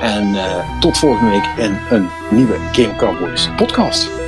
En 0.00 0.34
eh, 0.34 0.80
tot 0.80 0.98
volgende 0.98 1.30
week 1.30 1.66
in 1.66 1.78
een 1.90 2.08
nieuwe 2.30 2.56
Game 2.72 2.96
Cowboys 2.96 3.48
podcast. 3.56 4.21